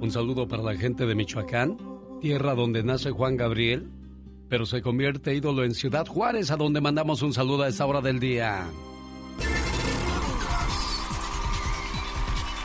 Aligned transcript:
Un 0.00 0.12
saludo 0.12 0.46
para 0.46 0.62
la 0.62 0.76
gente 0.76 1.06
de 1.06 1.14
Michoacán, 1.16 1.76
tierra 2.20 2.54
donde 2.54 2.84
nace 2.84 3.10
Juan 3.10 3.36
Gabriel, 3.36 3.90
pero 4.48 4.64
se 4.64 4.80
convierte 4.80 5.34
ídolo 5.34 5.64
en 5.64 5.74
Ciudad 5.74 6.06
Juárez, 6.06 6.52
a 6.52 6.56
donde 6.56 6.80
mandamos 6.80 7.20
un 7.22 7.34
saludo 7.34 7.64
a 7.64 7.68
esta 7.68 7.84
hora 7.84 8.00
del 8.00 8.20
día. 8.20 8.64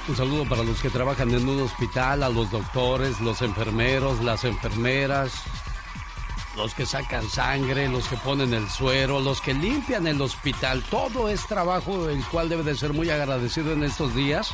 Un 0.08 0.16
saludo 0.16 0.48
para 0.48 0.64
los 0.64 0.80
que 0.80 0.92
trabajan 0.92 1.34
en 1.34 1.48
un 1.48 1.62
hospital, 1.62 2.22
a 2.22 2.30
los 2.30 2.52
doctores, 2.52 3.20
los 3.20 3.42
enfermeros, 3.42 4.24
las 4.24 4.44
enfermeras, 4.44 5.34
los 6.56 6.76
que 6.76 6.86
sacan 6.86 7.28
sangre, 7.28 7.90
los 7.90 8.08
que 8.08 8.18
ponen 8.18 8.54
el 8.54 8.70
suero, 8.70 9.20
los 9.22 9.42
que 9.42 9.56
limpian 9.56 10.06
el 10.06 10.22
hospital. 10.22 10.84
Todo 10.92 11.30
es 11.30 11.48
trabajo 11.48 12.10
el 12.10 12.24
cual 12.26 12.48
debe 12.48 12.62
de 12.62 12.76
ser 12.76 12.94
muy 12.94 13.10
agradecido 13.10 13.74
en 13.74 13.84
estos 13.84 14.14
días, 14.14 14.54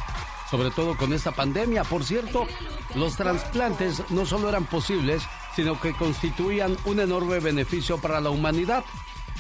sobre 0.50 0.72
todo 0.72 0.98
con 0.98 1.14
esta 1.14 1.32
pandemia. 1.32 1.84
Por 1.84 2.04
cierto, 2.04 2.48
los 2.96 3.16
trasplantes 3.16 4.04
no 4.10 4.26
solo 4.26 4.50
eran 4.50 4.66
posibles, 4.66 5.24
sino 5.56 5.80
que 5.80 5.94
constituían 5.94 6.78
un 6.86 7.00
enorme 7.00 7.40
beneficio 7.40 8.00
para 8.00 8.20
la 8.20 8.30
humanidad. 8.30 8.84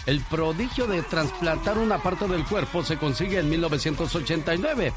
El 0.05 0.21
prodigio 0.21 0.87
de 0.87 1.01
trasplantar 1.01 1.77
una 1.77 2.01
parte 2.01 2.27
del 2.27 2.45
cuerpo 2.45 2.83
se 2.83 2.97
consigue 2.97 3.39
en 3.39 3.49
1989 3.49 4.93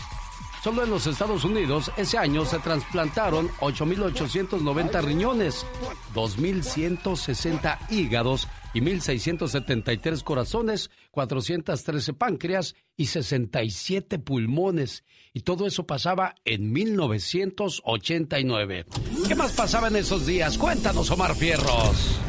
Solo 0.62 0.84
en 0.84 0.90
los 0.90 1.08
Estados 1.08 1.44
Unidos 1.44 1.90
ese 1.96 2.18
año 2.18 2.44
se 2.44 2.60
trasplantaron 2.60 3.48
8.890 3.58 5.02
riñones, 5.02 5.66
2.160 6.14 7.90
hígados 7.90 8.46
y 8.72 8.80
1.673 8.80 10.22
corazones, 10.22 10.88
413 11.10 12.12
páncreas 12.12 12.76
y 13.02 13.06
67 13.06 14.18
pulmones. 14.20 15.04
Y 15.34 15.40
todo 15.40 15.66
eso 15.66 15.86
pasaba 15.86 16.36
en 16.44 16.72
1989. 16.72 18.86
¿Qué 19.26 19.34
más 19.34 19.50
pasaba 19.52 19.88
en 19.88 19.96
esos 19.96 20.24
días? 20.24 20.56
Cuéntanos, 20.56 21.10
Omar 21.10 21.34
Fierros. 21.34 22.20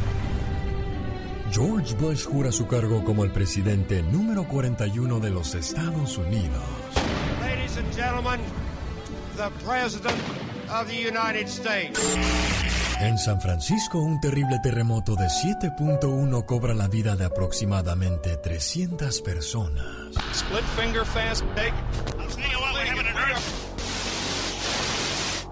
George 1.51 1.93
Bush 1.95 2.25
jura 2.25 2.51
su 2.51 2.65
cargo 2.65 3.03
como 3.03 3.23
el 3.23 3.31
presidente 3.31 4.01
número 4.01 4.47
41 4.47 5.19
de 5.19 5.29
los 5.29 5.53
Estados 5.53 6.17
Unidos. 6.17 6.63
Ladies 7.41 7.77
and 7.77 7.93
gentlemen, 7.93 8.39
the 9.37 9.51
President 9.63 10.17
of 10.71 10.87
the 10.87 11.07
United 11.07 11.47
States. 11.47 11.99
En 12.99 13.19
San 13.19 13.39
Francisco, 13.39 13.99
un 13.99 14.19
terrible 14.19 14.57
terremoto 14.63 15.15
de 15.15 15.25
7.1 15.25 16.43
cobra 16.45 16.73
la 16.73 16.87
vida 16.87 17.15
de 17.15 17.25
aproximadamente 17.25 18.37
300 18.37 19.21
personas. 19.21 20.02
Split 20.31 20.63
finger 20.75 21.05
fast 21.05 21.43
take. 21.55 21.73
I'll 22.19 22.27
tell 22.27 22.49
you 22.49 22.59
what, 22.59 22.73
we're 22.73 22.85
having 22.85 23.07
an 23.07 23.17
earth. 23.17 23.59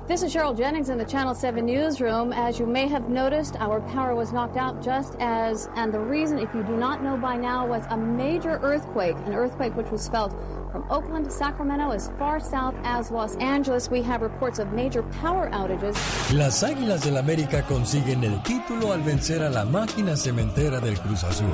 This 0.08 0.24
is 0.24 0.34
Cheryl 0.34 0.58
Jennings 0.58 0.90
in 0.90 0.98
the 0.98 1.06
Channel 1.06 1.34
7 1.34 1.66
newsroom. 1.66 2.34
As 2.34 2.60
you 2.60 2.66
may 2.66 2.88
have 2.88 3.10
noticed, 3.10 3.56
our 3.60 3.80
power 3.82 4.14
was 4.14 4.34
knocked 4.34 4.58
out 4.58 4.84
just 4.84 5.16
as, 5.20 5.70
and 5.76 5.94
the 5.94 6.00
reason, 6.00 6.38
if 6.38 6.54
you 6.54 6.64
do 6.64 6.76
not 6.76 7.02
know 7.02 7.18
by 7.18 7.38
now, 7.38 7.66
was 7.66 7.86
a 7.90 7.98
major 7.98 8.60
earthquake, 8.62 9.16
an 9.26 9.34
earthquake 9.34 9.76
which 9.76 9.90
was 9.90 10.08
felt 10.10 10.36
from 10.72 10.86
Oakland 10.92 11.26
to 11.26 11.32
Sacramento 11.32 11.92
as 11.92 12.12
far 12.20 12.40
south 12.40 12.76
as 12.84 13.10
Los 13.10 13.36
Angeles. 13.38 13.90
We 13.90 14.02
have 14.04 14.22
reports 14.22 14.60
of 14.60 14.74
major 14.74 15.04
power 15.22 15.50
outages. 15.52 15.96
Las 16.34 16.62
Águilas 16.62 17.04
del 17.04 17.18
América 17.18 17.64
consiguen 17.64 18.24
el 18.24 18.44
título 18.44 18.92
al 18.92 19.02
vencer 19.02 19.42
a 19.42 19.50
la 19.50 19.66
máquina 19.66 20.18
cementera 20.18 20.80
del 20.80 21.00
Cruz 21.00 21.24
Azul. 21.24 21.52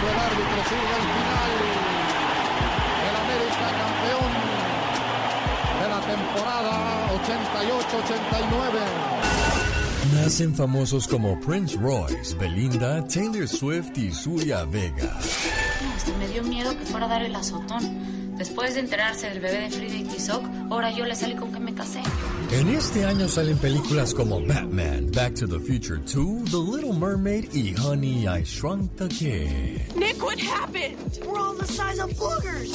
Cuando 0.00 0.16
el 0.16 0.18
árbitro 0.18 0.64
sirve 0.64 0.92
el 0.96 1.06
final, 1.12 1.52
el 3.08 3.14
América 3.16 3.66
campeón 3.76 4.30
temporada 6.10 7.08
88-89. 10.10 10.22
Nacen 10.22 10.54
famosos 10.54 11.06
como 11.06 11.38
Prince 11.40 11.76
Royce, 11.76 12.34
Belinda, 12.36 13.06
Taylor 13.06 13.46
Swift 13.46 13.96
y 13.96 14.10
Suya 14.12 14.64
Vega. 14.64 15.18
Hasta 15.94 16.12
me 16.18 16.28
dio 16.28 16.42
miedo 16.42 16.76
que 16.76 16.84
fuera 16.86 17.06
a 17.06 17.08
dar 17.10 17.22
el 17.22 17.34
azotón. 17.34 18.19
Después 18.40 18.72
de 18.72 18.80
enterarse 18.80 19.28
del 19.28 19.38
bebé 19.38 19.68
de 19.68 19.70
Frida 19.70 19.96
y 19.96 20.04
Tizoc, 20.04 20.42
ahora 20.70 20.90
yo 20.90 21.04
le 21.04 21.14
salí 21.14 21.36
con 21.36 21.52
que 21.52 21.60
me 21.60 21.74
casé. 21.74 22.00
En 22.50 22.70
este 22.70 23.04
año 23.04 23.28
salen 23.28 23.58
películas 23.58 24.14
como 24.14 24.40
Batman, 24.40 25.10
Back 25.12 25.34
to 25.34 25.46
the 25.46 25.58
Future 25.58 25.98
2, 25.98 26.50
The 26.50 26.56
Little 26.56 26.94
Mermaid 26.94 27.52
y 27.52 27.74
Honey, 27.76 28.26
I 28.26 28.42
Shrunk 28.44 28.96
the 28.96 29.08
Kid. 29.08 29.94
Nick, 29.94 30.22
what 30.22 30.38
happened? 30.38 30.96
We're 31.22 31.38
all 31.38 31.54
the 31.54 31.66
size 31.66 32.00
of 32.00 32.10
boogers. 32.14 32.70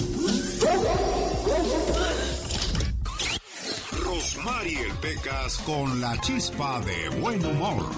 Mariel 4.46 4.92
Pecas 5.02 5.58
con 5.66 6.00
la 6.00 6.16
chispa 6.22 6.80
de 6.82 7.10
buen 7.20 7.44
humor. 7.44 7.90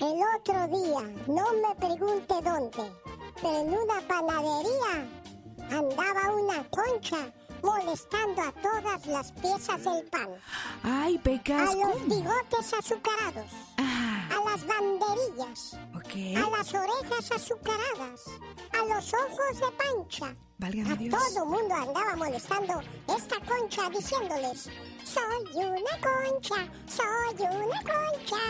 El 0.00 0.18
otro 0.34 0.66
día, 0.68 1.12
no 1.26 1.44
me 1.60 1.74
pregunte 1.78 2.34
dónde, 2.42 2.90
pero 3.42 3.60
en 3.60 3.68
una 3.68 4.00
panadería 4.08 5.21
andaba 5.72 6.30
una 6.34 6.64
concha 6.68 7.32
molestando 7.62 8.42
a 8.42 8.52
todas 8.52 9.06
las 9.06 9.32
piezas 9.32 9.84
del 9.84 10.04
pan. 10.10 10.28
Ay, 10.82 11.18
Pecas. 11.18 11.70
A 11.70 11.74
los 11.74 12.06
bigotes 12.06 12.74
azucarados. 12.74 13.50
Ah. 13.78 14.28
A 14.30 14.50
las 14.50 14.66
banderillas. 14.66 15.74
A 15.74 16.50
las 16.50 16.74
orejas 16.74 17.32
azucaradas. 17.32 18.24
A 18.72 18.78
los 18.78 19.14
ojos 19.14 19.60
de 19.60 19.72
pancha. 19.72 20.36
a 20.60 21.30
todo 21.32 21.46
mundo 21.46 21.74
andaba 21.74 22.16
molestando 22.16 22.80
esta 23.08 23.36
concha 23.40 23.88
diciéndoles, 23.90 24.68
soy 25.04 25.64
una 25.64 25.98
concha, 26.00 26.68
soy 26.86 27.46
una 27.46 27.82
concha. 27.82 28.42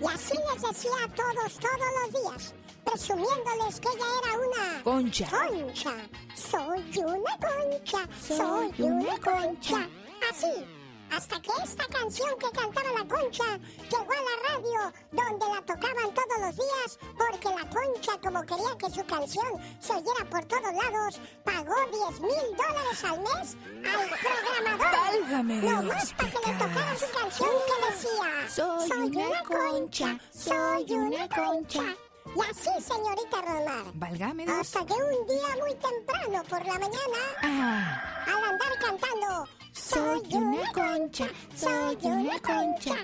Y 0.00 0.06
así 0.06 0.34
les 0.52 0.62
decía 0.62 1.04
a 1.04 1.08
todos 1.08 1.58
todos 1.58 2.12
los 2.12 2.22
días 2.22 2.54
presumiéndoles 2.84 3.80
que 3.80 3.88
ella 3.88 4.06
era 4.22 4.38
una 4.38 4.82
concha. 4.82 5.28
Concha. 5.30 5.94
Soy 6.34 6.98
una 6.98 7.36
concha, 7.38 8.08
soy, 8.20 8.82
una 8.82 9.18
concha. 9.18 9.88
Así, 10.30 10.64
hasta 11.10 11.40
que 11.40 11.50
esta 11.62 11.86
canción 11.86 12.30
que 12.38 12.50
cantaba 12.50 12.90
la 12.92 13.04
concha 13.04 13.44
llegó 13.90 14.12
a 14.12 14.22
la 14.28 14.48
radio 14.48 14.92
donde 15.12 15.46
la 15.46 15.62
tocaban 15.62 16.14
todos 16.14 16.40
los 16.40 16.56
días 16.56 16.98
porque 17.16 17.48
la 17.48 17.68
concha 17.68 18.12
como 18.22 18.42
quería 18.42 18.76
que 18.78 18.90
su 18.90 19.04
canción 19.06 19.60
se 19.80 19.92
oyera 19.92 20.28
por 20.28 20.44
todos 20.46 20.72
lados 20.72 21.20
pagó 21.44 21.74
10 22.08 22.20
mil 22.20 22.56
dólares 22.56 23.04
al 23.04 23.20
mes 23.20 23.56
al 23.84 24.08
programador 24.18 25.30
Válgame 25.30 25.56
no 25.56 25.82
más 25.82 26.12
para 26.14 26.30
que 26.30 26.38
le 26.38 26.58
tocara 26.58 26.96
su 26.96 27.18
canción 27.18 27.50
que 27.68 27.92
decía 27.92 28.48
soy, 28.48 29.16
una 29.16 29.42
concha 29.42 30.18
soy 30.30 30.92
una 30.92 31.28
concha 31.28 31.96
y 32.26 32.40
así, 32.50 32.70
señorita 32.82 33.42
Romar. 33.42 33.92
Válgame 33.94 34.44
Hasta 34.44 34.84
que 34.86 34.92
un 34.94 35.26
día 35.26 35.56
muy 35.60 35.74
temprano 35.74 36.42
por 36.48 36.66
la 36.66 36.78
mañana, 36.78 37.20
ah. 37.42 38.24
al 38.26 38.44
andar 38.44 38.78
cantando, 38.80 39.48
soy, 39.72 40.22
una 40.34 40.72
concha, 40.72 41.28
soy 41.54 41.98
una 42.02 42.38
concha. 42.40 42.94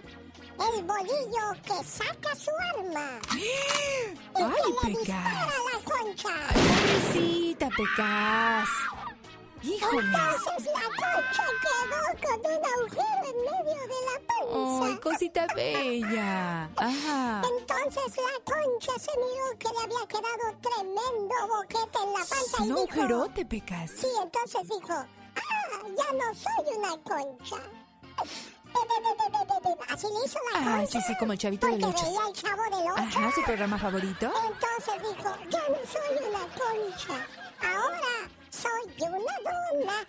El 0.60 0.84
bolillo 0.84 1.62
que 1.64 1.84
saca 1.84 2.34
su 2.34 2.50
arma. 2.76 3.19
Y 3.34 3.44
¡Ay, 4.34 4.53
que 4.82 4.88
le 4.88 4.98
dispara 4.98 5.42
a 5.42 5.47
la 5.47 5.84
concha. 5.84 6.28
Pobrecita, 6.52 7.69
Pecas. 7.70 8.69
¡Híjole! 9.62 10.06
Entonces 10.06 10.72
la 10.72 10.88
concha 10.97 11.44
quedó 11.62 12.28
con 12.28 12.53
un 12.53 12.65
agujero 12.65 13.25
en 13.25 13.37
medio 13.37 13.81
de 13.82 13.98
la 14.06 14.16
panza. 14.26 14.87
¡Ay, 14.87 14.97
cosita 14.98 15.47
bella! 15.54 16.71
Ajá. 16.76 17.43
Entonces 17.59 18.16
la 18.16 18.37
concha 18.44 18.93
se 18.99 19.12
miró 19.19 19.59
que 19.59 19.69
le 19.69 19.84
había 19.84 20.06
quedado 20.09 20.59
tremendo 20.60 21.34
boquete 21.49 21.99
en 22.03 22.12
la 22.12 22.19
panza 22.20 22.65
y 22.65 22.69
no, 22.69 22.76
dijo... 22.76 22.94
jerote, 22.94 23.44
Pecas. 23.44 23.91
Sí, 23.91 24.09
entonces 24.22 24.62
dijo, 24.62 24.93
¡ah, 24.93 25.06
ya 25.84 26.12
no 26.12 26.34
soy 26.34 26.76
una 26.78 26.97
concha! 27.03 27.56
Así 29.88 30.06
le 30.06 30.25
hizo 30.25 30.38
la 30.52 30.58
concha. 30.58 30.79
Ah, 30.79 30.87
sí, 30.87 30.99
sí, 31.06 31.17
como 31.19 31.32
el 31.32 31.38
chavito 31.38 31.67
del 31.67 31.85
ocho. 31.85 32.05
veía 32.05 32.20
el 32.29 32.32
chavo 32.32 32.62
del 32.62 32.93
ocho. 32.93 33.19
Ajá, 33.19 33.32
su 33.35 33.43
programa 33.43 33.79
favorito. 33.79 34.32
Entonces 34.46 35.17
dijo, 35.17 35.37
ya 35.50 35.69
no 35.69 35.79
soy 35.90 36.29
una 36.29 36.46
concha. 36.55 37.26
Ahora 37.61 38.31
soy 38.61 39.09
una 39.09 39.35
dona. 39.45 40.07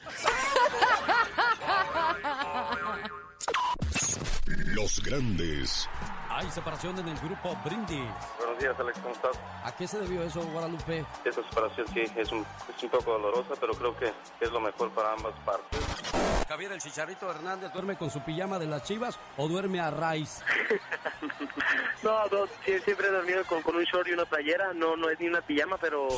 Los 4.76 5.02
grandes. 5.04 5.90
Hay 6.30 6.50
separación 6.50 6.98
en 7.00 7.08
el 7.10 7.18
grupo 7.20 7.56
Brindis. 7.64 8.10
Buenos 8.38 8.60
días, 8.60 8.80
Alex, 8.80 9.00
¿cómo 9.00 9.14
estás? 9.14 9.38
¿A 9.64 9.72
qué 9.76 9.88
se 9.88 10.00
debió 10.00 10.24
eso, 10.24 10.42
Guadalupe? 10.42 11.06
Esa 11.26 11.44
separación 11.44 11.88
sí 11.94 12.04
es 12.16 12.32
un, 12.32 12.46
es 12.76 12.84
un 12.84 12.90
poco 12.90 13.12
dolorosa, 13.12 13.54
pero 13.60 13.74
creo 13.74 13.98
que 13.98 14.12
es 14.40 14.52
lo 14.52 14.60
mejor 14.60 14.90
para 14.92 15.14
ambas 15.14 15.34
partes. 15.46 16.41
Javier 16.52 16.74
el 16.74 16.82
Chicharrito 16.82 17.32
Hernández 17.32 17.72
duerme 17.72 17.96
con 17.96 18.12
su 18.12 18.20
pijama 18.20 18.60
de 18.60 18.66
las 18.66 18.84
chivas 18.84 19.18
o 19.38 19.48
duerme 19.48 19.80
a 19.80 19.90
raíz? 19.90 20.42
no, 22.04 22.26
no, 22.26 22.46
siempre 22.66 23.08
he 23.08 23.10
dormido 23.10 23.46
con, 23.46 23.64
un 23.74 23.84
short 23.86 24.10
y 24.10 24.12
una 24.12 24.26
playera, 24.26 24.74
no, 24.74 24.98
no 24.98 25.10
es 25.10 25.18
ni 25.18 25.28
una 25.28 25.40
pijama, 25.40 25.78
pero... 25.78 26.10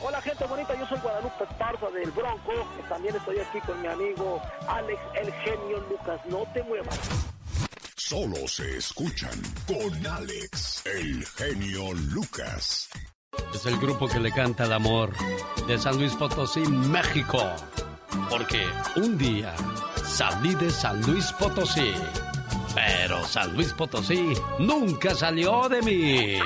Hola 0.00 0.20
gente 0.20 0.44
bonita, 0.46 0.74
yo 0.74 0.84
soy 0.88 0.98
Guadalupe 0.98 1.44
Esparza 1.44 1.90
del 1.90 2.10
Bronco, 2.10 2.52
también 2.88 3.14
estoy 3.14 3.38
aquí 3.38 3.60
con 3.60 3.80
mi 3.80 3.86
amigo 3.86 4.42
Alex 4.66 5.00
el 5.14 5.32
genio 5.32 5.78
Lucas, 5.88 6.20
no 6.26 6.44
te 6.52 6.64
muevas. 6.64 6.98
Solo 7.94 8.48
se 8.48 8.78
escuchan 8.78 9.40
con 9.68 10.04
Alex 10.04 10.84
el 10.86 11.24
genio 11.24 11.92
Lucas. 12.12 12.90
Es 13.54 13.64
el 13.66 13.78
grupo 13.78 14.08
que 14.08 14.18
le 14.18 14.32
canta 14.32 14.64
el 14.64 14.72
amor 14.72 15.12
de 15.68 15.78
San 15.78 15.98
Luis 15.98 16.16
Potosí, 16.16 16.62
México. 16.62 17.38
Porque 18.28 18.66
un 18.96 19.16
día 19.16 19.54
salí 20.04 20.54
de 20.54 20.70
San 20.70 21.00
Luis 21.02 21.32
Potosí, 21.32 21.92
pero 22.74 23.22
San 23.24 23.54
Luis 23.54 23.72
Potosí 23.72 24.34
nunca 24.58 25.14
salió 25.14 25.68
de 25.68 25.82
mí. 25.82 26.38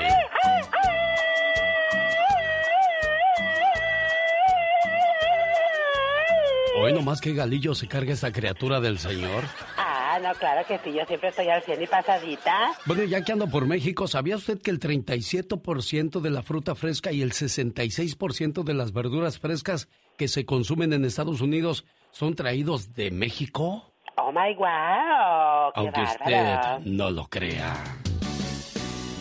Hoy 6.79 6.93
nomás 6.93 7.21
que 7.21 7.33
Galillo 7.33 7.75
se 7.75 7.89
carga 7.89 8.13
esta 8.13 8.31
criatura 8.31 8.81
del 8.81 8.99
Señor. 8.99 9.45
Ah, 9.79 10.19
no, 10.23 10.35
claro 10.35 10.67
que 10.67 10.79
sí, 10.79 10.93
yo 10.93 11.05
siempre 11.07 11.31
estoy 11.31 11.49
al 11.49 11.63
100 11.63 11.83
y 11.83 11.87
pasadita. 11.87 12.73
Bueno, 12.85 13.05
ya 13.05 13.23
que 13.23 13.33
ando 13.33 13.49
por 13.49 13.67
México, 13.67 14.07
¿sabía 14.07 14.37
usted 14.37 14.61
que 14.61 14.71
el 14.71 14.79
37% 14.79 16.21
de 16.21 16.31
la 16.31 16.43
fruta 16.43 16.75
fresca 16.75 17.13
y 17.13 17.23
el 17.23 17.33
66% 17.33 18.63
de 18.63 18.75
las 18.75 18.93
verduras 18.93 19.39
frescas 19.39 19.89
que 20.17 20.29
se 20.29 20.45
consumen 20.45 20.93
en 20.93 21.05
Estados 21.05 21.41
Unidos 21.41 21.85
son 22.11 22.35
traídos 22.35 22.95
de 22.95 23.11
México? 23.11 23.93
Oh 24.17 24.33
my 24.33 24.55
wow. 24.57 25.73
Aunque 25.75 26.03
usted 26.03 26.81
no 26.85 27.11
lo 27.11 27.27
crea. 27.29 27.75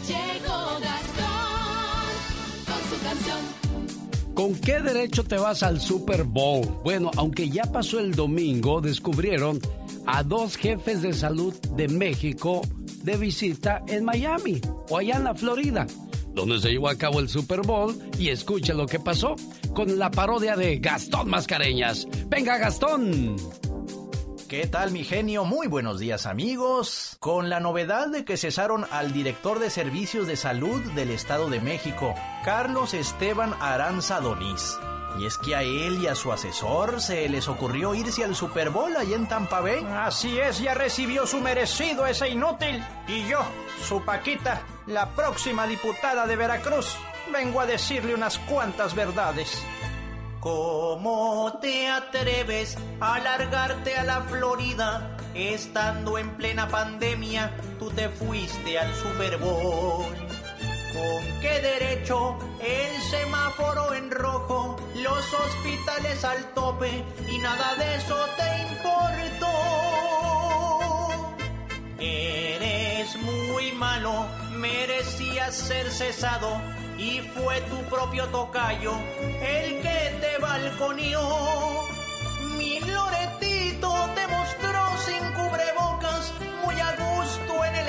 Llegó 0.08 0.80
Gastón 0.80 2.16
con 2.66 2.82
su 2.90 3.04
canción. 3.04 4.34
¿Con 4.34 4.56
qué 4.62 4.80
derecho 4.80 5.24
te 5.24 5.38
vas 5.38 5.64
al 5.64 5.80
Super 5.80 6.24
Bowl? 6.24 6.66
Bueno, 6.84 7.12
aunque 7.18 7.50
ya 7.50 7.64
pasó 7.64 8.00
el 8.00 8.16
domingo, 8.16 8.82
descubrieron 8.82 9.60
a 10.06 10.24
dos 10.24 10.56
jefes 10.56 11.02
de 11.02 11.14
salud 11.14 11.54
de 11.72 11.88
México 11.88 12.62
de 13.04 13.18
visita 13.18 13.84
en 13.88 14.04
Miami 14.04 14.60
o 14.90 14.98
allá 14.98 15.18
en 15.18 15.26
la 15.26 15.36
Florida, 15.36 15.86
donde 16.36 16.60
se 16.60 16.70
llevó 16.70 16.90
a 16.90 16.98
cabo 16.98 17.20
el 17.20 17.30
Super 17.30 17.62
Bowl 17.62 17.98
y 18.20 18.30
escuche 18.30 18.74
lo 18.74 18.86
que 18.86 19.00
pasó 19.00 19.36
con 19.74 19.98
la 19.98 20.12
parodia 20.12 20.56
de 20.56 20.78
Gastón 20.78 21.30
Mascareñas. 21.30 22.08
Venga 22.28 22.58
Gastón. 22.58 23.36
¿Qué 24.48 24.68
tal 24.68 24.92
mi 24.92 25.04
genio? 25.04 25.44
Muy 25.44 25.66
buenos 25.68 26.00
días 26.00 26.28
amigos. 26.28 27.18
Con 27.20 27.50
la 27.50 27.60
novedad 27.60 28.10
de 28.10 28.26
que 28.26 28.38
cesaron 28.38 28.86
al 28.92 29.12
director 29.12 29.60
de 29.60 29.72
servicios 29.72 30.28
de 30.28 30.36
salud 30.36 30.82
del 30.92 31.10
Estado 31.10 31.50
de 31.50 31.60
México, 31.62 32.14
Carlos 32.44 32.94
Esteban 32.94 33.56
Aranza 33.60 34.20
Donís 34.20 34.78
y 35.18 35.26
es 35.26 35.38
que 35.38 35.56
a 35.56 35.64
él 35.64 36.02
y 36.02 36.08
a 36.08 36.16
su 36.16 36.32
asesor 36.32 37.02
se 37.02 37.28
les 37.30 37.48
ocurrió 37.48 37.94
irse 37.96 38.24
al 38.24 38.36
Super 38.36 38.70
Bowl 38.70 38.96
allá 38.96 39.16
en 39.16 39.28
Tampa 39.28 39.62
Bay. 39.62 39.86
Así 39.98 40.40
es, 40.40 40.60
ya 40.60 40.74
recibió 40.74 41.26
su 41.26 41.40
merecido 41.40 42.06
ese 42.06 42.30
inútil. 42.30 42.84
Y 43.08 43.28
yo, 43.28 43.40
su 43.82 44.04
Paquita, 44.04 44.62
la 44.88 45.10
próxima 45.12 45.68
diputada 45.68 46.28
de 46.28 46.36
Veracruz, 46.36 46.98
vengo 47.32 47.62
a 47.62 47.66
decirle 47.66 48.14
unas 48.14 48.38
cuantas 48.40 48.94
verdades. 48.96 49.64
¿Cómo 50.40 51.58
te 51.60 51.88
atreves 51.88 52.78
a 53.00 53.20
largarte 53.20 53.96
a 53.98 54.04
la 54.04 54.22
Florida? 54.22 55.18
Estando 55.34 56.18
en 56.18 56.30
plena 56.38 56.68
pandemia, 56.68 57.58
tú 57.80 57.90
te 57.90 58.10
fuiste 58.10 58.78
al 58.78 58.94
Super 58.94 59.38
Bowl. 59.38 60.06
¿Con 60.96 61.42
qué 61.42 61.60
derecho 61.60 62.38
el 62.62 63.02
semáforo 63.12 63.94
en 63.94 64.10
rojo, 64.12 64.78
los 64.96 65.34
hospitales 65.34 66.24
al 66.24 66.54
tope 66.54 67.04
y 67.28 67.38
nada 67.40 67.76
de 67.76 67.96
eso 67.96 68.18
te 68.38 68.62
importó? 68.72 69.52
Eres 72.00 73.14
muy 73.18 73.74
malo, 73.74 74.26
merecías 74.52 75.54
ser 75.54 75.92
cesado 75.92 76.62
y 76.98 77.20
fue 77.20 77.60
tu 77.62 77.78
propio 77.94 78.26
tocayo 78.28 78.94
el 79.42 79.82
que 79.82 80.18
te 80.22 80.38
balconeó. 80.42 81.90
Mi 82.58 82.80
Loretito 82.80 83.94
te 84.16 84.28
mostró 84.28 84.82
sin 85.06 85.34
cubrebocas 85.34 85.95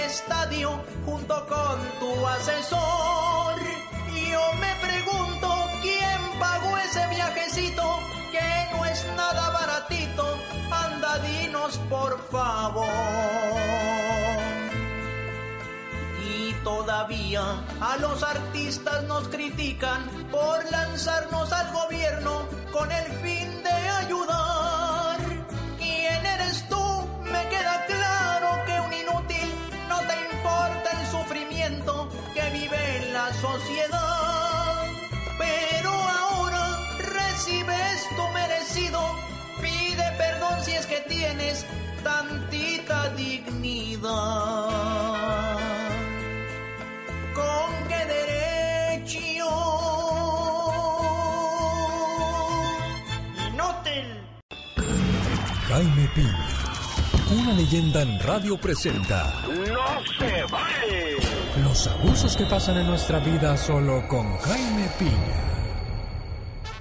estadio 0.07 0.85
junto 1.05 1.35
con 1.47 1.77
tu 2.01 2.27
asesor. 2.27 3.55
Yo 4.31 4.45
me 4.61 4.73
pregunto 4.87 5.49
quién 5.83 6.21
pagó 6.39 6.77
ese 6.79 7.07
viajecito 7.09 7.99
que 8.31 8.69
no 8.73 8.85
es 8.87 9.05
nada 9.17 9.51
baratito. 9.51 10.25
Anda, 10.71 11.19
dinos 11.19 11.79
por 11.91 12.13
favor. 12.31 12.87
Y 16.25 16.53
todavía 16.63 17.43
a 17.81 17.97
los 17.99 18.23
artistas 18.23 19.03
nos 19.05 19.29
critican 19.29 20.09
por 20.31 20.71
lanzarnos 20.71 21.53
al 21.53 21.73
gobierno 21.73 22.43
con 22.73 22.91
el 22.93 23.07
fin 23.23 23.63
de 23.63 23.71
ayudar. 23.71 25.19
¿Quién 25.79 26.27
eres 26.27 26.69
tú? 26.69 27.09
Me 27.25 27.49
queda 27.49 27.86
la 33.27 33.33
sociedad. 33.35 34.87
Pero 35.39 35.91
ahora 35.91 36.79
recibes 36.99 38.09
tu 38.17 38.29
merecido. 38.29 39.01
Pide 39.61 40.07
perdón 40.17 40.63
si 40.65 40.73
es 40.73 40.87
que 40.87 41.01
tienes 41.09 41.65
tantita 42.05 43.11
dignidad. 43.11 44.69
¿Con 47.35 47.89
qué 47.89 48.03
derecho? 48.17 49.49
Inútil. 53.49 54.09
Jaime 55.69 56.09
Piña, 56.15 56.49
una 57.41 57.53
leyenda 57.55 58.03
en 58.03 58.21
radio 58.21 58.57
presenta. 58.57 59.33
¡No 59.49 59.89
se 60.19 60.45
vale! 60.45 61.46
Los 61.63 61.87
abusos 61.87 62.37
que 62.37 62.45
pasan 62.45 62.77
en 62.79 62.87
nuestra 62.87 63.19
vida 63.19 63.57
solo 63.57 64.07
con 64.09 64.37
Jaime 64.39 64.89
Piña. 64.99 65.57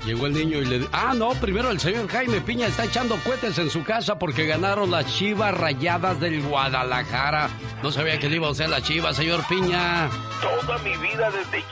Llegó 0.06 0.28
el 0.28 0.34
niño 0.34 0.60
y 0.60 0.66
le... 0.66 0.88
Ah, 0.92 1.14
no, 1.16 1.30
primero 1.32 1.72
el 1.72 1.80
señor 1.80 2.08
Jaime 2.10 2.42
Piña 2.42 2.68
está 2.68 2.84
echando 2.84 3.16
cohetes 3.24 3.58
en 3.58 3.70
su 3.70 3.84
casa 3.84 4.20
porque 4.20 4.46
ganaron 4.46 4.92
las 4.92 5.06
chivas 5.06 5.58
rayadas 5.58 6.20
del 6.20 6.42
Guadalajara. 6.44 7.50
No 7.82 7.92
sabía 7.92 8.20
que 8.20 8.30
le 8.30 8.36
iba 8.36 8.48
a 8.48 8.52
usar 8.52 8.70
la 8.70 8.82
chiva, 8.82 9.14
señor 9.14 9.46
Piña. 9.48 10.10
Toda 10.42 10.78
mi 10.80 10.96
vida 10.98 11.32
desde 11.32 11.64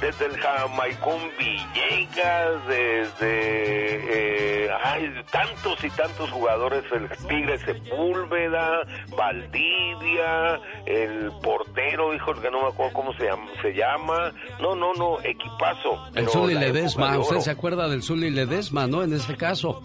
desde 0.00 0.26
el 0.26 0.36
Jamaicón 0.38 1.20
Villegas, 1.38 2.66
desde... 2.66 4.66
Eh, 4.66 4.70
ay, 4.84 5.12
tantos 5.30 5.82
y 5.84 5.90
tantos 5.90 6.30
jugadores, 6.30 6.84
el 6.92 7.08
Tigre 7.28 7.58
Sepúlveda, 7.58 8.82
Valdivia, 9.16 10.60
el 10.86 11.30
portero, 11.42 12.14
hijo, 12.14 12.34
que 12.34 12.50
no 12.50 12.62
me 12.62 12.68
acuerdo 12.68 12.92
cómo 12.92 13.12
se 13.14 13.24
llama, 13.24 13.46
se 13.62 13.72
llama. 13.72 14.32
No, 14.60 14.74
no, 14.74 14.92
no, 14.94 15.20
equipazo. 15.22 16.08
El 16.14 16.28
Zuli 16.28 16.54
Ledesma, 16.54 17.18
usted 17.18 17.40
se 17.40 17.50
acuerda 17.50 17.88
del 17.88 18.02
Zuli 18.02 18.30
Ledesma, 18.30 18.86
¿no? 18.86 19.02
En 19.02 19.12
este 19.12 19.36
caso. 19.36 19.82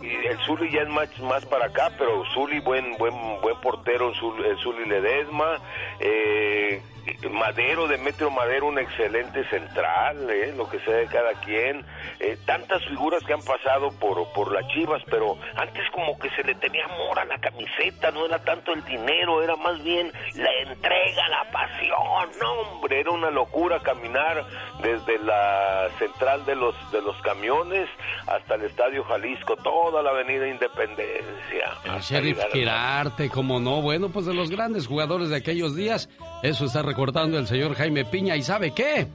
Y 0.00 0.26
el 0.26 0.38
Zuli 0.46 0.70
ya 0.72 0.82
es 0.82 0.88
más, 0.88 1.18
más 1.20 1.44
para 1.46 1.66
acá, 1.66 1.90
pero 1.98 2.22
Zuli, 2.34 2.60
buen, 2.60 2.96
buen, 2.98 3.14
buen 3.42 3.60
portero, 3.60 4.10
el 4.10 4.58
Zuli 4.58 4.86
Ledesma. 4.86 5.58
Eh, 5.98 6.82
Madero, 7.30 7.86
Demetrio 7.86 8.30
Madero, 8.30 8.66
un 8.66 8.78
excelente 8.78 9.44
central, 9.48 10.28
¿eh? 10.30 10.52
lo 10.56 10.68
que 10.68 10.78
sea 10.80 10.96
de 10.96 11.06
cada 11.06 11.32
quien. 11.40 11.84
Eh, 12.18 12.36
tantas 12.44 12.84
figuras 12.86 13.22
que 13.24 13.32
han 13.32 13.42
pasado 13.42 13.90
por, 13.98 14.32
por 14.32 14.52
las 14.52 14.66
chivas, 14.68 15.02
pero 15.10 15.36
antes 15.56 15.82
como 15.92 16.18
que 16.18 16.30
se 16.30 16.42
le 16.42 16.54
tenía 16.56 16.84
amor 16.84 17.18
a 17.18 17.24
la 17.24 17.38
camiseta, 17.38 18.10
no 18.10 18.26
era 18.26 18.38
tanto 18.40 18.72
el 18.72 18.84
dinero, 18.84 19.42
era 19.42 19.56
más 19.56 19.82
bien 19.82 20.12
la 20.34 20.50
entrega, 20.70 21.28
la 21.28 21.50
pasión. 21.50 22.30
No, 22.40 22.52
hombre, 22.72 23.00
era 23.00 23.10
una 23.10 23.30
locura 23.30 23.80
caminar 23.80 24.44
desde 24.82 25.18
la 25.18 25.88
central 25.98 26.44
de 26.44 26.54
los, 26.54 26.74
de 26.92 27.02
los 27.02 27.16
camiones 27.22 27.88
hasta 28.26 28.54
el 28.54 28.64
Estadio 28.64 29.04
Jalisco, 29.04 29.56
toda 29.56 30.02
la 30.02 30.10
avenida 30.10 30.48
Independencia. 30.48 31.70
El 31.84 32.00
Sheriff 32.00 32.38
Girarte, 32.52 33.28
como 33.28 33.60
no, 33.60 33.82
bueno, 33.82 34.08
pues 34.10 34.26
de 34.26 34.34
los 34.34 34.50
grandes 34.50 34.86
jugadores 34.86 35.28
de 35.30 35.36
aquellos 35.36 35.74
días, 35.74 36.08
eso 36.42 36.64
está 36.64 36.82
recordando 37.00 37.38
el 37.38 37.46
señor 37.46 37.74
Jaime 37.76 38.04
Piña. 38.04 38.36
¿Y 38.36 38.42
sabe 38.42 38.72
qué? 38.72 39.06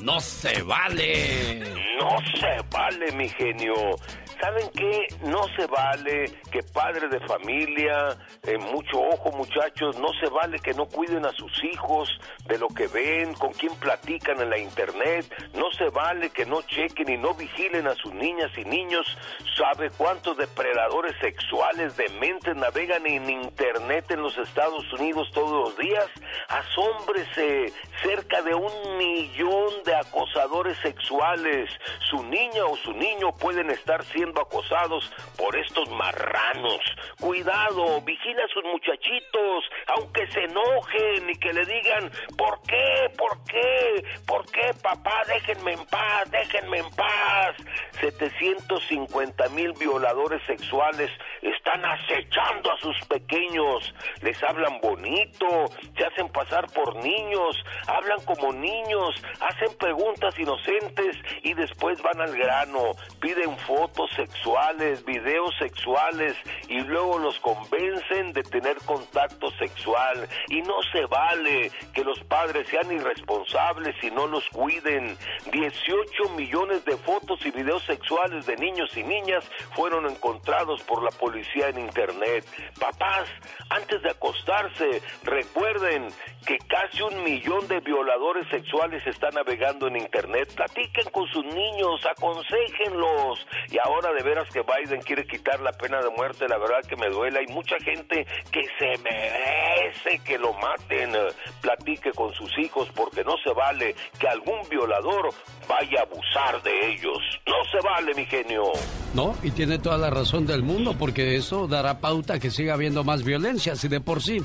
No 0.00 0.20
se 0.20 0.60
vale. 0.62 1.60
No 1.98 2.18
se 2.38 2.62
vale, 2.70 3.10
mi 3.12 3.26
genio. 3.26 3.72
¿Saben 4.40 4.68
qué? 4.70 5.06
No 5.22 5.42
se 5.56 5.66
vale 5.66 6.32
que 6.50 6.62
padres 6.62 7.10
de 7.10 7.20
familia, 7.20 8.16
eh, 8.42 8.58
mucho 8.58 9.00
ojo 9.00 9.30
muchachos, 9.32 9.98
no 9.98 10.08
se 10.14 10.28
vale 10.28 10.58
que 10.58 10.74
no 10.74 10.86
cuiden 10.86 11.26
a 11.26 11.32
sus 11.32 11.52
hijos 11.64 12.08
de 12.46 12.58
lo 12.58 12.68
que 12.68 12.86
ven, 12.88 13.34
con 13.34 13.52
quién 13.52 13.74
platican 13.76 14.40
en 14.40 14.50
la 14.50 14.58
internet, 14.58 15.26
no 15.54 15.70
se 15.72 15.88
vale 15.90 16.30
que 16.30 16.46
no 16.46 16.62
chequen 16.62 17.10
y 17.10 17.16
no 17.18 17.34
vigilen 17.34 17.86
a 17.86 17.94
sus 17.94 18.12
niñas 18.14 18.50
y 18.56 18.64
niños. 18.64 19.06
¿Sabe 19.56 19.90
cuántos 19.90 20.36
depredadores 20.36 21.14
sexuales 21.20 21.96
dementes 21.96 22.56
navegan 22.56 23.06
en 23.06 23.28
internet 23.28 24.10
en 24.10 24.22
los 24.22 24.36
Estados 24.38 24.90
Unidos 24.92 25.30
todos 25.32 25.68
los 25.68 25.76
días? 25.76 26.06
Asómbrese, 26.48 27.72
cerca 28.02 28.42
de 28.42 28.54
un 28.54 28.96
millón 28.96 29.82
de 29.84 29.94
acosadores 29.94 30.78
sexuales. 30.78 31.70
Su 32.10 32.22
niña 32.24 32.64
o 32.64 32.76
su 32.76 32.92
niño 32.92 33.32
pueden 33.32 33.70
estar 33.70 34.02
siendo 34.06 34.29
acosados 34.38 35.10
por 35.36 35.56
estos 35.56 35.88
marranos. 35.90 36.80
Cuidado, 37.20 38.00
vigila 38.02 38.44
a 38.44 38.48
sus 38.48 38.64
muchachitos, 38.64 39.64
aunque 39.86 40.26
se 40.28 40.44
enojen 40.44 41.30
y 41.30 41.38
que 41.38 41.52
le 41.52 41.64
digan, 41.64 42.10
¿por 42.36 42.60
qué? 42.62 43.10
¿Por 43.16 43.44
qué? 43.44 44.04
¿Por 44.26 44.44
qué, 44.50 44.74
papá? 44.82 45.22
Déjenme 45.26 45.72
en 45.72 45.86
paz, 45.86 46.30
déjenme 46.30 46.78
en 46.78 46.90
paz. 46.90 47.56
750 48.00 49.48
mil 49.50 49.72
violadores 49.72 50.42
sexuales 50.46 51.10
están 51.42 51.84
acechando 51.84 52.72
a 52.72 52.78
sus 52.78 52.98
pequeños, 53.06 53.94
les 54.22 54.42
hablan 54.42 54.80
bonito, 54.80 55.46
se 55.96 56.04
hacen 56.04 56.28
pasar 56.28 56.66
por 56.72 56.96
niños, 56.96 57.56
hablan 57.86 58.20
como 58.24 58.52
niños, 58.52 59.14
hacen 59.40 59.76
preguntas 59.78 60.38
inocentes 60.38 61.16
y 61.42 61.54
después 61.54 62.00
van 62.02 62.20
al 62.20 62.36
grano, 62.36 62.92
piden 63.20 63.56
fotos 63.58 64.10
sexuales, 64.20 65.02
videos 65.04 65.54
sexuales 65.58 66.36
y 66.68 66.80
luego 66.80 67.18
los 67.18 67.38
convencen 67.40 68.34
de 68.34 68.42
tener 68.42 68.76
contacto 68.84 69.50
sexual 69.52 70.28
y 70.48 70.60
no 70.62 70.82
se 70.92 71.06
vale 71.06 71.70
que 71.94 72.04
los 72.04 72.20
padres 72.24 72.68
sean 72.68 72.92
irresponsables 72.92 73.96
y 74.02 74.10
no 74.10 74.26
los 74.26 74.46
cuiden. 74.50 75.16
18 75.50 76.28
millones 76.36 76.84
de 76.84 76.96
fotos 76.98 77.44
y 77.46 77.50
videos 77.50 77.82
sexuales 77.84 78.44
de 78.44 78.56
niños 78.56 78.94
y 78.94 79.04
niñas 79.04 79.44
fueron 79.74 80.06
encontrados 80.06 80.82
por 80.82 81.02
la 81.02 81.10
policía 81.10 81.68
en 81.68 81.78
internet. 81.80 82.44
Papás, 82.78 83.26
antes 83.70 84.02
de 84.02 84.10
acostarse, 84.10 85.02
recuerden 85.22 86.08
que 86.46 86.58
casi 86.58 87.02
un 87.02 87.22
millón 87.22 87.66
de 87.68 87.80
violadores 87.80 88.46
sexuales 88.48 89.06
están 89.06 89.34
navegando 89.34 89.86
en 89.88 89.96
internet. 89.96 90.52
Platiquen 90.54 91.10
con 91.10 91.26
sus 91.28 91.44
niños, 91.46 92.04
aconsejenlos. 92.06 93.46
Y 93.70 93.78
ahora 93.78 94.09
de 94.12 94.22
veras 94.22 94.48
que 94.52 94.62
Biden 94.62 95.00
quiere 95.02 95.26
quitar 95.26 95.60
la 95.60 95.72
pena 95.72 96.00
de 96.00 96.10
muerte, 96.10 96.46
la 96.48 96.58
verdad 96.58 96.80
que 96.88 96.96
me 96.96 97.08
duele. 97.08 97.40
Hay 97.40 97.46
mucha 97.46 97.76
gente 97.78 98.26
que 98.50 98.62
se 98.78 98.98
merece 99.02 100.18
que 100.24 100.38
lo 100.38 100.52
maten. 100.54 101.12
Platique 101.60 102.12
con 102.12 102.32
sus 102.34 102.50
hijos 102.58 102.88
porque 102.94 103.24
no 103.24 103.34
se 103.44 103.52
vale 103.52 103.94
que 104.18 104.28
algún 104.28 104.60
violador 104.68 105.30
vaya 105.68 106.00
a 106.00 106.02
abusar 106.02 106.62
de 106.62 106.92
ellos. 106.92 107.18
No 107.46 107.64
se 107.70 107.86
vale, 107.86 108.14
mi 108.14 108.26
genio. 108.26 108.64
No, 109.14 109.34
y 109.42 109.50
tiene 109.50 109.78
toda 109.78 109.98
la 109.98 110.10
razón 110.10 110.46
del 110.46 110.62
mundo 110.62 110.94
porque 110.98 111.36
eso 111.36 111.66
dará 111.66 112.00
pauta 112.00 112.38
que 112.38 112.50
siga 112.50 112.74
habiendo 112.74 113.04
más 113.04 113.24
violencia. 113.24 113.76
Si 113.76 113.88
de 113.88 114.00
por 114.00 114.22
sí 114.22 114.42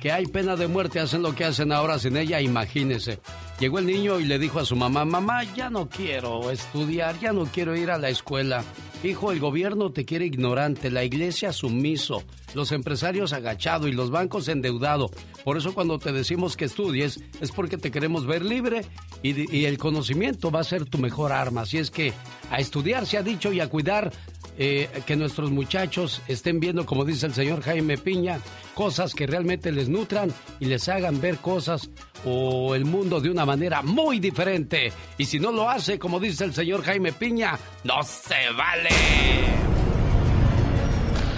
que 0.00 0.12
hay 0.12 0.26
pena 0.26 0.56
de 0.56 0.68
muerte, 0.68 1.00
hacen 1.00 1.22
lo 1.22 1.34
que 1.34 1.44
hacen 1.44 1.72
ahora 1.72 1.98
sin 1.98 2.16
ella, 2.16 2.40
imagínese. 2.40 3.20
Llegó 3.58 3.78
el 3.78 3.86
niño 3.86 4.20
y 4.20 4.24
le 4.24 4.38
dijo 4.38 4.58
a 4.58 4.64
su 4.64 4.76
mamá, 4.76 5.04
mamá, 5.04 5.44
ya 5.54 5.68
no 5.68 5.88
quiero 5.88 6.50
estudiar, 6.50 7.18
ya 7.20 7.32
no 7.32 7.44
quiero 7.44 7.76
ir 7.76 7.90
a 7.90 7.98
la 7.98 8.08
escuela. 8.08 8.64
Hijo, 9.02 9.32
el 9.32 9.40
gobierno 9.40 9.92
te 9.92 10.04
quiere 10.04 10.26
ignorante, 10.26 10.90
la 10.90 11.04
iglesia 11.04 11.52
sumiso, 11.52 12.22
los 12.54 12.72
empresarios 12.72 13.32
agachado 13.32 13.88
y 13.88 13.92
los 13.92 14.10
bancos 14.10 14.48
endeudado. 14.48 15.10
Por 15.44 15.56
eso 15.56 15.74
cuando 15.74 15.98
te 15.98 16.12
decimos 16.12 16.56
que 16.56 16.66
estudies 16.66 17.20
es 17.40 17.50
porque 17.50 17.78
te 17.78 17.90
queremos 17.90 18.26
ver 18.26 18.44
libre 18.44 18.82
y, 19.22 19.54
y 19.54 19.64
el 19.64 19.78
conocimiento 19.78 20.50
va 20.50 20.60
a 20.60 20.64
ser 20.64 20.84
tu 20.84 20.98
mejor 20.98 21.32
arma. 21.32 21.62
Así 21.62 21.78
es 21.78 21.90
que 21.90 22.12
a 22.50 22.60
estudiar 22.60 23.06
se 23.06 23.18
ha 23.18 23.22
dicho 23.22 23.52
y 23.52 23.60
a 23.60 23.68
cuidar 23.68 24.12
eh, 24.62 24.90
que 25.06 25.16
nuestros 25.16 25.50
muchachos 25.50 26.20
estén 26.28 26.60
viendo, 26.60 26.84
como 26.84 27.06
dice 27.06 27.24
el 27.24 27.32
señor 27.32 27.62
Jaime 27.62 27.96
Piña, 27.96 28.40
cosas 28.74 29.14
que 29.14 29.26
realmente 29.26 29.72
les 29.72 29.88
nutran 29.88 30.30
y 30.60 30.66
les 30.66 30.86
hagan 30.90 31.18
ver 31.18 31.38
cosas 31.38 31.88
o 32.26 32.74
el 32.74 32.84
mundo 32.84 33.22
de 33.22 33.30
una 33.30 33.46
manera 33.46 33.80
muy 33.80 34.20
diferente. 34.20 34.92
Y 35.16 35.24
si 35.24 35.40
no 35.40 35.50
lo 35.50 35.70
hace, 35.70 35.98
como 35.98 36.20
dice 36.20 36.44
el 36.44 36.52
señor 36.52 36.84
Jaime 36.84 37.10
Piña, 37.14 37.58
no 37.84 38.02
se 38.02 38.52
vale. 38.54 38.90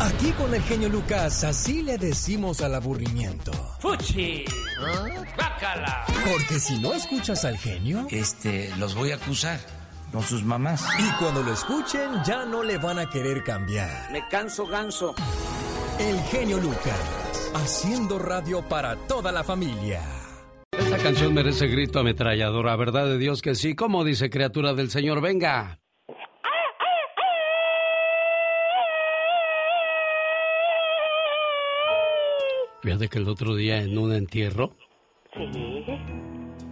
Aquí 0.01 0.33
con 0.33 0.53
el 0.53 0.63
genio 0.63 0.89
Lucas, 0.89 1.45
así 1.45 1.83
le 1.83 1.99
decimos 1.99 2.61
al 2.61 2.75
aburrimiento. 2.75 3.53
¡Fuchi! 3.79 4.45
¡Bácala! 5.39 6.07
Porque 6.29 6.59
si 6.59 6.77
no 6.81 6.93
escuchas 6.93 7.45
al 7.45 7.57
genio... 7.57 8.05
Este, 8.11 8.73
los 8.79 8.97
voy 8.97 9.13
a 9.13 9.15
acusar 9.15 9.61
con 10.13 10.23
sus 10.23 10.45
mamás. 10.45 10.87
Y 10.99 11.11
cuando 11.19 11.43
lo 11.43 11.53
escuchen, 11.53 12.23
ya 12.25 12.45
no 12.45 12.63
le 12.63 12.79
van 12.79 12.99
a 12.99 13.09
querer 13.09 13.43
cambiar. 13.43 14.13
Me 14.13 14.29
canso 14.29 14.67
ganso. 14.67 15.15
El 15.99 16.19
genio 16.25 16.59
Lucas, 16.59 17.51
haciendo 17.55 18.19
radio 18.19 18.63
para 18.69 18.97
toda 18.97 19.33
la 19.33 19.43
familia. 19.43 20.03
Esta 20.71 20.99
canción 20.99 21.35
merece 21.35 21.67
grito 21.67 22.01
ametralladora, 22.01 22.77
¿verdad 22.77 23.07
de 23.07 23.19
Dios 23.19 23.43
que 23.43 23.55
sí? 23.55 23.75
¿Cómo 23.75 24.05
dice 24.05 24.31
criatura 24.31 24.75
del 24.75 24.91
Señor? 24.91 25.21
Venga. 25.21 25.79
Fíjate 32.83 33.09
que 33.09 33.19
el 33.19 33.29
otro 33.29 33.55
día 33.55 33.79
en 33.79 33.97
un 33.97 34.13
entierro. 34.13 34.75
Sí. 35.33 35.85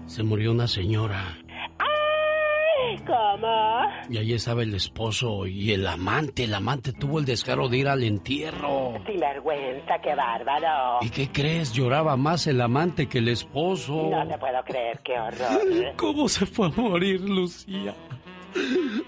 Se 0.06 0.24
murió 0.24 0.50
una 0.50 0.66
señora. 0.66 1.38
Y 4.08 4.18
ahí 4.18 4.32
estaba 4.32 4.62
el 4.62 4.74
esposo 4.74 5.46
y 5.46 5.72
el 5.72 5.86
amante. 5.86 6.44
El 6.44 6.54
amante 6.54 6.92
tuvo 6.92 7.18
el 7.18 7.24
descaro 7.24 7.68
de 7.68 7.78
ir 7.78 7.88
al 7.88 8.02
entierro. 8.02 8.94
Sin 9.06 9.20
vergüenza, 9.20 9.98
qué 10.02 10.14
bárbaro. 10.14 10.98
¿Y 11.02 11.10
qué 11.10 11.30
crees? 11.30 11.72
Lloraba 11.72 12.16
más 12.16 12.46
el 12.46 12.60
amante 12.60 13.08
que 13.08 13.18
el 13.18 13.28
esposo. 13.28 14.10
No 14.10 14.26
te 14.26 14.38
puedo 14.38 14.62
creer, 14.64 15.00
qué 15.04 15.18
horror. 15.18 15.94
¿Cómo 15.96 16.28
se 16.28 16.46
fue 16.46 16.66
a 16.66 16.70
morir, 16.70 17.20
Lucía? 17.20 17.94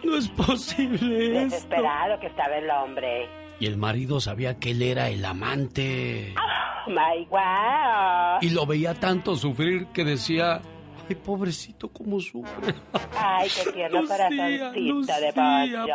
No 0.04 0.16
es 0.16 0.28
posible. 0.28 1.44
Desesperado 1.44 2.20
que 2.20 2.28
estaba 2.28 2.56
el 2.56 2.70
hombre. 2.70 3.28
Y 3.58 3.66
el 3.66 3.76
marido 3.76 4.20
sabía 4.20 4.58
que 4.58 4.72
él 4.72 4.82
era 4.82 5.08
el 5.08 5.24
amante. 5.24 6.34
Oh, 6.36 6.90
my 6.90 7.24
wow. 7.30 8.38
Y 8.40 8.50
lo 8.50 8.66
veía 8.66 8.94
tanto 8.94 9.36
sufrir 9.36 9.86
que 9.88 10.04
decía, 10.04 10.60
Ay, 11.08 11.16
pobrecito, 11.16 11.88
cómo 11.88 12.20
sufre. 12.20 12.74
Ay, 13.16 13.48
qué 13.54 13.72
tierno 13.72 14.02
Lucía, 14.02 14.16
corazoncito 14.28 15.20
de 15.20 15.32
pollo. 15.32 15.86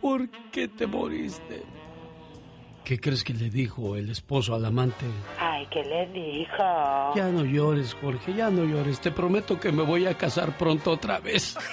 ¿Por 0.00 0.28
qué 0.50 0.68
te 0.68 0.86
moriste? 0.86 1.62
¿Qué 2.86 3.00
crees 3.00 3.24
que 3.24 3.34
le 3.34 3.50
dijo 3.50 3.96
el 3.96 4.10
esposo 4.10 4.54
al 4.54 4.64
amante? 4.64 5.04
Ay, 5.40 5.66
¿qué 5.72 5.82
le 5.82 6.06
dijo? 6.06 6.56
Ya 7.16 7.28
no 7.32 7.44
llores, 7.44 7.94
Jorge, 7.94 8.32
ya 8.32 8.48
no 8.48 8.64
llores. 8.64 9.00
Te 9.00 9.10
prometo 9.10 9.58
que 9.58 9.72
me 9.72 9.82
voy 9.82 10.06
a 10.06 10.14
casar 10.14 10.56
pronto 10.56 10.92
otra 10.92 11.18
vez. 11.18 11.56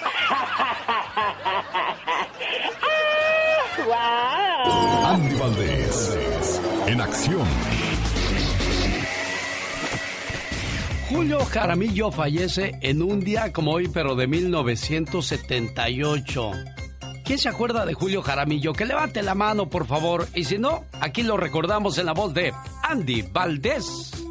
¡Wow! 3.86 5.06
Andy 5.06 5.34
Valdés, 5.36 6.60
en 6.88 7.00
acción. 7.00 7.46
Julio 11.08 11.40
Jaramillo 11.44 12.10
fallece 12.10 12.72
en 12.80 13.02
un 13.02 13.20
día 13.20 13.52
como 13.52 13.72
hoy, 13.72 13.88
pero 13.88 14.16
de 14.16 14.26
1978. 14.26 16.50
¿Quién 17.24 17.38
se 17.38 17.48
acuerda 17.48 17.86
de 17.86 17.94
Julio 17.94 18.22
Jaramillo? 18.22 18.72
Que 18.72 18.86
levante 18.86 19.22
la 19.22 19.34
mano, 19.34 19.68
por 19.68 19.86
favor. 19.86 20.26
Y 20.34 20.44
si 20.44 20.58
no, 20.58 20.84
aquí 21.00 21.22
lo 21.22 21.36
recordamos 21.36 21.98
en 21.98 22.06
la 22.06 22.12
voz 22.12 22.34
de 22.34 22.52
Andy 22.82 23.22
Valdés. 23.22 24.23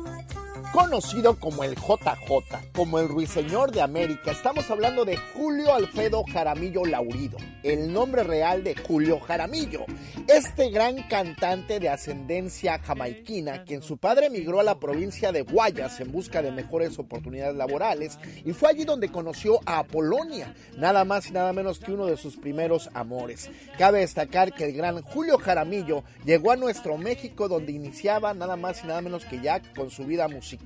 Conocido 0.73 1.39
como 1.39 1.63
el 1.63 1.75
JJ, 1.75 2.71
como 2.73 2.97
el 2.97 3.07
Ruiseñor 3.07 3.71
de 3.71 3.83
América, 3.83 4.31
estamos 4.31 4.71
hablando 4.71 5.05
de 5.05 5.17
Julio 5.17 5.71
Alfredo 5.71 6.23
Jaramillo 6.23 6.83
Laurido, 6.83 7.37
el 7.61 7.93
nombre 7.93 8.23
real 8.23 8.63
de 8.63 8.75
Julio 8.75 9.19
Jaramillo. 9.19 9.85
Este 10.27 10.71
gran 10.71 11.03
cantante 11.03 11.79
de 11.79 11.89
ascendencia 11.89 12.79
jamaiquina, 12.79 13.65
quien 13.65 13.83
su 13.83 13.97
padre 13.97 14.27
emigró 14.27 14.61
a 14.61 14.63
la 14.63 14.79
provincia 14.79 15.31
de 15.31 15.43
Guayas 15.43 15.99
en 15.99 16.11
busca 16.11 16.41
de 16.41 16.51
mejores 16.51 16.97
oportunidades 16.97 17.55
laborales, 17.55 18.17
y 18.43 18.51
fue 18.53 18.69
allí 18.69 18.83
donde 18.83 19.11
conoció 19.11 19.59
a 19.67 19.77
Apolonia, 19.77 20.55
nada 20.75 21.05
más 21.05 21.29
y 21.29 21.33
nada 21.33 21.53
menos 21.53 21.77
que 21.77 21.91
uno 21.91 22.07
de 22.07 22.17
sus 22.17 22.35
primeros 22.35 22.89
amores. 22.95 23.51
Cabe 23.77 23.99
destacar 23.99 24.51
que 24.51 24.65
el 24.65 24.73
gran 24.73 25.03
Julio 25.03 25.37
Jaramillo 25.37 26.03
llegó 26.25 26.51
a 26.51 26.55
nuestro 26.55 26.97
México 26.97 27.47
donde 27.47 27.73
iniciaba 27.73 28.33
nada 28.33 28.55
más 28.55 28.83
y 28.83 28.87
nada 28.87 29.01
menos 29.01 29.23
que 29.25 29.39
ya 29.39 29.61
con 29.75 29.91
su 29.91 30.05
vida 30.05 30.27
musical 30.27 30.62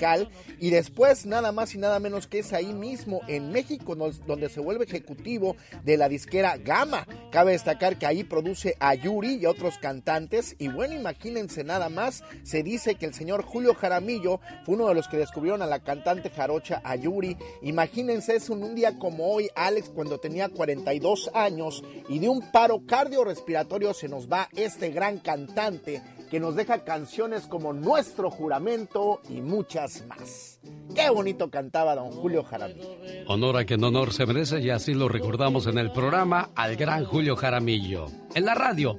y 0.59 0.71
después 0.71 1.25
nada 1.25 1.51
más 1.51 1.75
y 1.75 1.77
nada 1.77 1.99
menos 1.99 2.27
que 2.27 2.39
es 2.39 2.53
ahí 2.53 2.73
mismo 2.73 3.21
en 3.27 3.51
México 3.51 3.95
donde 3.95 4.49
se 4.49 4.59
vuelve 4.59 4.85
ejecutivo 4.85 5.55
de 5.83 5.97
la 5.97 6.09
disquera 6.09 6.57
GAM 6.57 6.87
programa. 6.87 7.07
Cabe 7.31 7.51
destacar 7.51 7.97
que 7.97 8.05
ahí 8.05 8.23
produce 8.23 8.75
a 8.79 8.95
Yuri 8.95 9.35
y 9.35 9.45
otros 9.45 9.77
cantantes. 9.77 10.55
Y 10.59 10.69
bueno, 10.69 10.93
imagínense 10.93 11.63
nada 11.63 11.89
más, 11.89 12.23
se 12.43 12.63
dice 12.63 12.95
que 12.95 13.05
el 13.05 13.13
señor 13.13 13.43
Julio 13.43 13.75
Jaramillo 13.75 14.39
fue 14.65 14.75
uno 14.75 14.87
de 14.87 14.95
los 14.95 15.07
que 15.07 15.17
descubrieron 15.17 15.61
a 15.61 15.67
la 15.67 15.79
cantante 15.79 16.29
jarocha 16.29 16.81
Ayuri. 16.83 17.37
Imagínense 17.61 18.35
eso 18.35 18.53
en 18.53 18.63
un 18.63 18.75
día 18.75 18.97
como 18.97 19.27
hoy, 19.31 19.49
Alex, 19.55 19.89
cuando 19.89 20.19
tenía 20.19 20.49
42 20.49 21.31
años 21.33 21.83
y 22.09 22.19
de 22.19 22.29
un 22.29 22.51
paro 22.51 22.81
cardiorrespiratorio 22.85 23.93
se 23.93 24.07
nos 24.07 24.27
va 24.27 24.49
este 24.55 24.89
gran 24.91 25.19
cantante 25.19 26.01
que 26.29 26.39
nos 26.39 26.55
deja 26.55 26.83
canciones 26.83 27.47
como 27.47 27.73
Nuestro 27.73 28.29
Juramento 28.29 29.21
y 29.29 29.41
muchas 29.41 30.05
más. 30.07 30.59
Qué 30.93 31.09
bonito 31.09 31.49
cantaba 31.49 31.95
don 31.95 32.11
Julio 32.11 32.43
Jaramillo. 32.43 32.97
Honor 33.27 33.57
a 33.57 33.65
quien 33.65 33.83
honor 33.83 34.13
se 34.13 34.25
merece 34.25 34.59
y 34.59 34.69
así 34.69 34.93
lo 34.93 35.07
recordamos 35.07 35.67
en 35.67 35.77
el 35.77 35.91
programa 35.91 36.49
al 36.55 36.75
gran 36.75 37.05
Julio 37.05 37.35
Jaramillo. 37.35 38.07
En 38.35 38.45
la 38.45 38.55
radio, 38.55 38.97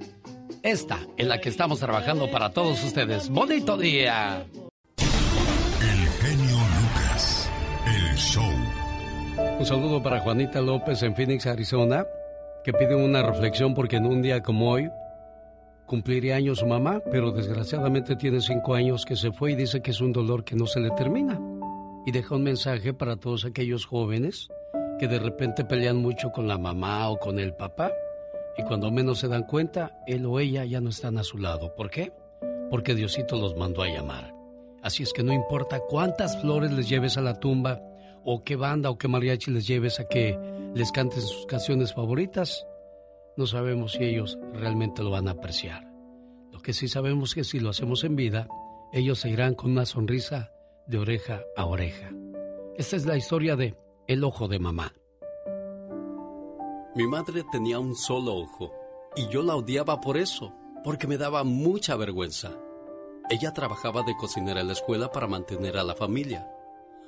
esta 0.63 0.99
en 1.17 1.29
la 1.29 1.41
que 1.41 1.49
estamos 1.49 1.81
trabajando 1.81 2.31
para 2.31 2.51
todos 2.51 2.83
ustedes. 2.83 3.29
¡Bonito 3.29 3.77
día! 3.77 4.47
El 4.97 6.09
genio 6.09 6.57
Lucas, 6.81 7.51
el 7.87 8.17
show. 8.17 8.53
Un 9.59 9.67
saludo 9.67 10.03
para 10.03 10.21
Juanita 10.21 10.61
López 10.61 11.03
en 11.03 11.15
Phoenix, 11.15 11.47
Arizona, 11.47 12.07
que 12.65 12.73
pide 12.73 12.95
una 12.95 13.23
reflexión 13.23 13.75
porque 13.75 13.97
en 13.97 14.07
un 14.07 14.23
día 14.23 14.43
como 14.43 14.71
hoy 14.71 14.91
cumpliría 15.89 16.37
años 16.37 16.59
su 16.59 16.67
mamá, 16.67 17.03
pero 17.11 17.33
desgraciadamente 17.33 18.15
tiene 18.15 18.41
cinco 18.41 18.75
años 18.75 19.05
que 19.05 19.17
se 19.17 19.33
fue 19.33 19.53
y 19.53 19.57
dice 19.57 19.83
que 19.83 19.91
es 19.91 20.01
un 20.01 20.13
dolor 20.13 20.45
que 20.45 20.55
no 20.55 20.67
se 20.67 20.79
le 20.79 20.91
termina. 20.91 21.41
Y 22.07 22.13
deja 22.13 22.37
un 22.37 22.45
mensaje 22.45 22.95
para 22.95 23.17
todos 23.17 23.45
aquellos 23.45 23.87
jóvenes 23.87 24.49
que 25.01 25.09
de 25.09 25.19
repente 25.19 25.65
pelean 25.65 25.97
mucho 25.97 26.31
con 26.31 26.47
la 26.47 26.59
mamá 26.59 27.09
o 27.09 27.19
con 27.19 27.41
el 27.41 27.55
papá 27.55 27.91
y 28.59 28.63
cuando 28.65 28.91
menos 28.91 29.21
se 29.21 29.29
dan 29.29 29.45
cuenta, 29.45 29.99
él 30.07 30.27
o 30.27 30.41
ella 30.41 30.65
ya 30.65 30.81
no 30.81 30.91
están 30.91 31.17
a 31.17 31.23
su 31.23 31.39
lado. 31.39 31.75
¿Por 31.77 31.91
qué? 31.91 32.13
Porque 32.71 32.95
Diosito 32.95 33.37
los 33.37 33.57
mandó 33.57 33.83
a 33.83 33.89
llamar. 33.89 34.35
Así 34.83 35.05
es 35.05 35.13
que 35.13 35.23
no 35.23 35.33
importa 35.33 35.81
cuántas 35.89 36.41
flores 36.41 36.73
les 36.73 36.89
lleves 36.89 37.17
a 37.17 37.23
la 37.23 37.39
tumba 37.39 37.81
o 38.25 38.43
qué 38.43 38.57
banda 38.57 38.91
o 38.91 38.99
qué 38.99 39.07
mariachi 39.07 39.53
les 39.53 39.67
lleves 39.67 40.01
a 40.01 40.09
que 40.09 40.37
les 40.75 40.91
canten 40.93 41.23
sus 41.23 41.47
canciones 41.47 41.95
favoritas, 41.95 42.67
no 43.39 43.47
sabemos 43.47 43.93
si 43.93 44.03
ellos 44.03 44.37
realmente 44.53 45.05
lo 45.05 45.11
van 45.11 45.29
a 45.29 45.31
apreciar. 45.31 45.89
Lo 46.51 46.61
que 46.61 46.73
sí 46.73 46.89
sabemos 46.89 47.31
es 47.31 47.35
que 47.37 47.45
si 47.45 47.61
lo 47.61 47.71
hacemos 47.71 48.03
en 48.03 48.17
vida, 48.17 48.49
ellos 48.93 49.21
se 49.21 49.31
irán 49.31 49.55
con 49.55 49.71
una 49.71 49.87
sonrisa 49.87 50.51
de 50.89 50.99
oreja 50.99 51.43
a 51.57 51.65
oreja. 51.65 52.11
Esta 52.77 52.97
es 52.97 53.07
la 53.07 53.17
historia 53.17 53.55
de 53.55 53.77
El 54.09 54.25
ojo 54.25 54.49
de 54.49 54.59
mamá. 54.59 54.93
Mi 56.97 57.07
madre 57.07 57.45
tenía 57.53 57.79
un 57.79 57.95
solo 57.95 58.35
ojo 58.35 58.73
y 59.15 59.29
yo 59.29 59.45
la 59.45 59.55
odiaba 59.55 60.01
por 60.01 60.17
eso, 60.17 60.53
porque 60.83 61.07
me 61.07 61.17
daba 61.17 61.45
mucha 61.45 61.95
vergüenza. 61.95 62.59
Ella 63.31 63.53
trabajaba 63.53 64.03
de 64.03 64.17
cocinera 64.17 64.63
en 64.63 64.67
la 64.67 64.73
escuela 64.73 65.13
para 65.13 65.29
mantener 65.29 65.79
a 65.79 65.85
la 65.85 65.95
familia. 65.95 66.51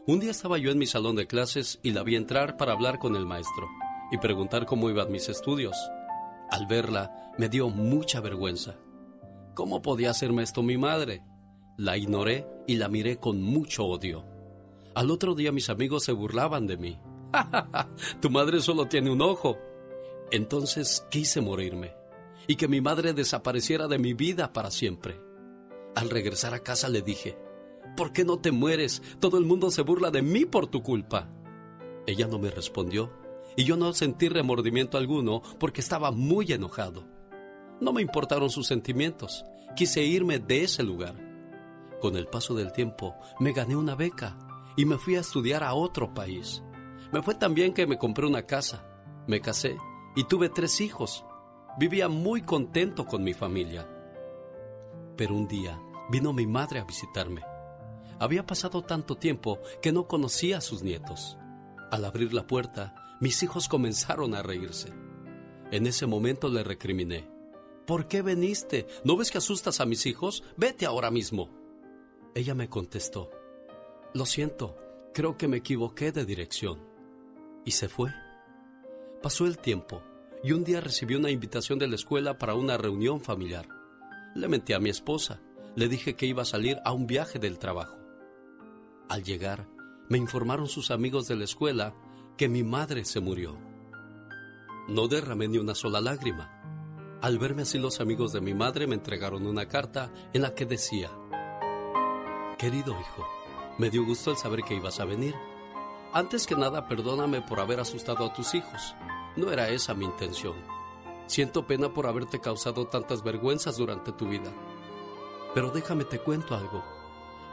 Un 0.07 0.21
día 0.21 0.31
estaba 0.31 0.59
yo 0.59 0.71
en 0.71 0.79
mi 0.79 0.87
salón 0.87 1.17
de 1.17 1.27
clases 1.27 1.81
y 1.83 1.91
la 1.91 2.05
vi 2.05 2.15
entrar 2.15 2.57
para 2.57 2.73
hablar 2.73 3.01
con 3.01 3.17
el 3.17 3.27
maestro 3.27 3.67
y 4.13 4.19
preguntar 4.19 4.65
cómo 4.67 4.91
iban 4.91 5.11
mis 5.11 5.29
estudios. 5.29 5.77
Al 6.51 6.67
verla, 6.67 7.33
me 7.39 7.49
dio 7.49 7.69
mucha 7.69 8.21
vergüenza. 8.21 8.77
¿Cómo 9.55 9.83
podía 9.83 10.11
hacerme 10.11 10.43
esto 10.43 10.63
mi 10.63 10.77
madre? 10.77 11.23
La 11.77 11.97
ignoré 11.97 12.47
y 12.67 12.77
la 12.77 12.89
miré 12.89 13.19
con 13.19 13.41
mucho 13.41 13.85
odio. 13.85 14.25
Al 14.95 15.11
otro 15.11 15.35
día 15.35 15.53
mis 15.53 15.71
amigos 15.71 16.05
se 16.05 16.13
burlaban 16.13 16.67
de 16.67 16.77
mí. 16.77 16.99
tu 18.21 18.31
madre 18.31 18.61
solo 18.61 18.87
tiene 18.87 19.11
un 19.11 19.23
ojo. 19.23 19.59
Entonces 20.33 21.07
quise 21.11 21.41
morirme 21.41 21.95
y 22.47 22.57
que 22.57 22.69
mi 22.69 22.81
madre 22.81 23.13
desapareciera 23.13 23.87
de 23.87 23.99
mi 23.99 24.13
vida 24.13 24.53
para 24.53 24.71
siempre. 24.71 25.21
Al 25.95 26.11
regresar 26.11 26.55
a 26.55 26.61
casa 26.61 26.89
le 26.89 27.03
dije, 27.03 27.39
¿por 27.97 28.13
qué 28.13 28.25
no 28.25 28.39
te 28.39 28.51
mueres? 28.51 29.03
Todo 29.21 29.39
el 29.39 29.45
mundo 29.45 29.71
se 29.71 29.83
burla 29.83 30.11
de 30.11 30.23
mí 30.23 30.45
por 30.45 30.67
tu 30.67 30.83
culpa. 30.83 31.29
Ella 32.07 32.27
no 32.27 32.39
me 32.39 32.51
respondió 32.51 33.20
y 33.57 33.65
yo 33.65 33.77
no 33.77 33.93
sentí 33.93 34.29
remordimiento 34.29 34.99
alguno 34.99 35.43
porque 35.59 35.81
estaba 35.81 36.11
muy 36.11 36.53
enojado. 36.53 37.05
No 37.81 37.93
me 37.93 38.03
importaron 38.03 38.51
sus 38.51 38.67
sentimientos, 38.67 39.45
quise 39.75 40.03
irme 40.03 40.39
de 40.39 40.65
ese 40.65 40.83
lugar. 40.83 41.15
Con 42.01 42.17
el 42.17 42.27
paso 42.27 42.55
del 42.55 42.73
tiempo 42.73 43.15
me 43.39 43.53
gané 43.53 43.77
una 43.77 43.95
beca 43.95 44.39
y 44.77 44.85
me 44.85 44.99
fui 44.99 45.17
a 45.17 45.21
estudiar 45.21 45.63
a 45.65 45.75
otro 45.75 46.15
país. 46.15 46.63
Me 47.13 47.23
fue 47.23 47.35
tan 47.35 47.55
bien 47.55 47.75
que 47.75 47.87
me 47.87 47.99
compré 47.99 48.27
una 48.27 48.47
casa, 48.47 48.87
me 49.27 49.41
casé 49.41 49.77
y 50.15 50.25
tuve 50.25 50.49
tres 50.49 50.81
hijos. 50.81 51.25
Vivía 51.79 52.09
muy 52.09 52.43
contento 52.43 53.07
con 53.07 53.23
mi 53.23 53.33
familia. 53.33 53.89
Pero 55.17 55.35
un 55.35 55.47
día 55.47 55.81
vino 56.11 56.33
mi 56.33 56.47
madre 56.47 56.81
a 56.81 56.85
visitarme. 56.85 57.43
Había 58.19 58.45
pasado 58.45 58.83
tanto 58.83 59.17
tiempo 59.17 59.59
que 59.81 59.93
no 59.93 60.07
conocía 60.07 60.59
a 60.59 60.61
sus 60.61 60.83
nietos. 60.83 61.39
Al 61.91 62.05
abrir 62.05 62.35
la 62.35 62.47
puerta, 62.47 62.95
mis 63.21 63.43
hijos 63.43 63.69
comenzaron 63.69 64.35
a 64.35 64.43
reírse. 64.43 64.93
En 65.71 65.87
ese 65.87 66.07
momento 66.07 66.49
le 66.49 66.65
recriminé. 66.65 67.29
¿Por 67.87 68.09
qué 68.09 68.23
veniste? 68.23 68.87
¿No 69.05 69.17
ves 69.17 69.31
que 69.31 69.39
asustas 69.39 69.81
a 69.81 69.87
mis 69.87 70.07
hijos? 70.07 70.43
Vete 70.57 70.87
ahora 70.87 71.11
mismo. 71.11 71.51
Ella 72.35 72.55
me 72.55 72.69
contestó. 72.69 73.31
Lo 74.15 74.27
siento, 74.27 74.77
creo 75.13 75.37
que 75.37 75.49
me 75.49 75.59
equivoqué 75.59 76.13
de 76.13 76.25
dirección. 76.25 76.81
Y 77.65 77.73
se 77.73 77.89
fue. 77.89 78.11
Pasó 79.23 79.47
el 79.47 79.59
tiempo 79.59 80.03
y 80.43 80.53
un 80.53 80.65
día 80.65 80.81
recibí 80.81 81.15
una 81.15 81.31
invitación 81.31 81.79
de 81.79 81.89
la 81.89 81.97
escuela 81.97 82.39
para 82.39 82.55
una 82.55 82.79
reunión 82.79 83.21
familiar. 83.21 83.69
Le 84.35 84.49
mentí 84.49 84.73
a 84.73 84.81
mi 84.81 84.89
esposa. 84.89 85.43
Le 85.77 85.89
dije 85.89 86.17
que 86.17 86.27
iba 86.27 86.43
a 86.43 86.47
salir 86.47 86.79
a 86.85 86.93
un 86.93 87.07
viaje 87.07 87.39
del 87.39 87.59
trabajo. 87.59 87.99
Al 89.09 89.23
llegar, 89.23 89.69
me 90.09 90.19
informaron 90.19 90.69
sus 90.69 90.91
amigos 90.91 91.29
de 91.29 91.37
la 91.37 91.45
escuela 91.45 91.95
que 92.41 92.49
mi 92.49 92.63
madre 92.63 93.05
se 93.05 93.21
murió. 93.21 93.59
No 94.89 95.09
derramé 95.09 95.47
ni 95.47 95.59
una 95.59 95.75
sola 95.75 96.01
lágrima. 96.01 97.19
Al 97.21 97.39
verme 97.39 97.61
así 97.61 97.79
los 97.79 98.01
amigos 98.01 98.33
de 98.33 98.41
mi 98.41 98.55
madre 98.55 98.87
me 98.87 98.95
entregaron 98.95 99.47
una 99.47 99.69
carta 99.69 100.11
en 100.33 100.41
la 100.41 100.55
que 100.55 100.65
decía, 100.65 101.11
Querido 102.57 102.99
hijo, 102.99 103.27
me 103.77 103.91
dio 103.91 104.07
gusto 104.07 104.31
el 104.31 104.39
saber 104.39 104.63
que 104.63 104.75
ibas 104.75 105.01
a 105.01 105.05
venir. 105.05 105.35
Antes 106.15 106.47
que 106.47 106.57
nada, 106.57 106.89
perdóname 106.89 107.43
por 107.43 107.61
haber 107.61 107.79
asustado 107.79 108.25
a 108.25 108.33
tus 108.33 108.55
hijos. 108.55 108.95
No 109.37 109.53
era 109.53 109.69
esa 109.69 109.93
mi 109.93 110.07
intención. 110.07 110.57
Siento 111.27 111.67
pena 111.67 111.93
por 111.93 112.07
haberte 112.07 112.41
causado 112.41 112.87
tantas 112.87 113.23
vergüenzas 113.23 113.77
durante 113.77 114.13
tu 114.13 114.27
vida. 114.27 114.51
Pero 115.53 115.71
déjame 115.73 116.07
te 116.07 116.21
cuento 116.21 116.55
algo. 116.55 116.83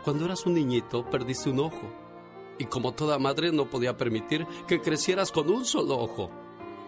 Cuando 0.06 0.24
eras 0.24 0.46
un 0.46 0.54
niñito, 0.54 1.10
perdiste 1.10 1.50
un 1.50 1.60
ojo 1.60 2.07
y 2.60 2.66
como 2.66 2.94
toda 2.94 3.20
madre 3.20 3.52
no 3.52 3.70
podía 3.70 3.98
permitir 3.98 4.46
que 4.68 4.82
crecieras 4.82 5.32
con 5.32 5.50
un 5.50 5.66
solo 5.66 5.98
ojo. 6.00 6.30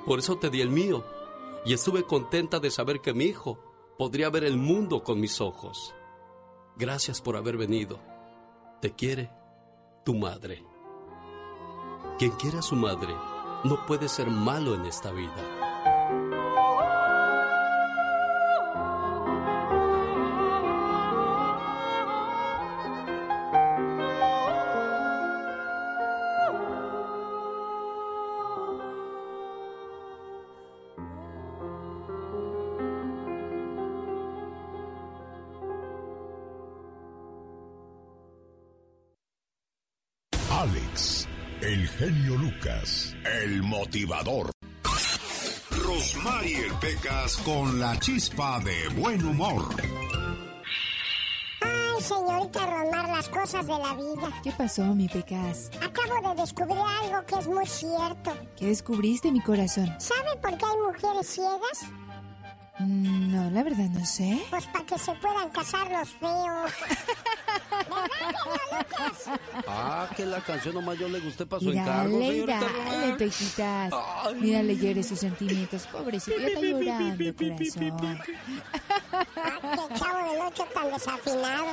Por 0.06 0.20
eso 0.20 0.38
te 0.38 0.50
di 0.50 0.62
el 0.62 0.70
mío 0.70 1.04
y 1.66 1.74
estuve 1.74 2.04
contenta 2.04 2.60
de 2.60 2.72
saber 2.72 3.02
que 3.02 3.14
mi 3.14 3.26
hijo 3.26 3.60
podría 3.98 4.30
ver 4.30 4.44
el 4.44 4.58
mundo 4.58 5.04
con 5.04 5.20
mis 5.20 5.42
ojos. 5.42 5.94
Gracias 6.78 7.22
por 7.22 7.36
haber 7.36 7.58
venido. 7.58 8.00
Te 8.82 8.96
quiere 8.96 9.30
tu 10.06 10.16
madre. 10.16 10.64
Quien 12.18 12.32
quiera 12.32 12.60
a 12.60 12.64
su 12.64 12.76
madre 12.76 13.14
no 13.64 13.86
puede 13.86 14.08
ser 14.08 14.28
malo 14.28 14.74
en 14.74 14.86
esta 14.86 15.12
vida. 15.12 15.69
Lucas, 42.50 43.16
el 43.44 43.62
motivador. 43.62 44.50
Rosmarie 45.70 46.72
Pecas 46.82 47.38
con 47.38 47.80
la 47.80 48.00
chispa 48.00 48.60
de 48.62 48.88
buen 49.00 49.24
humor. 49.24 49.76
Ay, 51.62 52.02
señorita 52.02 52.66
Rosmar, 52.66 53.10
las 53.10 53.30
cosas 53.30 53.68
de 53.68 53.78
la 53.78 53.94
vida. 53.94 54.42
¿Qué 54.44 54.52
pasó, 54.52 54.84
mi 54.96 55.08
Pecas? 55.08 55.70
Acabo 55.76 56.30
de 56.30 56.42
descubrir 56.42 56.78
algo 57.04 57.26
que 57.28 57.36
es 57.36 57.48
muy 57.48 57.68
cierto. 57.68 58.36
¿Qué 58.58 58.66
descubriste, 58.66 59.32
mi 59.32 59.42
corazón? 59.42 59.94
¿Sabe 60.00 60.36
por 60.42 60.58
qué 60.58 60.66
hay 60.66 60.78
mujeres 60.88 61.28
ciegas? 61.28 61.86
Mm, 62.80 63.32
no, 63.36 63.52
la 63.52 63.64
verdad 63.64 63.90
no 63.90 64.06
sé. 64.06 64.42
Pues 64.50 64.66
para 64.68 64.86
que 64.86 64.98
se 64.98 65.14
puedan 65.16 65.50
casar 65.50 65.92
los 65.92 66.10
feos. 66.10 66.72
Ah, 69.68 70.10
que 70.16 70.26
la 70.26 70.42
canción 70.42 70.74
nomás 70.74 70.98
yo 70.98 71.08
le 71.08 71.20
gusté 71.20 71.46
para 71.46 71.60
su 71.60 71.70
Mira, 71.70 71.84
encargo, 71.84 72.20
dale, 72.20 72.46
dale. 72.46 73.14
Pequitas. 73.16 73.94
Mira, 74.36 74.64
le 74.64 74.78
llore 74.78 75.04
sus 75.04 75.20
sentimientos. 75.20 75.88
Pobrecito, 75.88 76.38
ya 76.38 76.48
está 76.48 76.62
llorando, 76.62 77.36
corazón. 77.36 78.20
Qué 79.62 80.00
chavo 80.00 80.32
del 80.32 80.42
8 80.42 80.68
tan 80.74 80.92
desafinado. 80.92 81.66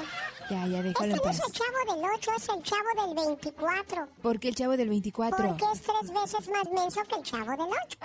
Ya, 0.50 0.66
ya, 0.66 0.82
déjalo 0.82 1.14
Este 1.14 1.26
no 1.26 1.30
es 1.30 1.40
el 1.40 1.52
chavo 1.52 1.94
del 1.94 2.10
8, 2.14 2.30
es 2.36 2.48
el 2.48 2.62
chavo 2.62 3.06
del 3.06 3.14
24. 3.26 4.08
¿Por 4.22 4.38
qué 4.38 4.48
el 4.48 4.54
chavo 4.54 4.76
del 4.76 4.88
24? 4.88 5.46
Porque 5.48 5.64
es 5.72 5.82
tres 5.82 6.12
veces 6.12 6.48
más 6.48 6.70
menso 6.72 7.02
que 7.04 7.14
el 7.16 7.22
chavo 7.22 7.50
del 7.50 7.74
8. 7.84 7.98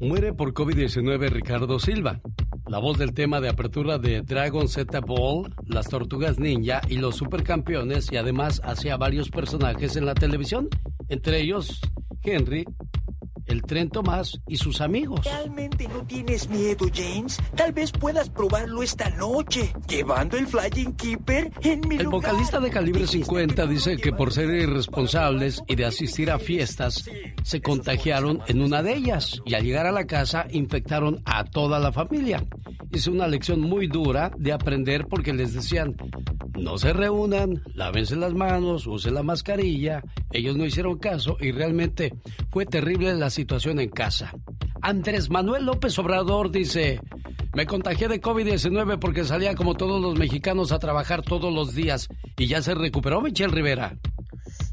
Muere 0.00 0.32
por 0.32 0.54
COVID-19 0.54 1.28
Ricardo 1.28 1.78
Silva, 1.78 2.22
la 2.66 2.78
voz 2.78 2.96
del 2.96 3.12
tema 3.12 3.38
de 3.42 3.50
apertura 3.50 3.98
de 3.98 4.22
Dragon 4.22 4.66
Z 4.66 4.98
Ball, 5.00 5.54
Las 5.66 5.90
Tortugas 5.90 6.38
Ninja 6.38 6.80
y 6.88 6.96
los 6.96 7.16
Supercampeones 7.16 8.10
y 8.10 8.16
además 8.16 8.62
hacía 8.64 8.96
varios 8.96 9.28
personajes 9.28 9.96
en 9.96 10.06
la 10.06 10.14
televisión, 10.14 10.70
entre 11.10 11.40
ellos 11.40 11.82
Henry, 12.22 12.64
el 13.50 13.62
Tren 13.62 13.90
Tomás 13.90 14.40
y 14.46 14.56
sus 14.56 14.80
amigos. 14.80 15.24
¿Realmente 15.24 15.88
no 15.88 16.04
tienes 16.06 16.48
miedo, 16.48 16.86
James? 16.94 17.38
Tal 17.56 17.72
vez 17.72 17.92
puedas 17.92 18.30
probarlo 18.30 18.82
esta 18.82 19.10
noche, 19.10 19.72
llevando 19.88 20.36
el 20.36 20.46
Flying 20.46 20.94
Keeper 20.94 21.50
en 21.62 21.80
mi 21.88 21.96
El 21.96 22.04
lugar. 22.04 22.32
vocalista 22.32 22.60
de 22.60 22.70
calibre 22.70 23.06
50 23.06 23.66
dice 23.66 23.96
que 23.96 24.12
por 24.12 24.32
ser 24.32 24.50
irresponsables 24.50 25.62
y 25.66 25.74
de 25.74 25.84
asistir 25.84 26.30
a 26.30 26.38
fiestas, 26.38 27.04
se 27.42 27.60
contagiaron 27.60 28.40
en 28.46 28.62
una 28.62 28.82
de 28.82 28.94
ellas 28.94 29.40
y 29.44 29.54
al 29.54 29.64
llegar 29.64 29.86
a 29.86 29.92
la 29.92 30.06
casa 30.06 30.46
infectaron 30.50 31.22
a 31.24 31.44
toda 31.44 31.78
la 31.78 31.92
familia. 31.92 32.44
Hizo 32.92 33.10
una 33.10 33.26
lección 33.28 33.60
muy 33.60 33.86
dura 33.86 34.32
de 34.36 34.52
aprender 34.52 35.06
porque 35.06 35.32
les 35.32 35.54
decían, 35.54 35.96
no 36.60 36.78
se 36.78 36.92
reúnan, 36.92 37.62
lávense 37.74 38.16
las 38.16 38.34
manos, 38.34 38.86
usen 38.86 39.14
la 39.14 39.22
mascarilla. 39.22 40.02
Ellos 40.30 40.56
no 40.56 40.64
hicieron 40.64 40.98
caso 40.98 41.36
y 41.40 41.52
realmente 41.52 42.14
fue 42.50 42.66
terrible 42.66 43.14
la 43.14 43.30
situación 43.30 43.80
en 43.80 43.90
casa. 43.90 44.32
Andrés 44.82 45.30
Manuel 45.30 45.64
López 45.64 45.98
Obrador 45.98 46.50
dice, 46.50 47.00
me 47.54 47.66
contagié 47.66 48.08
de 48.08 48.20
COVID-19 48.20 48.98
porque 48.98 49.24
salía 49.24 49.54
como 49.54 49.74
todos 49.74 50.00
los 50.00 50.18
mexicanos 50.18 50.72
a 50.72 50.78
trabajar 50.78 51.22
todos 51.22 51.52
los 51.52 51.74
días 51.74 52.08
y 52.36 52.46
ya 52.46 52.62
se 52.62 52.74
recuperó 52.74 53.20
Michelle 53.20 53.52
Rivera. 53.52 53.98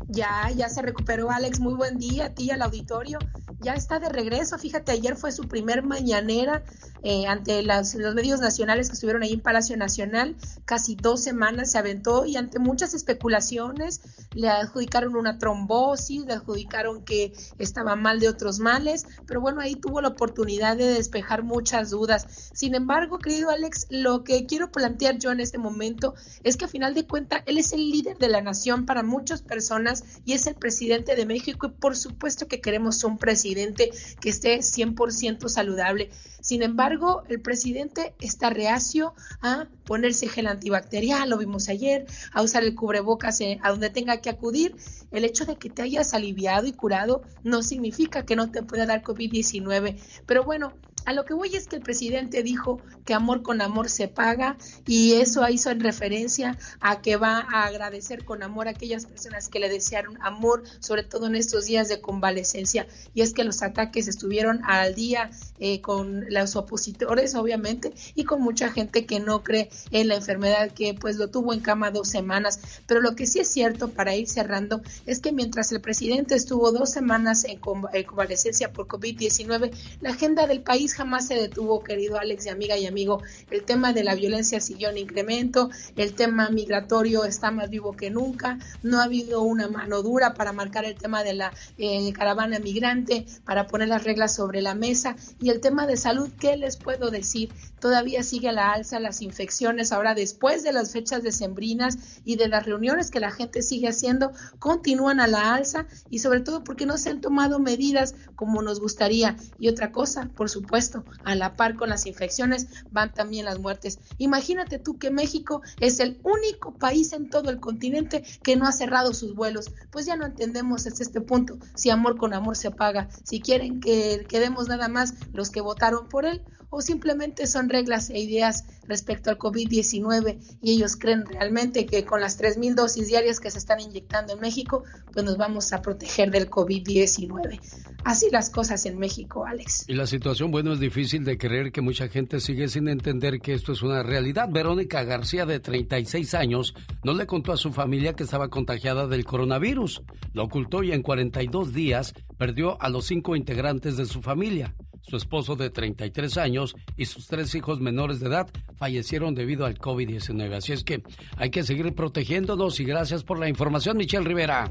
Ya, 0.08 0.50
ya 0.56 0.70
se 0.70 0.82
recuperó 0.82 1.32
Alex, 1.32 1.60
muy 1.60 1.74
buen 1.74 1.98
día 1.98 2.28
a 2.28 2.34
ti 2.34 2.52
al 2.52 2.62
auditorio. 2.62 3.20
Ya 3.60 3.74
está 3.74 3.98
de 4.00 4.10
regreso, 4.10 4.60
fíjate, 4.60 4.92
ayer 4.92 5.16
fue 5.16 5.32
su 5.32 5.48
primer 5.48 5.82
mañanera 5.84 6.64
eh, 7.04 7.26
ante 7.28 7.62
las- 7.64 7.96
los 7.96 8.14
medios 8.16 8.40
nacionales 8.40 8.88
que 8.90 8.94
estuvieron 8.94 9.24
ahí 9.24 9.34
en 9.34 9.40
Palacio 9.42 9.78
Nacional. 9.78 10.36
Casi 10.66 10.96
dos 10.96 11.22
semanas 11.24 11.72
se 11.72 11.78
aventó 11.78 12.26
y 12.26 12.38
ante 12.38 12.60
muchas 12.60 12.94
especulaciones 12.94 14.02
le 14.34 14.50
adjudicaron 14.50 15.16
una 15.16 15.38
trombosis, 15.38 16.26
le 16.26 16.34
adjudicaron 16.34 17.04
que 17.04 17.34
estaba 17.58 17.96
mal 17.96 18.20
de 18.20 18.30
otros 18.30 18.60
males, 18.60 19.06
pero 19.26 19.42
bueno, 19.42 19.62
ahí 19.62 19.76
tuvo 19.76 20.02
la 20.02 20.10
oportunidad 20.10 20.76
de 20.76 20.86
despejar 20.90 21.44
muchas 21.44 21.90
dudas. 21.92 22.52
Sin 22.54 22.76
embargo, 22.76 23.20
querido 23.20 23.50
Alex, 23.52 23.88
lo 23.90 24.24
que 24.24 24.46
quiero 24.46 24.72
plantear 24.72 25.18
yo 25.18 25.32
en 25.32 25.40
este 25.40 25.58
momento 25.60 26.14
es 26.44 26.58
que 26.58 26.66
a 26.66 26.68
final 26.68 26.94
de 26.94 27.08
cuentas 27.08 27.42
él 27.46 27.58
es 27.58 27.74
el 27.74 27.90
líder 27.92 28.18
de 28.18 28.28
la 28.28 28.42
nación 28.42 28.86
para 28.86 29.02
muchas 29.04 29.42
personas 29.42 30.04
y 30.26 30.34
es 30.34 30.46
el 30.48 30.56
presidente 30.56 31.16
de 31.16 31.26
México 31.26 31.68
y 31.68 31.72
por 31.72 31.96
supuesto 31.96 32.48
que 32.48 32.60
queremos 32.62 33.04
un 33.04 33.18
presidente 33.18 33.47
que 33.56 34.30
esté 34.30 34.60
100% 34.60 35.50
saludable. 35.50 36.10
Sin 36.42 36.64
embargo, 36.64 37.24
el 37.28 37.42
presidente 37.42 38.14
está 38.20 38.50
reacio 38.50 39.14
a 39.42 39.68
ponerse 39.86 40.30
gel 40.30 40.48
antibacterial, 40.48 41.30
lo 41.30 41.38
vimos 41.38 41.68
ayer, 41.68 42.06
a 42.32 42.42
usar 42.42 42.64
el 42.64 42.76
cubrebocas 42.76 43.42
eh, 43.42 43.60
a 43.64 43.72
donde 43.72 43.90
tenga 43.90 44.22
que 44.22 44.30
acudir. 44.30 44.76
El 45.12 45.26
hecho 45.26 45.46
de 45.46 45.58
que 45.58 45.70
te 45.70 45.82
hayas 45.82 46.14
aliviado 46.14 46.68
y 46.68 46.74
curado 46.74 47.22
no 47.44 47.64
significa 47.64 48.26
que 48.26 48.36
no 48.36 48.52
te 48.52 48.64
pueda 48.64 48.86
dar 48.86 49.04
COVID-19. 49.04 49.98
Pero 50.26 50.44
bueno, 50.44 50.74
a 51.08 51.14
lo 51.14 51.24
que 51.26 51.34
voy 51.34 51.56
es 51.56 51.68
que 51.68 51.78
el 51.78 51.82
presidente 51.82 52.44
dijo 52.44 52.82
que 53.06 53.14
amor 53.14 53.42
con 53.42 53.62
amor 53.62 53.90
se 53.90 54.10
paga 54.10 54.58
y 54.86 55.14
eso 55.14 55.48
hizo 55.48 55.72
en 55.72 55.80
referencia 55.80 56.58
a 56.82 57.02
que 57.02 57.16
va 57.16 57.40
a 57.40 57.64
agradecer 57.64 58.26
con 58.26 58.44
amor 58.44 58.68
a 58.68 58.72
aquellas 58.72 59.06
personas 59.06 59.48
que 59.48 59.60
le 59.60 59.70
desearon 59.70 60.18
amor, 60.22 60.64
sobre 60.82 61.04
todo 61.04 61.28
en 61.28 61.36
estos 61.36 61.66
días 61.66 61.88
de 61.88 62.02
convalecencia. 62.02 62.86
Y 63.14 63.22
es 63.22 63.34
que 63.34 63.46
los 63.46 63.64
ataques 63.64 64.10
estuvieron 64.10 64.62
al 64.66 64.96
día 64.96 65.32
eh, 65.60 65.80
con 65.80 66.26
los 66.30 66.58
opositores, 66.58 67.36
obviamente, 67.36 67.94
y 68.14 68.26
con 68.26 68.42
mucha 68.42 68.70
gente 68.70 69.06
que 69.06 69.22
no 69.22 69.44
cree 69.44 69.70
en 69.92 70.10
la 70.10 70.16
enfermedad, 70.16 70.72
que 70.72 70.94
pues 70.94 71.16
lo 71.16 71.30
tuvo 71.30 71.54
en 71.54 71.62
cama 71.62 71.90
dos 71.92 72.10
semanas. 72.10 72.60
Pero 72.86 73.00
lo 73.00 73.16
que 73.16 73.26
sí 73.28 73.40
es 73.40 73.48
cierto, 73.48 73.92
para 73.92 74.14
ir 74.14 74.28
cerrando, 74.28 74.82
es 75.06 75.22
que 75.22 75.32
mientras 75.32 75.72
el 75.72 75.80
presidente 75.80 76.36
estuvo 76.36 76.74
dos 76.74 76.92
semanas 76.92 77.46
en, 77.46 77.60
con- 77.60 77.86
en 77.94 78.04
convalecencia 78.04 78.74
por 78.74 78.88
COVID-19, 78.88 79.72
la 80.02 80.10
agenda 80.10 80.46
del 80.46 80.62
país 80.62 80.97
jamás 80.98 81.28
se 81.28 81.36
detuvo, 81.36 81.84
querido 81.84 82.18
Alex 82.18 82.48
y 82.48 82.50
amiga 82.50 82.76
y 82.76 82.88
amigo. 82.88 83.22
El 83.52 83.64
tema 83.64 83.94
de 83.94 84.04
la 84.04 84.16
violencia 84.16 84.60
siguió 84.60 84.90
en 84.90 84.98
incremento, 84.98 85.70
el 85.96 86.14
tema 86.14 86.50
migratorio 86.50 87.24
está 87.24 87.52
más 87.52 87.70
vivo 87.70 87.94
que 87.94 88.10
nunca, 88.10 88.58
no 88.82 89.00
ha 89.00 89.04
habido 89.04 89.44
una 89.44 89.68
mano 89.68 90.02
dura 90.02 90.34
para 90.34 90.54
marcar 90.54 90.86
el 90.86 90.96
tema 90.96 91.24
de 91.24 91.36
la 91.36 91.54
eh, 91.78 92.12
caravana 92.14 92.58
migrante, 92.58 93.28
para 93.46 93.68
poner 93.68 93.90
las 93.90 94.04
reglas 94.04 94.36
sobre 94.36 94.62
la 94.62 94.74
mesa 94.74 95.16
y 95.40 95.52
el 95.52 95.62
tema 95.62 95.86
de 95.86 95.98
salud, 95.98 96.30
¿qué 96.40 96.58
les 96.58 96.78
puedo 96.78 97.12
decir? 97.12 97.50
Todavía 97.80 98.24
sigue 98.24 98.50
a 98.50 98.54
la 98.54 98.72
alza 98.72 99.00
las 99.00 99.22
infecciones 99.22 99.92
ahora 99.92 100.16
después 100.16 100.64
de 100.64 100.74
las 100.74 100.92
fechas 100.92 101.22
decembrinas 101.22 102.22
y 102.26 102.38
de 102.38 102.48
las 102.48 102.66
reuniones 102.66 103.12
que 103.12 103.20
la 103.20 103.30
gente 103.30 103.62
sigue 103.62 103.88
haciendo, 103.88 104.32
continúan 104.58 105.20
a 105.20 105.28
la 105.28 105.54
alza 105.54 105.86
y 106.10 106.20
sobre 106.20 106.40
todo 106.40 106.64
porque 106.64 106.88
no 106.88 106.98
se 106.98 107.12
han 107.12 107.22
tomado 107.22 107.60
medidas 107.60 108.16
como 108.36 108.64
nos 108.64 108.80
gustaría. 108.80 109.36
Y 109.60 109.70
otra 109.70 109.92
cosa, 109.92 110.30
por 110.36 110.50
supuesto, 110.50 110.87
a 111.24 111.36
la 111.36 111.56
par 111.56 111.76
con 111.76 111.90
las 111.90 112.06
infecciones 112.06 112.68
van 112.92 113.14
también 113.14 113.46
las 113.46 113.60
muertes. 113.60 114.00
Imagínate 114.18 114.80
tú 114.80 114.98
que 114.98 115.12
México 115.12 115.62
es 115.80 116.00
el 116.00 116.20
único 116.24 116.74
país 116.74 117.14
en 117.14 117.30
todo 117.30 117.50
el 117.50 117.60
continente 117.60 118.24
que 118.44 118.56
no 118.56 118.68
ha 118.68 118.72
cerrado 118.72 119.14
sus 119.14 119.36
vuelos. 119.36 119.72
Pues 119.92 120.06
ya 120.06 120.16
no 120.16 120.26
entendemos 120.26 120.88
hasta 120.88 121.04
este 121.04 121.22
punto 121.22 121.58
si 121.76 121.90
amor 121.90 122.18
con 122.18 122.34
amor 122.34 122.56
se 122.56 122.72
paga, 122.72 123.10
si 123.24 123.42
quieren 123.42 123.80
que 123.80 124.26
quedemos 124.28 124.68
nada 124.68 124.88
más 124.88 125.14
los 125.34 125.50
que 125.50 125.62
votaron 125.62 126.08
por 126.08 126.26
él 126.26 126.42
o 126.70 126.82
simplemente 126.82 127.48
son 127.48 127.70
reglas 127.70 128.10
e 128.10 128.20
ideas 128.20 128.66
respecto 128.88 129.30
al 129.30 129.38
COVID-19 129.38 130.38
y 130.62 130.72
ellos 130.72 130.96
creen 130.96 131.26
realmente 131.26 131.86
que 131.86 132.06
con 132.06 132.22
las 132.22 132.40
3.000 132.40 132.76
dosis 132.76 133.08
diarias 133.08 133.40
que 133.40 133.52
se 133.52 133.58
están 133.58 133.80
inyectando 133.80 134.34
en 134.34 134.40
México, 134.40 134.84
pues 135.12 135.26
nos 135.26 135.38
vamos 135.38 135.74
a 135.74 135.82
proteger 135.82 136.32
del 136.32 136.50
COVID-19. 136.50 137.60
Así 138.04 138.30
las 138.32 138.50
cosas 138.50 138.86
en 138.86 138.98
México, 138.98 139.46
Alex. 139.46 139.86
Y 139.88 139.94
la 139.94 140.08
situación, 140.08 140.52
bueno, 140.52 140.74
es 140.74 140.80
difícil 140.80 141.24
de 141.26 141.38
creer 141.38 141.72
que 141.72 141.82
mucha 141.82 142.08
gente 142.08 142.40
sigue 142.40 142.68
sin 142.70 142.88
entender 142.88 143.40
que 143.42 143.54
esto 143.54 143.74
es 143.74 143.82
una 143.82 144.04
realidad. 144.04 144.50
Verónica 144.50 145.04
García, 145.04 145.46
de 145.46 145.60
36 145.60 146.34
años, 146.34 146.74
no 147.04 147.14
le 147.14 147.28
contó 147.28 147.52
a 147.52 147.58
su 147.58 147.74
familia 147.74 148.14
que 148.14 148.24
estaba 148.24 148.50
contagiada 148.50 149.08
del 149.08 149.26
coronavirus. 149.26 150.04
Lo 150.34 150.44
ocultó 150.44 150.84
y 150.84 150.92
en 150.92 151.02
42 151.02 151.74
días 151.74 152.14
perdió 152.38 152.82
a 152.82 152.90
los 152.90 153.06
cinco 153.06 153.36
integrantes 153.36 153.98
de 153.98 154.06
su 154.06 154.22
familia. 154.22 154.76
Su 155.02 155.16
esposo 155.16 155.56
de 155.56 155.70
33 155.70 156.38
años 156.38 156.76
y 156.98 157.06
sus 157.06 157.28
tres 157.28 157.56
hijos 157.56 157.80
menores 157.80 158.20
de 158.20 158.28
edad 158.28 158.50
fallecieron 158.76 159.36
debido 159.36 159.66
al 159.66 159.78
COVID-19. 159.78 160.54
Así 160.56 160.74
es 160.74 160.84
que 160.84 161.02
hay 161.38 161.50
que 161.50 161.64
seguir 161.64 161.94
protegiéndonos 161.96 162.80
y 162.80 162.84
gracias 162.84 163.24
por 163.24 163.40
la 163.40 163.48
información, 163.48 163.96
Michelle 163.96 164.26
Rivera. 164.26 164.70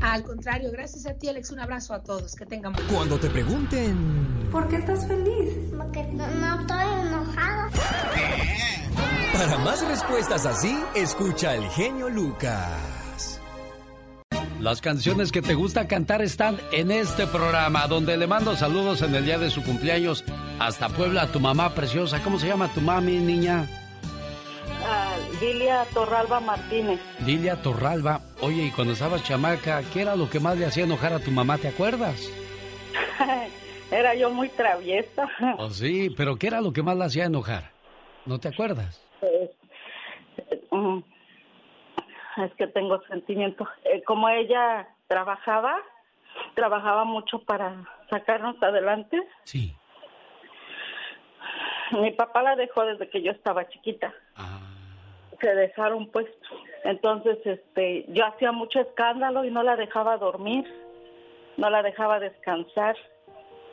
Al 0.00 0.22
contrario, 0.22 0.70
gracias 0.70 1.06
a 1.06 1.14
ti, 1.14 1.28
Alex. 1.28 1.50
Un 1.50 1.60
abrazo 1.60 1.94
a 1.94 2.02
todos. 2.02 2.34
Que 2.36 2.46
tengan 2.46 2.72
buen. 2.72 2.86
Cuando 2.86 3.18
te 3.18 3.28
pregunten... 3.28 3.96
¿Por 4.52 4.68
qué 4.68 4.76
estás 4.76 5.06
feliz? 5.06 5.50
Porque 5.76 6.04
no, 6.12 6.26
no 6.28 6.60
estoy 6.60 7.06
enojado. 7.06 7.70
Para 9.32 9.58
más 9.58 9.86
respuestas 9.88 10.46
así, 10.46 10.78
escucha 10.94 11.52
al 11.52 11.68
genio 11.70 12.08
Lucas. 12.08 13.01
Las 14.62 14.80
canciones 14.80 15.32
que 15.32 15.42
te 15.42 15.54
gusta 15.54 15.88
cantar 15.88 16.22
están 16.22 16.56
en 16.70 16.92
este 16.92 17.26
programa, 17.26 17.88
donde 17.88 18.16
le 18.16 18.28
mando 18.28 18.54
saludos 18.54 19.02
en 19.02 19.12
el 19.12 19.24
día 19.24 19.36
de 19.36 19.50
su 19.50 19.60
cumpleaños 19.64 20.24
hasta 20.60 20.88
Puebla 20.88 21.22
a 21.22 21.32
tu 21.32 21.40
mamá 21.40 21.74
preciosa. 21.74 22.22
¿Cómo 22.22 22.38
se 22.38 22.46
llama 22.46 22.72
tu 22.72 22.80
mami, 22.80 23.16
niña? 23.16 23.66
Ah, 24.86 25.16
Lilia 25.40 25.84
Torralba 25.92 26.38
Martínez. 26.38 27.00
Lilia 27.26 27.60
Torralba. 27.60 28.20
Oye, 28.40 28.66
y 28.66 28.70
cuando 28.70 28.92
estabas 28.92 29.24
chamaca, 29.24 29.82
¿qué 29.92 30.02
era 30.02 30.14
lo 30.14 30.30
que 30.30 30.38
más 30.38 30.56
le 30.56 30.66
hacía 30.66 30.84
enojar 30.84 31.12
a 31.12 31.18
tu 31.18 31.32
mamá? 31.32 31.58
¿Te 31.58 31.66
acuerdas? 31.66 32.30
Era 33.90 34.14
yo 34.14 34.30
muy 34.30 34.48
traviesa. 34.48 35.28
Oh, 35.58 35.70
sí, 35.70 36.08
pero 36.16 36.36
¿qué 36.36 36.46
era 36.46 36.62
lo 36.62 36.72
que 36.72 36.82
más 36.82 36.96
le 36.96 37.04
hacía 37.04 37.24
enojar? 37.24 37.72
¿No 38.24 38.38
te 38.38 38.48
acuerdas? 38.48 39.02
Pues, 39.20 39.50
es 42.44 42.54
que 42.54 42.66
tengo 42.66 43.00
sentimientos. 43.08 43.68
Eh, 43.84 44.02
como 44.04 44.28
ella 44.28 44.88
trabajaba, 45.08 45.76
trabajaba 46.54 47.04
mucho 47.04 47.40
para 47.40 47.84
sacarnos 48.10 48.60
adelante. 48.62 49.20
Sí. 49.44 49.76
Mi 51.92 52.10
papá 52.12 52.42
la 52.42 52.56
dejó 52.56 52.84
desde 52.84 53.08
que 53.10 53.22
yo 53.22 53.32
estaba 53.32 53.68
chiquita. 53.68 54.12
Ah. 54.36 54.60
Se 55.40 55.54
dejaron 55.54 56.08
pues. 56.10 56.26
Entonces, 56.84 57.38
este, 57.44 58.06
yo 58.08 58.24
hacía 58.26 58.52
mucho 58.52 58.80
escándalo 58.80 59.44
y 59.44 59.50
no 59.50 59.62
la 59.62 59.76
dejaba 59.76 60.16
dormir, 60.16 60.64
no 61.56 61.68
la 61.68 61.82
dejaba 61.82 62.18
descansar. 62.20 62.96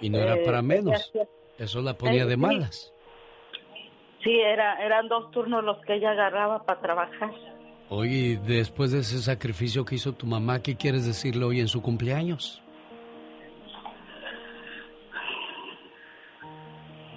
Y 0.02 0.10
no 0.10 0.18
era 0.20 0.36
Eh, 0.36 0.44
para 0.46 0.62
menos. 0.62 1.12
Eso 1.58 1.82
la 1.82 1.94
ponía 1.94 2.24
Eh, 2.24 2.26
de 2.26 2.36
sí. 2.36 2.40
malas. 2.40 2.94
Sí, 4.24 4.38
era, 4.42 4.84
eran 4.84 5.08
dos 5.08 5.32
turnos 5.32 5.64
los 5.64 5.78
que 5.86 5.94
ella 5.96 6.12
agarraba 6.12 6.66
para 6.66 6.82
trabajar. 6.82 7.32
Oye, 7.92 8.40
después 8.46 8.92
de 8.92 9.00
ese 9.00 9.18
sacrificio 9.20 9.84
que 9.84 9.96
hizo 9.96 10.14
tu 10.14 10.28
mamá, 10.28 10.62
¿qué 10.62 10.76
quieres 10.76 11.08
decirle 11.08 11.44
hoy 11.44 11.60
en 11.60 11.68
su 11.68 11.82
cumpleaños? 11.82 12.62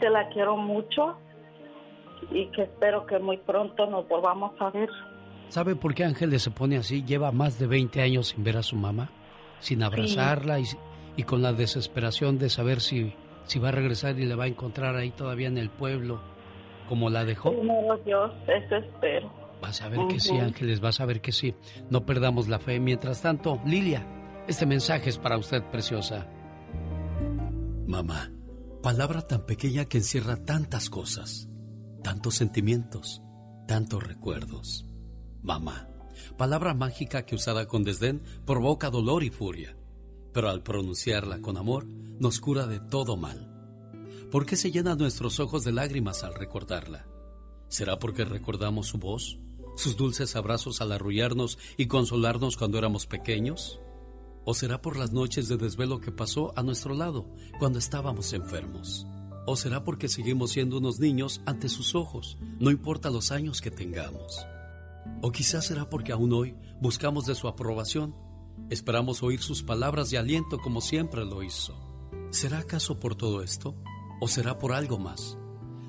Te 0.00 0.08
la 0.08 0.28
quiero 0.30 0.56
mucho 0.56 1.18
y 2.30 2.46
que 2.52 2.62
espero 2.62 3.04
que 3.04 3.18
muy 3.18 3.36
pronto 3.36 3.86
nos 3.86 4.08
volvamos 4.08 4.52
a 4.60 4.70
ver. 4.70 4.88
¿Sabe 5.48 5.76
por 5.76 5.94
qué 5.94 6.04
Ángeles 6.04 6.40
se 6.42 6.50
pone 6.50 6.78
así? 6.78 7.04
Lleva 7.04 7.32
más 7.32 7.58
de 7.58 7.66
20 7.66 8.00
años 8.00 8.28
sin 8.28 8.42
ver 8.42 8.56
a 8.56 8.62
su 8.62 8.74
mamá, 8.76 9.10
sin 9.60 9.82
abrazarla 9.82 10.58
y, 10.58 10.64
y 11.18 11.24
con 11.24 11.42
la 11.42 11.52
desesperación 11.52 12.38
de 12.38 12.48
saber 12.48 12.80
si, 12.80 13.12
si 13.44 13.58
va 13.58 13.68
a 13.68 13.72
regresar 13.72 14.18
y 14.18 14.24
le 14.24 14.34
va 14.34 14.44
a 14.44 14.48
encontrar 14.48 14.96
ahí 14.96 15.10
todavía 15.10 15.48
en 15.48 15.58
el 15.58 15.68
pueblo, 15.68 16.20
como 16.88 17.10
la 17.10 17.26
dejó. 17.26 17.50
Primero 17.50 17.98
Dios, 17.98 18.32
eso 18.48 18.76
espero. 18.76 19.41
Vas 19.62 19.80
a 19.80 19.88
ver 19.88 20.00
que 20.08 20.18
sí. 20.18 20.36
Ángeles, 20.36 20.80
vas 20.80 21.00
a 21.00 21.06
ver 21.06 21.20
que 21.20 21.30
sí. 21.30 21.54
No 21.88 22.04
perdamos 22.04 22.48
la 22.48 22.58
fe. 22.58 22.80
Mientras 22.80 23.22
tanto, 23.22 23.60
Lilia, 23.64 24.04
este 24.48 24.66
mensaje 24.66 25.08
es 25.08 25.18
para 25.18 25.38
usted, 25.38 25.62
preciosa. 25.70 26.26
Mamá, 27.86 28.32
palabra 28.82 29.22
tan 29.22 29.46
pequeña 29.46 29.84
que 29.84 29.98
encierra 29.98 30.44
tantas 30.44 30.90
cosas, 30.90 31.48
tantos 32.02 32.34
sentimientos, 32.34 33.22
tantos 33.68 34.02
recuerdos. 34.02 34.84
Mamá, 35.42 35.88
palabra 36.36 36.74
mágica 36.74 37.24
que 37.24 37.36
usada 37.36 37.68
con 37.68 37.84
desdén 37.84 38.20
provoca 38.44 38.90
dolor 38.90 39.22
y 39.22 39.30
furia, 39.30 39.76
pero 40.32 40.50
al 40.50 40.64
pronunciarla 40.64 41.40
con 41.40 41.56
amor 41.56 41.86
nos 41.86 42.40
cura 42.40 42.66
de 42.66 42.80
todo 42.80 43.16
mal. 43.16 43.48
¿Por 44.32 44.44
qué 44.44 44.56
se 44.56 44.72
llenan 44.72 44.98
nuestros 44.98 45.38
ojos 45.38 45.62
de 45.62 45.70
lágrimas 45.70 46.24
al 46.24 46.34
recordarla? 46.34 47.06
¿Será 47.68 47.98
porque 47.98 48.24
recordamos 48.24 48.88
su 48.88 48.98
voz, 48.98 49.38
sus 49.76 49.96
dulces 49.96 50.36
abrazos 50.36 50.80
al 50.80 50.92
arrullarnos 50.92 51.58
y 51.76 51.86
consolarnos 51.86 52.56
cuando 52.56 52.78
éramos 52.78 53.06
pequeños? 53.06 53.80
¿O 54.44 54.54
será 54.54 54.82
por 54.82 54.96
las 54.96 55.12
noches 55.12 55.48
de 55.48 55.56
desvelo 55.56 56.00
que 56.00 56.10
pasó 56.10 56.52
a 56.56 56.62
nuestro 56.62 56.94
lado 56.94 57.26
cuando 57.58 57.78
estábamos 57.78 58.32
enfermos? 58.32 59.06
¿O 59.46 59.56
será 59.56 59.84
porque 59.84 60.08
seguimos 60.08 60.52
siendo 60.52 60.78
unos 60.78 61.00
niños 61.00 61.40
ante 61.46 61.68
sus 61.68 61.94
ojos, 61.94 62.38
no 62.60 62.70
importa 62.70 63.10
los 63.10 63.32
años 63.32 63.60
que 63.60 63.70
tengamos? 63.70 64.46
¿O 65.20 65.32
quizás 65.32 65.66
será 65.66 65.88
porque 65.88 66.12
aún 66.12 66.32
hoy 66.32 66.56
buscamos 66.80 67.26
de 67.26 67.34
su 67.34 67.48
aprobación? 67.48 68.14
Esperamos 68.70 69.22
oír 69.22 69.40
sus 69.40 69.62
palabras 69.62 70.10
de 70.10 70.18
aliento 70.18 70.58
como 70.58 70.80
siempre 70.80 71.24
lo 71.24 71.42
hizo. 71.42 71.74
¿Será 72.30 72.58
acaso 72.58 72.98
por 72.98 73.14
todo 73.14 73.42
esto? 73.42 73.74
¿O 74.20 74.28
será 74.28 74.58
por 74.58 74.72
algo 74.72 74.98
más? 74.98 75.36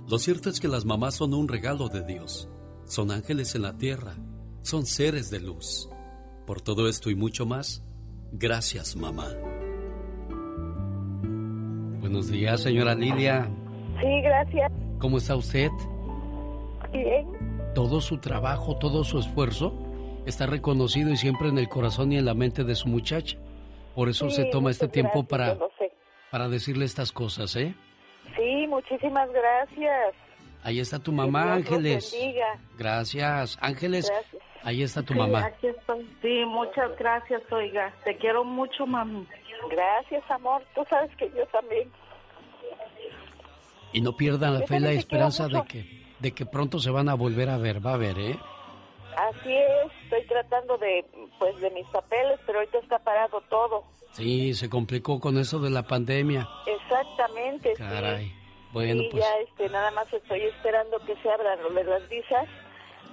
Lo 0.08 0.20
cierto 0.20 0.50
es 0.50 0.60
que 0.60 0.68
las 0.68 0.86
mamás 0.86 1.16
son 1.16 1.34
un 1.34 1.48
regalo 1.48 1.90
de 1.90 2.04
Dios. 2.04 2.50
Son 2.94 3.10
ángeles 3.10 3.56
en 3.56 3.64
la 3.64 3.76
tierra. 3.76 4.14
Son 4.62 4.86
seres 4.86 5.32
de 5.32 5.40
luz. 5.40 5.90
Por 6.46 6.62
todo 6.62 6.88
esto 6.88 7.10
y 7.10 7.16
mucho 7.16 7.44
más, 7.44 7.84
gracias 8.32 8.96
mamá. 8.96 9.30
Buenos 12.02 12.30
días, 12.30 12.62
señora 12.62 12.94
Lilia. 12.94 13.50
Sí, 14.00 14.22
gracias. 14.22 14.72
¿Cómo 15.00 15.18
está 15.18 15.36
usted? 15.36 15.72
Bien. 16.92 17.26
Todo 17.74 18.00
su 18.00 18.20
trabajo, 18.20 18.78
todo 18.78 19.04
su 19.04 19.18
esfuerzo 19.18 19.74
está 20.28 20.46
reconocido 20.46 21.10
y 21.10 21.18
siempre 21.18 21.50
en 21.50 21.58
el 21.58 21.70
corazón 21.70 22.12
y 22.12 22.20
en 22.20 22.26
la 22.26 22.36
mente 22.36 22.64
de 22.64 22.76
su 22.76 22.90
muchacha. 22.90 23.40
Por 23.96 24.08
eso 24.08 24.30
Sí, 24.30 24.36
se 24.36 24.46
toma 24.52 24.70
este 24.70 24.88
tiempo 24.88 25.26
gracias, 25.28 25.58
para, 25.58 25.90
para 26.30 26.48
decirle 26.48 26.86
estas 26.86 27.12
cosas, 27.12 27.56
¿eh? 27.56 27.74
Sí, 28.38 28.68
muchísimas 28.68 29.32
gracias. 29.32 30.14
Ahí 30.64 30.80
está 30.80 31.00
tu 31.00 31.12
mamá, 31.12 31.58
Dios 31.58 31.68
Ángeles. 31.72 32.12
bendiga. 32.12 32.58
Gracias, 32.78 33.58
Ángeles. 33.62 34.10
Gracias. 34.10 34.44
Ahí 34.64 34.82
está 34.82 35.04
tu 35.04 35.14
Sí, 35.14 35.20
mamá. 35.20 35.46
aquí 35.46 35.68
estoy. 35.68 36.10
Sí, 36.22 36.46
muchas 36.46 36.98
gracias, 36.98 37.42
oiga. 37.52 37.94
Te 38.06 38.16
quiero 38.18 38.44
mucho, 38.46 38.86
mami. 38.88 39.28
Gracias, 39.70 40.24
amor. 40.32 40.64
Tú 40.74 40.84
sabes 40.90 41.14
que 41.18 41.30
yo 41.36 41.46
también. 41.48 41.92
Y 43.92 44.02
no 44.02 44.16
pierdan 44.16 44.54
la 44.56 44.60
Yo 44.62 44.68
fe 44.68 44.78
y 44.78 44.80
la 44.80 44.92
esperanza 44.92 45.48
de 45.48 45.64
que, 45.66 45.86
de 46.20 46.32
que 46.32 46.46
pronto 46.46 46.80
se 46.80 46.90
van 46.90 47.10
a 47.10 47.14
volver 47.14 47.50
a 47.50 47.58
ver. 47.58 47.86
Va 47.86 47.94
a 47.94 47.98
ver, 47.98 48.18
¿eh? 48.18 48.38
Así 49.18 49.54
es. 49.54 49.92
Estoy 50.04 50.26
tratando 50.28 50.78
de, 50.78 51.06
pues, 51.40 51.60
de 51.62 51.70
mis 51.72 51.86
papeles, 51.88 52.40
pero 52.46 52.60
ahorita 52.60 52.80
está 52.80 53.00
parado 53.00 53.42
todo. 53.50 53.84
Sí, 54.14 54.54
se 54.54 54.70
complicó 54.70 55.20
con 55.20 55.38
eso 55.38 55.60
de 55.60 55.70
la 55.70 55.84
pandemia. 55.84 56.48
Exactamente, 56.66 57.74
Caray. 57.74 58.28
sí. 58.30 58.34
Bueno, 58.74 59.02
Sí, 59.04 59.10
pues 59.12 59.24
ya, 59.24 59.30
este, 59.48 59.70
nada 59.70 59.92
más 59.92 60.12
estoy 60.12 60.42
esperando 60.42 60.98
que 61.06 61.16
se 61.22 61.30
abran 61.32 61.60
las 61.86 62.10
visas 62.10 62.46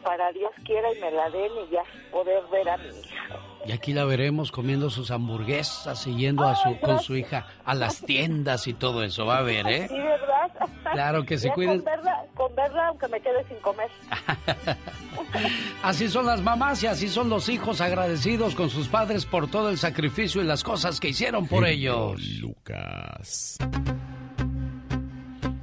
para 0.02 0.32
Dios 0.32 0.50
quiera 0.64 0.88
y 0.96 1.00
me 1.00 1.10
la 1.10 1.28
den 1.28 1.52
y 1.68 1.72
ya 1.72 1.82
poder 2.10 2.42
ver 2.50 2.68
a 2.70 2.78
mi 2.78 2.88
hija. 2.88 3.38
y 3.66 3.72
aquí 3.72 3.92
la 3.92 4.06
veremos 4.06 4.50
comiendo 4.50 4.88
sus 4.88 5.10
hamburguesas 5.10 6.06
y 6.06 6.16
yendo 6.16 6.44
a 6.48 6.56
su, 6.56 6.80
con 6.80 7.00
su 7.00 7.14
hija 7.16 7.46
a 7.66 7.74
las 7.74 8.00
tiendas 8.00 8.66
y 8.66 8.72
todo 8.72 9.02
eso. 9.02 9.26
Va 9.26 9.36
a 9.38 9.42
ver, 9.42 9.66
¿eh? 9.68 9.88
Sí, 9.88 9.98
¿verdad? 9.98 10.70
Claro 10.92 11.24
que 11.26 11.36
sí, 11.36 11.48
Ya 11.48 11.54
cuiden- 11.54 11.82
Con 11.82 11.84
verla, 11.84 12.24
con 12.34 12.54
verla, 12.54 12.86
aunque 12.88 13.08
me 13.08 13.20
quede 13.20 13.44
sin 13.48 13.58
comer. 13.58 13.90
Así 15.82 16.08
son 16.08 16.24
las 16.26 16.40
mamás 16.40 16.82
y 16.82 16.86
así 16.86 17.08
son 17.08 17.28
los 17.28 17.48
hijos 17.50 17.80
agradecidos 17.80 18.54
con 18.54 18.68
sus 18.70 18.88
padres 18.88 19.26
por 19.26 19.50
todo 19.50 19.68
el 19.70 19.76
sacrificio 19.78 20.40
y 20.40 20.44
las 20.44 20.64
cosas 20.64 20.98
que 20.98 21.08
hicieron 21.08 21.46
por 21.46 21.66
ellos. 21.66 22.18
Lucas. 22.40 23.58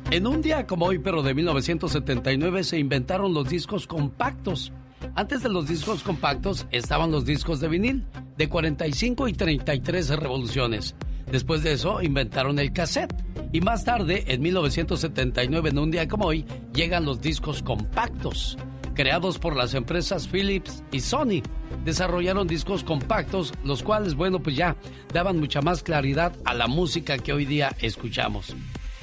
En 0.10 0.26
un 0.26 0.42
día 0.42 0.66
como 0.66 0.86
hoy, 0.86 1.00
pero 1.00 1.22
de 1.22 1.34
1979, 1.34 2.64
se 2.64 2.80
inventaron 2.80 3.34
los 3.34 3.50
discos 3.50 3.88
compactos. 3.88 4.72
Antes 5.16 5.44
de 5.44 5.50
los 5.50 5.68
discos 5.68 6.02
compactos 6.02 6.66
estaban 6.72 7.12
los 7.12 7.26
discos 7.26 7.60
de 7.60 7.68
vinil, 7.68 8.06
de 8.38 8.48
45 8.48 9.28
y 9.28 9.34
33 9.34 10.10
revoluciones. 10.18 10.96
Después 11.30 11.62
de 11.62 11.74
eso 11.74 12.02
inventaron 12.02 12.58
el 12.58 12.72
cassette. 12.72 13.14
Y 13.52 13.60
más 13.60 13.84
tarde, 13.84 14.24
en 14.28 14.42
1979, 14.42 15.70
en 15.70 15.78
un 15.78 15.92
día 15.92 16.08
como 16.08 16.28
hoy, 16.28 16.46
llegan 16.74 17.04
los 17.04 17.20
discos 17.20 17.62
compactos. 17.62 18.58
Creados 18.94 19.38
por 19.38 19.58
las 19.58 19.74
empresas 19.74 20.30
Philips 20.30 20.84
y 20.90 21.02
Sony. 21.02 21.42
Desarrollaron 21.84 22.48
discos 22.48 22.86
compactos, 22.86 23.54
los 23.66 23.84
cuales, 23.84 24.16
bueno, 24.16 24.40
pues 24.40 24.56
ya 24.56 24.78
daban 25.14 25.38
mucha 25.38 25.62
más 25.62 25.84
claridad 25.84 26.34
a 26.46 26.54
la 26.54 26.68
música 26.68 27.18
que 27.18 27.34
hoy 27.34 27.46
día 27.46 27.76
escuchamos. 27.82 28.56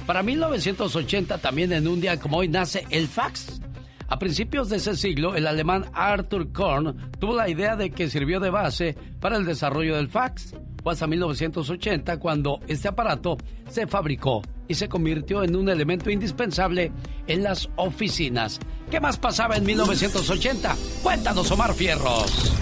Para 0.05 0.21
1980, 0.21 1.39
también 1.39 1.73
en 1.73 1.87
un 1.87 1.99
día 1.99 2.19
como 2.19 2.37
hoy, 2.37 2.47
nace 2.47 2.85
el 2.91 3.07
fax. 3.07 3.59
A 4.07 4.19
principios 4.19 4.69
de 4.69 4.77
ese 4.77 4.95
siglo, 4.95 5.35
el 5.35 5.47
alemán 5.47 5.85
Arthur 5.93 6.51
Korn 6.51 7.11
tuvo 7.19 7.35
la 7.35 7.49
idea 7.49 7.75
de 7.75 7.89
que 7.89 8.09
sirvió 8.09 8.39
de 8.39 8.51
base 8.51 8.95
para 9.19 9.37
el 9.37 9.45
desarrollo 9.45 9.95
del 9.95 10.09
fax. 10.09 10.53
Fue 10.83 10.93
hasta 10.93 11.07
1980 11.07 12.19
cuando 12.19 12.59
este 12.67 12.87
aparato 12.87 13.37
se 13.67 13.87
fabricó 13.87 14.43
y 14.67 14.75
se 14.75 14.87
convirtió 14.87 15.43
en 15.43 15.55
un 15.55 15.69
elemento 15.69 16.11
indispensable 16.11 16.91
en 17.25 17.41
las 17.41 17.67
oficinas. 17.75 18.59
¿Qué 18.91 18.99
más 18.99 19.17
pasaba 19.17 19.57
en 19.57 19.65
1980? 19.65 20.75
Cuéntanos, 21.01 21.49
Omar 21.49 21.73
Fierros. 21.73 22.53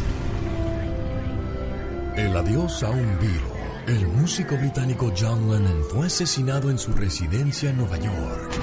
El 2.16 2.38
adiós 2.38 2.84
a 2.84 2.90
un 2.90 3.20
virus. 3.20 3.53
El 3.86 4.08
músico 4.08 4.56
británico 4.56 5.12
John 5.14 5.52
Lennon 5.52 5.84
fue 5.92 6.06
asesinado 6.08 6.70
en 6.70 6.78
su 6.80 6.94
residencia 6.94 7.70
en 7.70 7.78
Nueva 7.78 7.98
York. 7.98 8.54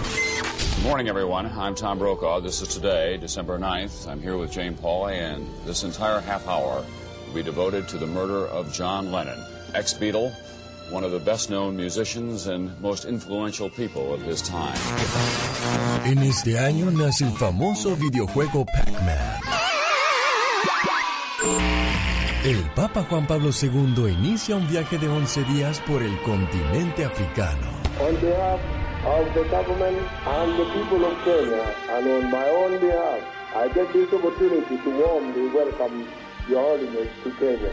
Good 0.76 0.85
morning, 0.85 1.09
everyone. 1.09 1.44
I'm 1.46 1.74
Tom 1.74 1.98
Brokaw. 1.98 2.40
This 2.40 2.62
is 2.62 2.68
today, 2.68 3.18
December 3.18 3.59
9th. 3.59 4.09
I'm 4.09 4.18
here 4.22 4.38
with 4.38 4.50
Jane 4.50 4.74
Pauley, 4.74 5.18
and 5.20 5.46
this 5.66 5.85
entire 5.85 6.20
half 6.20 6.48
hour 6.48 6.83
will 7.26 7.35
be 7.35 7.42
devoted 7.42 7.87
to 7.88 7.98
the 7.98 8.06
murder 8.06 8.46
of 8.46 8.72
John 8.72 9.12
Lennon, 9.12 9.38
ex 9.74 9.92
Beatle, 9.92 10.33
one 10.90 11.04
of 11.04 11.11
the 11.12 11.20
best 11.20 11.50
known 11.50 11.76
musicians 11.76 12.46
and 12.46 12.70
most 12.80 13.04
influential 13.04 13.68
people 13.68 14.14
of 14.14 14.22
his 14.22 14.40
time. 14.40 14.74
En 16.06 16.18
este 16.22 16.59
año 16.59 16.90
nace 16.90 17.24
el 17.24 17.33
famoso 17.33 17.94
videojuego 17.94 18.64
Pac-Man. 18.64 19.69
El 22.42 22.62
Papa 22.74 23.03
Juan 23.03 23.26
Pablo 23.26 23.50
II 23.50 24.11
inicia 24.11 24.57
un 24.57 24.66
viaje 24.66 24.96
de 24.96 25.07
11 25.11 25.44
días 25.44 25.79
por 25.81 26.03
el 26.03 26.18
continente 26.22 27.05
africano. 27.05 27.68
On 28.00 28.14
behalf 28.16 28.59
of 29.05 29.35
the 29.35 29.44
government 29.50 29.98
and 30.26 30.57
the 30.57 30.64
people 30.72 31.05
of 31.05 31.12
Kenya, 31.22 31.62
and 31.90 32.09
on 32.09 32.31
my 32.31 32.48
own 32.48 32.81
behalf, 32.81 33.20
I 33.55 33.68
get 33.74 33.92
this 33.92 34.11
opportunity 34.14 34.79
to 34.79 34.90
warmly 34.90 35.50
welcome 35.55 36.07
Your 36.48 36.62
Holiness 36.62 37.11
to 37.24 37.31
Kenya. 37.38 37.72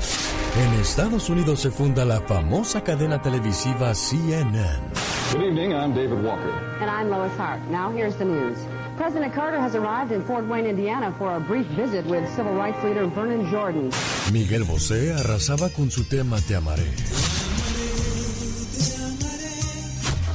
En 0.58 0.82
Estados 0.82 1.30
Unidos 1.30 1.62
se 1.62 1.71
funda 1.71 2.03
la 2.03 2.19
famosa 2.19 2.84
cadena 2.84 3.21
televisiva 3.21 3.95
CNN. 3.95 4.91
Good 5.32 5.43
evening, 5.43 5.75
I'm 5.75 5.93
David 5.93 6.21
Walker. 6.25 6.51
And 6.82 6.89
I'm 6.89 7.10
Lois 7.10 7.32
Hart. 7.38 7.62
Now 7.69 7.89
here's 7.93 8.17
the 8.17 8.25
news. 8.25 8.58
President 8.97 9.31
Carter 9.31 9.60
has 9.60 9.75
arrived 9.75 10.12
in 10.12 10.23
Fort 10.23 10.47
Wayne, 10.47 10.65
Indiana 10.65 11.13
for 11.19 11.36
a 11.36 11.39
brief 11.39 11.67
visit 11.67 12.03
with 12.07 12.27
civil 12.36 12.53
rights 12.53 12.83
leader 12.83 13.05
Vernon 13.05 13.45
Jordan. 13.51 13.91
Miguel 14.33 14.63
Bosé 14.63 15.13
arrasaba 15.13 15.69
con 15.69 15.91
su 15.91 16.03
tema 16.03 16.41
Te 16.41 16.55
amaré. 16.55 16.88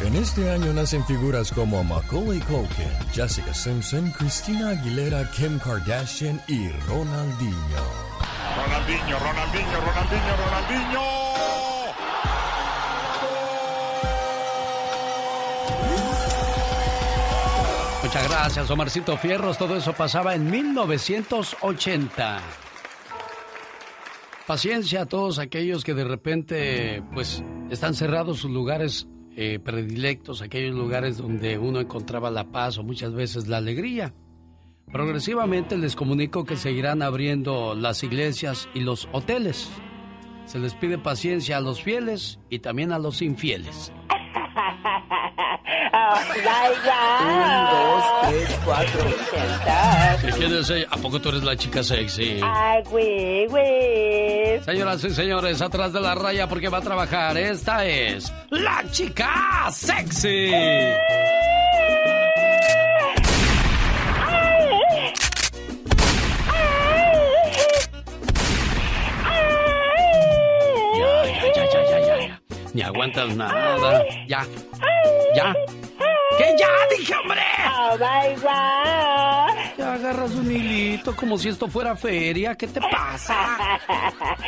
En 0.06 0.14
este 0.16 0.50
año 0.50 0.72
nacen 0.72 1.04
figuras 1.06 1.50
como 1.52 1.82
Macaulay 1.82 2.40
Culkin, 2.40 2.90
Jessica 3.12 3.52
Simpson, 3.52 4.12
Christina 4.12 4.70
Aguilera, 4.70 5.28
Kim 5.32 5.58
Kardashian 5.58 6.40
y 6.46 6.68
Ronaldinho. 6.88 7.84
Ronaldinho, 8.56 9.18
Ronaldinho, 9.18 9.80
Ronaldinho, 9.80 10.36
Ronaldinho. 10.36 11.61
Muchas 18.12 18.28
gracias, 18.28 18.70
Omarcito 18.70 19.16
Fierros. 19.16 19.56
Todo 19.56 19.74
eso 19.74 19.94
pasaba 19.94 20.34
en 20.34 20.50
1980. 20.50 22.42
Paciencia 24.46 25.00
a 25.00 25.06
todos 25.06 25.38
aquellos 25.38 25.82
que 25.82 25.94
de 25.94 26.04
repente, 26.04 27.02
pues, 27.14 27.42
están 27.70 27.94
cerrados 27.94 28.40
sus 28.40 28.50
lugares 28.50 29.08
eh, 29.34 29.58
predilectos, 29.64 30.42
aquellos 30.42 30.76
lugares 30.76 31.16
donde 31.16 31.56
uno 31.56 31.80
encontraba 31.80 32.30
la 32.30 32.44
paz 32.44 32.76
o 32.76 32.82
muchas 32.82 33.14
veces 33.14 33.48
la 33.48 33.56
alegría. 33.56 34.12
Progresivamente 34.92 35.78
les 35.78 35.96
comunico 35.96 36.44
que 36.44 36.58
seguirán 36.58 37.00
abriendo 37.00 37.74
las 37.74 38.02
iglesias 38.02 38.68
y 38.74 38.80
los 38.80 39.08
hoteles. 39.12 39.70
Se 40.44 40.58
les 40.58 40.74
pide 40.74 40.98
paciencia 40.98 41.56
a 41.56 41.62
los 41.62 41.82
fieles 41.82 42.40
y 42.50 42.58
también 42.58 42.92
a 42.92 42.98
los 42.98 43.22
infieles. 43.22 43.90
Un, 47.22 47.70
dos, 47.70 48.04
tres, 48.28 48.58
cuatro. 48.64 49.00
¿Y 50.28 50.32
quién 50.32 50.54
es 50.54 50.70
ella? 50.70 50.86
¿A 50.90 50.96
poco 50.96 51.20
tú 51.20 51.28
eres 51.30 51.42
la 51.42 51.56
chica 51.56 51.82
sexy? 51.82 52.40
Ay, 52.42 52.82
güey, 52.90 53.46
güey. 53.46 54.60
Señoras 54.64 55.04
y 55.04 55.10
señores, 55.10 55.60
atrás 55.62 55.92
de 55.92 56.00
la 56.00 56.14
raya 56.14 56.48
porque 56.48 56.68
va 56.68 56.78
a 56.78 56.82
trabajar. 56.82 57.36
Esta 57.36 57.84
es 57.86 58.32
la 58.50 58.84
chica 58.90 59.68
sexy. 59.70 60.50
Ya, 60.50 60.96
aguantas 73.02 73.36
nada. 73.36 74.04
Ya. 74.26 74.46
Ya. 75.34 75.54
¡Que 76.38 76.44
ya, 76.58 76.68
dije, 76.96 77.12
hombre! 77.14 77.40
Oh 77.78 77.94
my 77.98 78.34
God. 78.36 79.76
Ya 79.76 79.94
agarras 79.94 80.30
un 80.34 80.50
hilito 80.50 81.14
como 81.14 81.36
si 81.36 81.48
esto 81.50 81.68
fuera 81.68 81.94
feria. 81.96 82.54
¿Qué 82.54 82.66
te 82.68 82.80
pasa? 82.80 83.78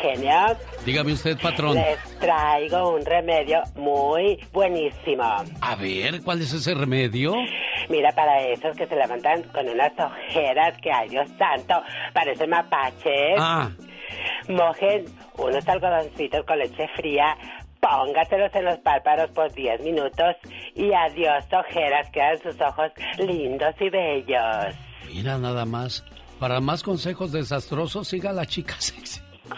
Genio, 0.00 0.56
Dígame 0.86 1.12
usted, 1.12 1.36
patrón. 1.38 1.74
les 1.74 1.98
traigo 2.18 2.94
un 2.94 3.04
remedio 3.04 3.62
muy 3.74 4.38
buenísimo. 4.52 5.24
A 5.60 5.74
ver, 5.76 6.22
¿cuál 6.22 6.40
es 6.40 6.52
ese 6.52 6.72
remedio? 6.74 7.34
Mira, 7.88 8.12
para 8.12 8.40
esos 8.42 8.76
que 8.76 8.86
se 8.86 8.94
levantan 8.96 9.42
con 9.52 9.68
unas 9.68 9.92
ojeras 9.98 10.78
que, 10.80 10.90
ay 10.90 11.08
Dios 11.08 11.28
santo, 11.38 11.82
parecen 12.14 12.50
mapaches. 12.50 13.36
Ah, 13.38 13.70
Mojen 14.48 15.04
unos 15.36 15.68
algodoncitos 15.68 16.44
con 16.46 16.58
leche 16.58 16.88
fría, 16.96 17.36
póngatelos 17.80 18.54
en 18.54 18.64
los 18.64 18.78
párpados 18.78 19.30
por 19.30 19.52
10 19.52 19.80
minutos 19.82 20.36
y 20.74 20.92
adiós 20.92 21.44
ojeras, 21.52 22.10
quedan 22.10 22.38
sus 22.42 22.60
ojos 22.60 22.90
lindos 23.18 23.74
y 23.80 23.88
bellos. 23.90 24.74
mira 25.08 25.38
nada 25.38 25.64
más. 25.64 26.04
Para 26.38 26.60
más 26.60 26.82
consejos 26.84 27.32
desastrosos, 27.32 28.06
siga 28.06 28.30
a 28.30 28.32
la 28.32 28.46
chica 28.46 28.74
sexy. 28.78 29.20
¡Ah! 29.50 29.56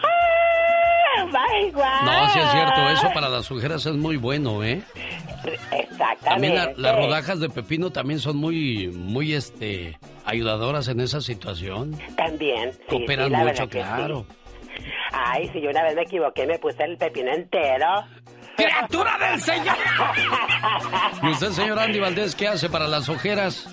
No, 2.03 2.29
sí 2.33 2.39
es 2.39 2.51
cierto, 2.51 2.89
eso 2.89 3.13
para 3.13 3.29
las 3.29 3.49
ojeras 3.51 3.85
es 3.85 3.93
muy 3.93 4.17
bueno, 4.17 4.63
¿eh? 4.63 4.81
Exactamente. 5.71 6.25
También 6.25 6.55
la- 6.55 6.73
las 6.77 6.95
rodajas 6.95 7.39
de 7.39 7.49
pepino 7.49 7.91
también 7.91 8.19
son 8.19 8.37
muy, 8.37 8.87
muy, 8.89 9.33
este, 9.33 9.97
ayudadoras 10.25 10.87
en 10.87 10.99
esa 10.99 11.21
situación. 11.21 11.97
También, 12.15 12.73
sí, 12.73 12.79
Cooperan 12.89 13.29
sí, 13.31 13.35
mucho, 13.37 13.69
que 13.69 13.79
claro. 13.79 14.25
sí. 14.29 14.35
Ay, 15.11 15.49
si 15.53 15.61
yo 15.61 15.69
una 15.69 15.83
vez 15.83 15.95
me 15.95 16.03
equivoqué, 16.03 16.45
me 16.45 16.59
puse 16.59 16.83
el 16.83 16.97
pepino 16.97 17.31
entero. 17.33 18.05
¡Criatura 18.55 19.17
del 19.17 19.39
Señor! 19.39 19.75
¿Y 21.23 21.27
usted, 21.29 21.49
señor 21.49 21.79
Andy 21.79 21.99
Valdés, 21.99 22.35
qué 22.35 22.47
hace 22.47 22.69
para 22.69 22.87
las 22.87 23.09
ojeras? 23.09 23.67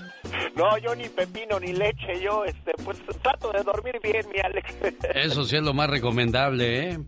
No, 0.55 0.77
yo 0.79 0.95
ni 0.95 1.09
pepino 1.09 1.59
ni 1.61 1.73
leche, 1.73 2.21
yo 2.21 2.45
este, 2.45 2.73
pues 2.85 2.99
trato 3.23 3.53
de 3.53 3.63
dormir 3.63 3.99
bien, 4.03 4.27
mi 4.33 4.41
Alex. 4.41 4.75
Eso 5.15 5.45
sí 5.45 5.57
es 5.57 5.63
lo 5.63 5.75
más 5.75 5.91
recomendable, 5.91 6.91
¿eh? 6.91 6.99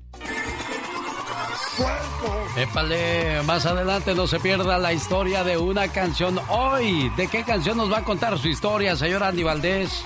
Épale, 2.57 3.43
más 3.45 3.65
adelante 3.65 4.15
no 4.15 4.27
se 4.27 4.39
pierda 4.41 4.77
la 4.79 4.93
historia 4.93 5.45
de 5.45 5.57
una 5.57 5.89
canción 5.89 6.39
hoy. 6.49 7.11
¿De 7.17 7.29
qué 7.29 7.43
canción 7.45 7.77
nos 7.77 7.91
va 7.91 7.99
a 7.99 8.05
contar 8.05 8.39
su 8.39 8.49
historia, 8.49 8.97
señor 8.97 9.23
Andy 9.23 9.43
Valdés? 9.43 10.05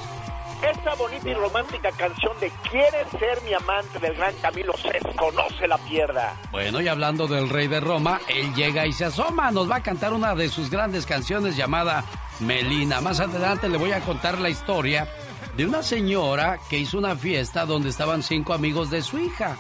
Esta 0.62 0.94
bonita 0.94 1.28
y 1.28 1.34
romántica 1.34 1.90
canción 1.92 2.38
de 2.40 2.50
¿Quieres 2.70 3.08
ser 3.18 3.42
mi 3.42 3.52
amante 3.52 3.98
del 3.98 4.14
gran 4.14 4.34
Camilo 4.36 4.72
Sesco? 4.76 5.32
No 5.32 5.48
se 5.58 5.68
la 5.68 5.78
pierda. 5.78 6.34
Bueno, 6.50 6.80
y 6.80 6.88
hablando 6.88 7.26
del 7.26 7.48
rey 7.48 7.68
de 7.68 7.80
Roma, 7.80 8.20
él 8.28 8.54
llega 8.54 8.86
y 8.86 8.92
se 8.92 9.06
asoma. 9.06 9.50
Nos 9.50 9.70
va 9.70 9.76
a 9.76 9.82
cantar 9.82 10.12
una 10.12 10.34
de 10.34 10.48
sus 10.48 10.70
grandes 10.70 11.06
canciones 11.06 11.56
llamada 11.56 12.04
Melina. 12.40 13.00
Más 13.00 13.20
adelante 13.20 13.68
le 13.68 13.78
voy 13.78 13.92
a 13.92 14.00
contar 14.00 14.38
la 14.38 14.50
historia 14.50 15.08
de 15.56 15.66
una 15.66 15.82
señora 15.82 16.58
que 16.68 16.78
hizo 16.78 16.98
una 16.98 17.16
fiesta 17.16 17.66
donde 17.66 17.90
estaban 17.90 18.22
cinco 18.22 18.52
amigos 18.52 18.90
de 18.90 19.02
su 19.02 19.18
hija. 19.18 19.56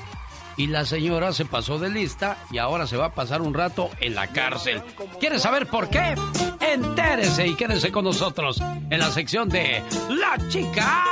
Y 0.56 0.68
la 0.68 0.84
señora 0.84 1.32
se 1.32 1.44
pasó 1.44 1.78
de 1.78 1.90
lista 1.90 2.36
y 2.50 2.58
ahora 2.58 2.86
se 2.86 2.96
va 2.96 3.06
a 3.06 3.14
pasar 3.14 3.42
un 3.42 3.54
rato 3.54 3.90
en 4.00 4.14
la 4.14 4.28
cárcel. 4.28 4.82
¿Quieres 5.18 5.42
saber 5.42 5.66
por 5.66 5.88
qué? 5.88 6.14
Entérese 6.60 7.46
y 7.46 7.54
quédese 7.54 7.90
con 7.90 8.04
nosotros 8.04 8.60
en 8.60 8.98
la 8.98 9.10
sección 9.10 9.48
de 9.48 9.82
La 10.10 10.36
Chica 10.48 11.02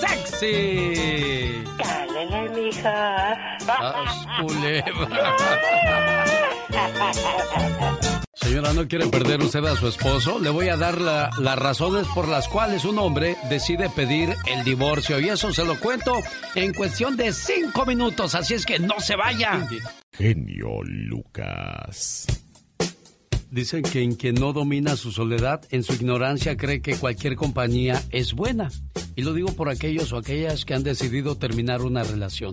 Sexy. 0.00 1.64
Cálele, 1.76 2.50
mija. 2.50 3.58
¡Sas, 3.58 4.26
culebra! 4.40 5.36
Señora, 8.36 8.72
¿no 8.72 8.86
quiere 8.88 9.06
perder 9.06 9.40
usted 9.40 9.64
a 9.64 9.76
su 9.76 9.86
esposo? 9.88 10.38
Le 10.38 10.50
voy 10.50 10.68
a 10.68 10.76
dar 10.76 11.00
la- 11.00 11.30
las 11.38 11.58
razones 11.58 12.06
por 12.14 12.28
las 12.28 12.48
cuales 12.48 12.84
un 12.84 12.98
hombre 12.98 13.36
decide 13.48 13.88
pedir 13.90 14.34
el 14.46 14.64
divorcio. 14.64 15.20
Y 15.20 15.28
eso 15.28 15.52
se 15.52 15.64
lo 15.64 15.78
cuento 15.78 16.12
en 16.54 16.74
cuestión 16.74 17.16
de 17.16 17.32
cinco 17.32 17.86
minutos. 17.86 18.34
Así 18.34 18.54
es 18.54 18.66
que 18.66 18.78
no 18.78 18.98
se 19.00 19.16
vaya. 19.16 19.66
Genio 20.12 20.82
Lucas. 20.82 22.26
Dicen 23.50 23.82
que 23.84 24.02
en 24.02 24.16
quien 24.16 24.34
no 24.34 24.52
domina 24.52 24.96
su 24.96 25.12
soledad, 25.12 25.62
en 25.70 25.84
su 25.84 25.94
ignorancia 25.94 26.56
cree 26.56 26.82
que 26.82 26.96
cualquier 26.96 27.36
compañía 27.36 28.02
es 28.10 28.34
buena. 28.34 28.68
Y 29.14 29.22
lo 29.22 29.32
digo 29.32 29.52
por 29.54 29.68
aquellos 29.68 30.12
o 30.12 30.18
aquellas 30.18 30.64
que 30.64 30.74
han 30.74 30.82
decidido 30.82 31.36
terminar 31.36 31.82
una 31.82 32.02
relación. 32.02 32.52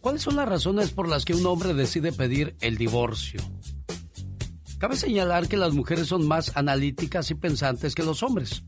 ¿Cuáles 0.00 0.20
son 0.22 0.36
las 0.36 0.48
razones 0.48 0.90
por 0.90 1.08
las 1.08 1.24
que 1.24 1.34
un 1.34 1.46
hombre 1.46 1.72
decide 1.72 2.12
pedir 2.12 2.54
el 2.60 2.76
divorcio? 2.76 3.40
Cabe 4.78 4.94
señalar 4.94 5.48
que 5.48 5.56
las 5.56 5.74
mujeres 5.74 6.06
son 6.06 6.28
más 6.28 6.56
analíticas 6.56 7.32
y 7.32 7.34
pensantes 7.34 7.96
que 7.96 8.04
los 8.04 8.22
hombres. 8.22 8.62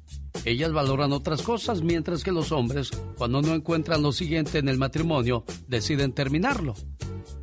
Ellas 0.45 0.73
valoran 0.73 1.13
otras 1.13 1.43
cosas, 1.43 1.83
mientras 1.83 2.25
que 2.25 2.33
los 2.33 2.51
hombres, 2.51 2.91
cuando 3.17 3.41
no 3.43 3.55
encuentran 3.55 4.03
lo 4.03 4.11
siguiente 4.11 4.59
en 4.59 4.69
el 4.69 4.77
matrimonio, 4.77 5.45
deciden 5.69 6.13
terminarlo. 6.13 6.75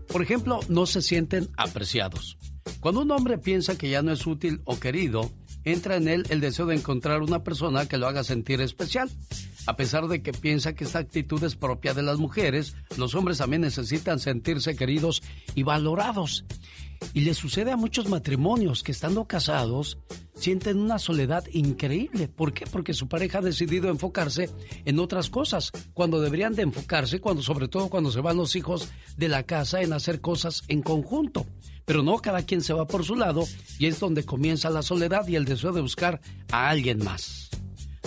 Por 0.10 0.22
ejemplo, 0.22 0.60
no 0.68 0.86
se 0.86 1.02
sienten 1.02 1.48
apreciados. 1.56 2.38
Cuando 2.82 3.02
un 3.02 3.12
hombre 3.12 3.38
piensa 3.38 3.78
que 3.78 3.90
ya 3.90 4.02
no 4.02 4.12
es 4.12 4.28
útil 4.28 4.62
o 4.66 4.78
querido, 4.78 5.32
entra 5.64 5.96
en 5.96 6.10
él 6.10 6.26
el 6.30 6.42
deseo 6.42 6.66
de 6.66 6.76
encontrar 6.76 7.22
una 7.22 7.44
persona 7.44 7.88
que 7.88 7.98
lo 7.98 8.08
haga 8.08 8.26
sentir 8.26 8.60
especial. 8.60 9.10
A 9.66 9.76
pesar 9.78 10.08
de 10.08 10.22
que 10.22 10.32
piensa 10.34 10.74
que 10.74 10.84
esta 10.84 11.00
actitud 11.00 11.42
es 11.44 11.56
propia 11.56 11.94
de 11.94 12.04
las 12.04 12.20
mujeres, 12.20 12.76
los 12.98 13.16
hombres 13.16 13.38
también 13.38 13.62
necesitan 13.62 14.20
sentirse 14.20 14.76
queridos 14.76 15.24
y 15.56 15.64
valorados. 15.64 16.46
Y 17.14 17.22
le 17.22 17.34
sucede 17.34 17.72
a 17.72 17.78
muchos 17.78 18.08
matrimonios 18.10 18.84
que 18.84 18.92
estando 18.92 19.26
casados 19.26 19.98
sienten 20.36 20.78
una 20.80 21.00
soledad 21.00 21.44
increíble. 21.52 22.28
¿Por 22.28 22.54
qué? 22.54 22.66
Porque 22.68 22.94
su 22.94 23.08
pareja 23.08 23.40
ha 23.40 23.42
decidido 23.42 23.90
enfocarse 23.90 24.50
en 24.86 25.00
otras 25.00 25.30
cosas, 25.30 25.72
cuando 25.94 26.22
deberían 26.22 26.56
de 26.56 26.64
enfocarse, 26.64 27.20
cuando 27.20 27.42
sobre 27.42 27.68
todo 27.68 27.90
cuando 27.90 28.12
se 28.12 28.22
van 28.22 28.38
los 28.38 28.56
hijos 28.56 28.90
de 29.18 29.28
la 29.28 29.44
casa 29.44 29.82
en 29.82 29.94
hacer 29.94 30.22
cosas 30.22 30.64
en 30.68 30.82
conjunto. 30.82 31.46
Pero 31.86 32.04
no, 32.04 32.18
cada 32.18 32.44
quien 32.44 32.62
se 32.62 32.74
va 32.74 32.86
por 32.86 33.06
su 33.06 33.16
lado 33.16 33.46
y 33.80 33.86
es 33.88 34.00
donde 34.00 34.26
comienza 34.26 34.70
la 34.70 34.82
soledad 34.82 35.28
y 35.28 35.36
el 35.36 35.46
deseo 35.46 35.72
de 35.72 35.82
buscar 35.82 36.20
a 36.52 36.70
alguien 36.70 37.04
más. 37.04 37.47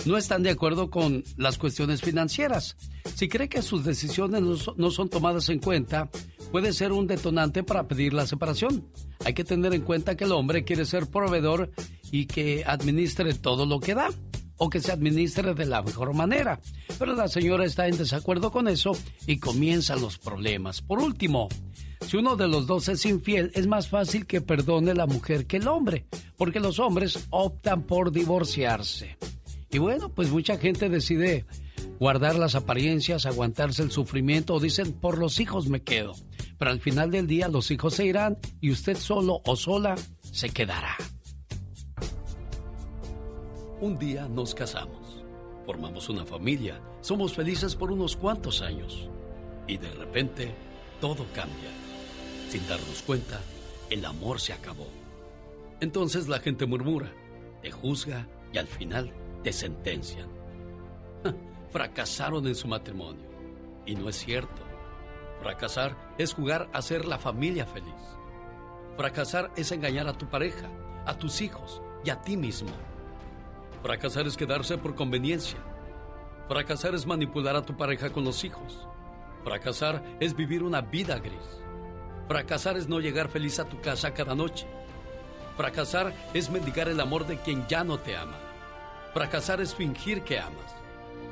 No 0.05 0.17
están 0.17 0.43
de 0.43 0.49
acuerdo 0.49 0.89
con 0.89 1.23
las 1.37 1.57
cuestiones 1.57 2.01
financieras. 2.01 2.75
Si 3.15 3.27
cree 3.27 3.49
que 3.49 3.61
sus 3.61 3.83
decisiones 3.83 4.41
no 4.75 4.91
son 4.91 5.09
tomadas 5.09 5.49
en 5.49 5.59
cuenta, 5.59 6.09
puede 6.51 6.73
ser 6.73 6.91
un 6.91 7.07
detonante 7.07 7.63
para 7.63 7.87
pedir 7.87 8.13
la 8.13 8.27
separación. 8.27 8.87
Hay 9.25 9.33
que 9.33 9.43
tener 9.43 9.73
en 9.73 9.81
cuenta 9.81 10.15
que 10.15 10.23
el 10.23 10.31
hombre 10.31 10.63
quiere 10.63 10.85
ser 10.85 11.07
proveedor 11.07 11.71
y 12.11 12.25
que 12.25 12.63
administre 12.65 13.33
todo 13.33 13.65
lo 13.65 13.79
que 13.79 13.95
da 13.95 14.09
o 14.57 14.69
que 14.69 14.79
se 14.79 14.91
administre 14.91 15.55
de 15.55 15.65
la 15.65 15.81
mejor 15.81 16.13
manera. 16.13 16.59
Pero 16.99 17.15
la 17.15 17.27
señora 17.27 17.65
está 17.65 17.87
en 17.87 17.97
desacuerdo 17.97 18.51
con 18.51 18.67
eso 18.67 18.91
y 19.25 19.39
comienzan 19.39 20.01
los 20.01 20.19
problemas. 20.19 20.81
Por 20.81 20.99
último, 20.99 21.49
si 22.07 22.17
uno 22.17 22.35
de 22.35 22.47
los 22.47 22.67
dos 22.67 22.87
es 22.87 23.05
infiel, 23.05 23.51
es 23.55 23.65
más 23.65 23.87
fácil 23.89 24.27
que 24.27 24.41
perdone 24.41 24.93
la 24.93 25.07
mujer 25.07 25.47
que 25.47 25.57
el 25.57 25.67
hombre, 25.67 26.05
porque 26.37 26.59
los 26.59 26.77
hombres 26.77 27.27
optan 27.31 27.83
por 27.83 28.11
divorciarse. 28.11 29.17
Y 29.71 29.77
bueno, 29.77 30.09
pues 30.09 30.29
mucha 30.31 30.57
gente 30.57 30.89
decide 30.89 31.45
guardar 31.97 32.35
las 32.35 32.55
apariencias, 32.55 33.25
aguantarse 33.25 33.81
el 33.81 33.91
sufrimiento 33.91 34.53
o 34.53 34.59
dicen, 34.59 34.91
por 34.91 35.17
los 35.17 35.39
hijos 35.39 35.67
me 35.67 35.81
quedo. 35.81 36.13
Pero 36.57 36.71
al 36.71 36.81
final 36.81 37.09
del 37.09 37.25
día 37.25 37.47
los 37.47 37.71
hijos 37.71 37.95
se 37.95 38.05
irán 38.05 38.37
y 38.59 38.71
usted 38.71 38.97
solo 38.97 39.41
o 39.45 39.55
sola 39.55 39.95
se 40.19 40.49
quedará. 40.49 40.97
Un 43.79 43.97
día 43.97 44.27
nos 44.27 44.53
casamos, 44.53 45.23
formamos 45.65 46.09
una 46.09 46.25
familia, 46.25 46.79
somos 46.99 47.33
felices 47.33 47.75
por 47.75 47.91
unos 47.91 48.15
cuantos 48.15 48.61
años 48.61 49.09
y 49.67 49.77
de 49.77 49.91
repente 49.93 50.53
todo 50.99 51.25
cambia. 51.33 51.69
Sin 52.49 52.67
darnos 52.67 53.01
cuenta, 53.03 53.39
el 53.89 54.05
amor 54.05 54.41
se 54.41 54.53
acabó. 54.53 54.87
Entonces 55.79 56.27
la 56.27 56.39
gente 56.39 56.65
murmura, 56.65 57.11
te 57.61 57.71
juzga 57.71 58.27
y 58.53 58.57
al 58.57 58.67
final 58.67 59.13
te 59.43 59.53
sentencian. 59.53 60.27
Fracasaron 61.71 62.47
en 62.47 62.55
su 62.55 62.67
matrimonio. 62.67 63.29
Y 63.85 63.95
no 63.95 64.09
es 64.09 64.17
cierto. 64.17 64.61
Fracasar 65.41 65.95
es 66.17 66.33
jugar 66.33 66.69
a 66.73 66.81
ser 66.81 67.05
la 67.05 67.17
familia 67.17 67.65
feliz. 67.65 67.93
Fracasar 68.95 69.51
es 69.55 69.71
engañar 69.71 70.07
a 70.07 70.13
tu 70.13 70.27
pareja, 70.27 70.69
a 71.05 71.17
tus 71.17 71.41
hijos 71.41 71.81
y 72.03 72.11
a 72.11 72.21
ti 72.21 72.37
mismo. 72.37 72.69
Fracasar 73.81 74.27
es 74.27 74.37
quedarse 74.37 74.77
por 74.77 74.93
conveniencia. 74.93 75.57
Fracasar 76.47 76.93
es 76.93 77.07
manipular 77.07 77.55
a 77.55 77.65
tu 77.65 77.75
pareja 77.75 78.11
con 78.11 78.23
los 78.23 78.43
hijos. 78.43 78.87
Fracasar 79.43 80.03
es 80.19 80.35
vivir 80.35 80.61
una 80.61 80.81
vida 80.81 81.17
gris. 81.17 81.63
Fracasar 82.27 82.77
es 82.77 82.87
no 82.87 82.99
llegar 82.99 83.29
feliz 83.29 83.59
a 83.59 83.65
tu 83.65 83.81
casa 83.81 84.13
cada 84.13 84.35
noche. 84.35 84.67
Fracasar 85.57 86.13
es 86.33 86.49
mendigar 86.49 86.87
el 86.87 86.99
amor 86.99 87.25
de 87.25 87.37
quien 87.37 87.65
ya 87.67 87.83
no 87.83 87.97
te 87.97 88.15
ama. 88.15 88.37
Fracasar 89.13 89.59
es 89.59 89.75
fingir 89.75 90.21
que 90.23 90.39
amas. 90.39 90.75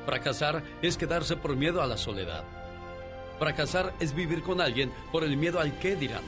Fracasar 0.06 0.64
es 0.82 0.98
quedarse 0.98 1.38
por 1.38 1.56
miedo 1.56 1.82
a 1.82 1.88
la 1.88 1.98
soledad. 1.98 2.44
Fracasar 3.38 3.94
es 4.00 4.14
vivir 4.14 4.44
con 4.44 4.60
alguien 4.60 4.92
por 5.12 5.24
el 5.24 5.38
miedo 5.38 5.60
al 5.62 5.80
qué 5.80 5.96
dirán. 5.96 6.24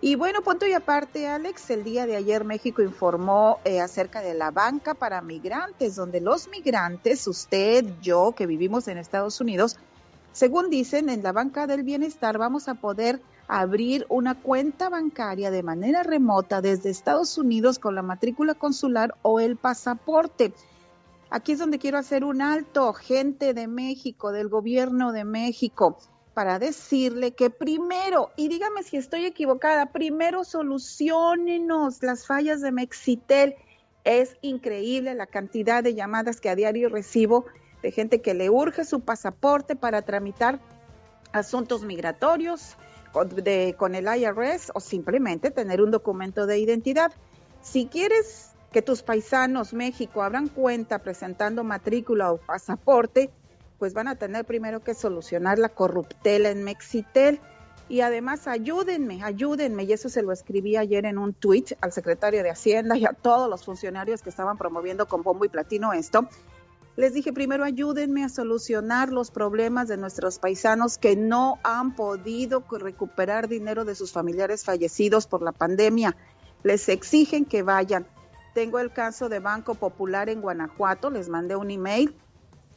Y 0.00 0.16
bueno, 0.16 0.40
punto 0.42 0.66
y 0.66 0.72
aparte, 0.74 1.28
Alex, 1.28 1.70
el 1.70 1.82
día 1.82 2.04
de 2.04 2.16
ayer 2.16 2.44
México 2.44 2.82
informó 2.82 3.58
eh, 3.64 3.80
acerca 3.80 4.20
de 4.20 4.34
la 4.34 4.50
banca 4.50 4.92
para 4.92 5.22
migrantes, 5.22 5.96
donde 5.96 6.20
los 6.20 6.48
migrantes, 6.48 7.26
usted, 7.26 7.86
yo, 8.02 8.34
que 8.36 8.46
vivimos 8.46 8.86
en 8.88 8.98
Estados 8.98 9.40
Unidos, 9.40 9.78
según 10.32 10.68
dicen, 10.68 11.08
en 11.08 11.22
la 11.22 11.32
banca 11.32 11.66
del 11.66 11.84
bienestar 11.84 12.36
vamos 12.36 12.68
a 12.68 12.74
poder 12.74 13.22
abrir 13.48 14.06
una 14.08 14.34
cuenta 14.34 14.88
bancaria 14.88 15.50
de 15.50 15.62
manera 15.62 16.02
remota 16.02 16.60
desde 16.60 16.90
Estados 16.90 17.36
Unidos 17.38 17.78
con 17.78 17.94
la 17.94 18.02
matrícula 18.02 18.54
consular 18.54 19.14
o 19.22 19.40
el 19.40 19.56
pasaporte. 19.56 20.52
Aquí 21.30 21.52
es 21.52 21.58
donde 21.58 21.78
quiero 21.78 21.98
hacer 21.98 22.24
un 22.24 22.40
alto, 22.40 22.92
gente 22.92 23.54
de 23.54 23.66
México, 23.66 24.32
del 24.32 24.48
gobierno 24.48 25.12
de 25.12 25.24
México, 25.24 25.98
para 26.32 26.58
decirle 26.58 27.32
que 27.32 27.50
primero, 27.50 28.30
y 28.36 28.48
dígame 28.48 28.82
si 28.82 28.96
estoy 28.96 29.24
equivocada, 29.24 29.86
primero 29.86 30.44
solucionenos 30.44 32.02
las 32.02 32.26
fallas 32.26 32.60
de 32.60 32.72
Mexitel. 32.72 33.54
Es 34.04 34.36
increíble 34.42 35.14
la 35.14 35.26
cantidad 35.26 35.82
de 35.82 35.94
llamadas 35.94 36.40
que 36.40 36.50
a 36.50 36.56
diario 36.56 36.88
recibo 36.88 37.46
de 37.82 37.92
gente 37.92 38.20
que 38.20 38.34
le 38.34 38.50
urge 38.50 38.84
su 38.84 39.00
pasaporte 39.00 39.76
para 39.76 40.02
tramitar 40.02 40.60
asuntos 41.32 41.82
migratorios, 41.82 42.76
con 43.76 43.94
el 43.94 44.06
IRS 44.06 44.72
o 44.74 44.80
simplemente 44.80 45.50
tener 45.50 45.80
un 45.80 45.90
documento 45.90 46.46
de 46.46 46.58
identidad. 46.58 47.12
Si 47.62 47.86
quieres 47.86 48.50
que 48.72 48.82
tus 48.82 49.02
paisanos 49.02 49.72
México 49.72 50.22
abran 50.22 50.48
cuenta 50.48 50.98
presentando 50.98 51.62
matrícula 51.62 52.32
o 52.32 52.38
pasaporte, 52.38 53.30
pues 53.78 53.94
van 53.94 54.08
a 54.08 54.16
tener 54.16 54.44
primero 54.44 54.82
que 54.82 54.94
solucionar 54.94 55.58
la 55.58 55.68
corruptela 55.68 56.50
en 56.50 56.64
Mexitel. 56.64 57.40
Y 57.88 58.00
además 58.00 58.48
ayúdenme, 58.48 59.22
ayúdenme, 59.22 59.84
y 59.84 59.92
eso 59.92 60.08
se 60.08 60.22
lo 60.22 60.32
escribí 60.32 60.76
ayer 60.76 61.04
en 61.04 61.18
un 61.18 61.34
tweet 61.34 61.76
al 61.82 61.92
secretario 61.92 62.42
de 62.42 62.50
Hacienda 62.50 62.96
y 62.96 63.04
a 63.04 63.12
todos 63.12 63.48
los 63.48 63.64
funcionarios 63.64 64.22
que 64.22 64.30
estaban 64.30 64.56
promoviendo 64.56 65.06
con 65.06 65.22
bombo 65.22 65.44
y 65.44 65.50
platino 65.50 65.92
esto, 65.92 66.26
les 66.96 67.12
dije 67.12 67.32
primero 67.32 67.64
ayúdenme 67.64 68.24
a 68.24 68.28
solucionar 68.28 69.10
los 69.12 69.30
problemas 69.30 69.88
de 69.88 69.96
nuestros 69.96 70.38
paisanos 70.38 70.96
que 70.96 71.16
no 71.16 71.58
han 71.64 71.96
podido 71.96 72.64
recuperar 72.70 73.48
dinero 73.48 73.84
de 73.84 73.94
sus 73.94 74.12
familiares 74.12 74.64
fallecidos 74.64 75.26
por 75.26 75.42
la 75.42 75.52
pandemia. 75.52 76.16
Les 76.62 76.88
exigen 76.88 77.44
que 77.44 77.62
vayan. 77.62 78.06
Tengo 78.54 78.78
el 78.78 78.92
caso 78.92 79.28
de 79.28 79.40
Banco 79.40 79.74
Popular 79.74 80.28
en 80.28 80.40
Guanajuato, 80.40 81.10
les 81.10 81.28
mandé 81.28 81.56
un 81.56 81.72
email, 81.72 82.14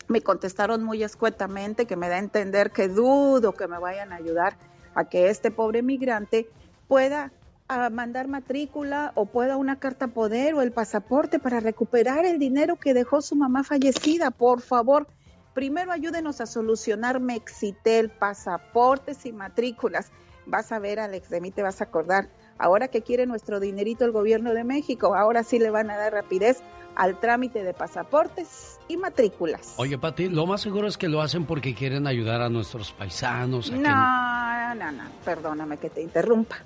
me 0.07 0.21
contestaron 0.21 0.83
muy 0.83 1.03
escuetamente 1.03 1.85
que 1.85 1.95
me 1.95 2.09
da 2.09 2.15
a 2.15 2.19
entender 2.19 2.71
que 2.71 2.87
dudo 2.87 3.53
que 3.53 3.67
me 3.67 3.77
vayan 3.77 4.11
a 4.11 4.15
ayudar 4.15 4.57
a 4.95 5.05
que 5.05 5.29
este 5.29 5.51
pobre 5.51 5.83
migrante 5.83 6.49
pueda 6.87 7.31
a 7.67 7.89
mandar 7.89 8.27
matrícula 8.27 9.11
o 9.15 9.25
pueda 9.25 9.57
una 9.57 9.77
carta 9.77 10.07
poder 10.07 10.53
o 10.53 10.61
el 10.61 10.71
pasaporte 10.71 11.39
para 11.39 11.59
recuperar 11.59 12.25
el 12.25 12.39
dinero 12.39 12.77
que 12.77 12.93
dejó 12.93 13.21
su 13.21 13.35
mamá 13.35 13.63
fallecida. 13.63 14.31
Por 14.31 14.61
favor, 14.61 15.07
primero 15.53 15.91
ayúdenos 15.91 16.39
a 16.39 16.45
solucionar 16.45 17.19
Mexitel, 17.19 18.09
pasaportes 18.09 19.25
y 19.25 19.33
matrículas. 19.33 20.11
Vas 20.45 20.71
a 20.71 20.79
ver, 20.79 20.99
Alex, 20.99 21.29
de 21.29 21.41
mí 21.41 21.51
te 21.51 21.61
vas 21.61 21.81
a 21.81 21.85
acordar. 21.85 22.29
Ahora 22.57 22.87
que 22.87 23.01
quiere 23.01 23.25
nuestro 23.25 23.59
dinerito 23.59 24.05
el 24.05 24.11
gobierno 24.11 24.53
de 24.53 24.63
México, 24.63 25.13
ahora 25.13 25.43
sí 25.43 25.59
le 25.59 25.69
van 25.69 25.91
a 25.91 25.97
dar 25.97 26.13
rapidez 26.13 26.61
al 26.95 27.19
trámite 27.19 27.63
de 27.63 27.73
pasaportes 27.73 28.79
y 28.87 28.97
matrículas. 28.97 29.73
Oye, 29.75 29.97
Pati, 29.97 30.29
lo 30.29 30.47
más 30.47 30.61
seguro 30.61 30.87
es 30.87 30.97
que 30.97 31.09
lo 31.09 31.21
hacen 31.21 31.45
porque 31.45 31.75
quieren 31.75 32.07
ayudar 32.07 32.41
a 32.41 32.49
nuestros 32.49 32.93
paisanos. 32.93 33.71
no, 33.71 34.73
no, 34.73 34.91
no, 34.91 35.03
perdóname 35.23 35.77
que 35.77 35.89
te 35.89 36.01
interrumpa. 36.01 36.57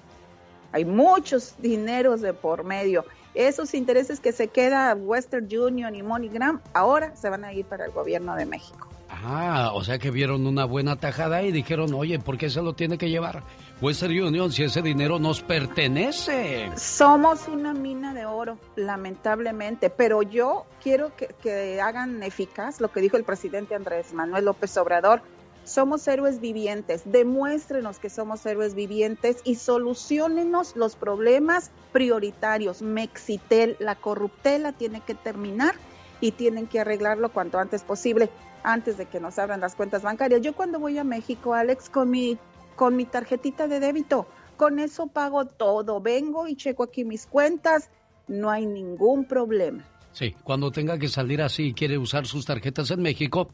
Hay 0.72 0.86
muchos 0.86 1.55
dineros 1.59 2.22
de 2.22 2.34
por 2.34 2.63
medio. 2.63 3.05
Esos 3.34 3.74
intereses 3.74 4.19
que 4.19 4.32
se 4.32 4.49
queda 4.49 4.93
Western 4.93 5.47
Union 5.55 5.95
y 5.95 6.03
MoneyGram 6.03 6.61
ahora 6.74 7.15
se 7.15 7.30
van 7.30 7.45
a 7.45 7.53
ir 7.53 7.65
para 7.65 7.86
el 7.86 7.91
gobierno 7.91 8.36
de 8.36 8.45
México. 8.45 8.88
Ah, 9.24 9.72
o 9.74 9.84
sea 9.84 9.99
que 9.99 10.09
vieron 10.09 10.47
una 10.47 10.65
buena 10.65 10.95
tajada 10.95 11.43
y 11.43 11.51
dijeron, 11.51 11.93
oye, 11.93 12.17
¿por 12.19 12.38
qué 12.38 12.49
se 12.49 12.61
lo 12.61 12.74
tiene 12.74 12.97
que 12.97 13.09
llevar 13.09 13.43
Western 13.82 14.17
Union 14.19 14.51
si 14.51 14.63
ese 14.63 14.82
dinero 14.82 15.19
nos 15.19 15.41
pertenece? 15.41 16.72
Somos 16.78 17.47
una 17.47 17.74
mina 17.74 18.13
de 18.13 18.26
oro, 18.26 18.57
lamentablemente, 18.76 19.89
pero 19.89 20.24
yo 20.24 20.65
quiero 20.82 21.15
que, 21.15 21.28
que 21.41 21.82
hagan 21.82 22.24
eficaz 22.24 22.80
lo 22.80 22.91
que 22.91 23.01
dijo 23.01 23.17
el 23.17 23.24
presidente 23.24 23.76
Andrés 23.76 24.13
Manuel 24.13 24.45
López 24.45 24.76
Obrador. 24.78 25.22
Somos 25.64 26.07
héroes 26.07 26.39
vivientes, 26.39 27.03
demuéstrenos 27.05 27.99
que 27.99 28.09
somos 28.09 28.45
héroes 28.45 28.74
vivientes 28.74 29.38
y 29.43 29.55
solucionenos 29.55 30.76
los 30.76 30.95
problemas 30.95 31.72
prioritarios. 31.91 32.82
Mexitel, 32.82 33.78
la 33.80 33.95
corruptela 33.95 34.74
tiene 34.74 35.01
que 35.01 35.14
terminar 35.14 35.76
y 36.20 36.32
tienen 36.32 36.68
que 36.68 36.80
arreglarlo 36.80 37.32
cuanto 37.32 37.59
antes 37.59 37.84
posible, 37.84 38.30
antes 38.64 38.97
de 38.97 39.05
que 39.05 39.20
nos 39.20 39.38
abran 39.38 39.62
las 39.62 39.76
cuentas 39.76 40.01
bancarias. 40.01 40.41
Yo 40.41 40.53
cuando 40.53 40.80
voy 40.80 40.97
a 40.97 41.03
México, 41.03 41.53
Alex, 41.53 41.89
con 41.89 42.09
mi, 42.09 42.39
con 42.76 42.95
mi 42.95 43.05
tarjetita 43.05 43.68
de 43.68 43.80
débito, 43.80 44.28
con 44.57 44.80
eso 44.80 45.07
pago 45.07 45.45
todo. 45.45 46.01
Vengo 46.01 46.47
y 46.47 46.55
checo 46.55 46.84
aquí 46.84 47.05
mis 47.05 47.28
cuentas, 47.28 47.89
no 48.28 48.49
hay 48.49 48.66
ningún 48.66 49.26
problema. 49.26 49.84
Sí, 50.14 50.36
cuando 50.43 50.72
tenga 50.72 50.97
que 50.97 51.07
salir 51.07 51.41
así 51.41 51.68
y 51.68 51.74
quiere 51.74 51.97
usar 51.97 52.26
sus 52.26 52.45
tarjetas 52.45 52.91
en 52.91 53.01
México, 53.01 53.49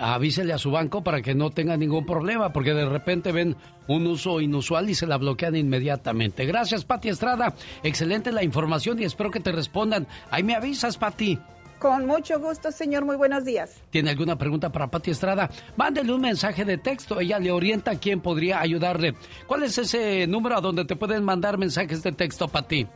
avísele 0.00 0.52
a 0.52 0.58
su 0.58 0.70
banco 0.70 1.04
para 1.04 1.22
que 1.22 1.34
no 1.34 1.50
tenga 1.50 1.76
ningún 1.76 2.04
problema, 2.04 2.52
porque 2.52 2.74
de 2.74 2.88
repente 2.88 3.30
ven 3.30 3.56
un 3.86 4.06
uso 4.06 4.40
inusual 4.40 4.90
y 4.90 4.94
se 4.94 5.06
la 5.06 5.18
bloquean 5.18 5.54
inmediatamente. 5.54 6.46
Gracias, 6.46 6.84
Pati 6.84 7.10
Estrada. 7.10 7.54
Excelente 7.82 8.32
la 8.32 8.42
información 8.42 9.00
y 9.00 9.04
espero 9.04 9.30
que 9.30 9.40
te 9.40 9.52
respondan. 9.52 10.06
Ahí 10.30 10.42
me 10.42 10.54
avisas, 10.54 10.96
Pati. 10.96 11.38
Con 11.78 12.06
mucho 12.06 12.38
gusto, 12.38 12.70
señor. 12.72 13.06
Muy 13.06 13.16
buenos 13.16 13.44
días. 13.44 13.80
¿Tiene 13.88 14.10
alguna 14.10 14.36
pregunta 14.36 14.70
para 14.70 14.88
Pati 14.88 15.12
Estrada? 15.12 15.48
Mándele 15.76 16.12
un 16.12 16.20
mensaje 16.20 16.64
de 16.64 16.76
texto. 16.76 17.20
Ella 17.20 17.38
le 17.38 17.52
orienta 17.52 17.92
a 17.92 17.98
quién 17.98 18.20
podría 18.20 18.60
ayudarle. 18.60 19.14
¿Cuál 19.46 19.62
es 19.62 19.78
ese 19.78 20.26
número 20.26 20.58
a 20.58 20.60
donde 20.60 20.84
te 20.84 20.96
pueden 20.96 21.24
mandar 21.24 21.56
mensajes 21.56 22.02
de 22.02 22.12
texto, 22.12 22.48
Pati? 22.48 22.86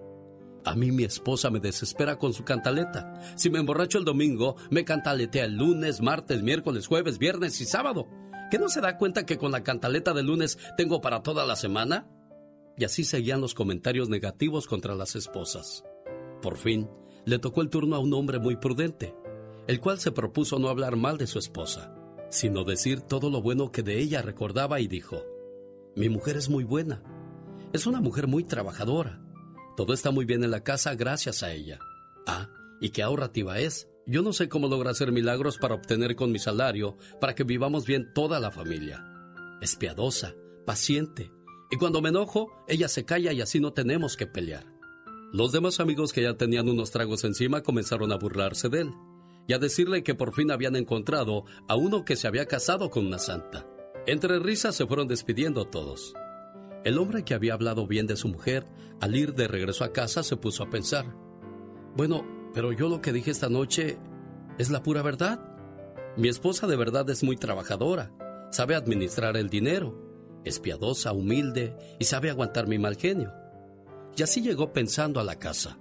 A 0.64 0.74
mí 0.74 0.90
mi 0.90 1.04
esposa 1.04 1.50
me 1.50 1.60
desespera 1.60 2.16
con 2.16 2.32
su 2.32 2.44
cantaleta. 2.44 3.12
Si 3.36 3.50
me 3.50 3.58
emborracho 3.58 3.98
el 3.98 4.06
domingo, 4.06 4.56
me 4.70 4.86
cantaletea 4.86 5.44
el 5.44 5.58
lunes, 5.58 6.00
martes, 6.00 6.42
miércoles, 6.42 6.86
jueves, 6.86 7.18
viernes 7.18 7.60
y 7.60 7.66
sábado. 7.66 8.08
¿Que 8.50 8.58
no 8.58 8.70
se 8.70 8.80
da 8.80 8.96
cuenta 8.96 9.26
que 9.26 9.36
con 9.36 9.52
la 9.52 9.62
cantaleta 9.62 10.14
del 10.14 10.28
lunes 10.28 10.58
tengo 10.78 11.02
para 11.02 11.22
toda 11.22 11.44
la 11.44 11.56
semana? 11.56 12.08
Y 12.78 12.84
así 12.84 13.04
seguían 13.04 13.42
los 13.42 13.52
comentarios 13.52 14.08
negativos 14.08 14.66
contra 14.66 14.94
las 14.94 15.14
esposas. 15.14 15.84
Por 16.40 16.56
fin, 16.56 16.88
le 17.26 17.38
tocó 17.38 17.60
el 17.60 17.68
turno 17.68 17.96
a 17.96 17.98
un 17.98 18.14
hombre 18.14 18.38
muy 18.38 18.56
prudente, 18.56 19.14
el 19.66 19.78
cual 19.78 20.00
se 20.00 20.10
propuso 20.10 20.58
no 20.58 20.70
hablar 20.70 20.96
mal 20.96 21.18
de 21.18 21.26
su 21.26 21.38
esposa, 21.38 21.94
sino 22.30 22.64
decir 22.64 23.02
todo 23.02 23.28
lo 23.28 23.42
bueno 23.42 23.72
que 23.72 23.82
de 23.82 23.98
ella 23.98 24.22
recordaba 24.22 24.80
y 24.80 24.88
dijo, 24.88 25.22
mi 25.96 26.08
mujer 26.08 26.38
es 26.38 26.48
muy 26.48 26.64
buena, 26.64 27.02
es 27.72 27.86
una 27.86 28.00
mujer 28.00 28.26
muy 28.26 28.44
trabajadora, 28.44 29.20
todo 29.76 29.94
está 29.94 30.10
muy 30.10 30.24
bien 30.24 30.44
en 30.44 30.50
la 30.50 30.62
casa 30.62 30.94
gracias 30.94 31.42
a 31.42 31.52
ella. 31.52 31.78
Ah, 32.26 32.48
y 32.80 32.90
qué 32.90 33.02
ahorrativa 33.02 33.58
es. 33.60 33.88
Yo 34.06 34.22
no 34.22 34.32
sé 34.32 34.48
cómo 34.48 34.68
logra 34.68 34.90
hacer 34.90 35.12
milagros 35.12 35.58
para 35.58 35.74
obtener 35.74 36.16
con 36.16 36.32
mi 36.32 36.38
salario 36.38 36.96
para 37.20 37.34
que 37.34 37.44
vivamos 37.44 37.86
bien 37.86 38.12
toda 38.12 38.40
la 38.40 38.50
familia. 38.50 39.04
Es 39.60 39.76
piadosa, 39.76 40.34
paciente, 40.66 41.30
y 41.70 41.76
cuando 41.76 42.02
me 42.02 42.08
enojo, 42.08 42.50
ella 42.66 42.88
se 42.88 43.04
calla 43.04 43.32
y 43.32 43.40
así 43.40 43.60
no 43.60 43.72
tenemos 43.72 44.16
que 44.16 44.26
pelear. 44.26 44.66
Los 45.32 45.52
demás 45.52 45.78
amigos 45.78 46.12
que 46.12 46.22
ya 46.22 46.34
tenían 46.34 46.68
unos 46.68 46.90
tragos 46.90 47.22
encima 47.22 47.62
comenzaron 47.62 48.10
a 48.10 48.16
burlarse 48.16 48.68
de 48.68 48.80
él 48.80 48.90
y 49.46 49.52
a 49.52 49.58
decirle 49.58 50.02
que 50.02 50.16
por 50.16 50.34
fin 50.34 50.50
habían 50.50 50.74
encontrado 50.74 51.44
a 51.68 51.76
uno 51.76 52.04
que 52.04 52.16
se 52.16 52.26
había 52.26 52.46
casado 52.46 52.90
con 52.90 53.06
una 53.06 53.18
santa. 53.18 53.66
Entre 54.06 54.40
risas 54.40 54.74
se 54.74 54.86
fueron 54.86 55.06
despidiendo 55.06 55.66
todos. 55.66 56.14
El 56.84 56.98
hombre 56.98 57.24
que 57.24 57.34
había 57.34 57.54
hablado 57.54 57.86
bien 57.86 58.06
de 58.06 58.16
su 58.16 58.28
mujer, 58.28 58.64
al 59.00 59.14
ir 59.14 59.34
de 59.34 59.48
regreso 59.48 59.84
a 59.84 59.92
casa, 59.92 60.22
se 60.22 60.36
puso 60.36 60.62
a 60.62 60.70
pensar. 60.70 61.14
Bueno, 61.94 62.26
pero 62.54 62.72
yo 62.72 62.88
lo 62.88 63.00
que 63.00 63.12
dije 63.12 63.30
esta 63.30 63.48
noche 63.48 63.98
es 64.58 64.70
la 64.70 64.82
pura 64.82 65.02
verdad. 65.02 65.40
Mi 66.16 66.28
esposa 66.28 66.66
de 66.66 66.76
verdad 66.76 67.08
es 67.10 67.22
muy 67.22 67.36
trabajadora, 67.36 68.12
sabe 68.50 68.74
administrar 68.74 69.36
el 69.36 69.48
dinero, 69.50 70.40
es 70.44 70.58
piadosa, 70.58 71.12
humilde 71.12 71.76
y 71.98 72.04
sabe 72.04 72.30
aguantar 72.30 72.66
mi 72.66 72.78
mal 72.78 72.96
genio. 72.96 73.32
Y 74.16 74.22
así 74.22 74.40
llegó 74.40 74.72
pensando 74.72 75.20
a 75.20 75.24
la 75.24 75.38
casa. 75.38 75.78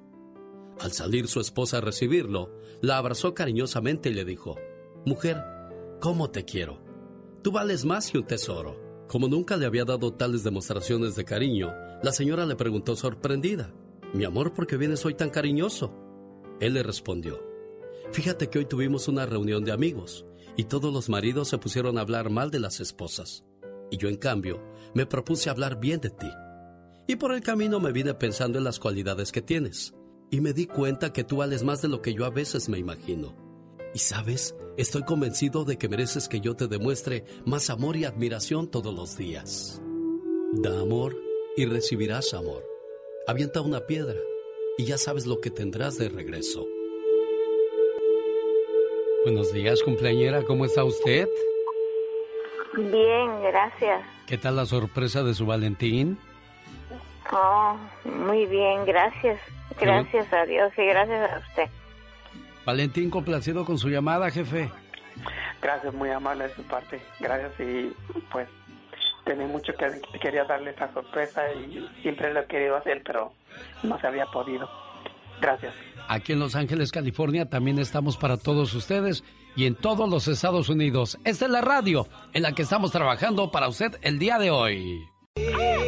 Al 0.79 0.91
salir 0.91 1.27
su 1.27 1.39
esposa 1.39 1.77
a 1.77 1.81
recibirlo, 1.81 2.53
la 2.81 2.97
abrazó 2.97 3.33
cariñosamente 3.33 4.09
y 4.09 4.13
le 4.13 4.23
dijo, 4.23 4.55
Mujer, 5.05 5.41
¿cómo 5.99 6.29
te 6.29 6.45
quiero? 6.45 6.81
Tú 7.41 7.51
vales 7.51 7.85
más 7.85 8.11
que 8.11 8.17
un 8.17 8.25
tesoro. 8.25 8.78
Como 9.09 9.27
nunca 9.27 9.57
le 9.57 9.65
había 9.65 9.85
dado 9.85 10.13
tales 10.13 10.43
demostraciones 10.43 11.15
de 11.15 11.25
cariño, 11.25 11.73
la 12.03 12.11
señora 12.11 12.45
le 12.45 12.55
preguntó 12.55 12.95
sorprendida, 12.95 13.73
Mi 14.13 14.23
amor, 14.23 14.53
¿por 14.53 14.67
qué 14.67 14.77
vienes 14.77 15.03
hoy 15.03 15.15
tan 15.15 15.31
cariñoso? 15.31 15.91
Él 16.59 16.75
le 16.75 16.83
respondió, 16.83 17.43
Fíjate 18.11 18.51
que 18.51 18.59
hoy 18.59 18.65
tuvimos 18.65 19.07
una 19.07 19.25
reunión 19.25 19.63
de 19.63 19.71
amigos 19.71 20.27
y 20.55 20.65
todos 20.65 20.93
los 20.93 21.09
maridos 21.09 21.47
se 21.47 21.57
pusieron 21.57 21.97
a 21.97 22.01
hablar 22.01 22.29
mal 22.29 22.51
de 22.51 22.59
las 22.59 22.79
esposas. 22.81 23.43
Y 23.89 23.97
yo, 23.97 24.09
en 24.09 24.17
cambio, 24.17 24.61
me 24.93 25.07
propuse 25.07 25.49
hablar 25.49 25.79
bien 25.79 26.01
de 26.01 26.11
ti. 26.11 26.29
Y 27.07 27.15
por 27.15 27.33
el 27.33 27.41
camino 27.41 27.79
me 27.79 27.91
vine 27.91 28.13
pensando 28.13 28.59
en 28.59 28.63
las 28.63 28.77
cualidades 28.77 29.31
que 29.31 29.41
tienes. 29.41 29.95
Y 30.29 30.39
me 30.39 30.53
di 30.53 30.67
cuenta 30.67 31.13
que 31.13 31.23
tú 31.23 31.37
vales 31.37 31.63
más 31.63 31.81
de 31.81 31.87
lo 31.87 32.03
que 32.03 32.13
yo 32.13 32.25
a 32.25 32.29
veces 32.29 32.69
me 32.69 32.77
imagino. 32.77 33.35
Y 33.95 33.99
sabes, 33.99 34.53
estoy 34.81 35.03
convencido 35.03 35.65
de 35.65 35.77
que 35.77 35.89
mereces 35.89 36.29
que 36.29 36.39
yo 36.39 36.55
te 36.55 36.67
demuestre 36.67 37.25
más 37.45 37.69
amor 37.69 37.97
y 37.97 38.05
admiración 38.05 38.71
todos 38.71 38.93
los 38.93 39.17
días. 39.17 39.81
Da 40.53 40.79
amor 40.79 41.17
y 41.57 41.65
recibirás 41.65 42.33
amor. 42.33 42.63
Avienta 43.27 43.59
una 43.59 43.81
piedra 43.81 44.17
y 44.77 44.85
ya 44.85 44.97
sabes 44.97 45.25
lo 45.25 45.41
que 45.41 45.51
tendrás 45.51 45.97
de 45.97 46.07
regreso. 46.07 46.65
Buenos 49.25 49.51
días, 49.51 49.83
cumpleañera, 49.83 50.43
¿cómo 50.43 50.63
está 50.63 50.85
usted? 50.85 51.27
Bien, 52.77 53.41
gracias. 53.43 54.01
¿Qué 54.27 54.37
tal 54.37 54.55
la 54.55 54.65
sorpresa 54.65 55.23
de 55.23 55.33
su 55.33 55.45
Valentín? 55.45 56.17
Oh, 57.33 57.75
muy 58.05 58.45
bien, 58.45 58.85
gracias. 58.85 59.41
Gracias 59.79 60.31
a 60.31 60.45
Dios 60.45 60.71
y 60.77 60.85
gracias 60.85 61.31
a 61.31 61.39
usted. 61.39 61.78
Valentín, 62.65 63.09
complacido 63.09 63.65
con 63.65 63.77
su 63.77 63.89
llamada, 63.89 64.29
jefe. 64.29 64.69
Gracias, 65.61 65.93
muy 65.93 66.09
amable 66.09 66.47
de 66.47 66.55
su 66.55 66.63
parte. 66.63 67.01
Gracias 67.19 67.51
y 67.59 67.93
pues 68.31 68.47
tenía 69.25 69.47
mucho 69.47 69.73
que 69.73 70.19
quería 70.19 70.43
darle 70.45 70.71
esta 70.71 70.91
sorpresa 70.93 71.41
y 71.53 71.87
siempre 72.01 72.33
lo 72.33 72.41
he 72.41 72.45
querido 72.45 72.77
hacer, 72.77 73.01
pero 73.05 73.33
no 73.83 73.99
se 73.99 74.07
había 74.07 74.25
podido. 74.27 74.69
Gracias. 75.41 75.73
Aquí 76.07 76.33
en 76.33 76.39
Los 76.39 76.55
Ángeles, 76.55 76.91
California, 76.91 77.49
también 77.49 77.79
estamos 77.79 78.17
para 78.17 78.37
todos 78.37 78.73
ustedes 78.73 79.23
y 79.55 79.65
en 79.65 79.75
todos 79.75 80.09
los 80.09 80.27
Estados 80.27 80.69
Unidos. 80.69 81.17
Esta 81.23 81.45
es 81.45 81.51
la 81.51 81.61
radio 81.61 82.07
en 82.33 82.43
la 82.43 82.53
que 82.53 82.63
estamos 82.63 82.91
trabajando 82.91 83.51
para 83.51 83.67
usted 83.67 83.97
el 84.01 84.19
día 84.19 84.39
de 84.39 84.51
hoy. 84.51 85.07
¿A 85.37 85.78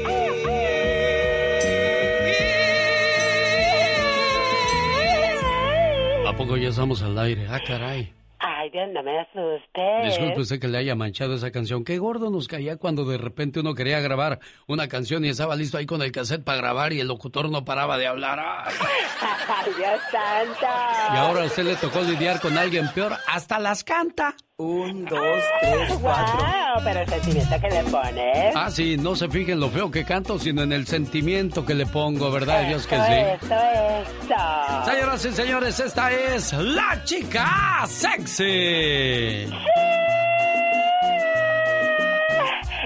ya 6.57 6.69
estamos 6.69 7.01
al 7.01 7.17
aire? 7.17 7.47
Ah, 7.49 7.59
caray. 7.65 8.13
Ay, 8.61 8.69
Dios, 8.69 8.89
no 8.93 9.01
me 9.01 9.19
asuste. 9.19 9.81
Disculpe 10.05 10.41
usted 10.41 10.59
que 10.59 10.67
le 10.67 10.77
haya 10.77 10.93
manchado 10.93 11.33
esa 11.33 11.49
canción. 11.49 11.83
Qué 11.83 11.97
gordo 11.97 12.29
nos 12.29 12.47
caía 12.47 12.77
cuando 12.77 13.05
de 13.05 13.17
repente 13.17 13.59
uno 13.59 13.73
quería 13.73 13.99
grabar 14.01 14.39
una 14.67 14.87
canción 14.87 15.25
y 15.25 15.29
estaba 15.29 15.55
listo 15.55 15.79
ahí 15.79 15.87
con 15.87 16.03
el 16.03 16.11
cassette 16.11 16.43
para 16.43 16.59
grabar 16.59 16.93
y 16.93 16.99
el 16.99 17.07
locutor 17.07 17.49
no 17.49 17.65
paraba 17.65 17.97
de 17.97 18.05
hablar. 18.05 18.39
¡Ay, 18.39 19.71
Dios 19.77 19.99
santo! 20.11 20.67
Y 21.11 21.17
ahora 21.17 21.41
a 21.41 21.45
usted 21.45 21.63
le 21.63 21.75
tocó 21.75 22.01
lidiar 22.01 22.39
con 22.39 22.55
alguien 22.55 22.87
peor. 22.93 23.13
Hasta 23.27 23.57
las 23.57 23.83
canta. 23.83 24.35
Un, 24.57 25.05
dos, 25.05 25.43
tres, 25.59 25.97
cuatro. 25.99 26.37
Wow, 26.37 26.83
pero 26.83 26.99
el 26.99 27.07
sentimiento 27.09 27.55
que 27.59 27.67
le 27.67 27.83
pones. 27.85 28.55
Ah, 28.55 28.69
sí, 28.69 28.95
no 28.95 29.15
se 29.15 29.27
fijen 29.27 29.59
lo 29.59 29.71
feo 29.71 29.89
que 29.89 30.05
canto, 30.05 30.37
sino 30.37 30.61
en 30.61 30.71
el 30.71 30.85
sentimiento 30.85 31.65
que 31.65 31.73
le 31.73 31.87
pongo, 31.87 32.29
¿verdad? 32.29 32.67
Dios 32.67 32.85
que 32.85 32.95
sí. 32.95 33.11
Eso, 33.11 33.55
eso. 33.55 34.85
Señoras 34.85 35.25
y 35.25 35.31
señores, 35.31 35.79
esta 35.79 36.11
es 36.11 36.53
la 36.53 37.03
chica 37.03 37.87
sexy. 37.87 38.50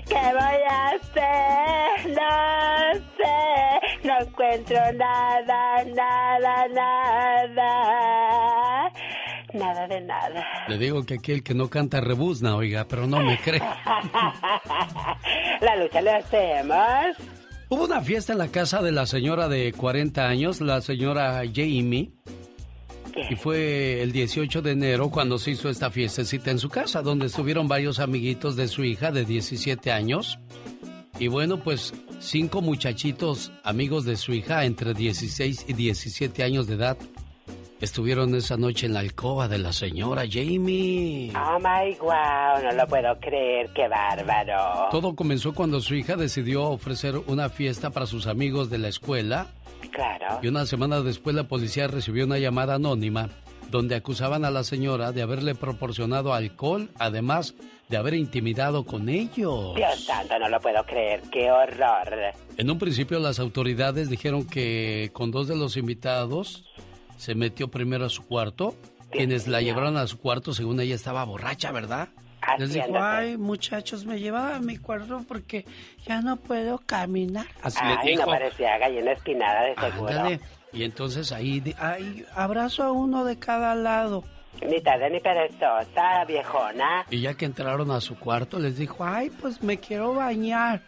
¿Qué 0.07 0.15
voy 0.15 0.61
a 0.69 0.87
hacer? 0.89 2.09
No 2.09 2.93
sé. 3.17 3.33
No 4.07 4.13
encuentro 4.21 4.77
nada, 4.93 5.83
nada, 5.95 6.67
nada. 6.67 7.71
Nada 9.53 9.87
de 9.87 10.01
nada. 10.01 10.45
Le 10.67 10.77
digo 10.77 11.03
que 11.05 11.15
aquí 11.15 11.31
el 11.31 11.41
que 11.43 11.53
no 11.55 11.69
canta 11.69 12.01
rebuzna, 12.01 12.55
oiga, 12.55 12.85
pero 12.87 13.07
no 13.07 13.19
me 13.21 13.37
cree. 13.43 13.61
la 15.61 15.75
lucha 15.77 16.01
le 16.01 16.11
hacemos. 16.11 17.17
Hubo 17.69 17.85
una 17.85 18.01
fiesta 18.01 18.33
en 18.33 18.39
la 18.39 18.49
casa 18.49 18.81
de 18.83 18.91
la 18.91 19.05
señora 19.07 19.47
de 19.47 19.73
40 19.73 20.27
años, 20.27 20.61
la 20.61 20.81
señora 20.81 21.41
Jamie. 21.51 22.11
Y 23.29 23.35
fue 23.35 24.01
el 24.01 24.11
18 24.11 24.61
de 24.61 24.71
enero 24.71 25.09
cuando 25.09 25.37
se 25.37 25.51
hizo 25.51 25.69
esta 25.69 25.89
fiestecita 25.89 26.51
en 26.51 26.59
su 26.59 26.69
casa, 26.69 27.01
donde 27.01 27.27
estuvieron 27.27 27.67
varios 27.67 27.99
amiguitos 27.99 28.55
de 28.55 28.67
su 28.67 28.83
hija 28.83 29.11
de 29.11 29.25
17 29.25 29.91
años. 29.91 30.39
Y 31.17 31.27
bueno, 31.27 31.57
pues 31.57 31.93
cinco 32.19 32.61
muchachitos 32.61 33.51
amigos 33.63 34.05
de 34.05 34.17
su 34.17 34.33
hija 34.33 34.65
entre 34.65 34.93
16 34.93 35.65
y 35.67 35.73
17 35.73 36.43
años 36.43 36.67
de 36.67 36.75
edad 36.75 36.97
estuvieron 37.81 38.33
esa 38.35 38.57
noche 38.57 38.85
en 38.85 38.93
la 38.93 39.01
alcoba 39.01 39.47
de 39.47 39.57
la 39.57 39.71
señora 39.71 40.23
Jamie. 40.29 41.31
Oh 41.35 41.59
my 41.59 41.95
wow, 41.99 42.63
no 42.63 42.71
lo 42.71 42.87
puedo 42.87 43.17
creer, 43.19 43.69
qué 43.73 43.87
bárbaro. 43.87 44.89
Todo 44.91 45.15
comenzó 45.15 45.53
cuando 45.53 45.79
su 45.81 45.95
hija 45.95 46.15
decidió 46.15 46.65
ofrecer 46.65 47.15
una 47.27 47.49
fiesta 47.49 47.89
para 47.89 48.05
sus 48.05 48.27
amigos 48.27 48.69
de 48.69 48.77
la 48.77 48.87
escuela. 48.87 49.47
Claro. 49.91 50.39
Y 50.41 50.47
una 50.47 50.65
semana 50.65 51.01
después 51.01 51.35
la 51.35 51.47
policía 51.47 51.87
recibió 51.87 52.25
una 52.25 52.37
llamada 52.37 52.75
anónima 52.75 53.29
donde 53.69 53.95
acusaban 53.95 54.45
a 54.45 54.51
la 54.51 54.63
señora 54.63 55.11
de 55.11 55.21
haberle 55.21 55.55
proporcionado 55.55 56.33
alcohol, 56.33 56.89
además 56.99 57.55
de 57.89 57.97
haber 57.97 58.13
intimidado 58.13 58.85
con 58.85 59.09
ellos. 59.09 59.75
Dios 59.75 60.05
santo, 60.05 60.37
no 60.39 60.49
lo 60.49 60.59
puedo 60.59 60.83
creer, 60.85 61.21
qué 61.31 61.51
horror. 61.51 62.33
En 62.57 62.69
un 62.69 62.79
principio 62.79 63.19
las 63.19 63.39
autoridades 63.39 64.09
dijeron 64.09 64.45
que 64.47 65.09
con 65.13 65.31
dos 65.31 65.47
de 65.47 65.55
los 65.55 65.77
invitados 65.77 66.65
se 67.17 67.35
metió 67.35 67.69
primero 67.69 68.05
a 68.05 68.09
su 68.09 68.25
cuarto. 68.25 68.75
Quienes 69.11 69.47
la 69.47 69.61
llevaron 69.61 69.97
a 69.97 70.07
su 70.07 70.19
cuarto, 70.19 70.53
según 70.53 70.79
ella, 70.81 70.95
estaba 70.95 71.23
borracha, 71.23 71.71
¿verdad? 71.71 72.09
Les 72.57 72.73
dijo, 72.73 72.97
ay, 72.97 73.37
muchachos, 73.37 74.05
me 74.05 74.19
llevaba 74.19 74.55
a 74.55 74.59
mi 74.59 74.77
cuarto 74.77 75.23
porque 75.27 75.65
ya 76.05 76.21
no 76.21 76.37
puedo 76.37 76.79
caminar. 76.85 77.47
Así 77.61 77.79
ay, 77.81 78.11
dijo. 78.11 78.25
no 78.25 78.31
parecía 78.31 78.77
gallina 78.77 79.11
espinada 79.11 79.63
de 79.63 79.75
seguro. 79.75 80.39
Y 80.71 80.83
entonces 80.83 81.31
ahí, 81.31 81.63
ay, 81.79 82.25
abrazo 82.35 82.83
a 82.83 82.91
uno 82.91 83.23
de 83.23 83.39
cada 83.39 83.75
lado. 83.75 84.23
Ni 84.61 84.81
tarde 84.81 85.09
ni 85.09 85.19
perezosa, 85.19 86.25
viejona. 86.27 87.05
Y 87.09 87.21
ya 87.21 87.33
que 87.33 87.45
entraron 87.45 87.91
a 87.91 88.01
su 88.01 88.17
cuarto, 88.17 88.59
les 88.59 88.77
dijo, 88.77 89.03
ay, 89.03 89.29
pues 89.41 89.61
me 89.61 89.77
quiero 89.77 90.13
bañar. 90.13 90.81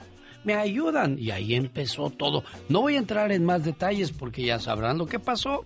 ¿Me 0.43 0.55
ayudan? 0.55 1.17
Y 1.19 1.31
ahí 1.31 1.55
empezó 1.55 2.09
todo. 2.09 2.43
No 2.69 2.81
voy 2.81 2.95
a 2.95 2.99
entrar 2.99 3.31
en 3.31 3.43
más 3.43 3.65
detalles 3.65 4.11
porque 4.11 4.43
ya 4.43 4.59
sabrán 4.59 4.97
lo 4.97 5.05
que 5.05 5.19
pasó. 5.19 5.65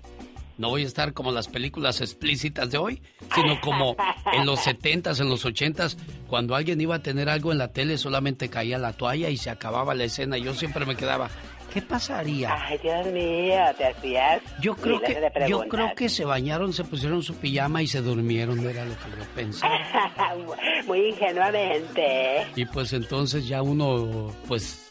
No 0.57 0.69
voy 0.69 0.83
a 0.83 0.87
estar 0.87 1.13
como 1.13 1.31
las 1.31 1.47
películas 1.47 2.01
explícitas 2.01 2.69
de 2.69 2.77
hoy, 2.77 3.01
sino 3.33 3.59
como 3.61 3.95
en 4.33 4.45
los 4.45 4.59
70s, 4.59 5.19
en 5.19 5.29
los 5.29 5.45
80s, 5.45 5.97
cuando 6.27 6.55
alguien 6.55 6.79
iba 6.81 6.95
a 6.95 7.01
tener 7.01 7.29
algo 7.29 7.51
en 7.51 7.57
la 7.57 7.69
tele, 7.69 7.97
solamente 7.97 8.49
caía 8.49 8.77
la 8.77 8.93
toalla 8.93 9.29
y 9.29 9.37
se 9.37 9.49
acababa 9.49 9.95
la 9.95 10.03
escena. 10.03 10.37
Yo 10.37 10.53
siempre 10.53 10.85
me 10.85 10.95
quedaba, 10.95 11.29
¿qué 11.73 11.81
pasaría? 11.81 12.55
Ay, 12.67 12.77
Dios 12.77 13.07
mío, 13.07 13.59
te 13.77 13.85
hacías. 13.87 14.41
Yo 14.61 14.75
creo 14.75 14.99
que 14.99 15.31
yo 15.47 15.61
creo 15.67 15.95
que 15.95 16.09
se 16.09 16.25
bañaron, 16.25 16.73
se 16.73 16.83
pusieron 16.83 17.23
su 17.23 17.35
pijama 17.35 17.81
y 17.81 17.87
se 17.87 18.01
durmieron, 18.01 18.59
era 18.67 18.85
lo 18.85 18.95
que 18.95 19.09
yo 19.17 19.25
pensaba. 19.35 19.79
Muy 20.87 21.09
ingenuamente. 21.09 22.47
Y 22.55 22.65
pues 22.65 22.93
entonces 22.93 23.47
ya 23.47 23.61
uno 23.61 24.31
pues 24.47 24.90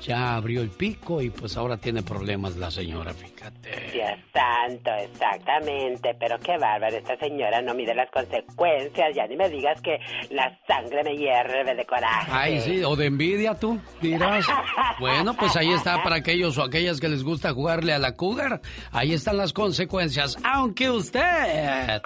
ya 0.00 0.36
abrió 0.36 0.62
el 0.62 0.70
pico 0.70 1.20
y 1.20 1.30
pues 1.30 1.56
ahora 1.56 1.76
tiene 1.76 2.02
problemas 2.02 2.56
la 2.56 2.70
señora, 2.70 3.12
fíjate. 3.12 3.90
Dios 3.92 4.18
santo, 4.32 4.90
exactamente. 4.94 6.16
Pero 6.18 6.38
qué 6.38 6.56
bárbaro, 6.58 6.96
esta 6.96 7.16
señora 7.16 7.60
no 7.62 7.74
mide 7.74 7.94
las 7.94 8.10
consecuencias. 8.10 9.14
Ya 9.14 9.26
ni 9.26 9.36
me 9.36 9.48
digas 9.48 9.80
que 9.82 9.98
la 10.30 10.58
sangre 10.66 11.02
me 11.04 11.16
hierve 11.16 11.74
de 11.74 11.84
coraje. 11.84 12.30
Ay, 12.32 12.60
sí, 12.60 12.82
o 12.84 12.96
de 12.96 13.06
envidia 13.06 13.54
tú, 13.54 13.78
dirás. 14.00 14.46
bueno, 15.00 15.34
pues 15.34 15.56
ahí 15.56 15.72
está 15.72 16.02
para 16.02 16.16
aquellos 16.16 16.56
o 16.58 16.62
aquellas 16.62 17.00
que 17.00 17.08
les 17.08 17.24
gusta 17.24 17.52
jugarle 17.52 17.92
a 17.92 17.98
la 17.98 18.14
cougar. 18.14 18.60
Ahí 18.92 19.12
están 19.12 19.36
las 19.36 19.52
consecuencias, 19.52 20.36
aunque 20.44 20.90
usted... 20.90 21.20
Ay, 21.20 22.00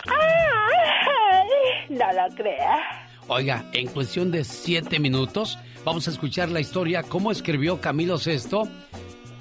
no 1.89 2.13
lo 2.13 2.35
crea. 2.35 3.12
Oiga, 3.29 3.65
en 3.73 3.89
cuestión 3.89 4.31
de 4.31 4.45
siete 4.45 4.99
minutos 4.99 5.59
Vamos 5.85 6.07
a 6.07 6.13
escuchar 6.13 6.49
la 6.49 6.61
historia, 6.61 7.03
cómo 7.03 7.33
escribió 7.33 7.81
Camilo 7.81 8.17
Sesto. 8.17 8.69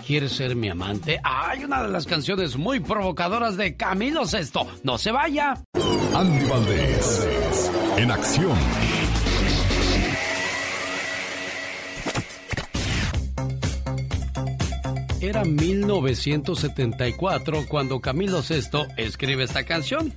¿Quieres 0.07 0.31
ser 0.31 0.55
mi 0.55 0.69
amante? 0.69 1.19
Hay 1.23 1.63
una 1.63 1.83
de 1.83 1.89
las 1.89 2.07
canciones 2.07 2.57
muy 2.57 2.79
provocadoras 2.79 3.57
de 3.57 3.75
Camilo 3.75 4.25
Sesto. 4.25 4.65
¡No 4.83 4.97
se 4.97 5.11
vaya! 5.11 5.53
Andy 6.15 6.45
Valdés, 6.45 7.29
en 7.97 8.09
acción. 8.09 8.57
Era 15.21 15.45
1974 15.45 17.65
cuando 17.69 18.01
Camilo 18.01 18.41
Sesto 18.41 18.87
escribe 18.97 19.43
esta 19.43 19.63
canción. 19.63 20.11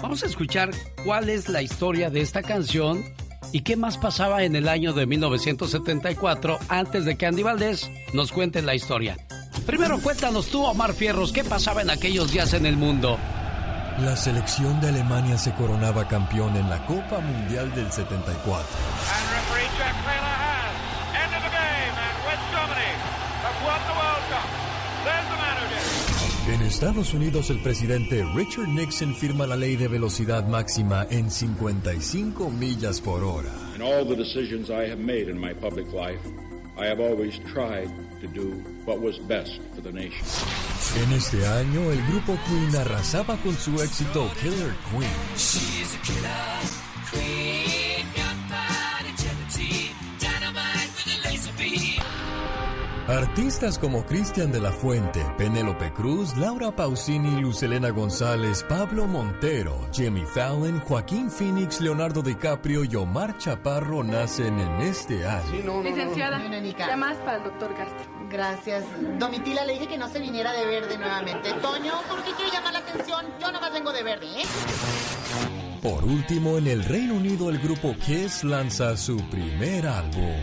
Vamos 0.00 0.22
a 0.22 0.26
escuchar 0.26 0.70
cuál 1.04 1.28
es 1.28 1.48
la 1.48 1.62
historia 1.62 2.10
de 2.10 2.20
esta 2.20 2.42
canción 2.42 3.04
¿Y 3.52 3.60
qué 3.60 3.76
más 3.76 3.96
pasaba 3.96 4.42
en 4.42 4.56
el 4.56 4.68
año 4.68 4.92
de 4.92 5.06
1974 5.06 6.58
antes 6.68 7.04
de 7.04 7.16
que 7.16 7.26
Andy 7.26 7.42
Valdés 7.42 7.90
nos 8.12 8.30
cuente 8.32 8.60
la 8.62 8.74
historia? 8.74 9.16
Primero 9.66 9.98
cuéntanos 10.00 10.48
tú, 10.48 10.64
Omar 10.64 10.92
Fierros, 10.92 11.32
¿qué 11.32 11.44
pasaba 11.44 11.82
en 11.82 11.90
aquellos 11.90 12.30
días 12.30 12.52
en 12.52 12.66
el 12.66 12.76
mundo? 12.76 13.18
La 14.00 14.16
selección 14.16 14.80
de 14.80 14.88
Alemania 14.88 15.38
se 15.38 15.52
coronaba 15.54 16.06
campeón 16.06 16.56
en 16.56 16.68
la 16.68 16.84
Copa 16.86 17.20
Mundial 17.20 17.74
del 17.74 17.90
74. 17.90 18.66
En 26.48 26.62
Estados 26.62 27.12
Unidos, 27.12 27.50
el 27.50 27.60
presidente 27.60 28.24
Richard 28.34 28.68
Nixon 28.68 29.14
firma 29.14 29.46
la 29.46 29.54
ley 29.54 29.76
de 29.76 29.86
velocidad 29.86 30.48
máxima 30.48 31.06
en 31.10 31.30
55 31.30 32.48
millas 32.48 33.02
por 33.02 33.22
hora. 33.22 33.52
In 33.76 33.82
all 33.82 34.06
the 34.06 34.16
decisions 34.16 34.70
I 34.70 34.88
have 34.88 34.98
made 34.98 35.28
in 35.28 35.38
my 35.38 35.52
public 35.52 35.92
life, 35.92 36.20
I 36.78 36.86
have 36.86 37.00
always 37.00 37.38
tried 37.52 37.90
to 38.22 38.28
do 38.28 38.62
what 38.86 38.98
was 38.98 39.18
best 39.28 39.60
for 39.74 39.82
the 39.82 39.92
nation. 39.92 40.24
En 40.96 41.12
este 41.12 41.46
año, 41.46 41.92
el 41.92 42.02
grupo 42.06 42.38
Queen 42.46 42.74
arrasaba 42.76 43.36
con 43.42 43.54
su 43.54 43.82
éxito 43.82 44.30
Killer 44.40 44.74
Queen. 44.90 45.10
She's 45.36 45.94
a 45.94 46.02
killer 46.02 46.88
queen, 47.10 47.37
Artistas 53.08 53.78
como 53.78 54.04
Cristian 54.04 54.52
de 54.52 54.60
la 54.60 54.70
Fuente, 54.70 55.24
Penélope 55.38 55.94
Cruz, 55.94 56.36
Laura 56.36 56.70
Pausini, 56.76 57.40
Lucelena 57.40 57.88
González, 57.88 58.62
Pablo 58.68 59.06
Montero, 59.06 59.88
Jimmy 59.94 60.26
Fallon, 60.26 60.78
Joaquín 60.80 61.30
Phoenix, 61.30 61.80
Leonardo 61.80 62.20
DiCaprio 62.20 62.84
y 62.84 62.94
Omar 62.96 63.38
Chaparro 63.38 64.04
nacen 64.04 64.60
en 64.60 64.80
este 64.82 65.26
año. 65.26 65.82
Licenciada, 65.82 66.38
llamas 66.76 67.16
para 67.24 67.38
el 67.38 67.44
doctor 67.44 67.74
Castro. 67.74 68.28
Gracias. 68.28 68.84
Domitila 69.18 69.64
le 69.64 69.72
dije 69.72 69.88
que 69.88 69.96
no 69.96 70.08
se 70.08 70.20
viniera 70.20 70.52
de 70.52 70.66
verde 70.66 70.98
nuevamente. 70.98 71.50
Toño, 71.62 71.94
¿por 72.10 72.22
qué 72.24 72.32
quiere 72.32 72.52
llamar 72.52 72.74
la 72.74 72.80
atención? 72.80 73.24
Yo 73.40 73.46
nada 73.46 73.60
más 73.60 73.72
vengo 73.72 73.90
de 73.90 74.02
verde, 74.02 74.26
¿eh? 74.26 74.44
Por 75.82 76.04
último, 76.04 76.58
en 76.58 76.66
el 76.66 76.84
Reino 76.84 77.14
Unido 77.14 77.48
el 77.48 77.58
grupo 77.58 77.94
Kiss 78.04 78.44
lanza 78.44 78.98
su 78.98 79.16
primer 79.30 79.86
álbum. 79.86 80.34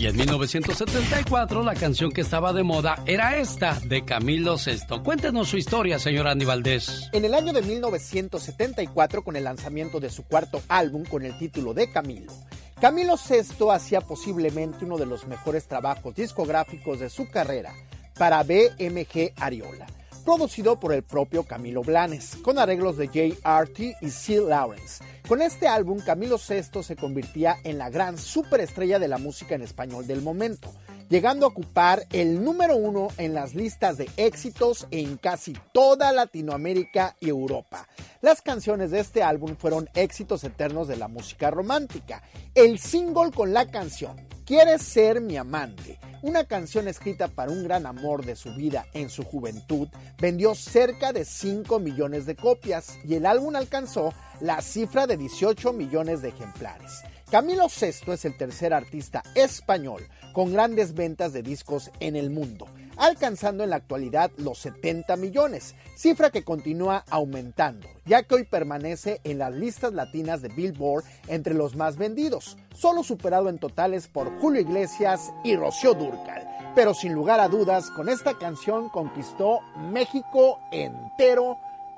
Y 0.00 0.06
en 0.06 0.16
1974 0.16 1.62
la 1.62 1.74
canción 1.74 2.10
que 2.10 2.22
estaba 2.22 2.54
de 2.54 2.62
moda 2.62 3.02
era 3.04 3.36
esta, 3.36 3.78
de 3.84 4.02
Camilo 4.02 4.56
Sesto. 4.56 5.02
Cuéntenos 5.02 5.50
su 5.50 5.58
historia, 5.58 5.98
señor 5.98 6.26
Andy 6.26 6.46
Valdés. 6.46 7.10
En 7.12 7.26
el 7.26 7.34
año 7.34 7.52
de 7.52 7.60
1974, 7.60 9.22
con 9.22 9.36
el 9.36 9.44
lanzamiento 9.44 10.00
de 10.00 10.08
su 10.08 10.24
cuarto 10.24 10.62
álbum 10.68 11.04
con 11.04 11.22
el 11.22 11.36
título 11.36 11.74
de 11.74 11.92
Camilo, 11.92 12.32
Camilo 12.80 13.18
Sesto 13.18 13.72
hacía 13.72 14.00
posiblemente 14.00 14.86
uno 14.86 14.96
de 14.96 15.04
los 15.04 15.26
mejores 15.26 15.68
trabajos 15.68 16.14
discográficos 16.14 16.98
de 16.98 17.10
su 17.10 17.30
carrera 17.30 17.74
para 18.16 18.42
BMG 18.42 19.34
Ariola 19.36 19.86
producido 20.20 20.78
por 20.78 20.92
el 20.92 21.02
propio 21.02 21.42
Camilo 21.44 21.82
Blanes, 21.82 22.36
con 22.42 22.58
arreglos 22.58 22.96
de 22.96 23.08
Jay 23.08 23.38
Arty 23.42 23.94
y 24.00 24.10
C. 24.10 24.40
Lawrence. 24.40 25.02
Con 25.26 25.42
este 25.42 25.66
álbum, 25.66 26.00
Camilo 26.00 26.36
VI 26.38 26.82
se 26.82 26.96
convertía 26.96 27.56
en 27.64 27.78
la 27.78 27.90
gran 27.90 28.18
superestrella 28.18 28.98
de 28.98 29.08
la 29.08 29.18
música 29.18 29.54
en 29.54 29.62
español 29.62 30.06
del 30.06 30.22
momento, 30.22 30.72
llegando 31.08 31.46
a 31.46 31.48
ocupar 31.48 32.06
el 32.12 32.42
número 32.42 32.76
uno 32.76 33.08
en 33.16 33.34
las 33.34 33.54
listas 33.54 33.96
de 33.96 34.08
éxitos 34.16 34.86
en 34.90 35.16
casi 35.16 35.54
toda 35.72 36.12
Latinoamérica 36.12 37.16
y 37.20 37.28
Europa. 37.28 37.88
Las 38.20 38.42
canciones 38.42 38.90
de 38.90 39.00
este 39.00 39.22
álbum 39.22 39.56
fueron 39.56 39.88
éxitos 39.94 40.44
eternos 40.44 40.88
de 40.88 40.96
la 40.96 41.08
música 41.08 41.50
romántica. 41.50 42.22
El 42.54 42.78
single 42.78 43.30
con 43.32 43.52
la 43.52 43.66
canción 43.66 44.30
Quieres 44.50 44.82
ser 44.82 45.20
mi 45.20 45.36
amante 45.36 46.00
una 46.22 46.44
canción 46.44 46.88
escrita 46.88 47.28
para 47.28 47.50
un 47.50 47.64
gran 47.64 47.86
amor 47.86 48.24
de 48.24 48.36
su 48.36 48.54
vida 48.54 48.86
en 48.92 49.08
su 49.08 49.24
juventud 49.24 49.88
vendió 50.18 50.54
cerca 50.54 51.12
de 51.12 51.24
5 51.24 51.78
millones 51.78 52.26
de 52.26 52.36
copias 52.36 52.98
y 53.04 53.14
el 53.14 53.26
álbum 53.26 53.56
alcanzó 53.56 54.12
la 54.40 54.60
cifra 54.60 55.06
de 55.06 55.16
18 55.16 55.72
millones 55.72 56.22
de 56.22 56.28
ejemplares. 56.28 57.02
Camilo 57.30 57.68
VI 57.68 58.12
es 58.12 58.24
el 58.24 58.36
tercer 58.36 58.74
artista 58.74 59.22
español 59.34 60.06
con 60.32 60.52
grandes 60.52 60.94
ventas 60.94 61.32
de 61.32 61.42
discos 61.42 61.90
en 62.00 62.16
el 62.16 62.30
mundo, 62.30 62.66
alcanzando 63.00 63.64
en 63.64 63.70
la 63.70 63.76
actualidad 63.76 64.30
los 64.36 64.58
70 64.58 65.16
millones, 65.16 65.74
cifra 65.96 66.30
que 66.30 66.44
continúa 66.44 67.04
aumentando, 67.08 67.88
ya 68.04 68.22
que 68.22 68.34
hoy 68.34 68.44
permanece 68.44 69.20
en 69.24 69.38
las 69.38 69.52
listas 69.52 69.94
latinas 69.94 70.42
de 70.42 70.48
Billboard 70.48 71.04
entre 71.26 71.54
los 71.54 71.74
más 71.74 71.96
vendidos, 71.96 72.58
solo 72.74 73.02
superado 73.02 73.48
en 73.48 73.58
totales 73.58 74.06
por 74.06 74.38
Julio 74.38 74.60
Iglesias 74.60 75.32
y 75.42 75.56
Rocío 75.56 75.94
Durcal. 75.94 76.46
Pero 76.74 76.94
sin 76.94 77.14
lugar 77.14 77.40
a 77.40 77.48
dudas, 77.48 77.90
con 77.90 78.08
esta 78.08 78.38
canción 78.38 78.90
conquistó 78.90 79.60
México 79.90 80.60
entero 80.70 81.56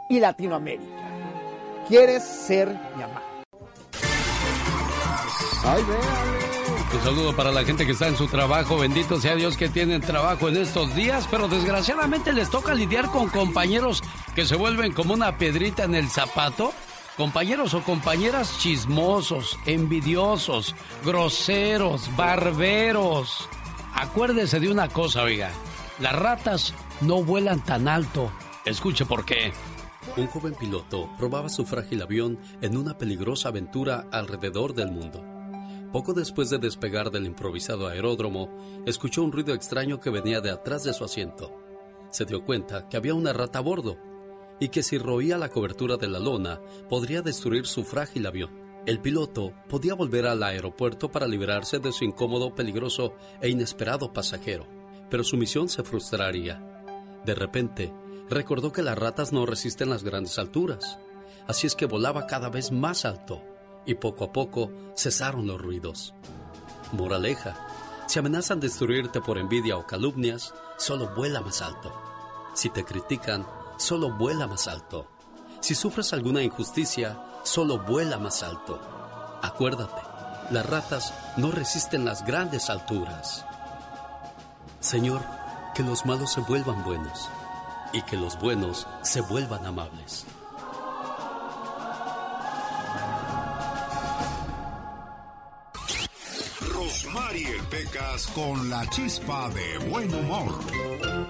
y 0.09 0.21
Latinoamérica. 0.21 1.11
¿Quieres 1.89 2.23
ser 2.23 2.69
mi 2.97 3.03
amante? 3.03 3.33
Ay, 5.65 5.83
Un 6.93 7.01
saludo 7.01 7.35
para 7.35 7.51
la 7.51 7.65
gente 7.65 7.87
que 7.87 7.93
está 7.93 8.07
en 8.09 8.17
su 8.19 8.27
trabajo. 8.27 8.77
Bendito 8.77 9.19
sea 9.19 9.35
Dios 9.35 9.57
que 9.57 9.71
tienen 9.71 10.03
trabajo 10.03 10.51
en 10.51 10.59
estos 10.59 10.95
días, 10.95 11.27
pero 11.31 11.49
desgraciadamente 11.49 12.35
les 12.35 12.51
toca 12.51 12.75
lidiar 12.75 13.07
con 13.11 13.29
compañeros 13.29 14.03
que 14.35 14.45
se 14.45 14.57
vuelven 14.57 14.93
como 14.93 15.15
una 15.15 15.39
piedrita 15.39 15.85
en 15.85 15.95
el 15.95 16.09
zapato. 16.11 16.73
Compañeros 17.17 17.73
o 17.73 17.83
compañeras 17.83 18.59
chismosos, 18.59 19.59
envidiosos, 19.65 20.75
groseros, 21.03 22.15
barberos. 22.15 23.49
Acuérdese 23.95 24.61
de 24.61 24.71
una 24.71 24.89
cosa, 24.89 25.23
oiga. 25.23 25.51
Las 25.99 26.15
ratas 26.15 26.75
no 27.01 27.23
vuelan 27.25 27.65
tan 27.65 27.89
alto. 27.89 28.31
Escuche 28.67 29.07
por 29.07 29.25
qué. 29.25 29.53
Un 30.19 30.27
joven 30.27 30.55
piloto 30.55 31.09
probaba 31.17 31.49
su 31.49 31.65
frágil 31.65 32.03
avión 32.03 32.39
en 32.61 32.77
una 32.77 32.99
peligrosa 32.99 33.49
aventura 33.49 34.09
alrededor 34.13 34.75
del 34.75 34.91
mundo. 34.91 35.42
Poco 35.93 36.15
después 36.15 36.49
de 36.49 36.57
despegar 36.57 37.11
del 37.11 37.27
improvisado 37.27 37.87
aeródromo, 37.87 38.49
escuchó 38.87 39.23
un 39.23 39.31
ruido 39.31 39.53
extraño 39.53 40.01
que 40.01 40.09
venía 40.09 40.41
de 40.41 40.51
atrás 40.51 40.85
de 40.85 40.95
su 40.95 41.05
asiento. 41.05 41.53
Se 42.11 42.25
dio 42.25 42.43
cuenta 42.45 42.89
que 42.89 42.97
había 42.97 43.13
una 43.13 43.35
rata 43.35 43.59
a 43.59 43.63
bordo 43.63 43.99
y 44.59 44.71
que 44.71 44.83
si 44.83 44.97
roía 44.97 45.37
la 45.37 45.51
cobertura 45.51 45.99
de 45.99 46.09
la 46.09 46.19
lona 46.19 46.63
podría 46.89 47.21
destruir 47.21 47.67
su 47.67 47.85
frágil 47.85 48.27
avión. 48.27 48.51
El 48.87 49.01
piloto 49.01 49.53
podía 49.69 49.93
volver 49.93 50.27
al 50.27 50.43
aeropuerto 50.43 51.11
para 51.11 51.29
librarse 51.29 51.79
de 51.79 51.93
su 51.93 52.05
incómodo, 52.05 52.55
peligroso 52.55 53.15
e 53.43 53.51
inesperado 53.51 54.15
pasajero, 54.15 54.67
pero 55.11 55.23
su 55.23 55.37
misión 55.37 55.69
se 55.69 55.83
frustraría. 55.83 56.85
De 57.27 57.35
repente, 57.35 57.93
recordó 58.31 58.73
que 58.73 58.83
las 58.83 58.99
ratas 58.99 59.33
no 59.33 59.45
resisten 59.45 59.91
las 59.91 60.05
grandes 60.05 60.39
alturas, 60.39 60.99
así 61.47 61.67
es 61.67 61.77
que 61.77 61.85
volaba 61.85 62.27
cada 62.27 62.49
vez 62.49 62.73
más 62.73 63.05
alto 63.05 63.43
y 63.87 63.95
poco 63.95 64.25
a 64.25 64.33
poco 64.33 64.71
cesaron 64.97 65.47
los 65.47 65.61
ruidos. 65.61 66.15
Moraleja, 66.93 67.57
si 68.07 68.19
amenazan 68.19 68.61
destruirte 68.61 69.21
por 69.21 69.39
envidia 69.39 69.77
o 69.77 69.87
calumnias, 69.87 70.55
solo 70.77 71.15
vuela 71.15 71.41
más 71.41 71.63
alto. 71.63 71.93
Si 72.55 72.69
te 72.69 72.85
critican, 72.85 73.47
solo 73.79 74.11
vuela 74.11 74.47
más 74.47 74.69
alto. 74.69 75.09
Si 75.61 75.75
sufres 75.75 76.13
alguna 76.13 76.43
injusticia, 76.43 77.19
solo 77.45 77.79
vuela 77.79 78.19
más 78.19 78.43
alto. 78.43 78.81
Acuérdate, 79.43 80.03
las 80.51 80.67
ratas 80.67 81.15
no 81.37 81.51
resisten 81.51 82.05
las 82.05 82.25
grandes 82.27 82.69
alturas. 82.69 83.45
Señor, 84.81 85.23
que 85.75 85.83
los 85.83 86.05
malos 86.05 86.33
se 86.33 86.41
vuelvan 86.41 86.85
buenos 86.85 87.31
y 87.93 88.03
que 88.03 88.17
los 88.17 88.39
buenos 88.39 88.87
se 89.03 89.21
vuelvan 89.21 89.65
amables. 89.65 90.27
Mariel 97.15 97.63
Pecas 97.71 98.27
con 98.29 98.71
la 98.71 98.87
chispa 98.89 99.51
de 99.51 99.79
buen 99.91 100.13
humor. 100.15 100.53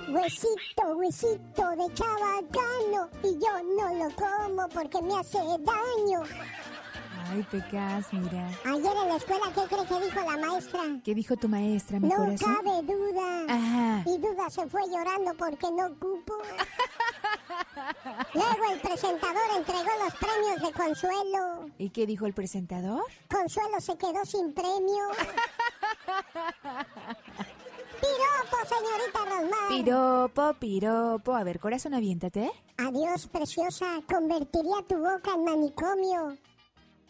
Huesito, 0.09 0.83
huesito 0.97 1.71
de 1.71 1.95
chabacano 1.95 3.09
y 3.25 3.33
yo 3.39 3.63
no 3.77 3.95
lo 3.95 4.15
como 4.15 4.69
porque 4.69 5.03
me 5.03 5.19
hace 5.19 5.39
daño. 5.39 6.23
Ay, 7.31 7.43
Pecas, 7.51 8.13
mira. 8.13 8.49
Ayer 8.65 8.93
en 9.03 9.09
la 9.09 9.17
escuela, 9.17 9.45
¿qué 9.55 9.63
cree 9.75 9.87
que 9.87 10.05
dijo 10.05 10.21
la 10.21 10.37
maestra? 10.37 10.81
¿Qué 11.05 11.15
dijo 11.15 11.37
tu 11.37 11.49
maestra, 11.49 11.99
mi 11.99 12.09
no 12.09 12.17
corazón? 12.17 12.53
No 12.53 12.59
cabe 12.59 12.83
duda. 12.83 13.45
Ajá. 13.49 14.05
Y 14.07 14.19
duda 14.19 14.51
se 14.51 14.67
fue 14.69 14.83
llorando 14.89 15.35
porque 15.35 15.67
no 15.73 15.89
cupo. 15.99 16.35
Luego 18.35 18.73
el 18.73 18.81
presentador 18.81 19.43
entregó 19.57 19.91
los 20.05 20.15
premios 20.15 20.63
de 20.63 20.73
Consuelo. 20.73 21.71
¿Y 21.79 21.91
qué 21.91 22.07
dijo 22.07 22.27
el 22.27 22.35
presentador? 22.35 23.03
Consuelo 23.31 23.81
se 23.81 23.97
quedó 23.97 24.25
sin 24.25 24.53
premio. 24.53 25.09
Piropo, 28.03 28.57
señorita 28.69 29.21
Rosmar. 29.25 29.69
Piropo, 29.69 30.55
piropo. 30.55 31.35
A 31.35 31.45
ver, 31.45 31.61
corazón, 31.61 31.95
aviéntate. 31.95 32.51
Adiós, 32.79 33.29
preciosa. 33.29 34.01
Convertiría 34.09 34.83
tu 34.89 34.97
boca 34.99 35.35
en 35.35 35.45
manicomio. 35.45 36.37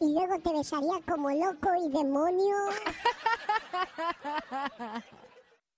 Y 0.00 0.12
luego 0.12 0.38
te 0.40 0.52
besaría 0.52 1.00
como 1.08 1.30
loco 1.30 1.70
y 1.82 1.88
demonio. 1.90 2.56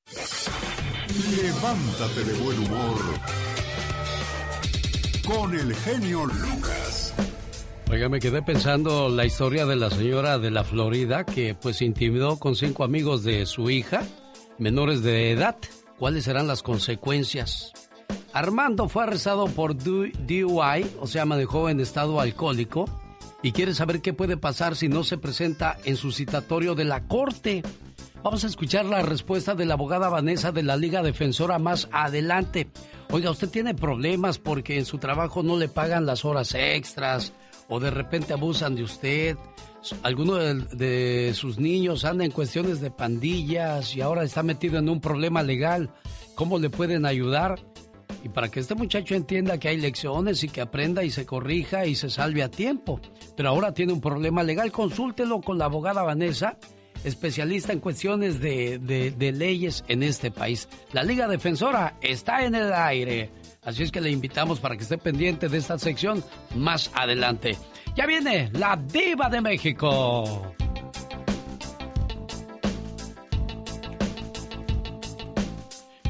Levántate 1.43 2.25
de 2.25 2.33
buen 2.43 2.59
humor. 2.67 2.99
Con 5.27 5.55
el 5.55 5.75
genio 5.75 6.27
Lucas. 6.27 7.15
Oiga, 7.91 8.09
me 8.09 8.19
quedé 8.19 8.43
pensando 8.43 9.09
la 9.09 9.27
historia 9.27 9.67
de 9.67 9.77
la 9.77 9.91
señora 9.91 10.39
de 10.39 10.51
la 10.51 10.65
Florida 10.65 11.25
que 11.25 11.55
pues 11.55 11.83
intimidó 11.83 12.39
con 12.39 12.57
cinco 12.57 12.83
amigos 12.83 13.23
de 13.23 13.45
su 13.47 13.71
hija, 13.71 14.03
menores 14.59 15.03
de 15.03 15.31
edad. 15.31 15.57
¿Cuáles 15.99 16.25
serán 16.25 16.49
las 16.49 16.63
consecuencias? 16.63 17.73
Armando 18.33 18.89
fue 18.89 19.05
arrestado 19.05 19.47
por 19.47 19.77
DUI, 19.77 20.87
o 20.99 21.07
sea, 21.07 21.25
manejó 21.25 21.69
en 21.69 21.79
estado 21.79 22.21
alcohólico, 22.21 22.87
y 23.43 23.53
quiere 23.53 23.75
saber 23.75 24.01
qué 24.01 24.13
puede 24.13 24.39
pasar 24.39 24.75
si 24.75 24.89
no 24.89 25.05
se 25.05 25.19
presenta 25.19 25.79
en 25.85 25.97
su 25.97 26.11
citatorio 26.11 26.75
de 26.75 26.85
la 26.85 27.07
corte. 27.07 27.63
Vamos 28.25 28.43
a 28.43 28.47
escuchar 28.47 28.87
la 28.87 29.03
respuesta 29.03 29.55
de 29.55 29.67
la 29.67 29.75
abogada 29.75 30.09
Vanessa 30.09 30.51
de 30.51 30.63
la 30.63 30.77
Liga 30.77 31.03
Defensora 31.03 31.59
más 31.59 31.89
adelante. 31.93 32.69
Oiga, 33.11 33.31
usted 33.31 33.51
tiene 33.51 33.75
problemas 33.75 34.39
porque 34.39 34.79
en 34.79 34.87
su 34.87 34.99
trabajo 34.99 35.43
no 35.43 35.59
le 35.59 35.69
pagan 35.69 36.07
las 36.07 36.25
horas 36.25 36.55
extras 36.55 37.35
o 37.69 37.81
de 37.81 37.91
repente 37.91 38.33
abusan 38.33 38.75
de 38.75 38.83
usted, 38.83 39.37
alguno 40.03 40.37
de, 40.37 41.33
sus 41.35 41.59
niños 41.59 42.05
anda 42.05 42.25
en 42.25 42.31
cuestiones 42.31 42.81
de 42.81 42.91
pandillas 42.91 43.95
y 43.95 44.01
ahora 44.01 44.25
está 44.25 44.43
metido 44.43 44.79
en 44.79 44.89
un 44.89 45.01
problema 45.01 45.43
legal, 45.43 45.91
¿cómo 46.35 46.59
le 46.59 46.71
pueden 46.71 47.07
ayudar? 47.07 47.61
Y 48.23 48.31
para 48.31 48.51
que 48.51 48.61
este 48.61 48.75
muchacho 48.75 49.15
entienda 49.15 49.59
que 49.59 49.69
hay 49.69 49.77
lecciones 49.77 50.43
y 50.45 50.49
que 50.49 50.63
aprenda 50.63 51.05
y 51.05 51.11
se 51.11 51.27
corrija 51.27 51.85
y 51.85 51.95
se 51.95 52.09
salve 52.09 52.43
a 52.43 52.51
tiempo. 52.51 53.01
Pero 53.37 53.51
ahora 53.51 53.75
tiene 53.75 53.93
un 53.93 54.01
problema 54.01 54.43
legal, 54.43 54.73
consúltelo 54.73 55.43
con 55.43 55.59
la 55.59 55.67
abogada 55.67 56.03
Vanessa, 56.03 56.57
especialista 57.05 57.75
en 57.75 57.81
cuestiones 57.81 58.41
de 58.41 59.35
leyes 59.37 59.85
en 59.89 60.03
este 60.03 60.31
país. 60.31 60.69
La 60.93 61.03
Liga 61.03 61.29
Defensora 61.29 61.99
está 62.01 62.47
en 62.47 62.55
el 62.55 62.73
aire. 62.73 63.31
Así 63.65 63.83
es 63.83 63.91
que 63.91 64.01
le 64.01 64.11
invitamos 64.11 64.61
para 64.61 64.77
que 64.77 64.83
esté 64.83 64.99
pendiente 64.99 65.49
de 65.49 65.59
esta 65.59 65.77
sección 65.79 66.23
más 66.55 66.93
adelante. 66.95 67.57
Ya 67.97 68.07
viene 68.07 68.51
la 68.53 68.77
diva 68.77 69.29
de 69.31 69.41
México. 69.41 70.55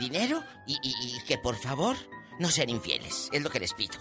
dinero 0.00 0.42
y, 0.66 0.78
y 0.82 1.20
que 1.26 1.38
por 1.38 1.56
favor 1.56 1.96
no 2.38 2.48
sean 2.48 2.70
infieles. 2.70 3.28
Es 3.32 3.42
lo 3.42 3.50
que 3.50 3.60
les 3.60 3.74
pido 3.74 3.98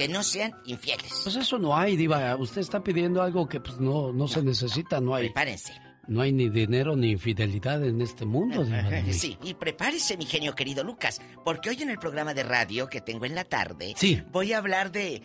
que 0.00 0.08
no 0.08 0.22
sean 0.22 0.54
infieles. 0.64 1.12
Pues 1.24 1.36
eso 1.36 1.58
no 1.58 1.76
hay, 1.76 1.94
Diva. 1.94 2.34
Usted 2.36 2.62
está 2.62 2.82
pidiendo 2.82 3.20
algo 3.20 3.46
que 3.46 3.60
pues 3.60 3.78
no, 3.78 4.14
no, 4.14 4.28
se 4.28 4.42
necesita, 4.42 4.98
no 4.98 5.14
hay. 5.14 5.26
Prepárense. 5.26 5.74
No 6.06 6.22
hay 6.22 6.32
ni 6.32 6.48
dinero 6.48 6.96
ni 6.96 7.10
infidelidad 7.10 7.84
en 7.84 8.00
este 8.00 8.24
mundo, 8.24 8.64
Diva. 8.64 8.82
Sí, 9.12 9.36
y 9.42 9.52
prepárese, 9.52 10.16
mi 10.16 10.24
genio 10.24 10.54
querido 10.54 10.82
Lucas, 10.82 11.20
porque 11.44 11.68
hoy 11.68 11.82
en 11.82 11.90
el 11.90 11.98
programa 11.98 12.32
de 12.32 12.44
radio 12.44 12.88
que 12.88 13.02
tengo 13.02 13.26
en 13.26 13.34
la 13.34 13.44
tarde, 13.44 13.92
sí. 13.94 14.22
voy 14.32 14.54
a 14.54 14.58
hablar 14.58 14.90
de 14.90 15.22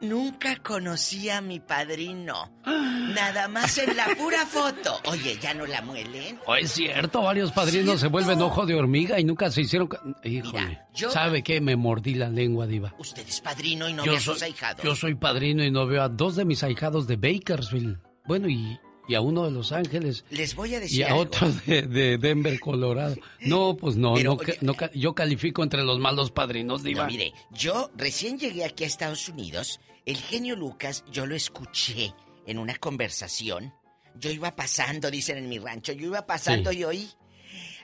Nunca 0.00 0.56
conocí 0.56 1.28
a 1.28 1.40
mi 1.40 1.58
padrino. 1.60 2.50
Nada 2.64 3.48
más 3.48 3.78
en 3.78 3.96
la 3.96 4.06
pura 4.16 4.46
foto. 4.46 5.00
Oye, 5.06 5.38
ya 5.40 5.54
no 5.54 5.66
la 5.66 5.82
muelen. 5.82 6.38
Oh, 6.46 6.54
es 6.54 6.72
cierto, 6.72 7.22
varios 7.22 7.50
padrinos 7.52 8.00
se 8.00 8.06
vuelven 8.06 8.40
ojo 8.40 8.64
de 8.64 8.74
hormiga 8.74 9.18
y 9.18 9.24
nunca 9.24 9.50
se 9.50 9.62
hicieron. 9.62 9.88
Híjole. 10.22 10.80
¿Sabe 10.94 11.42
qué? 11.42 11.60
Me 11.60 11.74
mordí 11.76 12.14
la 12.14 12.28
lengua, 12.28 12.66
Diva. 12.66 12.94
Usted 12.98 13.26
es 13.26 13.40
padrino 13.40 13.88
y 13.88 13.92
no 13.92 14.04
ve 14.04 14.16
a 14.16 14.20
sus 14.20 14.42
ahijados. 14.42 14.84
Yo 14.84 14.94
soy 14.94 15.14
padrino 15.14 15.64
y 15.64 15.70
no 15.70 15.86
veo 15.86 16.02
a 16.02 16.08
dos 16.08 16.36
de 16.36 16.44
mis 16.44 16.62
ahijados 16.62 17.06
de 17.06 17.16
Bakersfield. 17.16 17.98
Bueno, 18.26 18.48
y, 18.48 18.78
y 19.08 19.14
a 19.14 19.20
uno 19.20 19.44
de 19.44 19.50
Los 19.50 19.72
Ángeles. 19.72 20.24
Les 20.30 20.54
voy 20.54 20.74
a 20.74 20.80
decir. 20.80 21.00
Y 21.00 21.02
a 21.02 21.16
otro 21.16 21.50
de, 21.66 22.18
Denver, 22.18 22.60
Colorado. 22.60 23.16
No, 23.40 23.76
pues 23.76 23.96
no, 23.96 24.14
no, 24.16 24.76
yo 24.94 25.14
califico 25.14 25.62
entre 25.62 25.82
los 25.82 25.98
malos 25.98 26.30
padrinos, 26.30 26.82
Diva. 26.84 27.02
No, 27.02 27.08
mire, 27.08 27.32
yo 27.50 27.90
recién 27.96 28.38
llegué 28.38 28.64
aquí 28.64 28.84
a 28.84 28.86
Estados 28.86 29.28
Unidos 29.28 29.80
el 30.08 30.16
genio 30.16 30.56
Lucas, 30.56 31.04
yo 31.12 31.26
lo 31.26 31.34
escuché 31.34 32.14
en 32.46 32.58
una 32.58 32.74
conversación. 32.76 33.74
Yo 34.14 34.30
iba 34.30 34.56
pasando, 34.56 35.10
dicen 35.10 35.36
en 35.36 35.50
mi 35.50 35.58
rancho, 35.58 35.92
yo 35.92 36.06
iba 36.06 36.26
pasando 36.26 36.72
y 36.72 36.82
oí. 36.82 37.10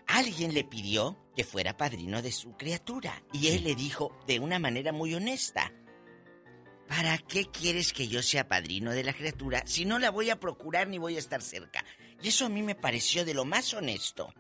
Alguien 0.07 0.55
le 0.55 0.65
pidió 0.65 1.19
que 1.37 1.45
fuera 1.45 1.77
padrino 1.77 2.23
de 2.23 2.33
su 2.33 2.57
criatura. 2.57 3.23
Y 3.31 3.49
él 3.49 3.65
le 3.65 3.75
dijo 3.75 4.19
de 4.27 4.41
una 4.41 4.59
manera 4.59 4.91
muy 4.91 5.15
honesta. 5.15 5.71
¿Para 6.89 7.19
qué 7.19 7.45
quieres 7.45 7.93
que 7.93 8.09
yo 8.09 8.23
sea 8.23 8.49
padrino 8.49 8.93
de 8.93 9.05
la 9.05 9.13
criatura 9.13 9.63
si 9.67 9.85
no 9.85 9.99
la 9.99 10.11
voy 10.11 10.31
a 10.31 10.41
procurar 10.41 10.89
ni 10.89 10.97
voy 10.97 11.17
a 11.17 11.19
estar 11.19 11.43
cerca? 11.43 11.85
Y 12.23 12.29
eso 12.29 12.47
a 12.47 12.49
mí 12.49 12.63
me 12.63 12.75
pareció 12.75 13.27
de 13.27 13.35
lo 13.35 13.45
más 13.45 13.75
honesto. 13.75 14.33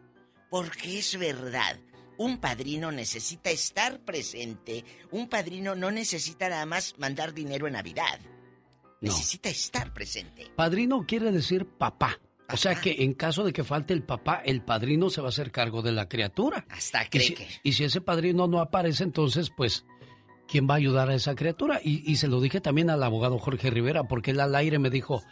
Porque 0.49 1.01
es 1.01 1.18
verdad. 1.18 1.78
Un 2.19 2.39
padrino 2.39 2.93
necesita 2.93 3.51
estar 3.51 4.01
presente. 4.01 4.85
Un 5.11 5.29
padrino 5.29 5.75
no 5.75 5.91
necesita 5.91 6.49
nada 6.49 6.67
más 6.67 6.95
mandar 6.99 7.35
dinero 7.35 7.67
en 7.67 7.75
Navidad. 7.75 8.21
Necesita 9.01 9.49
estar 9.49 9.93
presente. 9.93 10.51
Padrino 10.57 11.05
quiere 11.07 11.31
decir 11.31 11.67
papá. 11.67 12.19
O 12.51 12.57
sea 12.57 12.75
que 12.75 12.97
en 13.01 13.15
caso 13.15 13.43
de 13.45 13.53
que 13.53 13.65
falte 13.65 13.95
el 13.95 14.03
papá, 14.03 14.43
el 14.45 14.62
padrino 14.62 15.11
se 15.11 15.21
va 15.21 15.29
a 15.29 15.31
hacer 15.31 15.51
cargo 15.51 15.83
de 15.83 15.93
la 15.93 16.09
criatura. 16.09 16.67
Hasta 16.69 17.09
cree 17.09 17.27
y 17.27 17.35
que. 17.35 17.49
Y 17.62 17.73
si 17.73 17.85
ese 17.85 18.01
padrino 18.01 18.47
no 18.47 18.61
aparece, 18.61 19.03
entonces, 19.03 19.51
pues, 19.51 19.85
¿quién 20.47 20.69
va 20.69 20.75
a 20.75 20.77
ayudar 20.77 21.09
a 21.09 21.15
esa 21.15 21.35
criatura? 21.35 21.81
Y, 21.83 22.17
se 22.17 22.29
lo 22.29 22.41
dije 22.41 22.61
también 22.61 22.91
al 22.91 23.03
abogado 23.03 23.39
Jorge 23.39 23.71
Rivera, 23.71 24.05
porque 24.05 24.33
él 24.33 24.41
al 24.41 24.55
aire 24.55 24.79
me 24.79 24.91
dijo, 24.91 25.23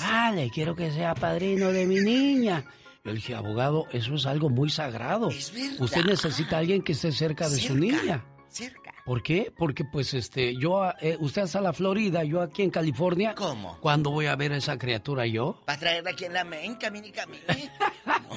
ah, 0.00 0.32
le 0.34 0.50
quiero 0.50 0.74
que 0.74 0.90
sea 0.90 1.14
padrino 1.14 1.72
de 1.72 1.86
mi 1.86 2.00
niña. 2.00 2.64
Yo 3.04 3.10
le 3.10 3.16
dije, 3.16 3.34
abogado, 3.34 3.88
eso 3.90 4.14
es 4.14 4.26
algo 4.26 4.48
muy 4.48 4.70
sagrado. 4.70 5.26
Usted 5.26 6.04
necesita 6.04 6.56
a 6.56 6.58
alguien 6.60 6.82
que 6.82 6.92
esté 6.92 7.10
cerca 7.10 7.48
de 7.48 7.58
su 7.58 7.74
niña. 7.74 8.24
Cerca. 8.48 8.94
¿Por 9.04 9.24
qué? 9.24 9.52
Porque 9.56 9.84
pues 9.84 10.14
este, 10.14 10.54
yo, 10.56 10.88
eh, 11.00 11.16
usted 11.18 11.42
está 11.42 11.58
en 11.58 11.64
la 11.64 11.72
Florida, 11.72 12.22
yo 12.22 12.40
aquí 12.40 12.62
en 12.62 12.70
California. 12.70 13.34
¿Cómo? 13.34 13.76
¿Cuándo 13.80 14.12
voy 14.12 14.26
a 14.26 14.36
ver 14.36 14.52
a 14.52 14.58
esa 14.58 14.78
criatura 14.78 15.26
yo? 15.26 15.60
¿Va 15.68 15.72
a 15.72 15.78
traerla 15.78 16.10
aquí 16.10 16.26
en 16.26 16.34
la 16.34 16.44
main, 16.44 16.76
camine, 16.76 17.10
camine? 17.10 17.42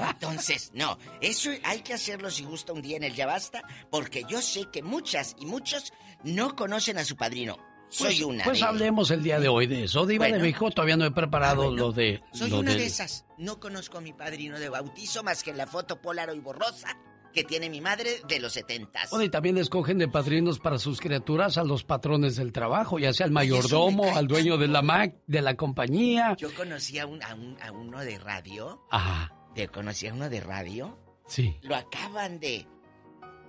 entonces, 0.09 0.71
no, 0.73 0.97
eso 1.21 1.51
hay 1.63 1.81
que 1.81 1.93
hacerlo 1.93 2.31
si 2.31 2.43
gusta 2.43 2.73
un 2.73 2.81
día 2.81 2.97
en 2.97 3.03
el 3.03 3.13
Ya 3.13 3.27
Basta, 3.27 3.61
porque 3.91 4.23
yo 4.27 4.41
sé 4.41 4.65
que 4.71 4.81
muchas 4.81 5.35
y 5.39 5.45
muchos 5.45 5.93
no 6.23 6.55
conocen 6.55 6.97
a 6.97 7.05
su 7.05 7.15
padrino. 7.15 7.57
Soy 7.89 8.07
pues, 8.07 8.21
una. 8.21 8.43
Pues 8.43 8.61
hablemos 8.61 9.11
el 9.11 9.23
día 9.23 9.39
de 9.39 9.47
hoy 9.47 9.67
de 9.67 9.83
eso. 9.83 10.05
Diva 10.05 10.27
de 10.27 10.39
México, 10.39 10.71
todavía 10.71 10.97
no 10.97 11.05
he 11.05 11.11
preparado 11.11 11.69
ah, 11.69 11.71
lo 11.71 11.91
de. 11.91 12.21
Soy 12.33 12.51
una 12.51 12.73
de... 12.73 12.85
esas. 12.85 13.25
No 13.37 13.59
conozco 13.59 13.97
a 13.97 14.01
mi 14.01 14.13
padrino 14.13 14.59
de 14.59 14.69
bautizo 14.69 15.23
más 15.23 15.43
que 15.43 15.51
en 15.51 15.57
la 15.57 15.67
foto 15.67 15.99
y 16.33 16.39
borrosa 16.39 16.97
que 17.35 17.43
tiene 17.43 17.69
mi 17.69 17.81
madre 17.81 18.21
de 18.27 18.39
los 18.39 18.53
setentas. 18.53 19.09
Bueno, 19.09 19.25
y 19.25 19.29
también 19.29 19.57
escogen 19.57 19.97
de 19.97 20.07
padrinos 20.07 20.57
para 20.57 20.79
sus 20.79 21.01
criaturas 21.01 21.57
a 21.57 21.65
los 21.65 21.83
patrones 21.83 22.37
del 22.37 22.53
trabajo, 22.53 22.97
ya 22.97 23.11
sea 23.11 23.25
al 23.25 23.33
mayordomo, 23.33 24.15
al 24.15 24.25
dueño 24.25 24.57
de 24.57 24.69
la 24.69 24.81
Mac, 24.81 25.15
de 25.27 25.41
la 25.41 25.55
compañía. 25.55 26.35
Yo 26.37 26.53
conocí 26.55 26.97
a, 26.97 27.05
un, 27.05 27.21
a, 27.21 27.71
uno 27.73 27.99
de 27.99 28.17
radio. 28.17 28.81
Ajá. 28.89 29.33
¿Te 29.53 29.67
conocí 29.67 30.07
a 30.07 30.13
uno 30.13 30.29
de 30.29 30.39
radio? 30.39 30.97
Sí. 31.27 31.57
Lo 31.61 31.75
acaban 31.75 32.39
de. 32.39 32.65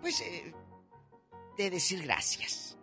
Pues. 0.00 0.20
Eh, 0.20 0.52
de 1.56 1.70
decir 1.70 2.02
gracias. 2.02 2.75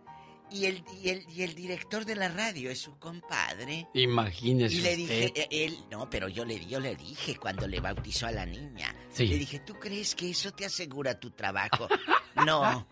Y 0.54 0.68
el, 0.68 0.84
y 1.01 1.10
el, 1.10 1.26
y 1.36 1.41
el 1.41 1.56
director 1.56 2.06
de 2.06 2.16
la 2.16 2.30
radio 2.30 2.70
es 2.70 2.80
su 2.80 2.99
compadre. 2.99 3.88
Imagínese. 3.95 4.76
Y 4.76 4.82
le 4.82 4.95
dije, 4.95 5.34
eh, 5.36 5.47
él, 5.49 5.76
no, 5.89 6.08
pero 6.12 6.28
yo 6.28 6.45
le, 6.45 6.64
yo 6.68 6.80
le 6.80 6.95
dije 6.95 7.38
cuando 7.38 7.68
le 7.68 7.80
bautizó 7.80 8.28
a 8.28 8.32
la 8.32 8.45
niña. 8.45 8.95
Le 9.18 9.39
dije, 9.39 9.60
¿tú 9.60 9.74
crees 9.80 10.14
que 10.14 10.30
eso 10.30 10.51
te 10.51 10.66
asegura 10.66 11.20
tu 11.20 11.32
trabajo? 11.32 11.88
no. 12.45 12.88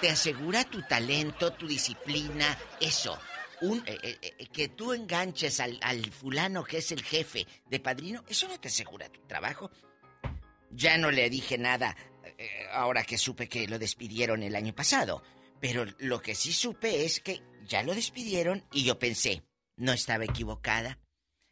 Te 0.00 0.08
asegura 0.08 0.64
tu 0.64 0.80
talento, 0.80 1.52
tu 1.52 1.68
disciplina, 1.68 2.58
eso. 2.80 3.18
Un, 3.60 3.82
eh, 3.84 4.18
eh, 4.22 4.46
que 4.50 4.68
tú 4.68 4.94
enganches 4.94 5.60
al, 5.60 5.78
al 5.82 6.10
fulano 6.10 6.64
que 6.64 6.78
es 6.78 6.92
el 6.92 7.02
jefe 7.02 7.46
de 7.68 7.78
padrino, 7.78 8.24
eso 8.26 8.48
no 8.48 8.58
te 8.58 8.68
asegura 8.68 9.10
tu 9.10 9.20
trabajo. 9.26 9.70
Ya 10.70 10.96
no 10.96 11.10
le 11.10 11.28
dije 11.28 11.58
nada 11.58 11.94
ahora 12.72 13.02
que 13.02 13.18
supe 13.18 13.50
que 13.50 13.68
lo 13.68 13.78
despidieron 13.78 14.42
el 14.42 14.56
año 14.56 14.74
pasado. 14.74 15.22
Pero 15.60 15.84
lo 15.98 16.20
que 16.20 16.34
sí 16.34 16.52
supe 16.52 17.04
es 17.04 17.20
que 17.20 17.42
ya 17.66 17.82
lo 17.82 17.94
despidieron 17.94 18.64
y 18.72 18.84
yo 18.84 18.98
pensé, 18.98 19.42
no 19.76 19.92
estaba 19.92 20.24
equivocada. 20.24 20.98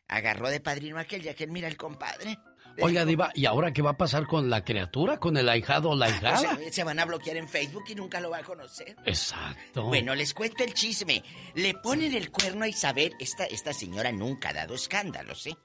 Agarró 0.09 0.49
de 0.49 0.61
padrino 0.61 0.99
aquel, 0.99 1.23
ya 1.23 1.35
que 1.35 1.47
mira 1.47 1.69
el 1.69 1.77
compadre. 1.77 2.39
Oiga, 2.81 3.05
Diva, 3.05 3.31
¿y 3.35 3.47
ahora 3.47 3.73
qué 3.73 3.83
va 3.83 3.91
a 3.91 3.97
pasar 3.97 4.27
con 4.27 4.49
la 4.51 4.65
criatura, 4.65 5.19
con 5.19 5.37
el 5.37 5.49
ahijado 5.49 5.91
o 5.91 5.97
la 5.97 6.07
ah, 6.07 6.19
pues, 6.21 6.43
hijada? 6.43 6.59
se, 6.71 6.85
van 6.85 6.99
a 7.01 7.05
bloquear 7.05 7.37
en 7.37 7.49
Facebook 7.49 7.85
y 7.89 7.95
nunca 7.95 8.21
lo 8.21 8.31
va 8.31 8.39
a 8.39 8.43
conocer. 8.43 8.97
Exacto. 9.05 9.85
Bueno, 9.85 10.15
les 10.15 10.33
cuento 10.33 10.65
el 10.65 10.75
chisme. 10.75 11.23
Le 11.55 11.75
ponen 11.75 12.15
el 12.15 12.31
cuerno 12.31 12.65
a 12.65 12.69
Isabel. 12.69 13.15
Esta, 13.19 13.45
esta 13.47 13.73
señora 13.73 14.13
nunca 14.13 14.51
ha 14.51 14.55
dado 14.55 14.75
escándalos, 14.75 15.47
¿eh? 15.49 15.57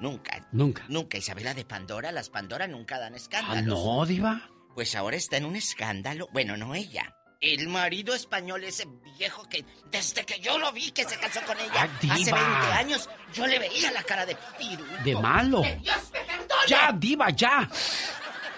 Nunca. 0.00 0.46
Nunca. 0.52 0.84
Nunca. 0.88 1.18
Isabela 1.18 1.54
de 1.54 1.64
Pandora, 1.64 2.12
las 2.12 2.30
Pandora 2.30 2.66
nunca 2.66 2.98
dan 2.98 3.14
escándalos. 3.14 3.58
Ah, 3.58 3.62
no, 3.62 4.04
Diva. 4.04 4.50
Pues 4.74 4.94
ahora 4.94 5.16
está 5.16 5.36
en 5.36 5.46
un 5.46 5.56
escándalo. 5.56 6.28
Bueno, 6.32 6.56
no 6.56 6.74
ella. 6.74 7.15
El 7.40 7.68
marido 7.68 8.14
español, 8.14 8.64
ese 8.64 8.86
viejo 9.18 9.46
que 9.48 9.64
desde 9.90 10.24
que 10.24 10.40
yo 10.40 10.58
lo 10.58 10.72
vi 10.72 10.90
que 10.90 11.04
se 11.04 11.16
casó 11.18 11.40
con 11.42 11.58
ella 11.58 11.88
hace 12.10 12.32
20 12.32 12.36
años, 12.72 13.08
yo 13.34 13.46
le 13.46 13.58
veía 13.58 13.92
la 13.92 14.02
cara 14.02 14.24
de 14.24 14.36
piru. 14.58 14.84
De 15.04 15.14
malo. 15.16 15.62
Dios 15.82 15.96
me 16.12 16.20
Ya, 16.66 16.92
diva, 16.92 17.30
ya. 17.30 17.68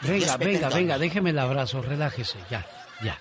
Venga, 0.03 0.37
venga, 0.37 0.68
venga, 0.68 0.99
déjeme 0.99 1.31
el 1.31 1.39
abrazo, 1.39 1.83
relájese, 1.83 2.39
ya, 2.49 2.64
ya. 3.03 3.18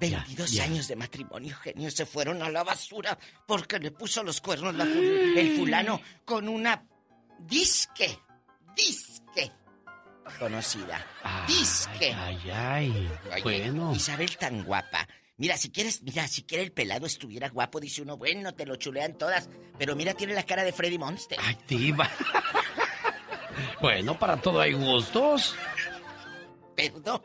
22 0.00 0.58
años 0.60 0.88
de 0.88 0.96
matrimonio, 0.96 1.54
genio, 1.62 1.90
se 1.90 2.06
fueron 2.06 2.42
a 2.42 2.48
la 2.48 2.64
basura 2.64 3.16
porque 3.46 3.78
le 3.78 3.90
puso 3.90 4.22
los 4.22 4.40
cuernos 4.40 4.74
el 4.74 5.56
fulano 5.56 6.00
con 6.24 6.48
una 6.48 6.82
disque, 7.38 8.18
disque 8.74 9.52
conocida. 10.38 11.04
disque. 11.46 12.12
Ay, 12.12 12.38
ay, 12.52 13.10
bueno. 13.42 13.92
Isabel 13.94 14.36
tan 14.36 14.64
guapa. 14.64 15.06
Mira, 15.36 15.56
si 15.56 15.70
quieres, 15.70 16.02
mira, 16.02 16.28
si 16.28 16.42
quiere 16.42 16.64
el 16.64 16.72
pelado 16.72 17.06
estuviera 17.06 17.48
guapo, 17.48 17.80
dice 17.80 18.02
uno, 18.02 18.18
bueno, 18.18 18.52
te 18.54 18.66
lo 18.66 18.76
chulean 18.76 19.16
todas. 19.16 19.48
Pero 19.78 19.96
mira, 19.96 20.12
tiene 20.12 20.34
la 20.34 20.42
cara 20.44 20.64
de 20.64 20.72
Freddy 20.72 20.98
Monster. 20.98 21.38
Ay, 21.40 21.56
diva. 21.66 22.10
bueno, 23.80 24.18
para 24.18 24.36
todo 24.36 24.60
hay 24.60 24.74
gustos. 24.74 25.56
Perdón, 26.76 27.22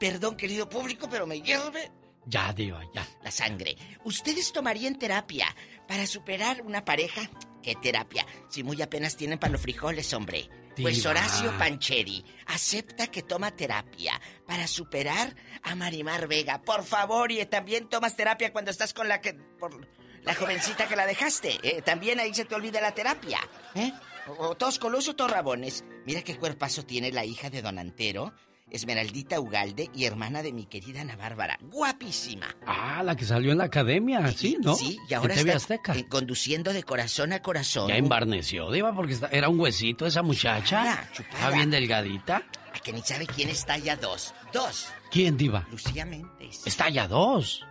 perdón, 0.00 0.36
querido 0.36 0.68
público, 0.68 1.08
pero 1.08 1.26
me 1.26 1.40
hierve. 1.40 1.92
Ya, 2.26 2.52
diva, 2.52 2.82
ya. 2.94 3.06
La 3.22 3.30
sangre. 3.30 3.76
¿Ustedes 4.04 4.52
tomarían 4.52 4.98
terapia 4.98 5.46
para 5.86 6.06
superar 6.06 6.62
una 6.62 6.84
pareja? 6.84 7.30
¿Qué 7.62 7.76
terapia? 7.76 8.26
Si 8.48 8.64
muy 8.64 8.82
apenas 8.82 9.16
tienen 9.16 9.38
para 9.38 9.52
los 9.52 9.62
frijoles, 9.62 10.12
hombre. 10.14 10.48
Pues 10.80 11.04
Horacio 11.04 11.56
Pancheri 11.58 12.24
acepta 12.46 13.06
que 13.08 13.22
toma 13.22 13.50
terapia 13.50 14.20
para 14.46 14.66
superar 14.66 15.34
a 15.62 15.74
Marimar 15.74 16.28
Vega. 16.28 16.62
Por 16.62 16.84
favor, 16.84 17.30
y 17.30 17.44
también 17.46 17.88
tomas 17.88 18.16
terapia 18.16 18.52
cuando 18.52 18.70
estás 18.70 18.94
con 18.94 19.08
la 19.08 19.20
que. 19.20 19.34
Por 19.34 19.86
la 20.22 20.34
jovencita 20.34 20.88
que 20.88 20.96
la 20.96 21.06
dejaste. 21.06 21.58
Eh, 21.62 21.82
también 21.82 22.20
ahí 22.20 22.32
se 22.32 22.44
te 22.44 22.54
olvida 22.54 22.80
la 22.80 22.94
terapia. 22.94 23.38
¿Eh? 23.74 23.92
O, 24.38 24.54
todos 24.54 24.78
o 24.82 25.16
todos 25.16 25.30
rabones. 25.30 25.84
Mira 26.06 26.22
qué 26.22 26.36
cuerpazo 26.36 26.84
tiene 26.84 27.10
la 27.10 27.24
hija 27.24 27.50
de 27.50 27.60
Don 27.60 27.78
Antero. 27.78 28.32
Esmeraldita 28.72 29.38
Ugalde 29.38 29.90
y 29.94 30.06
hermana 30.06 30.42
de 30.42 30.52
mi 30.52 30.64
querida 30.64 31.02
Ana 31.02 31.14
Bárbara. 31.14 31.58
Guapísima. 31.60 32.56
Ah, 32.66 33.02
la 33.04 33.14
que 33.14 33.26
salió 33.26 33.52
en 33.52 33.58
la 33.58 33.64
academia, 33.64 34.26
sí, 34.32 34.56
¿no? 34.60 34.74
Sí, 34.74 34.98
y 35.08 35.14
ahora 35.14 35.34
está 35.34 35.74
eh, 35.74 36.06
conduciendo 36.08 36.72
de 36.72 36.82
corazón 36.82 37.32
a 37.34 37.42
corazón. 37.42 37.88
Ya 37.88 37.96
embarneció, 37.96 38.70
Diva, 38.70 38.94
porque 38.94 39.18
era 39.30 39.50
un 39.50 39.60
huesito 39.60 40.06
esa 40.06 40.22
muchacha. 40.22 41.06
Está 41.12 41.50
bien 41.50 41.70
delgadita. 41.70 42.42
A 42.74 42.78
que 42.80 42.92
ni 42.94 43.02
sabe 43.02 43.26
quién 43.26 43.50
está 43.50 43.76
ya 43.76 43.96
dos. 43.96 44.32
Dos. 44.52 44.88
¿Quién, 45.10 45.36
Diva? 45.36 45.66
Lucía 45.70 46.06
Méndez. 46.06 46.66
Está 46.66 46.88
ya 46.88 47.06
dos. 47.06 47.66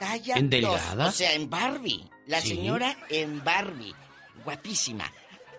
Talla 0.00 0.36
¿En 0.36 0.50
delgada? 0.50 1.06
O 1.06 1.12
sea, 1.12 1.32
en 1.34 1.48
Barbie. 1.48 2.10
La 2.26 2.40
señora 2.40 2.96
en 3.08 3.44
Barbie. 3.44 3.94
Guapísima. 4.44 5.10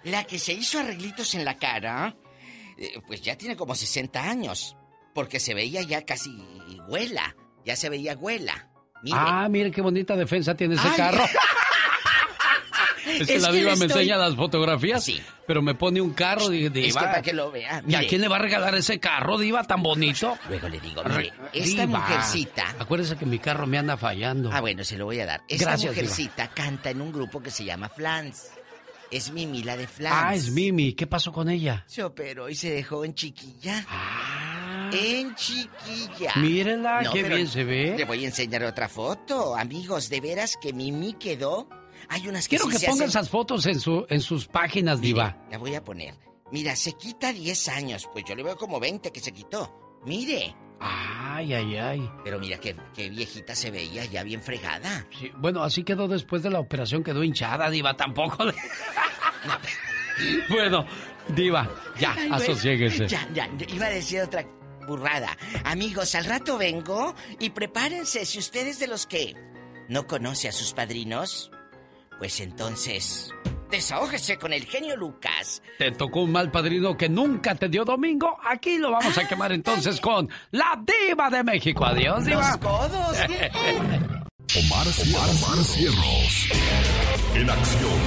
La 0.04 0.26
que 0.26 0.38
se 0.38 0.54
hizo 0.54 0.80
arreglitos 0.80 1.34
en 1.36 1.46
la 1.46 1.58
cara 1.58 2.10
eh, 2.10 2.27
pues 3.06 3.22
ya 3.22 3.38
tiene 3.38 3.56
como 3.56 3.76
60 3.76 4.22
años. 4.22 4.76
Porque 5.14 5.40
se 5.40 5.54
veía 5.54 5.82
ya 5.82 6.06
casi 6.06 6.30
huela. 6.88 7.36
Ya 7.66 7.76
se 7.76 7.90
veía 7.90 8.16
huela. 8.16 8.70
Ah, 9.14 9.48
mire 9.50 9.72
qué 9.72 9.82
bonita 9.82 10.16
defensa 10.16 10.56
tiene 10.56 10.76
ese 10.76 10.90
carro. 10.96 11.24
es 13.06 13.28
que 13.28 13.40
la 13.40 13.52
diva 13.52 13.76
me 13.76 13.86
enseña 13.86 14.18
las 14.18 14.36
fotografías, 14.36 15.04
sí. 15.04 15.22
pero 15.46 15.62
me 15.62 15.76
pone 15.76 16.02
un 16.02 16.12
carro, 16.12 16.50
diva. 16.50 16.72
Es 16.76 16.94
que 16.96 17.00
para 17.00 17.22
que 17.22 17.34
lo 17.34 17.52
vea. 17.52 17.84
¿Y 17.88 17.96
a 17.96 18.08
quién 18.08 18.22
le 18.22 18.28
va 18.28 18.38
a 18.38 18.40
regalar 18.40 18.76
ese 18.76 19.00
carro, 19.00 19.38
diva, 19.38 19.64
tan 19.64 19.82
bonito? 19.82 20.38
Luego 20.50 20.70
le 20.70 20.80
digo, 20.80 21.04
mire, 21.04 21.34
esta 21.54 21.88
mujercita... 21.88 22.76
Acuérdese 22.80 23.18
que 23.18 23.26
mi 23.26 23.40
carro 23.40 23.68
me 23.68 23.78
anda 23.78 23.98
fallando. 23.98 24.50
Ah, 24.52 24.62
bueno, 24.62 24.84
se 24.84 24.98
lo 24.98 25.06
voy 25.06 25.20
a 25.20 25.26
dar. 25.26 25.42
Esta 25.48 25.78
mujercita 25.78 26.50
canta 26.50 26.90
en 26.90 27.02
un 27.02 27.12
grupo 27.12 27.42
que 27.42 27.52
se 27.52 27.64
llama 27.64 27.90
Flans. 27.90 28.52
Es 29.10 29.32
Mimi, 29.32 29.64
la 29.64 29.78
de 29.78 29.88
Flans. 29.88 30.16
Ah, 30.20 30.36
es 30.36 30.52
Mimi. 30.52 30.94
¿Qué 30.94 31.08
pasó 31.08 31.32
con 31.32 31.50
ella? 31.50 31.86
Se 31.88 32.04
operó 32.04 32.50
y 32.50 32.56
se 32.56 32.72
dejó 32.72 33.06
en 33.06 33.14
chiquilla. 33.14 33.86
Ah. 33.90 34.90
En 34.94 35.36
chiquilla. 35.36 36.34
Mírenla, 36.36 37.10
qué 37.12 37.24
bien 37.24 37.48
se 37.48 37.64
ve. 37.64 37.96
Le 37.98 38.06
voy 38.06 38.24
a 38.24 38.28
enseñar 38.28 38.64
otra 38.64 38.90
foto. 38.90 39.56
Amigos, 39.56 40.10
de 40.10 40.22
veras 40.22 40.58
que 40.62 40.74
Mimi 40.74 41.14
quedó. 41.14 41.70
Hay 42.10 42.28
unas 42.28 42.48
que 42.48 42.58
Quiero 42.58 42.70
que 42.70 42.86
ponga 42.86 43.06
esas 43.06 43.30
fotos 43.30 43.66
en, 43.66 43.80
su, 43.80 44.06
en 44.10 44.22
sus 44.22 44.48
páginas, 44.48 45.02
Diva. 45.02 45.38
La 45.52 45.58
voy 45.58 45.76
a 45.76 45.84
poner. 45.84 46.16
Mira, 46.52 46.76
se 46.76 46.94
quita 46.94 47.34
10 47.34 47.68
años. 47.70 48.10
Pues 48.14 48.24
yo 48.26 48.36
le 48.36 48.44
veo 48.44 48.56
como 48.56 48.80
20 48.80 49.12
que 49.12 49.20
se 49.20 49.32
quitó. 49.32 50.00
Mire. 50.06 50.56
Ay, 50.80 51.54
ay, 51.54 51.78
ay. 51.78 52.12
Pero 52.24 52.40
mira 52.40 52.60
qué, 52.60 52.76
viejita 53.10 53.56
se 53.56 53.72
veía, 53.72 54.06
ya 54.06 54.24
bien 54.24 54.42
fregada. 54.42 55.06
Sí, 55.18 55.32
bueno, 55.38 55.64
así 55.64 55.84
quedó 55.84 56.08
después 56.08 56.44
de 56.44 56.50
la 56.50 56.60
operación, 56.60 57.04
quedó 57.04 57.24
hinchada, 57.24 57.70
Diva, 57.70 57.96
tampoco. 57.96 58.46
bueno, 60.50 60.86
Diva, 61.30 61.70
ya, 62.00 62.16
asociéguese. 62.32 63.08
Ya, 63.08 63.28
ya, 63.34 63.50
iba 63.68 63.88
a 63.88 63.90
decir 63.90 64.22
otra 64.22 64.46
burrada. 64.88 65.36
Amigos, 65.66 66.16
al 66.16 66.26
rato 66.26 66.58
vengo 66.58 67.14
y 67.40 67.50
prepárense, 67.50 68.26
si 68.26 68.40
ustedes 68.40 68.80
de 68.80 68.88
los 68.88 69.06
que 69.06 69.36
no 69.90 70.08
conoce 70.08 70.48
a 70.48 70.52
sus 70.52 70.74
padrinos, 70.74 71.52
pues 72.20 72.40
entonces 72.40 73.34
Desahógese 73.70 74.38
con 74.38 74.54
el 74.54 74.66
genio 74.66 74.96
Lucas. 74.96 75.62
Te 75.78 75.92
tocó 75.92 76.22
un 76.22 76.32
mal 76.32 76.52
padrino 76.52 76.96
que 76.96 77.10
nunca 77.10 77.56
te 77.56 77.68
dio 77.68 77.84
domingo. 77.84 78.38
Aquí 78.44 78.78
lo 78.78 78.92
vamos 78.92 79.18
a 79.18 79.28
quemar 79.28 79.52
entonces 79.52 80.00
con 80.00 80.30
la 80.52 80.82
diva 80.86 81.30
de 81.30 81.44
México. 81.44 81.86
Adiós, 81.86 82.26
diva. 82.26 82.48
Los 82.48 82.58
codos. 82.58 83.18
Omar, 84.56 84.88
Omar, 84.88 85.64
Cierros. 85.64 86.50
En 87.36 87.50
acción. 87.50 88.00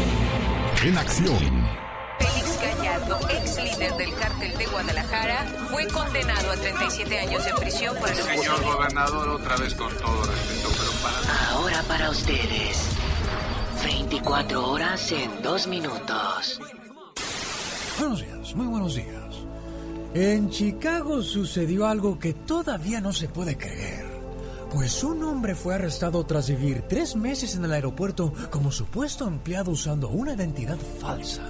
En 0.83 0.99
acción. 0.99 1.81
Félix 2.19 2.61
Gallardo, 2.61 3.19
ex 3.29 3.63
líder 3.63 3.93
del 3.95 4.15
cártel 4.15 4.57
de 4.57 4.67
Guadalajara, 4.67 5.45
fue 5.71 5.87
condenado 5.89 6.53
a 6.53 6.57
37 6.57 7.19
años 7.19 7.47
en 7.47 7.57
prisión 7.57 7.97
por 7.97 8.09
el... 8.11 8.17
Señor 8.17 8.63
gobernador, 8.63 9.29
otra 9.29 9.57
vez 9.57 9.75
con 9.75 9.95
todo 9.99 10.23
respeto, 10.23 10.69
pero 10.79 10.93
para... 11.03 11.51
Ahora 11.51 11.83
para 11.83 12.11
ustedes 12.11 12.89
24 14.11 14.73
horas 14.73 15.13
en 15.13 15.41
2 15.41 15.69
minutos. 15.69 16.61
Buenos 17.97 18.21
días, 18.21 18.57
muy 18.57 18.67
buenos 18.67 18.97
días. 18.97 19.47
En 20.15 20.51
Chicago 20.51 21.23
sucedió 21.23 21.87
algo 21.87 22.19
que 22.19 22.35
todavía 22.35 23.01
no 23.01 23.13
se 23.13 23.29
puede 23.29 23.57
creer. 23.57 24.05
Pues 24.73 25.05
un 25.05 25.23
hombre 25.23 25.55
fue 25.55 25.77
arrestado 25.77 26.27
tras 26.27 26.49
vivir 26.49 26.83
tres 26.89 27.15
meses 27.15 27.55
en 27.55 27.65
el 27.65 27.73
aeropuerto 27.73 28.33
como 28.51 28.73
supuesto 28.73 29.29
empleado 29.29 29.71
usando 29.71 30.09
una 30.09 30.33
identidad 30.33 30.79
falsa. 30.99 31.43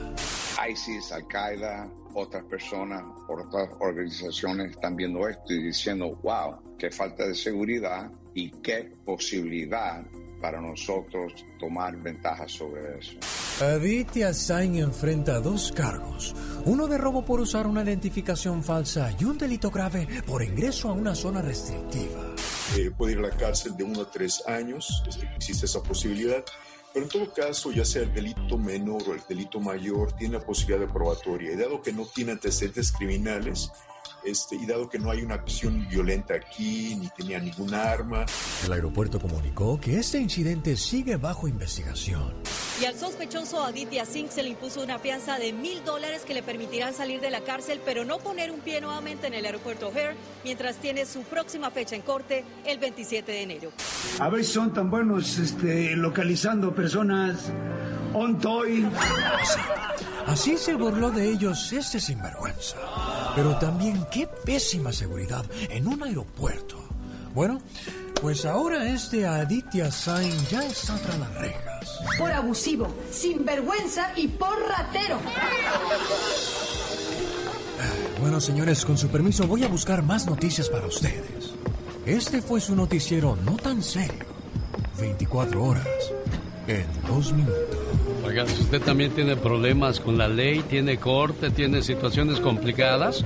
ISIS, 0.70 1.12
Al-Qaeda, 1.12 1.88
otras 2.12 2.44
personas, 2.44 3.02
otras 3.26 3.70
organizaciones 3.78 4.72
están 4.72 4.96
viendo 4.96 5.26
esto 5.26 5.54
y 5.54 5.62
diciendo, 5.62 6.10
wow, 6.22 6.76
qué 6.78 6.90
falta 6.90 7.26
de 7.26 7.34
seguridad 7.34 8.10
y 8.34 8.50
qué 8.60 8.92
posibilidad 9.06 10.04
para 10.40 10.60
nosotros 10.60 11.44
tomar 11.58 11.96
ventaja 11.96 12.48
sobre 12.48 12.98
eso. 12.98 13.12
Aditya 13.64 14.32
Sain 14.32 14.76
enfrenta 14.76 15.40
dos 15.40 15.72
cargos, 15.72 16.34
uno 16.64 16.86
de 16.86 16.98
robo 16.98 17.24
por 17.24 17.40
usar 17.40 17.66
una 17.66 17.82
identificación 17.82 18.62
falsa 18.62 19.14
y 19.18 19.24
un 19.24 19.36
delito 19.36 19.70
grave 19.70 20.08
por 20.26 20.42
ingreso 20.42 20.88
a 20.88 20.92
una 20.92 21.14
zona 21.14 21.42
restrictiva. 21.42 22.34
Eh, 22.76 22.90
puede 22.96 23.12
ir 23.12 23.18
a 23.18 23.22
la 23.22 23.36
cárcel 23.36 23.76
de 23.76 23.84
uno 23.84 24.02
a 24.02 24.10
tres 24.10 24.42
años, 24.46 25.02
existe 25.36 25.66
esa 25.66 25.82
posibilidad, 25.82 26.44
pero 26.92 27.04
en 27.04 27.10
todo 27.10 27.32
caso, 27.32 27.70
ya 27.70 27.84
sea 27.84 28.02
el 28.02 28.12
delito 28.12 28.58
menor 28.58 29.02
o 29.08 29.14
el 29.14 29.20
delito 29.28 29.60
mayor, 29.60 30.12
tiene 30.12 30.38
la 30.38 30.44
posibilidad 30.44 30.80
de 30.80 30.92
probatoria. 30.92 31.52
Y 31.52 31.56
dado 31.56 31.80
que 31.82 31.92
no 31.92 32.04
tiene 32.06 32.32
antecedentes 32.32 32.90
criminales, 32.92 33.70
este, 34.24 34.56
y 34.56 34.66
dado 34.66 34.88
que 34.88 34.98
no 34.98 35.10
hay 35.10 35.22
una 35.22 35.34
acción 35.34 35.86
violenta 35.88 36.34
aquí, 36.34 36.96
ni 36.96 37.08
tenía 37.08 37.38
ningún 37.38 37.74
arma. 37.74 38.26
El 38.64 38.72
aeropuerto 38.72 39.20
comunicó 39.20 39.80
que 39.80 39.98
este 39.98 40.18
incidente 40.18 40.76
sigue 40.76 41.16
bajo 41.16 41.48
investigación. 41.48 42.34
Y 42.80 42.86
al 42.86 42.98
sospechoso 42.98 43.62
Aditya 43.62 44.06
Singh 44.06 44.30
se 44.30 44.42
le 44.42 44.48
impuso 44.48 44.82
una 44.82 44.98
fianza 44.98 45.38
de 45.38 45.52
mil 45.52 45.84
dólares 45.84 46.22
que 46.26 46.32
le 46.32 46.42
permitirán 46.42 46.94
salir 46.94 47.20
de 47.20 47.28
la 47.28 47.42
cárcel, 47.42 47.78
pero 47.84 48.06
no 48.06 48.18
poner 48.18 48.50
un 48.50 48.60
pie 48.60 48.80
nuevamente 48.80 49.26
en 49.26 49.34
el 49.34 49.44
aeropuerto 49.44 49.88
O'Hare, 49.88 50.16
mientras 50.44 50.76
tiene 50.76 51.04
su 51.04 51.20
próxima 51.24 51.70
fecha 51.70 51.94
en 51.94 52.00
corte 52.00 52.42
el 52.64 52.78
27 52.78 53.32
de 53.32 53.42
enero. 53.42 53.72
A 54.18 54.30
ver 54.30 54.44
si 54.44 54.52
son 54.52 54.72
tan 54.72 54.90
buenos 54.90 55.38
este, 55.38 55.94
localizando 55.94 56.74
personas 56.74 57.52
on 58.14 58.38
toy. 58.38 58.88
Así 60.26 60.56
se 60.56 60.74
burló 60.74 61.10
de 61.10 61.28
ellos 61.28 61.72
este 61.74 62.00
sinvergüenza. 62.00 62.76
Pero 63.36 63.58
también 63.58 64.06
qué 64.10 64.26
pésima 64.26 64.90
seguridad 64.90 65.44
en 65.68 65.86
un 65.86 66.02
aeropuerto. 66.02 66.78
Bueno, 67.34 67.60
pues 68.20 68.44
ahora 68.44 68.88
este 68.88 69.26
Aditya 69.26 69.90
Sain 69.90 70.34
ya 70.50 70.62
está 70.64 70.96
tras 70.98 71.18
las 71.18 71.34
rejas. 71.34 72.00
Por 72.18 72.30
abusivo, 72.30 72.88
sinvergüenza 73.10 74.12
y 74.16 74.28
por 74.28 74.56
ratero. 74.68 75.18
Bueno, 78.20 78.40
señores, 78.40 78.84
con 78.84 78.98
su 78.98 79.08
permiso 79.08 79.46
voy 79.46 79.64
a 79.64 79.68
buscar 79.68 80.02
más 80.02 80.26
noticias 80.26 80.68
para 80.68 80.86
ustedes. 80.86 81.54
Este 82.04 82.42
fue 82.42 82.60
su 82.60 82.76
noticiero 82.76 83.36
no 83.44 83.56
tan 83.56 83.82
serio. 83.82 84.26
24 84.98 85.64
horas 85.64 85.86
en 86.66 86.86
dos 87.06 87.32
minutos. 87.32 87.78
Oiga, 88.24 88.46
si 88.46 88.62
usted 88.62 88.82
también 88.82 89.12
tiene 89.12 89.36
problemas 89.36 89.98
con 89.98 90.18
la 90.18 90.28
ley, 90.28 90.60
tiene 90.68 90.98
corte, 90.98 91.50
tiene 91.50 91.82
situaciones 91.82 92.38
complicadas, 92.38 93.24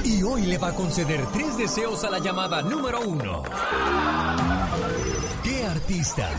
Y 0.05 0.23
hoy 0.23 0.43
le 0.43 0.59
va 0.59 0.69
a 0.69 0.75
conceder 0.75 1.27
tres 1.33 1.57
deseos 1.57 2.05
a 2.05 2.11
la 2.11 2.21
llamada 2.21 2.63
número 2.63 3.01
uno. 3.01 3.43
¿Qué 5.43 5.65
artista? 5.65 6.31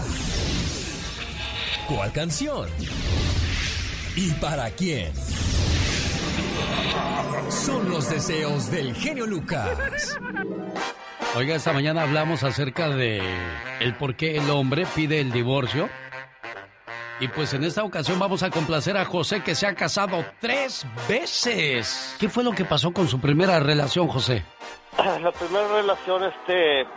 ¿Cuál 1.88 2.12
canción? 2.12 2.68
¿Y 4.16 4.32
para 4.42 4.72
quién? 4.72 5.14
Son 7.50 7.90
los 7.90 8.10
deseos 8.10 8.72
del 8.72 8.96
genio 8.96 9.28
Lucas. 9.28 10.18
Oiga, 11.36 11.56
esta 11.56 11.74
mañana 11.74 12.02
hablamos 12.02 12.44
acerca 12.44 12.90
de 12.90 13.22
el 13.80 13.94
por 13.96 14.16
qué 14.16 14.38
el 14.38 14.50
hombre 14.50 14.88
pide 14.96 15.22
el 15.22 15.32
divorcio. 15.32 15.88
Y 17.20 17.28
pues 17.28 17.54
en 17.54 17.64
esta 17.64 17.84
ocasión 17.84 18.18
vamos 18.18 18.42
a 18.42 18.50
complacer 18.50 18.98
a 18.98 19.06
José 19.06 19.44
que 19.44 19.54
se 19.54 19.68
ha 19.68 19.76
casado 19.76 20.26
tres 20.42 20.88
veces. 21.08 22.16
¿Qué 22.20 22.30
fue 22.30 22.44
lo 22.44 22.52
que 22.52 22.66
pasó 22.66 22.92
con 22.94 23.08
su 23.08 23.20
primera 23.20 23.60
relación, 23.60 24.08
José? 24.08 24.44
La 24.98 25.32
primera 25.32 25.68
relación, 25.68 26.24
este, 26.24 26.88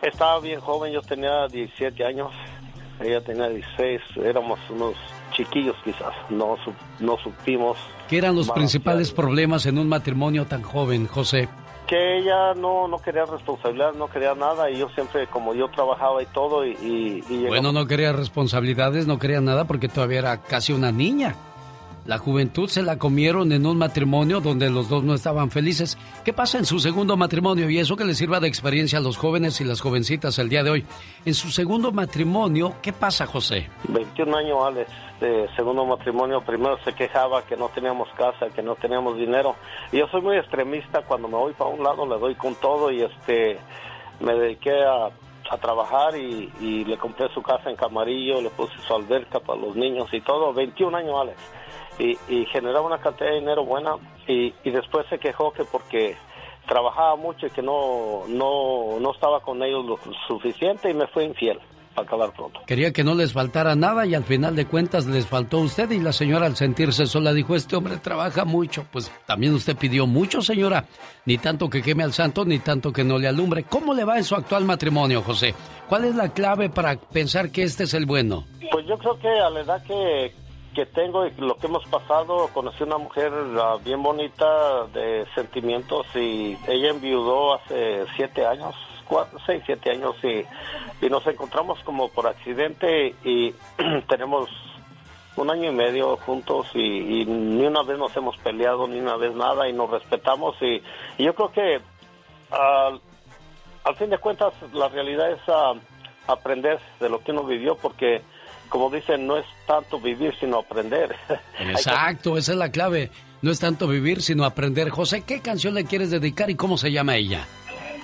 estaba 0.00 0.40
bien 0.40 0.60
joven, 0.60 0.94
yo 0.94 1.02
tenía 1.02 1.46
17 1.46 2.04
años 2.06 2.32
ella 3.00 3.20
tenía 3.20 3.48
16, 3.48 4.00
éramos 4.24 4.58
unos 4.70 4.94
chiquillos 5.32 5.76
quizás, 5.84 6.12
no, 6.28 6.56
no 6.98 7.16
supimos. 7.18 7.78
¿Qué 8.08 8.18
eran 8.18 8.34
los 8.34 8.50
principales 8.50 9.12
problemas 9.12 9.66
en 9.66 9.78
un 9.78 9.88
matrimonio 9.88 10.46
tan 10.46 10.62
joven, 10.62 11.06
José? 11.06 11.48
Que 11.86 12.18
ella 12.18 12.54
no, 12.54 12.86
no 12.86 12.98
quería 12.98 13.24
responsabilidad, 13.24 13.94
no 13.94 14.08
quería 14.08 14.34
nada 14.34 14.70
y 14.70 14.78
yo 14.78 14.88
siempre, 14.90 15.26
como 15.26 15.54
yo 15.54 15.68
trabajaba 15.68 16.22
y 16.22 16.26
todo 16.26 16.64
y... 16.64 17.22
bueno, 17.48 17.72
no 17.72 17.86
quería 17.86 18.12
responsabilidades, 18.12 19.06
no 19.06 19.18
quería 19.18 19.40
nada 19.40 19.64
porque 19.64 19.88
todavía 19.88 20.20
era 20.20 20.42
casi 20.42 20.72
una 20.72 20.92
niña. 20.92 21.34
La 22.06 22.18
juventud 22.18 22.68
se 22.68 22.82
la 22.82 22.98
comieron 22.98 23.52
en 23.52 23.66
un 23.66 23.76
matrimonio 23.76 24.40
donde 24.40 24.70
los 24.70 24.88
dos 24.88 25.04
no 25.04 25.14
estaban 25.14 25.50
felices. 25.50 25.98
¿Qué 26.24 26.32
pasa 26.32 26.58
en 26.58 26.64
su 26.64 26.78
segundo 26.78 27.16
matrimonio? 27.16 27.68
Y 27.68 27.78
eso 27.78 27.96
que 27.96 28.04
les 28.04 28.16
sirva 28.16 28.40
de 28.40 28.48
experiencia 28.48 28.98
a 28.98 29.02
los 29.02 29.18
jóvenes 29.18 29.60
y 29.60 29.64
las 29.64 29.80
jovencitas 29.80 30.38
el 30.38 30.48
día 30.48 30.62
de 30.62 30.70
hoy. 30.70 30.86
En 31.26 31.34
su 31.34 31.50
segundo 31.50 31.92
matrimonio, 31.92 32.74
¿qué 32.80 32.92
pasa, 32.92 33.26
José? 33.26 33.68
21 33.88 34.36
años, 34.36 34.58
Alex, 34.64 34.90
segundo 35.54 35.84
matrimonio. 35.84 36.40
Primero 36.40 36.78
se 36.84 36.94
quejaba 36.94 37.42
que 37.42 37.56
no 37.56 37.68
teníamos 37.68 38.08
casa, 38.16 38.48
que 38.54 38.62
no 38.62 38.76
teníamos 38.76 39.18
dinero. 39.18 39.56
Yo 39.92 40.06
soy 40.08 40.22
muy 40.22 40.36
extremista. 40.38 41.02
Cuando 41.02 41.28
me 41.28 41.36
voy 41.36 41.52
para 41.52 41.70
un 41.70 41.84
lado, 41.84 42.06
le 42.06 42.18
doy 42.18 42.34
con 42.34 42.54
todo 42.54 42.90
y 42.90 43.02
este 43.02 43.58
me 44.20 44.34
dediqué 44.34 44.84
a 44.84 45.10
a 45.52 45.58
trabajar 45.58 46.16
y, 46.16 46.48
y, 46.60 46.84
le 46.84 46.96
compré 46.96 47.28
su 47.34 47.42
casa 47.42 47.70
en 47.70 47.74
Camarillo, 47.74 48.40
le 48.40 48.50
puse 48.50 48.72
su 48.86 48.94
alberca 48.94 49.40
para 49.40 49.58
los 49.60 49.74
niños 49.74 50.08
y 50.12 50.20
todo, 50.20 50.52
21 50.52 50.96
años, 50.96 51.16
Alex 51.20 51.40
y, 52.00 52.46
generaba 52.46 52.86
una 52.86 52.98
cantidad 52.98 53.30
de 53.30 53.40
dinero 53.40 53.64
buena 53.64 53.96
y, 54.26 54.52
después 54.70 55.06
se 55.08 55.18
quejó 55.18 55.52
que 55.52 55.64
porque 55.64 56.16
trabajaba 56.66 57.16
mucho 57.16 57.46
y 57.46 57.50
que 57.50 57.62
no, 57.62 58.22
no, 58.28 58.98
no 59.00 59.12
estaba 59.12 59.40
con 59.40 59.62
ellos 59.62 59.84
lo 59.84 59.98
suficiente 60.28 60.90
y 60.90 60.94
me 60.94 61.06
fue 61.08 61.24
infiel 61.24 61.58
para 61.94 62.06
acabar 62.06 62.32
pronto. 62.32 62.60
Quería 62.66 62.92
que 62.92 63.02
no 63.02 63.14
les 63.14 63.32
faltara 63.32 63.74
nada 63.74 64.06
y 64.06 64.14
al 64.14 64.22
final 64.22 64.54
de 64.54 64.66
cuentas 64.66 65.06
les 65.06 65.26
faltó 65.26 65.58
a 65.58 65.62
usted 65.62 65.90
y 65.90 65.98
la 65.98 66.12
señora 66.12 66.46
al 66.46 66.56
sentirse 66.56 67.06
sola 67.06 67.32
dijo, 67.32 67.56
este 67.56 67.74
hombre 67.74 67.96
trabaja 67.96 68.44
mucho. 68.44 68.86
Pues 68.92 69.10
también 69.26 69.54
usted 69.54 69.76
pidió 69.76 70.06
mucho, 70.06 70.40
señora. 70.40 70.84
Ni 71.26 71.38
tanto 71.38 71.68
que 71.68 71.82
queme 71.82 72.04
al 72.04 72.12
santo, 72.12 72.44
ni 72.44 72.60
tanto 72.60 72.92
que 72.92 73.02
no 73.02 73.18
le 73.18 73.26
alumbre. 73.26 73.64
¿Cómo 73.64 73.92
le 73.92 74.04
va 74.04 74.18
en 74.18 74.24
su 74.24 74.36
actual 74.36 74.64
matrimonio, 74.64 75.22
José? 75.22 75.54
¿Cuál 75.88 76.04
es 76.04 76.14
la 76.14 76.28
clave 76.28 76.70
para 76.70 76.96
pensar 76.96 77.50
que 77.50 77.64
este 77.64 77.84
es 77.84 77.94
el 77.94 78.06
bueno? 78.06 78.44
Pues 78.70 78.86
yo 78.86 78.96
creo 78.96 79.18
que 79.18 79.28
a 79.28 79.50
la 79.50 79.60
edad 79.60 79.82
que, 79.82 80.32
que 80.74 80.86
tengo 80.86 81.26
y 81.26 81.32
lo 81.32 81.56
que 81.56 81.66
hemos 81.66 81.84
pasado, 81.86 82.48
conocí 82.54 82.82
una 82.82 82.98
mujer 82.98 83.32
ah, 83.58 83.76
bien 83.84 84.02
bonita 84.02 84.86
de 84.86 85.26
sentimientos 85.34 86.06
y 86.14 86.56
ella 86.68 86.90
enviudó 86.90 87.54
hace 87.54 88.06
siete 88.16 88.46
años, 88.46 88.74
cuatro, 89.06 89.38
seis, 89.46 89.62
siete 89.66 89.90
años 89.90 90.14
y, 90.22 90.44
y 91.04 91.10
nos 91.10 91.26
encontramos 91.26 91.78
como 91.84 92.08
por 92.08 92.26
accidente 92.26 93.14
y 93.24 93.52
tenemos 94.08 94.48
un 95.36 95.50
año 95.50 95.70
y 95.70 95.74
medio 95.74 96.16
juntos 96.18 96.68
y, 96.74 97.24
ni 97.24 97.64
una 97.64 97.82
vez 97.82 97.98
nos 97.98 98.16
hemos 98.16 98.36
peleado, 98.38 98.86
ni 98.86 99.00
una 99.00 99.16
vez 99.16 99.34
nada 99.34 99.68
y 99.68 99.72
nos 99.72 99.90
respetamos 99.90 100.56
y, 100.60 100.82
yo 101.18 101.34
creo 101.34 101.52
que 101.52 101.80
al 102.50 103.96
fin 103.96 104.10
de 104.10 104.18
cuentas 104.18 104.52
la 104.72 104.88
realidad 104.88 105.30
es 105.30 105.40
ah, 105.48 105.74
aprender 106.26 106.78
de 107.00 107.08
lo 107.08 107.22
que 107.22 107.32
uno 107.32 107.44
vivió 107.44 107.76
porque 107.76 108.22
como 108.70 108.88
dicen, 108.88 109.26
no 109.26 109.36
es 109.36 109.44
tanto 109.66 110.00
vivir, 110.00 110.34
sino 110.40 110.60
aprender. 110.60 111.14
Exacto, 111.60 112.38
esa 112.38 112.52
es 112.52 112.58
la 112.58 112.70
clave. 112.70 113.10
No 113.42 113.50
es 113.50 113.58
tanto 113.58 113.86
vivir, 113.86 114.22
sino 114.22 114.44
aprender. 114.44 114.88
José, 114.88 115.22
¿qué 115.22 115.40
canción 115.40 115.74
le 115.74 115.84
quieres 115.84 116.10
dedicar 116.10 116.48
y 116.50 116.54
cómo 116.54 116.78
se 116.78 116.92
llama 116.92 117.16
ella? 117.16 117.46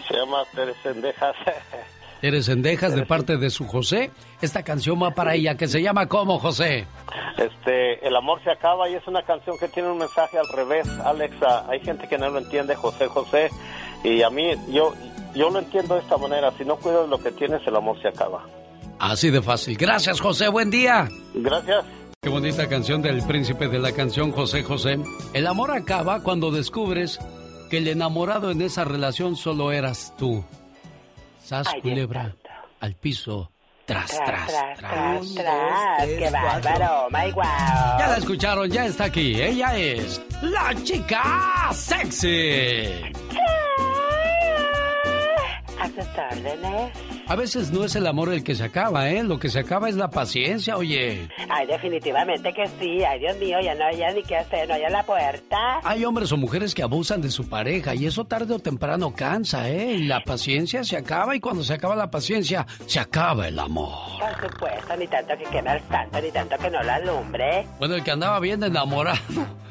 Se 0.09 0.14
llama 0.14 0.45
Teres 0.55 0.77
Endejas. 0.85 1.37
Teres 2.21 2.49
Endejas 2.49 2.95
de 2.95 3.05
parte 3.05 3.37
de 3.37 3.51
su 3.51 3.67
José. 3.67 4.11
Esta 4.41 4.62
canción 4.62 5.03
va 5.03 5.11
para 5.12 5.35
ella, 5.35 5.57
que 5.57 5.69
se 5.69 5.83
llama 5.83 6.07
¿Cómo, 6.07 6.39
José? 6.39 6.87
Este, 7.37 8.07
El 8.07 8.17
amor 8.17 8.43
se 8.43 8.51
acaba 8.51 8.89
y 8.89 8.95
es 8.95 9.07
una 9.07 9.23
canción 9.23 9.59
que 9.59 9.69
tiene 9.69 9.91
un 9.91 9.99
mensaje 9.99 10.39
al 10.39 10.49
revés, 10.49 10.89
Alexa. 11.05 11.69
Hay 11.69 11.81
gente 11.81 12.09
que 12.09 12.17
no 12.19 12.31
lo 12.31 12.39
entiende, 12.39 12.75
José, 12.75 13.07
José. 13.07 13.51
Y 14.03 14.23
a 14.23 14.31
mí, 14.31 14.55
yo, 14.71 14.95
yo 15.35 15.51
lo 15.51 15.59
entiendo 15.59 15.95
de 15.95 16.01
esta 16.01 16.17
manera. 16.17 16.51
Si 16.53 16.64
no 16.64 16.77
cuidas 16.77 17.09
lo 17.09 17.19
que 17.19 17.31
tienes, 17.31 17.64
el 17.67 17.77
amor 17.77 18.01
se 18.01 18.09
acaba. 18.09 18.43
Así 18.99 19.31
de 19.31 19.43
fácil. 19.43 19.77
Gracias, 19.77 20.21
José. 20.21 20.49
Buen 20.49 20.71
día. 20.71 21.09
Gracias. 21.35 21.85
Qué 22.21 22.29
bonita 22.29 22.69
canción 22.69 23.03
del 23.03 23.23
príncipe 23.25 23.69
de 23.69 23.79
la 23.79 23.93
canción 23.93 24.33
José 24.33 24.63
José. 24.65 24.99
El 25.33 25.47
amor 25.47 25.71
acaba 25.71 26.23
cuando 26.23 26.51
descubres 26.51 27.21
que 27.71 27.79
el 27.79 27.89
enamorado 27.89 28.51
en 28.51 28.63
esa 28.63 28.85
relación 28.85 29.37
solo 29.37 29.71
eras 29.71 30.15
tú. 30.19 30.45
Sas 31.45 31.69
culebra 31.83 32.35
al 32.81 32.95
piso. 32.95 33.53
Tras, 33.85 34.09
tras, 34.09 34.47
tras. 34.79 35.35
tras, 35.35 36.07
¡Qué 36.07 36.29
bárbaro! 36.33 37.09
¡My 37.11 37.31
wow! 37.31 37.45
Ya 38.01 38.09
la 38.09 38.17
escucharon, 38.17 38.69
ya 38.69 38.87
está 38.87 39.05
aquí. 39.05 39.41
Ella 39.41 39.79
es 39.79 40.21
la 40.43 40.75
chica 40.83 41.71
sexy. 41.73 42.91
A 47.28 47.37
veces 47.37 47.70
no 47.72 47.84
es 47.84 47.97
el 47.97 48.07
amor 48.07 48.32
el 48.32 48.45
que 48.45 48.55
se 48.55 48.64
acaba, 48.64 49.11
¿eh? 49.11 49.22
Lo 49.22 49.39
que 49.39 49.49
se 49.49 49.59
acaba 49.59 49.89
es 49.89 49.97
la 49.97 50.11
paciencia, 50.11 50.76
oye. 50.76 51.28
Ay, 51.49 51.66
definitivamente 51.66 52.53
que 52.53 52.66
sí. 52.78 53.03
Ay, 53.05 53.20
Dios 53.20 53.37
mío, 53.39 53.59
ya 53.61 53.74
no 53.74 53.84
hay 53.84 54.14
ni 54.14 54.22
qué 54.22 54.37
hacer, 54.37 54.68
no 54.68 54.74
hay 54.74 54.82
la 54.91 55.03
puerta. 55.03 55.80
Hay 55.82 56.05
hombres 56.05 56.30
o 56.32 56.37
mujeres 56.37 56.74
que 56.74 56.82
abusan 56.82 57.20
de 57.20 57.30
su 57.30 57.49
pareja 57.49 57.95
y 57.95 58.07
eso 58.07 58.24
tarde 58.24 58.55
o 58.55 58.59
temprano 58.59 59.14
cansa, 59.14 59.68
¿eh? 59.68 59.95
Y 59.95 60.05
la 60.05 60.22
paciencia 60.22 60.84
se 60.84 60.97
acaba 60.97 61.34
y 61.34 61.41
cuando 61.41 61.64
se 61.64 61.74
acaba 61.74 61.97
la 61.97 62.11
paciencia, 62.11 62.66
se 62.87 63.01
acaba 63.01 63.49
el 63.49 63.59
amor. 63.59 64.21
Por 64.21 64.50
supuesto, 64.50 64.96
ni 64.96 65.07
tanto 65.07 65.37
que 65.37 65.45
queme 65.45 65.72
el 65.72 65.80
santo, 65.88 66.21
ni 66.21 66.30
tanto 66.30 66.57
que 66.58 66.71
no 66.71 66.83
la 66.83 66.95
alumbre. 66.96 67.67
Bueno, 67.79 67.95
el 67.95 68.04
que 68.04 68.11
andaba 68.11 68.38
bien 68.41 68.63
enamorado 68.63 69.66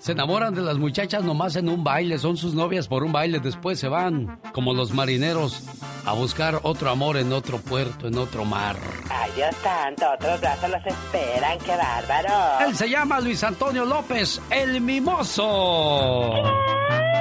se 0.00 0.12
enamoran 0.12 0.54
de 0.54 0.62
las 0.62 0.78
muchachas 0.78 1.22
nomás 1.22 1.56
en 1.56 1.68
un 1.68 1.84
baile, 1.84 2.18
son 2.18 2.38
sus 2.38 2.54
novias 2.54 2.88
por 2.88 3.04
un 3.04 3.12
baile, 3.12 3.38
después 3.38 3.78
se 3.78 3.86
van, 3.86 4.40
como 4.52 4.72
los 4.72 4.92
marineros, 4.92 5.62
a 6.06 6.14
buscar 6.14 6.58
otro 6.62 6.88
amor 6.90 7.18
en 7.18 7.34
otro 7.34 7.58
puerto, 7.58 8.08
en 8.08 8.16
otro 8.16 8.46
mar. 8.46 8.76
Ay, 9.10 9.30
Dios 9.36 9.54
santo, 9.62 10.10
otros 10.10 10.40
brazos 10.40 10.70
los 10.70 10.86
esperan, 10.86 11.58
qué 11.58 11.76
bárbaro. 11.76 12.66
Él 12.66 12.74
se 12.74 12.88
llama 12.88 13.20
Luis 13.20 13.44
Antonio 13.44 13.84
López, 13.84 14.40
el 14.48 14.80
mimoso. 14.80 16.32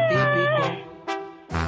Típico. 0.10 1.60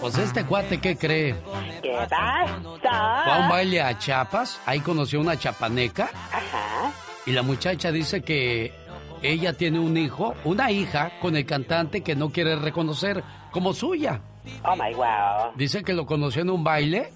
Pues 0.00 0.16
este 0.16 0.46
cuate, 0.46 0.78
¿qué 0.80 0.96
cree? 0.96 1.36
¿Qué? 1.82 1.94
Fue 2.08 2.16
a 2.16 3.38
un 3.42 3.50
baile 3.50 3.82
a 3.82 3.98
Chiapas, 3.98 4.58
ahí 4.64 4.80
conoció 4.80 5.20
una 5.20 5.38
chapaneca. 5.38 6.08
Ajá. 6.32 6.90
Y 7.26 7.32
la 7.32 7.42
muchacha 7.42 7.92
dice 7.92 8.22
que 8.22 8.87
ella 9.22 9.52
tiene 9.52 9.78
un 9.78 9.96
hijo, 9.96 10.34
una 10.44 10.70
hija 10.70 11.12
con 11.20 11.36
el 11.36 11.44
cantante 11.44 12.02
que 12.02 12.14
no 12.14 12.30
quiere 12.30 12.56
reconocer 12.56 13.22
como 13.50 13.72
suya. 13.72 14.20
Oh 14.64 14.76
my 14.76 14.94
wow. 14.94 15.52
Dice 15.56 15.82
que 15.82 15.92
lo 15.92 16.06
conoció 16.06 16.42
en 16.42 16.50
un 16.50 16.64
baile 16.64 17.12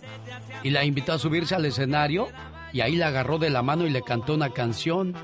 y 0.63 0.71
la 0.71 0.85
invitó 0.85 1.13
a 1.13 1.19
subirse 1.19 1.55
al 1.55 1.65
escenario 1.65 2.29
y 2.73 2.81
ahí 2.81 2.97
la 2.97 3.09
agarró 3.09 3.39
de 3.39 3.51
la 3.51 3.63
mano 3.63 3.87
y 3.87 3.91
le 3.91 4.03
cantó 4.03 4.35
una 4.35 4.51
canción. 4.51 5.15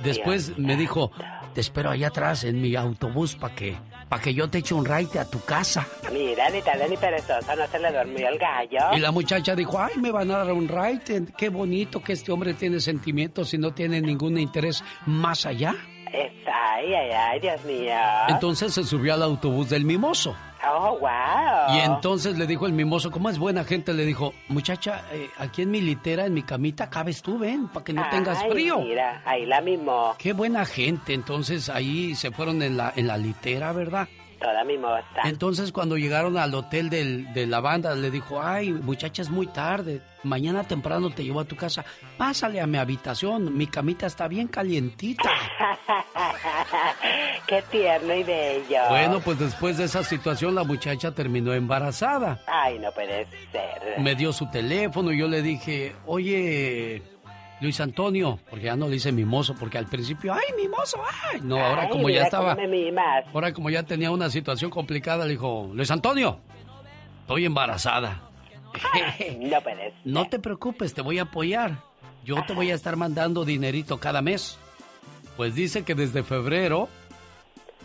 Después 0.00 0.58
me 0.58 0.76
dijo, 0.76 1.12
te 1.54 1.60
espero 1.60 1.90
allá 1.90 2.08
atrás 2.08 2.44
en 2.44 2.60
mi 2.60 2.74
autobús 2.74 3.36
para 3.36 3.54
que, 3.54 3.76
pa 4.12 4.20
que 4.20 4.34
yo 4.34 4.46
te 4.46 4.58
eche 4.58 4.74
un 4.74 4.84
ride 4.84 5.18
a 5.18 5.24
tu 5.24 5.40
casa. 5.40 5.86
Mira, 6.12 6.50
ni 6.50 6.60
tal 6.60 6.78
ni 6.90 6.96
perezosa, 6.98 7.56
no 7.56 7.66
se 7.66 7.78
le 7.78 7.90
durmió 7.90 8.28
el 8.28 8.38
gallo. 8.38 8.94
Y 8.94 9.00
la 9.00 9.10
muchacha 9.10 9.54
dijo, 9.56 9.80
ay, 9.80 9.94
me 9.96 10.10
van 10.10 10.30
a 10.30 10.38
dar 10.38 10.52
un 10.52 10.68
ride. 10.68 11.28
Qué 11.34 11.48
bonito 11.48 12.02
que 12.02 12.12
este 12.12 12.30
hombre 12.30 12.52
tiene 12.52 12.78
sentimientos 12.80 13.54
y 13.54 13.58
no 13.58 13.72
tiene 13.72 14.02
ningún 14.02 14.36
interés 14.36 14.84
más 15.06 15.46
allá. 15.46 15.74
Ay, 16.12 16.92
ay, 16.92 17.10
ay, 17.10 17.40
Dios 17.40 17.64
mío. 17.64 17.94
Entonces 18.28 18.74
se 18.74 18.84
subió 18.84 19.14
al 19.14 19.22
autobús 19.22 19.70
del 19.70 19.86
mimoso. 19.86 20.36
Oh, 20.64 20.98
wow. 20.98 21.74
Y 21.76 21.80
entonces 21.80 22.38
le 22.38 22.46
dijo 22.46 22.66
el 22.66 22.72
mimoso, 22.72 23.10
como 23.10 23.28
es 23.30 23.38
buena 23.38 23.64
gente, 23.64 23.92
le 23.92 24.04
dijo, 24.04 24.32
muchacha, 24.48 25.04
eh, 25.12 25.28
aquí 25.38 25.62
en 25.62 25.70
mi 25.70 25.80
litera, 25.80 26.26
en 26.26 26.34
mi 26.34 26.42
camita, 26.42 26.88
cabes 26.88 27.22
tú, 27.22 27.38
ven, 27.38 27.68
para 27.68 27.84
que 27.84 27.92
no 27.92 28.08
tengas 28.10 28.42
frío. 28.44 28.78
Mira, 28.80 29.22
ahí 29.24 29.46
la 29.46 29.60
mimó. 29.60 30.14
Qué 30.18 30.32
buena 30.32 30.64
gente. 30.64 31.14
Entonces 31.14 31.68
ahí 31.68 32.14
se 32.14 32.30
fueron 32.30 32.62
en 32.62 32.76
la, 32.76 32.92
en 32.94 33.06
la 33.06 33.16
litera, 33.16 33.72
¿verdad? 33.72 34.08
Toda 34.42 34.64
mimosa. 34.64 35.04
Entonces 35.24 35.72
cuando 35.72 35.96
llegaron 35.96 36.36
al 36.36 36.54
hotel 36.54 36.90
del, 36.90 37.32
de 37.32 37.46
la 37.46 37.60
banda, 37.60 37.94
le 37.94 38.10
dijo, 38.10 38.42
ay, 38.42 38.72
muchacha, 38.72 39.22
es 39.22 39.30
muy 39.30 39.46
tarde. 39.46 40.02
Mañana 40.24 40.64
temprano 40.64 41.10
te 41.10 41.24
llevo 41.24 41.40
a 41.40 41.44
tu 41.44 41.56
casa. 41.56 41.84
Pásale 42.16 42.60
a 42.60 42.66
mi 42.66 42.78
habitación. 42.78 43.56
Mi 43.56 43.66
camita 43.66 44.06
está 44.06 44.28
bien 44.28 44.48
calientita. 44.48 45.28
Qué 47.46 47.62
tierno 47.70 48.14
y 48.14 48.22
bello. 48.22 48.88
Bueno, 48.88 49.20
pues 49.20 49.38
después 49.38 49.78
de 49.78 49.84
esa 49.84 50.04
situación 50.04 50.54
la 50.54 50.64
muchacha 50.64 51.12
terminó 51.12 51.52
embarazada. 51.52 52.40
Ay, 52.46 52.78
no 52.78 52.90
puede 52.92 53.26
ser. 53.50 54.00
Me 54.00 54.14
dio 54.14 54.32
su 54.32 54.48
teléfono 54.50 55.12
y 55.12 55.18
yo 55.18 55.28
le 55.28 55.42
dije, 55.42 55.94
oye, 56.06 57.02
Luis 57.62 57.80
Antonio, 57.80 58.40
porque 58.50 58.66
ya 58.66 58.76
no 58.76 58.88
le 58.88 58.96
hice 58.96 59.12
mimoso, 59.12 59.54
porque 59.54 59.78
al 59.78 59.86
principio, 59.86 60.34
ay, 60.34 60.52
mimoso, 60.60 60.98
ay. 61.32 61.40
No, 61.42 61.64
ahora 61.64 61.88
como 61.88 62.10
ya 62.10 62.24
estaba. 62.24 62.56
Ahora 63.32 63.52
como 63.52 63.70
ya 63.70 63.84
tenía 63.84 64.10
una 64.10 64.30
situación 64.30 64.68
complicada, 64.68 65.24
le 65.24 65.30
dijo, 65.30 65.70
Luis 65.72 65.88
Antonio, 65.92 66.38
estoy 67.20 67.44
embarazada. 67.44 68.20
no 69.38 69.60
puedes. 69.60 69.94
No 70.04 70.28
te 70.28 70.40
preocupes, 70.40 70.92
te 70.92 71.02
voy 71.02 71.20
a 71.20 71.22
apoyar. 71.22 71.78
Yo 72.24 72.44
te 72.44 72.52
voy 72.52 72.72
a 72.72 72.74
estar 72.74 72.96
mandando 72.96 73.44
dinerito 73.44 73.98
cada 73.98 74.22
mes. 74.22 74.58
Pues 75.36 75.54
dice 75.54 75.84
que 75.84 75.94
desde 75.94 76.24
febrero 76.24 76.88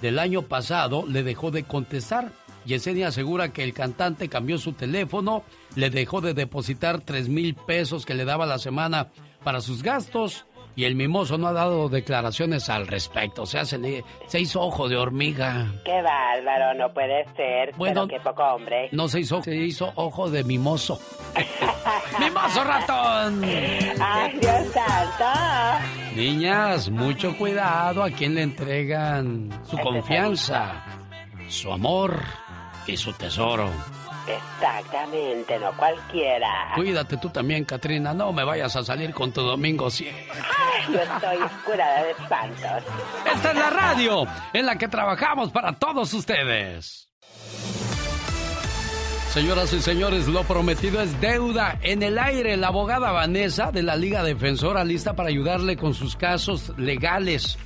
del 0.02 0.18
año 0.18 0.41
pasado 0.41 1.06
le 1.08 1.22
dejó 1.22 1.52
de 1.52 1.64
contestar. 1.64 2.32
Yesenia 2.66 3.10
asegura 3.10 3.54
que 3.54 3.64
el 3.64 3.74
cantante 3.74 4.28
cambió 4.28 4.58
su 4.58 4.74
teléfono, 4.74 5.44
le 5.76 5.91
dejó 5.91 6.20
de 6.20 6.34
depositar 6.34 6.99
tres 6.99 7.30
mil 7.30 7.54
pesos 7.54 8.06
que 8.06 8.16
le 8.16 8.26
daba 8.26 8.45
la 8.45 8.58
semana 8.58 9.08
para 9.43 9.61
sus 9.61 9.84
gastos 9.84 10.45
y 10.77 10.85
el 10.85 10.93
mimoso 10.93 11.39
no 11.39 11.47
ha 11.47 11.53
dado 11.53 11.89
declaraciones 11.89 12.69
al 12.69 12.85
respecto. 12.85 13.41
O 13.41 13.45
sea, 13.47 13.65
se, 13.65 14.03
se 14.27 14.39
hizo 14.39 14.61
ojo 14.61 14.88
de 14.88 14.95
hormiga. 14.95 15.73
Qué 15.84 16.01
bárbaro, 16.03 16.76
no 16.76 16.93
puede 16.93 17.26
ser. 17.35 17.73
Bueno, 17.76 18.07
qué 18.07 18.19
poco 18.19 18.43
hombre. 18.43 18.88
No 18.91 19.07
se 19.07 19.22
hizo, 19.22 19.41
se 19.41 19.55
hizo 19.55 19.91
ojo 19.95 20.30
de 20.30 20.43
mimoso. 20.43 20.99
¡Mimoso 22.19 22.64
ratón! 22.64 23.43
¡Ay, 23.43 24.38
Dios 24.39 24.68
santo! 24.72 25.84
Niñas, 26.15 26.91
mucho 26.91 27.35
cuidado 27.38 28.03
a 28.03 28.11
quien 28.11 28.35
le 28.35 28.43
entregan 28.43 29.49
su 29.65 29.80
confianza, 29.80 30.85
su 31.47 31.72
amor 31.73 32.22
y 32.85 32.95
su 32.97 33.14
tesoro. 33.14 33.72
Exactamente, 34.28 35.58
no 35.60 35.72
cualquiera. 35.78 36.74
Cuídate 36.76 37.18
tú 37.18 37.30
también, 37.30 37.64
Katrina. 37.64 38.14
No 38.14 38.34
me 38.34 38.44
vayas 38.44 38.76
a 38.76 38.84
salir 38.84 39.14
con 39.14 39.32
tu 39.32 39.41
domingo 39.41 39.90
100. 39.90 40.14
yo 40.91 40.99
estoy 40.99 41.38
curada 41.66 42.04
de 42.04 42.12
espantos. 42.12 42.84
Esta 43.34 43.52
es 43.52 43.58
la 43.58 43.70
radio 43.70 44.26
en 44.54 44.66
la 44.66 44.78
que 44.78 44.88
trabajamos 44.88 45.52
para 45.52 45.74
todos 45.78 46.14
ustedes. 46.14 47.08
Señoras 49.30 49.72
y 49.74 49.82
señores, 49.82 50.28
lo 50.28 50.44
prometido 50.44 50.99
es 50.99 51.22
deuda. 51.22 51.78
En 51.84 52.02
el 52.02 52.18
aire, 52.18 52.58
la 52.58 52.70
abogada 52.70 53.12
Vanessa 53.12 53.72
de 53.72 53.84
la 53.84 53.95
Liga 53.95 54.24
Defensora 54.24 54.84
lista 54.84 55.16
para 55.16 55.30
ayudarle 55.30 55.78
con 55.78 55.94
sus 55.94 56.16
casos 56.16 56.74
legales. 56.78 57.58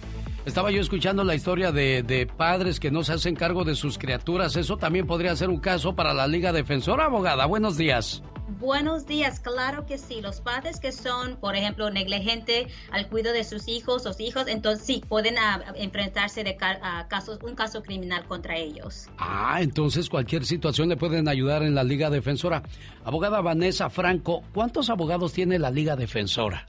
Estaba 0.43 0.72
yo 0.72 0.81
escuchando 0.81 1.23
la 1.23 1.35
historia 1.35 1.72
de, 1.72 2.27
padres 2.35 2.80
que 2.80 2.89
no 2.89 3.03
se 3.03 3.13
hacen 3.13 3.35
cargo 3.35 3.63
de 3.63 3.76
sus 3.76 3.99
criaturas. 3.99 4.55
Eso 4.55 4.76
también 4.76 5.05
podría 5.05 5.35
ser 5.35 5.49
un 5.49 5.59
caso 5.59 5.95
para 5.95 6.15
la 6.15 6.26
Liga 6.26 6.51
Defensora, 6.51 7.05
abogada. 7.05 7.45
Buenos 7.45 7.77
días. 7.77 8.23
Buenos 8.59 9.05
días, 9.05 9.39
claro 9.39 9.85
que 9.85 9.99
sí. 9.99 10.19
Los 10.19 10.41
padres 10.41 10.80
que 10.80 10.91
son, 10.91 11.35
por 11.38 11.55
ejemplo, 11.55 11.91
negligentes 11.91 12.73
al 12.91 13.07
cuidado 13.07 13.35
de 13.35 13.43
sus 13.43 13.68
hijos 13.68 14.07
o 14.07 14.15
hijos, 14.19 14.47
entonces 14.47 14.85
sí, 14.85 15.03
pueden 15.07 15.38
ah, 15.38 15.63
enfrentarse 15.76 16.43
de 16.43 16.57
a 16.59 17.07
casos, 17.07 17.39
un 17.43 17.53
caso 17.53 17.84
criminal 17.84 18.26
contra 18.26 18.57
ellos. 18.57 19.09
Ah, 19.19 19.59
entonces 19.61 20.09
cualquier 20.09 20.45
situación 20.45 20.89
le 20.89 20.97
pueden 20.97 21.27
ayudar 21.27 21.61
en 21.61 21.76
la 21.76 21.84
Liga 21.84 22.09
Defensora. 22.09 22.63
Abogada 23.05 23.41
Vanessa 23.41 23.91
Franco, 23.91 24.43
¿cuántos 24.53 24.89
abogados 24.89 25.34
tiene 25.34 25.59
la 25.59 25.69
Liga 25.69 25.95
Defensora? 25.95 26.68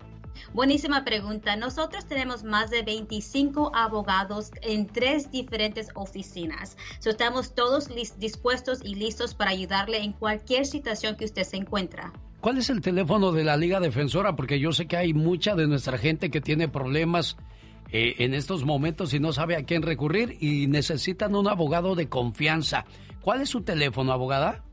Buenísima 0.55 1.03
pregunta. 1.03 1.57
Nosotros 1.57 2.05
tenemos 2.05 2.45
más 2.45 2.71
de 2.71 2.83
25 2.83 3.73
abogados 3.75 4.51
en 4.61 4.87
tres 4.87 5.31
diferentes 5.31 5.89
oficinas. 5.95 6.77
estamos 7.03 7.55
todos 7.55 7.89
dispuestos 8.19 8.81
y 8.85 8.95
listos 8.95 9.35
para 9.35 9.51
ayudarle 9.51 10.03
en 10.03 10.13
cualquier 10.13 10.67
situación 10.67 11.17
que 11.17 11.25
usted 11.25 11.45
se 11.45 11.57
encuentra. 11.57 12.13
¿Cuál 12.41 12.59
es 12.59 12.69
el 12.69 12.83
teléfono 12.83 13.33
de 13.33 13.45
la 13.45 13.57
Liga 13.57 13.81
Defensora? 13.81 14.37
Porque 14.37 14.61
yo 14.61 14.73
sé 14.73 14.87
que 14.87 14.99
hay 14.99 15.15
mucha 15.15 15.55
de 15.55 15.67
nuestra 15.67 15.97
gente 15.97 16.31
que 16.31 16.43
tiene 16.43 16.69
problemas 16.69 17.39
eh, 17.91 18.17
en 18.19 18.35
estos 18.35 18.65
momentos 18.65 19.15
y 19.15 19.21
no 19.21 19.33
sabe 19.33 19.57
a 19.57 19.65
quién 19.65 19.83
recurrir 19.83 20.37
y 20.39 20.67
necesitan 20.67 21.35
un 21.35 21.49
abogado 21.49 21.95
de 21.95 22.09
confianza. 22.09 22.85
¿Cuál 23.23 23.41
es 23.41 23.49
su 23.49 23.63
teléfono, 23.63 24.13
abogada? 24.13 24.65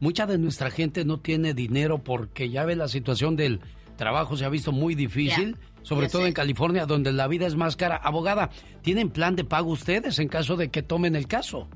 Mucha 0.00 0.26
de 0.26 0.38
nuestra 0.38 0.70
gente 0.70 1.04
no 1.04 1.20
tiene 1.20 1.54
dinero 1.54 2.02
porque 2.02 2.48
ya 2.48 2.64
ve 2.64 2.74
la 2.74 2.88
situación 2.88 3.36
del 3.36 3.60
trabajo 3.96 4.36
se 4.36 4.46
ha 4.46 4.48
visto 4.48 4.72
muy 4.72 4.94
difícil, 4.94 5.58
sobre 5.82 6.08
todo 6.08 6.26
en 6.26 6.32
California 6.32 6.86
donde 6.86 7.12
la 7.12 7.28
vida 7.28 7.46
es 7.46 7.54
más 7.54 7.76
cara. 7.76 7.96
Abogada, 7.96 8.48
¿tienen 8.80 9.10
plan 9.10 9.36
de 9.36 9.44
pago 9.44 9.70
ustedes 9.70 10.18
en 10.18 10.28
caso 10.28 10.56
de 10.56 10.70
que 10.70 10.82
tomen 10.82 11.16
el 11.16 11.26
caso? 11.26 11.68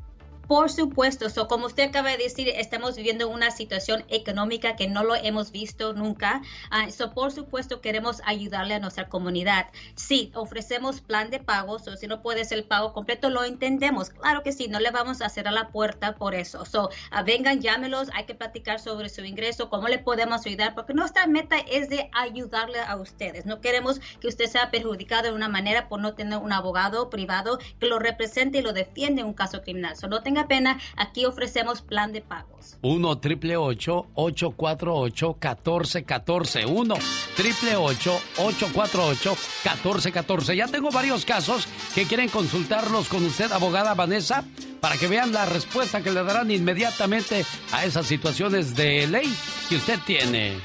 Por 0.47 0.71
supuesto, 0.71 1.31
so, 1.31 1.49
como 1.49 1.67
usted 1.67 1.89
acaba 1.89 2.11
de 2.11 2.19
decir, 2.19 2.49
estamos 2.49 2.97
viviendo 2.97 3.29
una 3.29 3.51
situación 3.51 4.05
económica 4.09 4.77
que 4.77 4.89
no 4.89 5.03
lo 5.03 5.15
hemos 5.15 5.53
visto 5.53 5.95
nunca. 5.95 6.43
Uh, 6.71 6.91
so, 6.91 7.13
por 7.13 7.33
supuesto, 7.33 7.81
queremos 7.81 8.21
ayudarle 8.25 8.75
a 8.75 8.79
nuestra 8.79 9.09
comunidad. 9.09 9.69
Sí, 9.95 10.31
ofrecemos 10.35 11.01
plan 11.01 11.31
de 11.31 11.41
pago, 11.41 11.75
o 11.75 11.79
si 11.79 12.07
no 12.07 12.23
puede 12.23 12.45
ser 12.45 12.59
el 12.59 12.65
pago 12.65 12.93
completo, 12.93 13.31
lo 13.31 13.45
entendemos. 13.45 14.11
Claro 14.11 14.43
que 14.43 14.53
sí, 14.53 14.69
no 14.69 14.81
le 14.81 14.91
vamos 14.91 15.21
a 15.21 15.35
a 15.35 15.51
la 15.51 15.69
puerta 15.69 16.15
por 16.15 16.35
eso. 16.35 16.65
So, 16.65 16.85
uh, 16.85 17.25
vengan, 17.25 17.61
llámelos, 17.61 18.09
hay 18.15 18.25
que 18.25 18.35
platicar 18.35 18.79
sobre 18.79 19.09
su 19.09 19.25
ingreso, 19.25 19.69
cómo 19.69 19.89
le 19.89 19.99
podemos 19.99 20.47
ayudar, 20.47 20.75
porque 20.75 20.95
nuestra 20.95 21.27
meta 21.27 21.57
es 21.59 21.89
de 21.89 22.09
ayudarle 22.13 22.81
a 22.81 22.97
ustedes. 22.97 23.47
No 23.47 23.61
queremos 23.61 24.01
que 24.21 24.29
usted 24.29 24.47
sea 24.47 24.71
perjudicado 24.71 25.25
de 25.25 25.33
una 25.33 25.49
manera 25.49 25.89
por 25.89 26.01
no 26.01 26.15
tener 26.15 26.39
un 26.39 26.53
abogado 26.53 27.11
privado 27.11 27.59
que 27.81 27.87
lo 27.87 27.99
represente 27.99 28.59
y 28.59 28.63
lo 28.63 28.73
defiende 28.73 29.23
en 29.23 29.27
un 29.27 29.35
caso 29.35 29.63
criminal. 29.63 29.97
So, 29.97 30.07
no 30.07 30.23
pena, 30.49 30.79
aquí 30.97 31.25
ofrecemos 31.25 31.81
plan 31.83 32.13
de 32.13 32.21
pagos. 32.21 32.77
1 32.83 33.19
triple 33.19 33.57
848 33.57 35.39
1414 35.41 36.67
1 36.67 36.95
triple 37.37 37.77
848 37.77 39.31
1414 39.31 40.57
Ya 40.57 40.69
tengo 40.69 40.91
varios 40.91 41.25
casos 41.25 41.67
que 41.95 42.05
quieren 42.05 42.29
consultarlos 42.29 43.09
con 43.09 43.25
usted, 43.25 43.51
abogada 43.53 43.95
Vanessa, 43.95 44.45
para 44.81 44.97
que 44.97 45.09
vean 45.09 45.33
la 45.33 45.47
respuesta 45.47 46.03
que 46.03 46.11
le 46.11 46.23
darán 46.23 46.51
inmediatamente 46.51 47.45
a 47.73 47.85
esas 47.85 48.07
situaciones 48.07 48.75
de 48.77 49.07
ley 49.07 49.33
que 49.69 49.77
usted 49.77 49.99
tiene. 50.05 50.59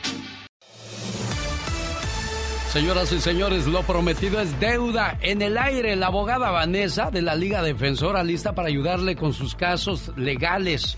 Señoras 2.70 3.12
y 3.12 3.20
señores, 3.20 3.66
lo 3.66 3.82
prometido 3.82 4.40
es 4.40 4.60
deuda. 4.60 5.18
En 5.22 5.42
el 5.42 5.58
aire, 5.58 5.96
la 5.96 6.06
abogada 6.06 6.52
Vanessa 6.52 7.10
de 7.10 7.24
la 7.24 7.34
Liga 7.34 7.64
Defensora 7.64 8.24
lista 8.24 8.54
para 8.54 8.68
ayudarle 8.68 9.16
con 9.16 9.34
sus 9.34 9.56
casos 9.56 10.12
legales. 10.16 10.96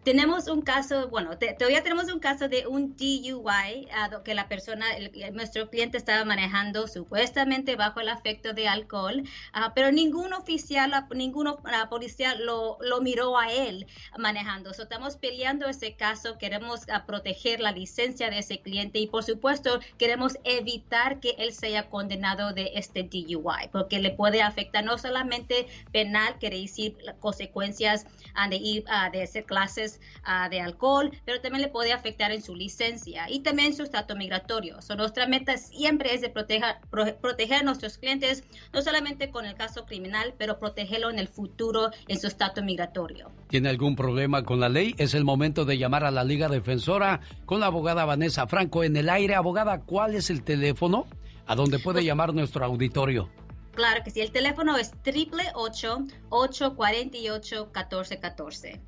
Tenemos 0.03 0.47
un 0.47 0.61
caso, 0.61 1.09
bueno, 1.09 1.37
todavía 1.37 1.83
tenemos 1.83 2.11
un 2.11 2.19
caso 2.19 2.47
de 2.47 2.65
un 2.67 2.95
DUI 2.95 3.87
uh, 3.89 4.23
que 4.23 4.33
la 4.33 4.47
persona, 4.47 4.85
nuestro 5.33 5.69
cliente 5.69 5.97
estaba 5.97 6.23
manejando 6.23 6.87
supuestamente 6.87 7.75
bajo 7.75 7.99
el 7.99 8.07
afecto 8.07 8.53
de 8.53 8.69
alcohol, 8.69 9.23
uh, 9.53 9.71
pero 9.75 9.91
ningún 9.91 10.31
oficial, 10.31 10.93
ningún 11.13 11.53
policía 11.89 12.35
lo, 12.35 12.77
lo, 12.79 13.01
miró 13.01 13.37
a 13.37 13.51
él 13.51 13.87
manejando. 14.17 14.71
estamos 14.71 15.17
peleando 15.17 15.67
ese 15.67 15.95
caso, 15.95 16.37
queremos 16.37 16.83
uh, 16.83 17.05
proteger 17.05 17.59
la 17.59 17.73
licencia 17.73 18.29
de 18.29 18.39
ese 18.39 18.61
cliente 18.61 18.99
y 18.99 19.07
por 19.07 19.23
supuesto 19.23 19.81
queremos 19.97 20.37
evitar 20.45 21.19
que 21.19 21.35
él 21.37 21.51
sea 21.51 21.89
condenado 21.89 22.53
de 22.53 22.71
este 22.75 23.03
DUI, 23.03 23.67
porque 23.71 23.99
le 23.99 24.11
puede 24.11 24.41
afectar 24.41 24.83
no 24.85 24.97
solamente 24.97 25.67
penal, 25.91 26.37
quiere 26.39 26.61
decir 26.61 26.95
consecuencias 27.19 28.05
de 28.49 28.55
ir 28.55 28.85
de 29.11 29.23
hacer 29.23 29.43
clases 29.43 29.88
Ah, 30.23 30.49
de 30.49 30.59
alcohol, 30.59 31.11
pero 31.25 31.41
también 31.41 31.61
le 31.61 31.69
puede 31.69 31.93
afectar 31.93 32.31
en 32.31 32.41
su 32.41 32.55
licencia 32.55 33.29
y 33.29 33.39
también 33.39 33.73
su 33.73 33.83
estatus 33.83 34.17
migratorio. 34.17 34.81
So, 34.81 34.95
nuestra 34.95 35.27
meta 35.27 35.57
siempre 35.57 36.13
es 36.13 36.21
de 36.21 36.29
proteger, 36.29 36.77
proteger 37.21 37.61
a 37.61 37.63
nuestros 37.63 37.97
clientes, 37.97 38.43
no 38.73 38.81
solamente 38.81 39.31
con 39.31 39.45
el 39.45 39.55
caso 39.55 39.85
criminal, 39.85 40.33
pero 40.37 40.59
protegerlo 40.59 41.09
en 41.09 41.19
el 41.19 41.27
futuro 41.27 41.91
en 42.07 42.19
su 42.19 42.27
estatus 42.27 42.63
migratorio. 42.63 43.31
¿Tiene 43.47 43.69
algún 43.69 43.95
problema 43.95 44.43
con 44.43 44.59
la 44.59 44.69
ley? 44.69 44.93
Es 44.97 45.13
el 45.13 45.23
momento 45.23 45.65
de 45.65 45.77
llamar 45.77 46.03
a 46.03 46.11
la 46.11 46.23
Liga 46.23 46.49
Defensora 46.49 47.21
con 47.45 47.59
la 47.59 47.67
abogada 47.67 48.05
Vanessa 48.05 48.47
Franco 48.47 48.83
en 48.83 48.97
el 48.97 49.09
aire. 49.09 49.35
Abogada, 49.35 49.81
¿cuál 49.81 50.15
es 50.15 50.29
el 50.29 50.43
teléfono 50.43 51.07
a 51.47 51.55
donde 51.55 51.79
puede 51.79 52.03
llamar 52.03 52.33
nuestro 52.33 52.65
auditorio? 52.65 53.29
Claro 53.73 54.01
que 54.03 54.11
sí, 54.11 54.21
el 54.21 54.31
teléfono 54.31 54.77
es 54.77 54.91
triple 55.03 55.43
848 55.53 57.69
1414 57.73 58.81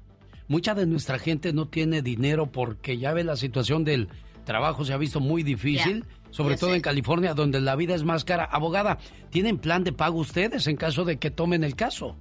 mucha 0.51 0.75
de 0.75 0.85
nuestra 0.85 1.17
gente 1.17 1.53
no 1.53 1.69
tiene 1.69 2.01
dinero 2.01 2.51
porque 2.51 2.97
ya 2.97 3.13
ve 3.13 3.23
la 3.23 3.37
situación 3.37 3.85
del 3.85 4.09
trabajo 4.43 4.83
se 4.83 4.91
ha 4.91 4.97
visto 4.97 5.21
muy 5.21 5.43
difícil, 5.43 6.03
sobre 6.29 6.57
todo 6.57 6.75
en 6.75 6.81
California 6.81 7.33
donde 7.33 7.61
la 7.61 7.77
vida 7.77 7.95
es 7.95 8.03
más 8.03 8.25
cara. 8.25 8.43
Abogada, 8.43 8.97
¿tienen 9.29 9.59
plan 9.59 9.85
de 9.85 9.93
pago 9.93 10.19
ustedes 10.19 10.67
en 10.67 10.75
caso 10.75 11.05
de 11.05 11.17
que 11.19 11.31
tomen 11.31 11.63
el 11.63 11.77
caso? 11.77 12.17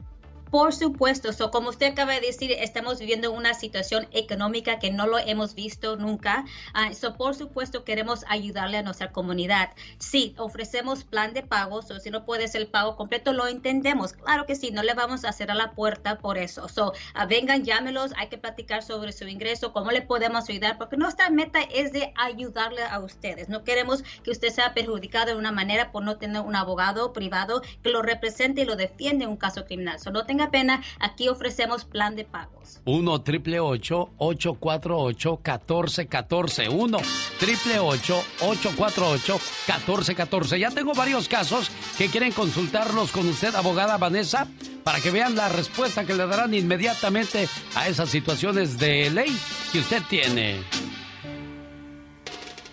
Por 0.51 0.74
supuesto, 0.74 1.32
so, 1.32 1.51
como 1.51 1.70
usted 1.70 1.93
acaba 1.93 2.14
de 2.14 2.20
decir, 2.20 2.51
estamos 2.52 2.98
viviendo 2.98 3.31
una 3.31 3.55
situación 3.55 4.09
económica 4.12 4.78
que 4.78 4.90
no 4.90 5.06
lo 5.06 5.18
hemos 5.18 5.55
visto 5.55 5.97
nunca. 5.97 6.44
Uh, 6.74 6.93
so, 6.93 7.16
por 7.16 7.35
supuesto, 7.36 7.85
queremos 7.85 8.24
ayudarle 8.28 8.78
a 8.78 8.82
nuestra 8.82 9.12
comunidad. 9.12 9.70
Sí, 9.98 10.35
ofrecemos 10.39 11.05
plan 11.05 11.35
de 11.35 11.43
pagos, 11.43 11.90
o 11.90 12.01
si 12.01 12.10
no 12.10 12.24
puede 12.24 12.48
ser 12.48 12.62
el 12.62 12.66
pago 12.66 12.97
completo, 12.97 13.32
lo 13.32 13.47
entendemos. 13.47 14.12
Claro 14.14 14.44
que 14.44 14.56
sí, 14.56 14.70
no 14.72 14.82
le 14.82 14.94
vamos 14.94 15.24
a 15.24 15.31
a 15.31 15.55
la 15.55 15.72
puerta 15.72 16.18
por 16.18 16.36
eso. 16.36 16.68
So, 16.68 16.89
uh, 16.89 17.28
vengan, 17.28 17.64
llámelos, 17.64 18.12
hay 18.16 18.28
que 18.28 18.36
platicar 18.36 18.82
sobre 18.82 19.12
su 19.12 19.27
ingreso, 19.27 19.72
cómo 19.72 19.90
le 19.93 20.02
podemos 20.02 20.48
ayudar, 20.48 20.77
porque 20.77 20.97
nuestra 20.97 21.31
meta 21.31 21.60
es 21.62 21.93
de 21.93 22.12
ayudarle 22.16 22.82
a 22.82 22.98
ustedes. 22.98 23.48
No 23.48 23.62
queremos 23.64 24.02
que 24.24 24.32
usted 24.32 24.51
sea 24.51 24.74
perjudicado 24.74 25.27
de 25.27 25.36
una 25.36 25.52
manera 25.52 25.93
por 25.93 26.02
no 26.02 26.18
tener 26.18 26.43
un 26.43 26.56
abogado 26.56 27.12
privado 27.12 27.62
que 27.82 27.90
lo 27.90 28.02
represente 28.02 28.62
y 28.62 28.64
lo 28.64 28.77
defiende 28.77 29.24
en 29.24 29.31
un 29.31 29.36
caso 29.36 29.64
criminal. 29.64 29.98
So, 30.01 30.10
no 30.10 30.27
tenga 30.27 30.39
pena, 30.48 30.80
aquí 31.00 31.28
ofrecemos 31.28 31.84
plan 31.84 32.16
de 32.16 32.24
pagos. 32.24 32.80
1 32.84 33.22
triple 33.22 33.60
848 33.60 35.40
1414 35.44 36.68
1 36.68 36.98
triple 37.38 37.78
848 37.78 39.40
1414 39.66 40.58
Ya 40.58 40.70
tengo 40.70 40.94
varios 40.94 41.28
casos 41.28 41.70
que 41.98 42.08
quieren 42.08 42.32
consultarlos 42.32 43.10
con 43.10 43.28
usted, 43.28 43.54
abogada 43.54 43.98
Vanessa, 43.98 44.46
para 44.84 45.00
que 45.00 45.10
vean 45.10 45.36
la 45.36 45.48
respuesta 45.48 46.04
que 46.04 46.14
le 46.14 46.26
darán 46.26 46.54
inmediatamente 46.54 47.48
a 47.74 47.88
esas 47.88 48.08
situaciones 48.08 48.78
de 48.78 49.10
ley 49.10 49.36
que 49.72 49.80
usted 49.80 50.02
tiene. 50.08 50.62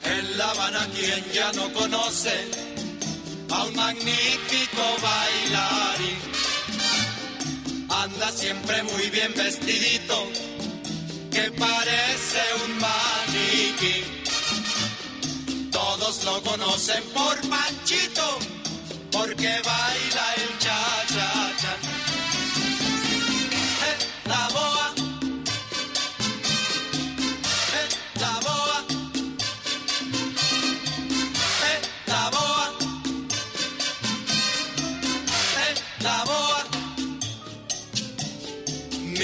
En 0.03 0.37
La 0.37 0.51
Habana, 0.51 0.87
quien 0.95 1.23
ya 1.33 1.51
no 1.51 1.71
conoce 1.73 2.31
a 3.49 3.63
un 3.63 3.75
magnífico 3.75 4.83
bailarín 5.01 6.17
anda 7.89 8.31
siempre 8.31 8.83
muy 8.83 9.09
bien 9.09 9.33
vestidito, 9.35 10.27
que 11.31 11.51
parece 11.51 12.41
un 12.65 12.77
maniquí. 12.79 14.03
Todos 15.71 16.23
lo 16.23 16.41
conocen 16.43 17.03
por 17.13 17.35
Panchito, 17.49 18.39
porque 19.11 19.47
baila 19.47 20.33
el 20.37 20.59
cha-cha-cha. 20.59 21.75
Eh, 23.87 23.97
la 24.25 24.47
boa. 24.49 24.76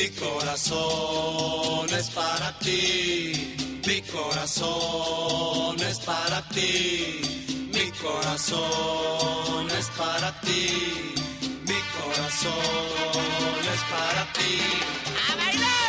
Mi 0.04 0.10
corazón 0.10 1.88
es 1.98 2.10
para 2.10 2.60
ti, 2.60 3.56
mi 3.88 4.02
corazón 4.02 5.80
es 5.80 6.00
para 6.00 6.42
ti, 6.50 7.70
mi 7.74 7.90
corazón 7.92 9.70
es 9.80 9.88
para 9.98 10.42
ti, 10.42 11.16
mi 11.66 11.80
corazón 11.96 12.52
es 13.74 13.82
para 13.94 14.34
ti. 14.34 14.60
¡A 15.32 15.36
bailar! 15.38 15.83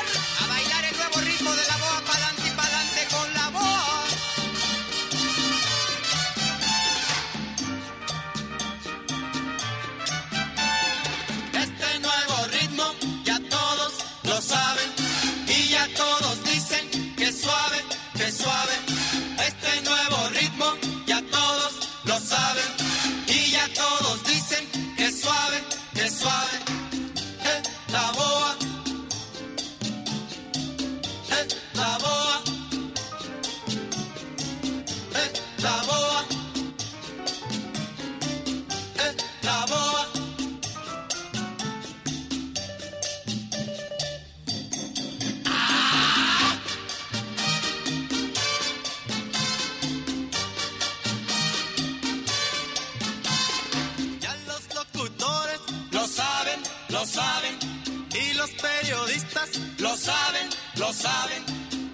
Lo 60.85 60.93
saben. 60.93 61.43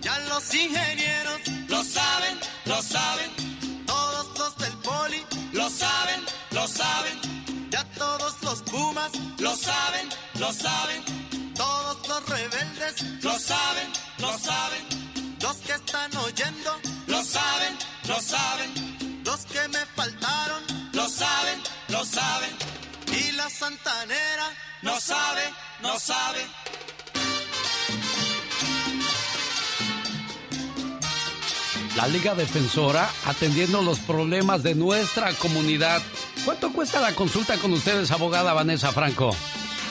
Ya 0.01 0.19
los 0.31 0.53
ingenieros 0.53 1.41
lo 1.69 1.85
saben, 1.85 2.37
lo 2.65 2.83
saben. 2.83 3.31
Todos 3.87 4.27
los 4.39 4.57
del 4.57 4.77
poli 4.89 5.25
lo 5.53 5.71
saben, 5.71 6.21
lo 6.51 6.67
saben. 6.67 7.17
Ya 7.71 7.85
todos 8.03 8.35
los 8.43 8.63
pumas 8.63 9.13
lo 9.39 9.55
saben, 9.57 10.07
lo 10.43 10.53
saben. 10.53 11.01
Todos 11.55 12.09
los 12.09 12.29
rebeldes 12.29 12.95
lo 13.23 13.39
saben, 13.39 13.89
lo 14.19 14.33
saben. 14.39 14.83
Los 15.41 15.57
que 15.59 15.73
están 15.73 16.11
oyendo 16.17 16.73
lo 17.07 17.23
saben, 17.23 17.75
lo 18.09 18.19
saben. 18.21 18.71
Los 19.25 19.41
que 19.53 19.69
me 19.69 19.83
faltaron 19.99 20.63
lo 20.93 21.09
saben, 21.09 21.59
lo 21.89 22.05
saben. 22.05 22.55
Y 23.21 23.33
la 23.33 23.49
santanera 23.51 24.49
no 24.83 24.99
sabe, 24.99 25.45
no 25.81 25.97
sabe. 25.99 26.43
La 32.01 32.09
Liga 32.09 32.35
Defensora 32.35 33.11
atendiendo 33.27 33.83
los 33.83 33.99
problemas 33.99 34.63
de 34.63 34.75
nuestra 34.75 35.35
comunidad. 35.35 36.01
¿Cuánto 36.47 36.73
cuesta 36.73 36.99
la 36.99 37.15
consulta 37.15 37.59
con 37.59 37.75
ustedes, 37.75 38.11
abogada 38.11 38.55
Vanessa 38.55 38.91
Franco? 38.91 39.37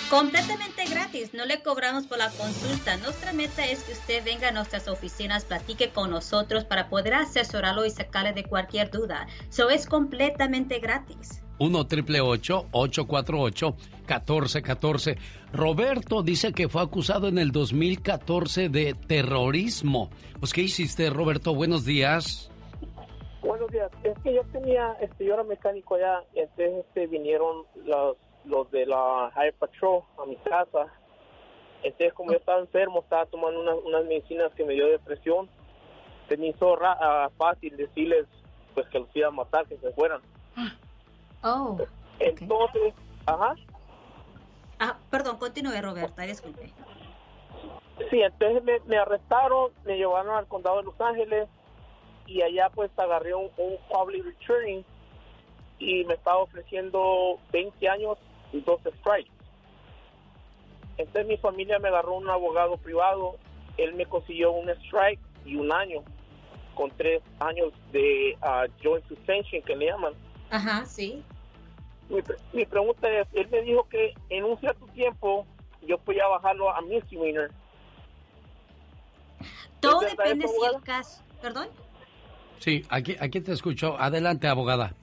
Completamente 0.10 0.86
gratis, 0.86 1.36
no 1.36 1.46
le 1.46 1.62
cobramos 1.62 2.08
por 2.08 2.18
la 2.18 2.32
consulta. 2.32 2.98
Nuestra 2.98 3.32
meta 3.32 3.64
es 3.64 3.84
que 3.84 3.92
usted 3.92 4.26
venga 4.26 4.48
a 4.48 4.52
nuestras 4.52 4.88
oficinas, 4.88 5.46
platique 5.46 5.92
con 5.92 6.10
nosotros 6.10 6.66
para 6.66 6.90
poder 6.90 7.14
asesorarlo 7.14 7.86
y 7.86 7.92
sacarle 7.92 8.34
de 8.34 8.44
cualquier 8.44 8.90
duda. 8.90 9.28
Eso 9.48 9.70
es 9.70 9.86
completamente 9.86 10.80
gratis. 10.80 11.39
1 11.60 11.88
triple 11.88 12.22
848 12.22 13.76
1414 14.08 15.18
Roberto 15.54 16.24
dice 16.24 16.54
que 16.54 16.68
fue 16.70 16.82
acusado 16.82 17.28
en 17.28 17.38
el 17.38 17.52
2014 17.52 18.70
de 18.70 18.94
terrorismo. 18.94 20.10
Pues, 20.40 20.54
¿qué 20.54 20.62
hiciste, 20.62 21.10
Roberto? 21.10 21.54
Buenos 21.54 21.86
días. 21.86 22.50
Buenos 23.42 23.70
días. 23.72 23.90
Es 24.04 24.18
que 24.20 24.34
yo 24.34 24.42
tenía, 24.52 24.94
este, 25.02 25.26
yo 25.26 25.34
era 25.34 25.44
mecánico 25.44 25.96
allá, 25.96 26.24
entonces 26.34 26.86
este, 26.86 27.08
vinieron 27.08 27.64
los, 27.86 28.18
los 28.46 28.70
de 28.72 28.86
la 28.86 29.32
High 29.34 29.54
Patrol 29.54 30.02
a 30.22 30.26
mi 30.26 30.36
casa. 30.38 30.88
Entonces, 31.84 32.14
como 32.14 32.32
yo 32.32 32.38
estaba 32.38 32.60
enfermo, 32.60 33.00
estaba 33.02 33.26
tomando 33.28 33.62
unas, 33.62 33.76
unas 33.86 34.06
medicinas 34.06 34.52
que 34.56 34.66
me 34.66 34.74
dio 34.74 34.88
depresión, 34.88 35.50
se 36.28 36.36
me 36.38 36.48
hizo 36.50 36.76
ra- 36.76 36.98
ah, 37.00 37.30
fácil 37.38 37.76
decirles 37.78 38.26
pues 38.74 38.88
que 38.90 39.00
los 39.00 39.08
iba 39.16 39.30
a 39.30 39.32
matar, 39.32 39.66
que 39.68 39.78
se 39.78 39.92
fueran. 39.94 40.22
Oh. 41.44 41.78
Entonces, 42.20 42.94
ajá. 43.26 43.56
Ah, 44.80 44.98
perdón, 45.10 45.38
continúe, 45.38 45.82
Roberta, 45.82 46.24
disculpe. 46.24 46.74
Sí, 48.10 48.22
entonces 48.22 48.64
me, 48.64 48.80
me 48.86 48.98
arrestaron, 48.98 49.72
me 49.86 49.98
llevaron 49.98 50.36
al 50.36 50.48
condado 50.48 50.78
de 50.78 50.84
Los 50.84 51.00
Ángeles 51.02 51.48
y 52.26 52.42
allá 52.42 52.70
pues 52.70 52.92
agarré 52.98 53.34
un, 53.36 53.50
un 53.58 53.78
public 53.92 54.24
returning 54.24 54.86
y 55.80 56.06
me 56.06 56.14
estaba 56.14 56.38
ofreciendo 56.38 57.40
20 57.52 57.90
años 57.90 58.18
y 58.54 58.62
12 58.62 58.92
strikes. 59.00 59.32
Entonces 60.98 61.28
mi 61.28 61.38
familia 61.38 61.80
me 61.80 61.88
agarró 61.88 62.16
un 62.16 62.30
abogado 62.30 62.78
privado, 62.78 63.36
él 63.78 63.94
me 63.96 64.06
consiguió 64.06 64.52
un 64.52 64.70
strike 64.70 65.20
y 65.46 65.56
un 65.56 65.72
año 65.72 66.04
con 66.76 66.92
tres 66.92 67.22
años 67.40 67.74
de 67.92 68.38
ah, 68.42 68.66
joint 68.84 69.06
suspension 69.08 69.62
que 69.64 69.76
le 69.76 69.88
llaman. 69.88 70.14
Ajá, 70.50 70.86
sí. 70.86 71.24
Mi, 72.10 72.22
pre- 72.22 72.38
mi 72.54 72.66
pregunta 72.66 73.08
es, 73.10 73.28
él 73.34 73.48
me 73.50 73.62
dijo 73.62 73.88
que 73.88 74.14
en 74.30 74.44
un 74.44 74.60
cierto 74.60 74.86
tiempo 74.88 75.46
yo 75.88 75.98
podía 76.00 76.28
bajarlo 76.28 76.72
a 76.74 76.82
misdemeanor. 76.82 77.52
Todo 79.80 80.02
¿Es 80.02 80.18
verdad 80.18 80.24
depende 80.26 80.48
si 80.48 80.66
el 80.66 80.82
caso... 80.82 81.22
¿Perdón? 81.42 81.68
Sí, 82.60 82.86
aquí, 82.90 83.16
aquí 83.20 83.40
te 83.40 83.54
escucho. 83.54 83.96
Adelante, 83.98 84.48
abogada. 84.48 84.94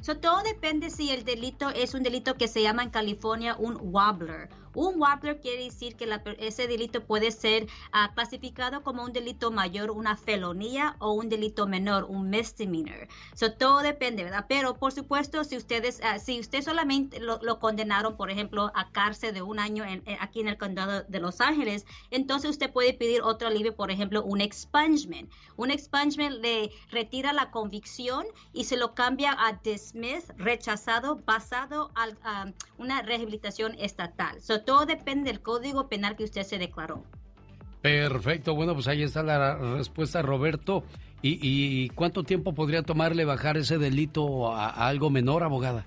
So, 0.00 0.18
todo 0.18 0.42
depende 0.42 0.90
si 0.90 1.10
el 1.10 1.24
delito 1.24 1.70
es 1.70 1.94
un 1.94 2.02
delito 2.02 2.34
que 2.34 2.48
se 2.48 2.62
llama 2.62 2.82
en 2.82 2.90
California 2.90 3.56
un 3.58 3.78
wobbler. 3.80 4.48
Un 4.80 5.00
Wappler 5.00 5.40
quiere 5.40 5.64
decir 5.64 5.96
que 5.96 6.08
ese 6.38 6.68
delito 6.68 7.04
puede 7.04 7.32
ser 7.32 7.66
ah, 7.90 8.12
clasificado 8.14 8.84
como 8.84 9.02
un 9.02 9.12
delito 9.12 9.50
mayor, 9.50 9.90
una 9.90 10.16
felonía 10.16 10.94
o 11.00 11.14
un 11.14 11.28
delito 11.28 11.66
menor, 11.66 12.04
un 12.04 12.30
misdemeanor. 12.30 13.08
So, 13.34 13.54
todo 13.54 13.80
depende, 13.80 14.22
¿verdad? 14.22 14.46
Pero 14.48 14.76
por 14.76 14.92
supuesto, 14.92 15.42
si 15.42 15.56
ustedes, 15.56 16.00
ah, 16.04 16.20
si 16.20 16.38
usted 16.38 16.62
solamente 16.62 17.18
lo, 17.18 17.58
condenaron, 17.58 18.16
por 18.16 18.30
ejemplo, 18.30 18.70
a 18.72 18.92
cárcel 18.92 19.34
de 19.34 19.42
un 19.42 19.58
año 19.58 19.82
aquí 20.20 20.42
en 20.42 20.46
el 20.46 20.56
condado 20.56 21.02
de 21.02 21.18
Los 21.18 21.40
Ángeles, 21.40 21.84
entonces 22.12 22.48
usted 22.48 22.72
puede 22.72 22.94
pedir 22.94 23.22
otro 23.22 23.48
alivio, 23.48 23.74
por 23.74 23.90
ejemplo, 23.90 24.22
un 24.22 24.40
expungement. 24.40 25.28
Un 25.56 25.72
expungement 25.72 26.36
le 26.40 26.70
retira 26.92 27.32
la 27.32 27.50
convicción 27.50 28.26
y 28.52 28.62
se 28.62 28.76
lo 28.76 28.94
cambia 28.94 29.32
a 29.36 29.54
dismiss, 29.54 30.28
rechazado, 30.36 31.16
basado 31.16 31.90
a 31.96 32.52
una 32.78 33.02
rehabilitación 33.02 33.74
estatal. 33.80 34.40
Todo 34.68 34.84
depende 34.84 35.30
del 35.30 35.40
código 35.40 35.88
penal 35.88 36.14
que 36.14 36.24
usted 36.24 36.42
se 36.42 36.58
declaró. 36.58 37.02
Perfecto, 37.80 38.54
bueno, 38.54 38.74
pues 38.74 38.86
ahí 38.86 39.02
está 39.02 39.22
la 39.22 39.56
respuesta, 39.56 40.20
Roberto. 40.20 40.84
¿Y, 41.22 41.88
cuánto 41.94 42.22
tiempo 42.22 42.52
podría 42.52 42.82
tomarle 42.82 43.24
bajar 43.24 43.56
ese 43.56 43.78
delito 43.78 44.52
a 44.52 44.68
algo 44.68 45.08
menor, 45.08 45.42
abogada? 45.42 45.86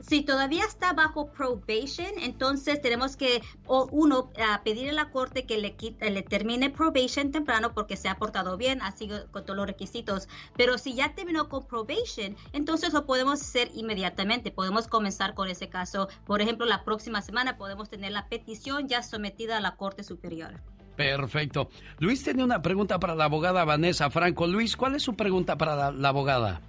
Si 0.00 0.22
todavía 0.22 0.64
está 0.64 0.92
bajo 0.92 1.32
probation, 1.32 2.10
entonces 2.20 2.80
tenemos 2.80 3.16
que, 3.16 3.42
uno, 3.66 4.30
pedir 4.64 4.90
a 4.90 4.92
la 4.92 5.10
corte 5.10 5.46
que 5.46 5.58
le, 5.58 5.76
le 6.10 6.22
termine 6.22 6.70
probation 6.70 7.30
temprano 7.32 7.72
porque 7.74 7.96
se 7.96 8.08
ha 8.08 8.16
portado 8.16 8.56
bien, 8.56 8.80
sido 8.96 9.30
con 9.30 9.44
todos 9.44 9.56
los 9.56 9.66
requisitos. 9.66 10.28
Pero 10.56 10.78
si 10.78 10.94
ya 10.94 11.14
terminó 11.14 11.48
con 11.48 11.66
probation, 11.66 12.36
entonces 12.52 12.92
lo 12.92 13.06
podemos 13.06 13.40
hacer 13.40 13.70
inmediatamente. 13.74 14.50
Podemos 14.50 14.86
comenzar 14.86 15.34
con 15.34 15.48
ese 15.48 15.68
caso. 15.68 16.08
Por 16.26 16.42
ejemplo, 16.42 16.66
la 16.66 16.84
próxima 16.84 17.22
semana 17.22 17.56
podemos 17.56 17.88
tener 17.88 18.12
la 18.12 18.28
petición 18.28 18.88
ya 18.88 19.02
sometida 19.02 19.56
a 19.56 19.60
la 19.60 19.76
Corte 19.76 20.04
Superior. 20.04 20.60
Perfecto. 20.96 21.70
Luis 21.98 22.22
tiene 22.22 22.44
una 22.44 22.60
pregunta 22.60 22.98
para 23.00 23.14
la 23.14 23.24
abogada 23.24 23.64
Vanessa 23.64 24.10
Franco. 24.10 24.46
Luis, 24.46 24.76
¿cuál 24.76 24.96
es 24.96 25.02
su 25.02 25.14
pregunta 25.14 25.56
para 25.56 25.90
la 25.92 26.08
abogada? 26.08 26.60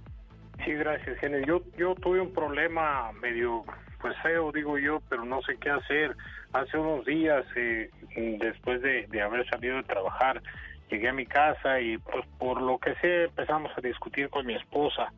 Sí, 0.64 0.74
gracias, 0.74 1.18
Genio. 1.18 1.40
Yo, 1.40 1.62
yo 1.76 1.94
tuve 1.96 2.20
un 2.20 2.32
problema 2.32 3.10
medio, 3.20 3.64
pues 4.00 4.16
feo, 4.22 4.52
digo 4.52 4.78
yo, 4.78 5.00
pero 5.08 5.24
no 5.24 5.42
sé 5.42 5.56
qué 5.60 5.70
hacer. 5.70 6.16
Hace 6.52 6.78
unos 6.78 7.04
días, 7.04 7.44
eh, 7.56 7.90
después 8.38 8.80
de, 8.80 9.08
haber 9.20 9.48
salido 9.48 9.76
de 9.76 9.82
trabajar, 9.82 10.40
llegué 10.88 11.08
a 11.08 11.12
mi 11.12 11.26
casa 11.26 11.80
y 11.80 11.98
pues 11.98 12.24
por 12.38 12.62
lo 12.62 12.78
que 12.78 12.94
sé 12.96 13.24
empezamos 13.24 13.72
a 13.76 13.80
discutir 13.80 14.28
con 14.28 14.46
mi 14.46 14.54
esposa. 14.54 15.12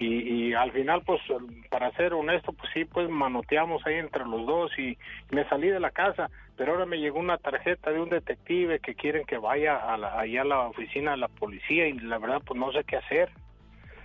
Y, 0.00 0.48
y, 0.48 0.54
al 0.54 0.72
final, 0.72 1.02
pues, 1.04 1.20
para 1.68 1.92
ser 1.92 2.14
honesto, 2.14 2.52
pues 2.54 2.72
sí, 2.72 2.86
pues 2.86 3.08
manoteamos 3.10 3.86
ahí 3.86 3.96
entre 3.96 4.24
los 4.24 4.46
dos 4.46 4.76
y 4.78 4.96
me 5.30 5.46
salí 5.50 5.68
de 5.68 5.78
la 5.78 5.90
casa, 5.90 6.30
pero 6.56 6.72
ahora 6.72 6.86
me 6.86 6.98
llegó 6.98 7.18
una 7.18 7.36
tarjeta 7.36 7.90
de 7.90 8.00
un 8.00 8.08
detective 8.08 8.80
que 8.80 8.94
quieren 8.94 9.26
que 9.26 9.36
vaya 9.36 9.76
a 9.76 9.98
la, 9.98 10.18
allá 10.18 10.40
a 10.40 10.46
la 10.46 10.60
oficina 10.68 11.10
de 11.12 11.18
la 11.18 11.28
policía 11.28 11.86
y 11.86 11.92
la 12.00 12.18
verdad, 12.18 12.40
pues 12.44 12.58
no 12.58 12.72
sé 12.72 12.82
qué 12.84 12.96
hacer. 12.96 13.30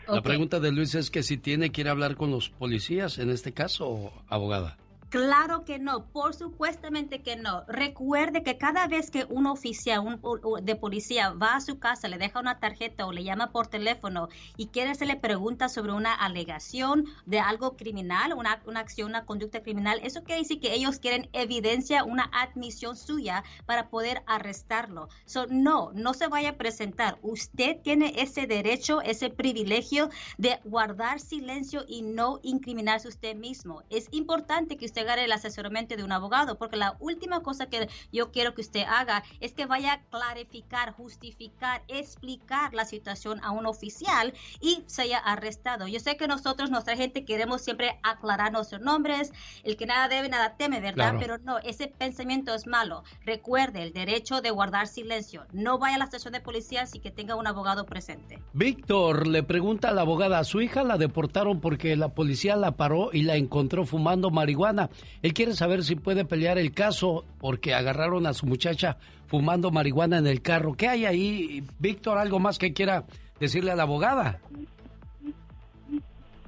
La 0.08 0.22
pregunta 0.22 0.60
de 0.60 0.72
Luis 0.72 0.96
es 0.96 1.10
que 1.10 1.24
si 1.24 1.38
tiene 1.38 1.72
que 1.72 1.82
ir 1.82 1.88
a 1.88 1.92
hablar 1.92 2.16
con 2.16 2.32
los 2.32 2.50
policías, 2.50 3.18
en 3.18 3.30
este 3.30 3.54
caso, 3.54 4.12
abogada. 4.28 4.78
Claro 5.16 5.64
que 5.64 5.80
no, 5.80 6.08
por 6.08 6.36
supuestamente 6.36 7.22
que 7.22 7.38
no. 7.38 7.64
Recuerde 7.70 8.44
que 8.44 8.58
cada 8.58 8.86
vez 8.88 9.10
que 9.10 9.24
un 9.30 9.48
oficial 9.48 10.20
de 10.62 10.76
policía 10.76 11.30
va 11.30 11.56
a 11.56 11.62
su 11.62 11.80
casa, 11.80 12.10
le 12.10 12.18
deja 12.18 12.42
una 12.42 12.60
tarjeta 12.60 13.06
o 13.06 13.14
le 13.14 13.24
llama 13.24 13.54
por 13.54 13.68
teléfono 13.68 14.28
y 14.58 14.68
quiere 14.68 14.90
hacerle 14.90 15.16
preguntas 15.16 15.72
sobre 15.72 15.94
una 15.94 16.14
alegación 16.14 17.06
de 17.26 17.40
algo 17.40 17.78
criminal, 17.78 18.34
una, 18.34 18.62
una 18.66 18.82
acción, 18.82 19.08
una 19.08 19.26
conducta 19.26 19.64
criminal, 19.64 20.02
eso 20.04 20.22
quiere 20.26 20.42
decir 20.42 20.60
que 20.60 20.74
ellos 20.74 21.00
quieren 21.00 21.30
evidencia, 21.32 22.04
una 22.04 22.30
admisión 22.34 22.98
suya 22.98 23.46
para 23.66 23.88
poder 23.88 24.22
arrestarlo. 24.28 25.08
So, 25.24 25.48
no, 25.48 25.94
no 25.94 26.14
se 26.14 26.28
vaya 26.28 26.50
a 26.50 26.58
presentar. 26.58 27.20
Usted 27.22 27.78
tiene 27.82 28.16
ese 28.18 28.48
derecho, 28.48 29.00
ese 29.00 29.30
privilegio 29.30 30.10
de 30.38 30.60
guardar 30.66 31.22
silencio 31.22 31.86
y 31.88 32.02
no 32.02 32.42
incriminarse 32.44 33.08
usted 33.08 33.38
mismo. 33.38 33.82
Es 33.90 34.10
importante 34.12 34.76
que 34.76 34.86
usted 34.86 35.05
el 35.14 35.32
asesoramiento 35.32 35.96
de 35.96 36.04
un 36.04 36.12
abogado, 36.12 36.58
porque 36.58 36.78
la 36.78 36.96
última 37.00 37.42
cosa 37.42 37.68
que 37.68 37.88
yo 38.12 38.32
quiero 38.32 38.54
que 38.54 38.62
usted 38.62 38.84
haga 38.88 39.24
es 39.40 39.54
que 39.54 39.66
vaya 39.66 39.94
a 39.94 40.02
clarificar, 40.02 40.92
justificar, 40.94 41.84
explicar 41.88 42.74
la 42.74 42.86
situación 42.86 43.40
a 43.44 43.52
un 43.52 43.66
oficial 43.66 44.34
y 44.62 44.84
se 44.88 45.04
haya 45.04 45.20
arrestado. 45.20 45.88
Yo 45.88 46.00
sé 46.00 46.18
que 46.18 46.28
nosotros, 46.28 46.70
nuestra 46.70 46.96
gente, 46.96 47.26
queremos 47.26 47.62
siempre 47.62 48.00
aclarar 48.04 48.52
nuestros 48.52 48.82
nombres, 48.82 49.32
el 49.64 49.78
que 49.78 49.86
nada 49.86 50.08
debe, 50.08 50.30
nada 50.30 50.56
teme, 50.58 50.80
¿verdad? 50.80 51.16
Pero 51.20 51.38
no, 51.38 51.60
ese 51.60 51.88
pensamiento 51.88 52.54
es 52.54 52.68
malo. 52.68 53.04
Recuerde 53.26 53.84
el 53.84 53.94
derecho 53.94 54.42
de 54.42 54.52
guardar 54.52 54.88
silencio. 54.88 55.46
No 55.52 55.78
vaya 55.78 55.96
a 55.96 56.00
la 56.00 56.06
estación 56.06 56.34
de 56.34 56.42
policía 56.42 56.86
sin 56.86 57.02
que 57.02 57.12
tenga 57.12 57.36
un 57.36 57.48
abogado 57.48 57.86
presente. 57.86 58.42
Víctor 58.54 59.28
le 59.28 59.44
pregunta 59.44 59.90
a 59.90 59.92
la 59.92 60.02
abogada, 60.02 60.40
a 60.40 60.44
su 60.44 60.62
hija 60.62 60.84
la 60.84 60.98
deportaron 60.98 61.62
porque 61.62 61.96
la 61.96 62.10
policía 62.10 62.56
la 62.56 62.72
paró 62.72 63.10
y 63.12 63.24
la 63.24 63.36
encontró 63.36 63.86
fumando 63.86 64.32
marihuana. 64.32 64.85
Él 65.22 65.34
quiere 65.34 65.54
saber 65.54 65.84
si 65.84 65.96
puede 65.96 66.26
pelear 66.26 66.58
el 66.58 66.74
caso 66.74 67.26
porque 67.40 67.74
agarraron 67.74 68.26
a 68.26 68.34
su 68.34 68.46
muchacha 68.46 68.98
fumando 69.28 69.72
marihuana 69.72 70.18
en 70.18 70.28
el 70.28 70.42
carro. 70.42 70.74
¿Qué 70.74 70.88
hay 70.88 71.06
ahí, 71.06 71.64
Víctor? 71.80 72.18
¿Algo 72.18 72.40
más 72.40 72.58
que 72.58 72.74
quiera 72.74 73.04
decirle 73.40 73.72
a 73.72 73.76
la 73.76 73.84
abogada? 73.84 74.40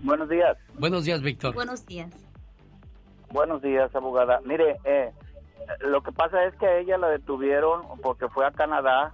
Buenos 0.01 0.29
días. 0.29 0.57
Buenos 0.77 1.05
días, 1.05 1.21
Víctor. 1.21 1.53
Buenos 1.53 1.85
días. 1.85 2.11
Buenos 3.31 3.61
días, 3.61 3.93
abogada. 3.95 4.39
Mire, 4.45 4.77
eh, 4.85 5.11
lo 5.81 6.01
que 6.01 6.11
pasa 6.11 6.45
es 6.45 6.55
que 6.55 6.65
a 6.65 6.77
ella 6.79 6.97
la 6.97 7.09
detuvieron 7.09 7.81
porque 8.01 8.29
fue 8.29 8.45
a 8.45 8.51
Canadá 8.51 9.13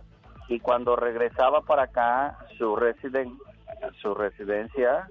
y 0.49 0.59
cuando 0.59 0.95
regresaba 0.95 1.61
para 1.61 1.83
acá, 1.83 2.37
su, 2.57 2.75
residen 2.75 3.37
su 4.01 4.13
residencia 4.13 5.07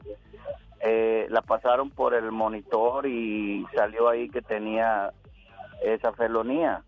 eh, 0.83 1.27
la 1.31 1.43
pasaron 1.43 1.91
por 1.91 2.15
el 2.15 2.33
monitor 2.33 3.07
y 3.07 3.65
salió 3.75 4.09
ahí 4.09 4.29
que 4.29 4.43
tenía 4.43 5.13
esa 5.83 6.13
felonía. 6.13 6.83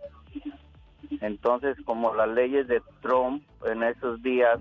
Entonces, 1.20 1.76
como 1.84 2.14
las 2.14 2.28
leyes 2.28 2.66
de 2.66 2.82
Trump 3.00 3.44
en 3.64 3.82
esos 3.82 4.22
días 4.22 4.58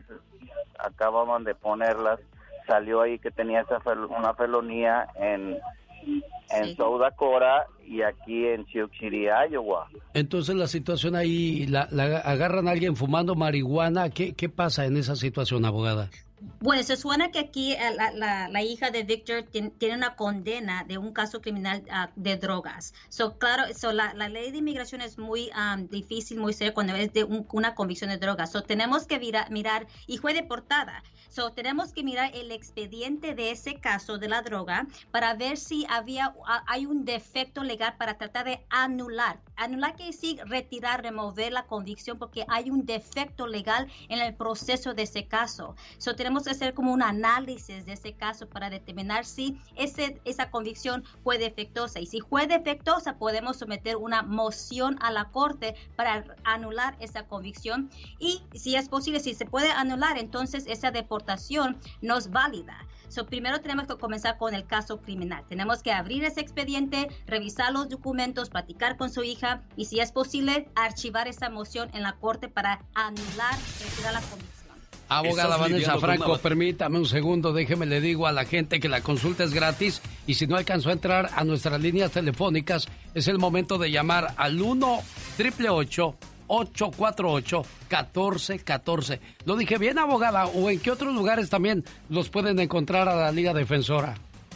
acababan 0.77 1.43
de 1.43 1.55
ponerlas, 1.55 2.19
salió 2.67 3.01
ahí 3.01 3.19
que 3.19 3.31
tenía 3.31 3.61
esa 3.61 3.79
una 4.09 4.33
felonía 4.33 5.07
en 5.15 5.57
en 6.51 6.75
South 6.75 6.99
Dakota 6.99 7.65
y 7.85 8.01
aquí 8.01 8.45
en 8.45 8.65
Sioux 8.67 8.89
City, 8.97 9.25
Iowa. 9.51 9.89
Entonces 10.13 10.55
la 10.55 10.67
situación 10.67 11.15
ahí, 11.15 11.65
la, 11.67 11.81
agarran 12.23 12.67
a 12.67 12.71
alguien 12.71 12.95
fumando 12.95 13.35
marihuana, 13.35 14.09
¿qué, 14.09 14.33
¿qué 14.33 14.49
pasa 14.49 14.85
en 14.85 14.97
esa 14.97 15.15
situación, 15.15 15.65
abogada? 15.65 16.09
Bueno, 16.59 16.83
se 16.83 16.97
suena 16.97 17.31
que 17.31 17.39
aquí 17.39 17.73
eh, 17.73 17.95
la, 18.15 18.61
hija 18.61 18.91
de 18.91 19.03
Victor 19.03 19.43
tiene, 19.43 19.95
una 19.95 20.15
condena 20.15 20.83
de 20.83 20.97
un 20.97 21.13
caso 21.13 21.41
criminal 21.41 21.83
ah, 21.89 22.09
de 22.15 22.37
drogas. 22.37 22.93
So, 23.09 23.37
claro, 23.37 23.63
so, 23.73 23.91
la, 23.91 24.13
ley 24.13 24.51
de 24.51 24.57
inmigración 24.57 25.01
es 25.01 25.17
muy 25.17 25.51
difícil, 25.89 26.39
muy 26.39 26.53
seria 26.53 26.73
cuando 26.73 26.95
es 26.95 27.13
de 27.13 27.23
una 27.23 27.75
convicción 27.75 28.09
de 28.09 28.17
drogas. 28.17 28.51
So, 28.51 28.63
tenemos 28.63 29.05
que 29.05 29.19
mirar, 29.19 29.87
y 30.07 30.17
fue 30.17 30.33
deportada. 30.33 31.03
So, 31.33 31.51
tenemos 31.51 31.93
que 31.93 32.03
mirar 32.03 32.29
el 32.35 32.51
expediente 32.51 33.33
de 33.33 33.49
ese 33.49 33.79
caso 33.79 34.19
de 34.19 34.29
la 34.29 34.43
droga 34.43 34.85
para 35.09 35.33
ver 35.33 35.57
si 35.57 35.83
había 35.89 36.35
hay 36.67 36.85
un 36.85 37.05
defecto 37.05 37.63
legal 37.63 37.95
para 37.97 38.19
tratar 38.19 38.45
de 38.45 38.63
anular. 38.69 39.39
Anular 39.55 39.95
quiere 39.95 40.11
decir 40.11 40.39
retirar, 40.45 41.01
remover 41.01 41.51
la 41.51 41.65
convicción 41.65 42.19
porque 42.19 42.45
hay 42.49 42.69
un 42.69 42.85
defecto 42.85 43.47
legal 43.47 43.91
en 44.09 44.19
el 44.19 44.35
proceso 44.35 44.93
de 44.93 45.03
ese 45.03 45.25
caso. 45.25 45.75
So, 45.97 46.15
tenemos 46.15 46.43
que 46.43 46.51
hacer 46.51 46.75
como 46.75 46.93
un 46.93 47.01
análisis 47.01 47.83
de 47.83 47.93
ese 47.93 48.13
caso 48.13 48.47
para 48.47 48.69
determinar 48.69 49.25
si 49.25 49.59
ese, 49.75 50.21
esa 50.25 50.51
convicción 50.51 51.03
fue 51.23 51.39
defectuosa. 51.39 51.99
Y 51.99 52.05
si 52.05 52.21
fue 52.21 52.45
defectuosa, 52.45 53.17
podemos 53.17 53.57
someter 53.57 53.97
una 53.97 54.21
moción 54.21 54.99
a 55.01 55.09
la 55.09 55.31
corte 55.31 55.73
para 55.95 56.25
anular 56.43 56.95
esa 56.99 57.23
convicción. 57.23 57.89
Y 58.19 58.43
si 58.53 58.75
es 58.75 58.87
posible, 58.87 59.19
si 59.19 59.33
se 59.33 59.47
puede 59.47 59.71
anular, 59.71 60.19
entonces 60.19 60.65
esa 60.67 60.91
deportación 60.91 61.22
no 62.01 62.17
es 62.17 62.31
válida. 62.31 62.77
So, 63.13 63.27
primero 63.27 63.61
tenemos 63.61 63.85
que 63.85 63.95
comenzar 63.95 64.37
con 64.37 64.55
el 64.55 64.65
caso 64.65 64.99
criminal. 64.99 65.43
Tenemos 65.47 65.83
que 65.83 65.91
abrir 65.91 66.23
ese 66.23 66.41
expediente, 66.41 67.09
revisar 67.27 67.71
los 67.71 67.87
documentos, 67.87 68.49
platicar 68.49 68.97
con 68.97 69.11
su 69.11 69.23
hija 69.23 69.61
y 69.75 69.85
si 69.85 69.99
es 69.99 70.11
posible, 70.11 70.67
archivar 70.73 71.27
esa 71.27 71.51
moción 71.51 71.91
en 71.93 72.01
la 72.01 72.13
corte 72.13 72.47
para 72.47 72.81
anular, 72.95 73.55
retirar 73.83 74.13
la 74.13 74.21
convicción. 74.21 74.63
Abogada 75.09 75.57
Vanessa 75.57 75.99
Franco, 75.99 76.39
permítame 76.39 76.97
un 76.97 77.05
segundo, 77.05 77.53
déjeme 77.53 77.85
le 77.85 78.01
digo 78.01 78.25
a 78.25 78.31
la 78.31 78.45
gente 78.45 78.79
que 78.79 78.89
la 78.89 79.01
consulta 79.01 79.43
es 79.43 79.53
gratis 79.53 80.01
y 80.25 80.33
si 80.33 80.47
no 80.47 80.55
alcanzó 80.55 80.89
a 80.89 80.93
entrar 80.93 81.29
a 81.35 81.43
nuestras 81.43 81.79
líneas 81.79 82.11
telefónicas, 82.11 82.87
es 83.13 83.27
el 83.27 83.37
momento 83.37 83.77
de 83.77 83.91
llamar 83.91 84.33
al 84.37 84.59
1 84.59 85.03
888 85.37 86.15
848 86.47 87.63
1414 87.89 89.19
¿Lo 89.45 89.55
dije 89.55 89.77
bien, 89.77 89.99
abogada? 89.99 90.45
¿O 90.45 90.69
en 90.69 90.79
qué 90.79 90.91
otros 90.91 91.13
lugares 91.13 91.49
también 91.49 91.83
los 92.09 92.29
pueden 92.29 92.59
encontrar 92.59 93.09
a 93.09 93.15
la 93.15 93.31
Liga 93.31 93.53
Defensora? 93.53 94.15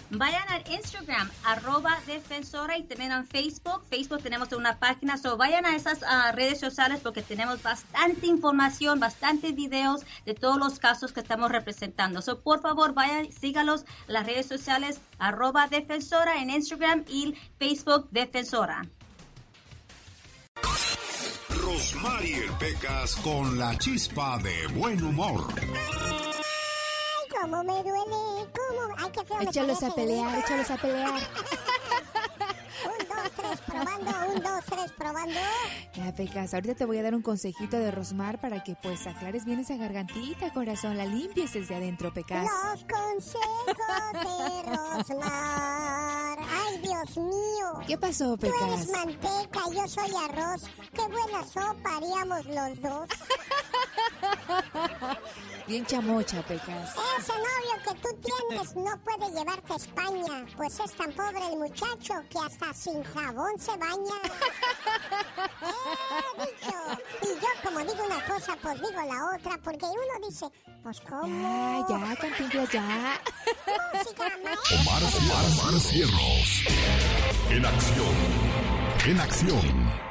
vayan 0.10 0.48
al 0.50 0.64
Instagram, 0.72 1.30
arroba 1.44 2.00
defensora 2.06 2.78
y 2.78 2.84
también 2.84 3.12
en 3.12 3.26
Facebook. 3.26 3.84
Facebook 3.90 4.22
tenemos 4.22 4.52
una 4.54 4.80
página, 4.80 5.18
so 5.18 5.38
vayan 5.38 5.66
a 5.66 5.76
esas 5.76 6.04
ah, 6.04 6.32
redes 6.34 6.60
sociales 6.60 7.02
porque 7.04 7.22
tenemos 7.22 7.62
bastante 7.62 8.28
información, 8.28 9.00
bastante 9.00 9.52
videos 9.52 10.06
de 10.26 10.34
todos 10.34 10.58
los 10.58 10.80
casos 10.80 11.12
que 11.12 11.20
estamos 11.20 11.52
representando. 11.52 12.22
So 12.22 12.42
por 12.42 12.62
favor, 12.62 12.94
vayan, 12.94 13.32
sígalos 13.32 13.86
las 14.08 14.26
redes 14.26 14.46
sociales, 14.46 15.02
arroba 15.20 15.68
defensora 15.68 16.42
en 16.42 16.50
Instagram 16.50 17.04
y 17.08 17.36
Facebook 17.60 18.08
defensora. 18.12 18.84
Rosmarie 21.68 22.50
Pecas 22.60 23.18
con 23.18 23.60
la 23.60 23.78
chispa 23.78 24.38
de 24.38 24.68
buen 24.68 25.04
humor. 25.04 25.54
Ay, 25.60 25.68
cómo 27.30 27.62
me 27.62 27.84
duele, 27.84 28.48
cómo... 28.56 28.96
Ay, 28.98 29.12
qué 29.12 29.26
feo 29.26 29.38
me 29.38 29.44
Échalos 29.44 29.80
parece, 29.80 29.86
a 29.86 29.96
pelear, 29.96 30.40
échalos 30.40 30.72
a 30.72 30.78
pelear. 30.78 31.20
Dos, 33.28 33.36
tres, 33.36 33.62
probando, 33.66 34.12
un, 34.34 34.42
dos, 34.42 34.66
tres, 34.66 34.92
probando. 34.98 35.40
Ya, 35.94 36.14
Pecas, 36.14 36.54
ahorita 36.54 36.76
te 36.76 36.86
voy 36.86 36.98
a 37.00 37.04
dar 37.04 37.14
un 37.16 37.22
consejito 37.22 37.78
de 37.78 37.92
Rosmar 37.92 38.40
para 38.40 38.64
que 38.64 38.76
pues 38.82 39.06
aclares 39.08 39.46
bien 39.46 39.60
esa 39.60 39.76
gargantita, 39.76 40.52
corazón. 40.54 40.98
La 40.98 41.06
limpies 41.06 41.54
desde 41.54 41.76
adentro, 41.76 42.14
Pecas. 42.14 42.44
Los 42.46 42.84
consejos 42.86 44.14
de 44.14 44.72
Rosmar. 44.72 46.38
Ay, 46.40 46.78
Dios 46.80 47.18
mío. 47.18 47.80
¿Qué 47.88 47.98
pasó, 47.98 48.38
Tú 48.38 48.46
eres 48.48 48.86
Pecas? 48.86 49.06
manteca, 49.06 49.60
yo 49.74 49.88
soy 49.88 50.12
arroz. 50.30 50.64
Qué 50.94 51.02
buena 51.02 51.44
sopa 51.46 51.98
haríamos 51.98 52.46
los 52.46 52.82
dos. 52.82 53.10
Bien 55.68 55.86
chamocha, 55.86 56.42
Pecas. 56.44 56.96
Ese 57.20 57.34
novio 57.34 57.84
que 57.84 57.94
tú 58.00 58.10
tienes 58.22 58.76
no 58.76 58.98
puede 59.04 59.32
llevarte 59.34 59.74
a 59.74 59.76
España, 59.76 60.46
pues 60.56 60.80
es 60.80 60.92
tan 60.94 61.12
pobre 61.12 61.46
el 61.52 61.58
muchacho 61.60 62.14
que 62.30 62.40
hasta 62.40 62.74
sin 62.74 63.04
jabón 63.18 63.60
se 63.60 63.72
baña. 63.78 64.16
Eh, 65.60 66.46
dicho. 66.46 66.78
Y 67.24 67.36
yo 67.40 67.48
como 67.64 67.80
digo 67.80 68.06
una 68.06 68.24
cosa, 68.26 68.56
pues 68.62 68.76
digo 68.76 69.02
la 69.02 69.36
otra, 69.36 69.60
porque 69.64 69.86
uno 69.86 70.28
dice, 70.28 70.46
pues 70.84 71.02
cómo. 71.02 71.86
Ya, 71.90 72.00
ya, 72.00 72.16
Cantinflas, 72.16 72.72
ya. 72.72 73.20
Música, 73.94 74.26
Omar, 74.80 75.04
Omar 75.04 75.80
Cierros. 75.82 76.64
En 77.50 77.66
acción. 77.66 78.16
En 79.08 79.20
acción. 79.20 80.08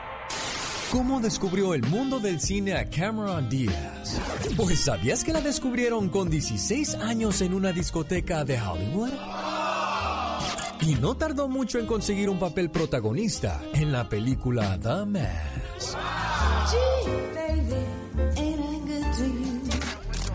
¿Cómo 0.90 1.20
descubrió 1.20 1.74
el 1.74 1.82
mundo 1.82 2.20
del 2.20 2.40
cine 2.40 2.74
a 2.74 2.88
Cameron 2.88 3.48
Diaz? 3.48 4.20
Pues 4.56 4.80
¿sabías 4.84 5.24
que 5.24 5.32
la 5.32 5.40
descubrieron 5.40 6.08
con 6.08 6.30
16 6.30 6.94
años 6.96 7.40
en 7.40 7.54
una 7.54 7.72
discoteca 7.72 8.44
de 8.44 8.60
Hollywood? 8.60 9.12
Y 10.80 10.94
no 10.96 11.16
tardó 11.16 11.48
mucho 11.48 11.78
en 11.78 11.86
conseguir 11.86 12.28
un 12.28 12.38
papel 12.38 12.70
protagonista 12.70 13.62
en 13.72 13.92
la 13.92 14.08
película 14.08 14.78
The 14.80 15.06
Mask. 15.06 15.98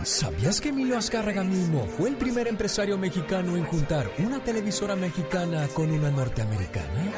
¿Sabías 0.03 0.59
que 0.59 0.69
Emilio 0.69 0.97
Azcárraga 0.97 1.43
mismo 1.43 1.85
fue 1.85 2.09
el 2.09 2.15
primer 2.15 2.47
empresario 2.47 2.97
mexicano 2.97 3.55
en 3.55 3.65
juntar 3.65 4.11
una 4.17 4.43
televisora 4.43 4.95
mexicana 4.95 5.67
con 5.73 5.91
una 5.91 6.09
norteamericana? 6.09 7.11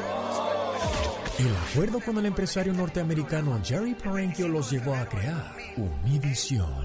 El 1.38 1.56
acuerdo 1.70 2.00
con 2.00 2.18
el 2.18 2.26
empresario 2.26 2.72
norteamericano 2.72 3.58
Jerry 3.64 3.94
Parenchio 3.94 4.48
los 4.48 4.70
llevó 4.70 4.94
a 4.94 5.08
crear 5.08 5.56
Univision. 5.76 6.84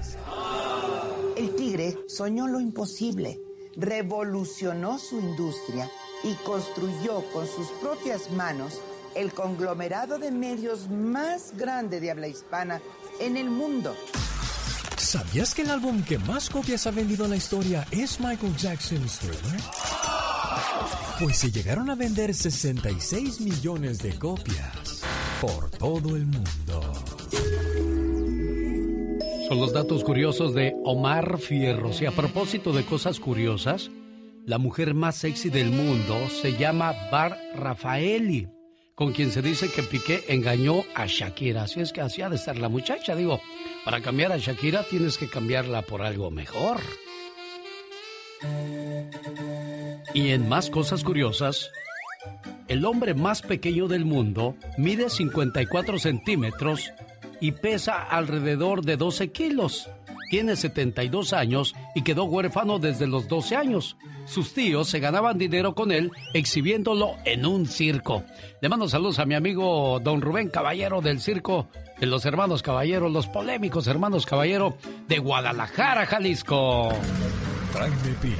El 1.36 1.54
tigre 1.54 1.98
soñó 2.08 2.48
lo 2.48 2.60
imposible, 2.60 3.40
revolucionó 3.76 4.98
su 4.98 5.20
industria 5.20 5.88
y 6.22 6.34
construyó 6.44 7.24
con 7.32 7.46
sus 7.46 7.68
propias 7.80 8.30
manos 8.30 8.80
el 9.14 9.32
conglomerado 9.32 10.18
de 10.18 10.30
medios 10.30 10.88
más 10.88 11.56
grande 11.56 12.00
de 12.00 12.10
habla 12.10 12.28
hispana 12.28 12.80
en 13.18 13.36
el 13.36 13.50
mundo. 13.50 13.94
¿Sabías 14.96 15.54
que 15.54 15.62
el 15.62 15.70
álbum 15.70 16.02
que 16.04 16.18
más 16.18 16.50
copias 16.50 16.86
ha 16.86 16.90
vendido 16.90 17.24
en 17.24 17.30
la 17.30 17.36
historia 17.36 17.86
es 17.90 18.20
Michael 18.20 18.56
Jackson's 18.56 19.18
Thriller? 19.18 19.60
Pues 21.18 21.38
se 21.38 21.50
llegaron 21.50 21.90
a 21.90 21.94
vender 21.94 22.34
66 22.34 23.40
millones 23.40 23.98
de 23.98 24.18
copias 24.18 25.02
por 25.40 25.70
todo 25.70 26.16
el 26.16 26.26
mundo. 26.26 26.92
Son 29.48 29.58
los 29.58 29.72
datos 29.72 30.04
curiosos 30.04 30.54
de 30.54 30.74
Omar 30.84 31.38
Fierros. 31.38 32.00
Y 32.00 32.06
a 32.06 32.12
propósito 32.12 32.72
de 32.72 32.84
cosas 32.84 33.18
curiosas, 33.18 33.90
la 34.46 34.58
mujer 34.58 34.94
más 34.94 35.16
sexy 35.16 35.50
del 35.50 35.70
mundo 35.70 36.28
se 36.28 36.56
llama 36.56 36.94
Bar 37.10 37.38
Rafaeli, 37.54 38.48
con 38.94 39.12
quien 39.12 39.30
se 39.30 39.42
dice 39.42 39.70
que 39.70 39.82
Piqué 39.82 40.24
engañó 40.28 40.82
a 40.94 41.06
Shakira. 41.06 41.64
Así 41.64 41.80
es 41.80 41.92
que 41.92 42.00
así 42.00 42.22
ha 42.22 42.28
de 42.28 42.36
estar 42.36 42.58
la 42.58 42.68
muchacha. 42.68 43.14
Digo, 43.14 43.40
para 43.84 44.00
cambiar 44.00 44.32
a 44.32 44.38
Shakira 44.38 44.84
tienes 44.84 45.18
que 45.18 45.28
cambiarla 45.28 45.82
por 45.82 46.02
algo 46.02 46.30
mejor. 46.30 46.80
Y 50.14 50.30
en 50.30 50.48
más 50.48 50.70
cosas 50.70 51.04
curiosas, 51.04 51.70
el 52.68 52.84
hombre 52.84 53.14
más 53.14 53.42
pequeño 53.42 53.88
del 53.88 54.04
mundo 54.04 54.56
mide 54.76 55.10
54 55.10 55.98
centímetros 55.98 56.92
y 57.40 57.52
pesa 57.52 58.02
alrededor 58.02 58.84
de 58.84 58.96
12 58.96 59.32
kilos. 59.32 59.88
Tiene 60.30 60.56
72 60.56 61.32
años 61.32 61.74
y 61.94 62.02
quedó 62.02 62.24
huérfano 62.24 62.78
desde 62.78 63.06
los 63.06 63.28
12 63.28 63.56
años. 63.56 63.96
Sus 64.30 64.54
tíos 64.54 64.88
se 64.88 65.00
ganaban 65.00 65.38
dinero 65.38 65.74
con 65.74 65.90
él 65.90 66.12
exhibiéndolo 66.34 67.16
en 67.24 67.44
un 67.44 67.66
circo. 67.66 68.22
Le 68.60 68.68
mando 68.68 68.88
saludos 68.88 69.18
a 69.18 69.26
mi 69.26 69.34
amigo 69.34 69.98
don 69.98 70.20
Rubén 70.20 70.50
Caballero 70.50 71.00
del 71.00 71.20
circo 71.20 71.66
de 71.98 72.06
los 72.06 72.24
hermanos 72.26 72.62
Caballero, 72.62 73.08
los 73.08 73.26
polémicos 73.26 73.88
hermanos 73.88 74.26
Caballero 74.26 74.76
de 75.08 75.18
Guadalajara, 75.18 76.06
Jalisco. 76.06 76.90
Jaime 77.72 78.16
Piña, 78.22 78.36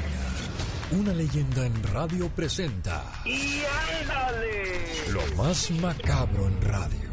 una 0.92 1.12
leyenda 1.12 1.66
en 1.66 1.82
radio 1.92 2.28
presenta 2.28 3.02
¡Y 3.24 3.62
ándale! 4.00 4.84
lo 5.12 5.42
más 5.42 5.72
macabro 5.72 6.46
en 6.46 6.62
radio. 6.62 7.10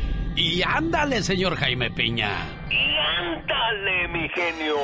Y 0.36 0.62
ándale, 0.62 1.22
señor 1.22 1.56
Jaime 1.56 1.90
Piña. 1.90 2.28
Y 2.70 2.94
ándale, 2.98 4.08
mi 4.08 4.28
genio. 4.28 4.76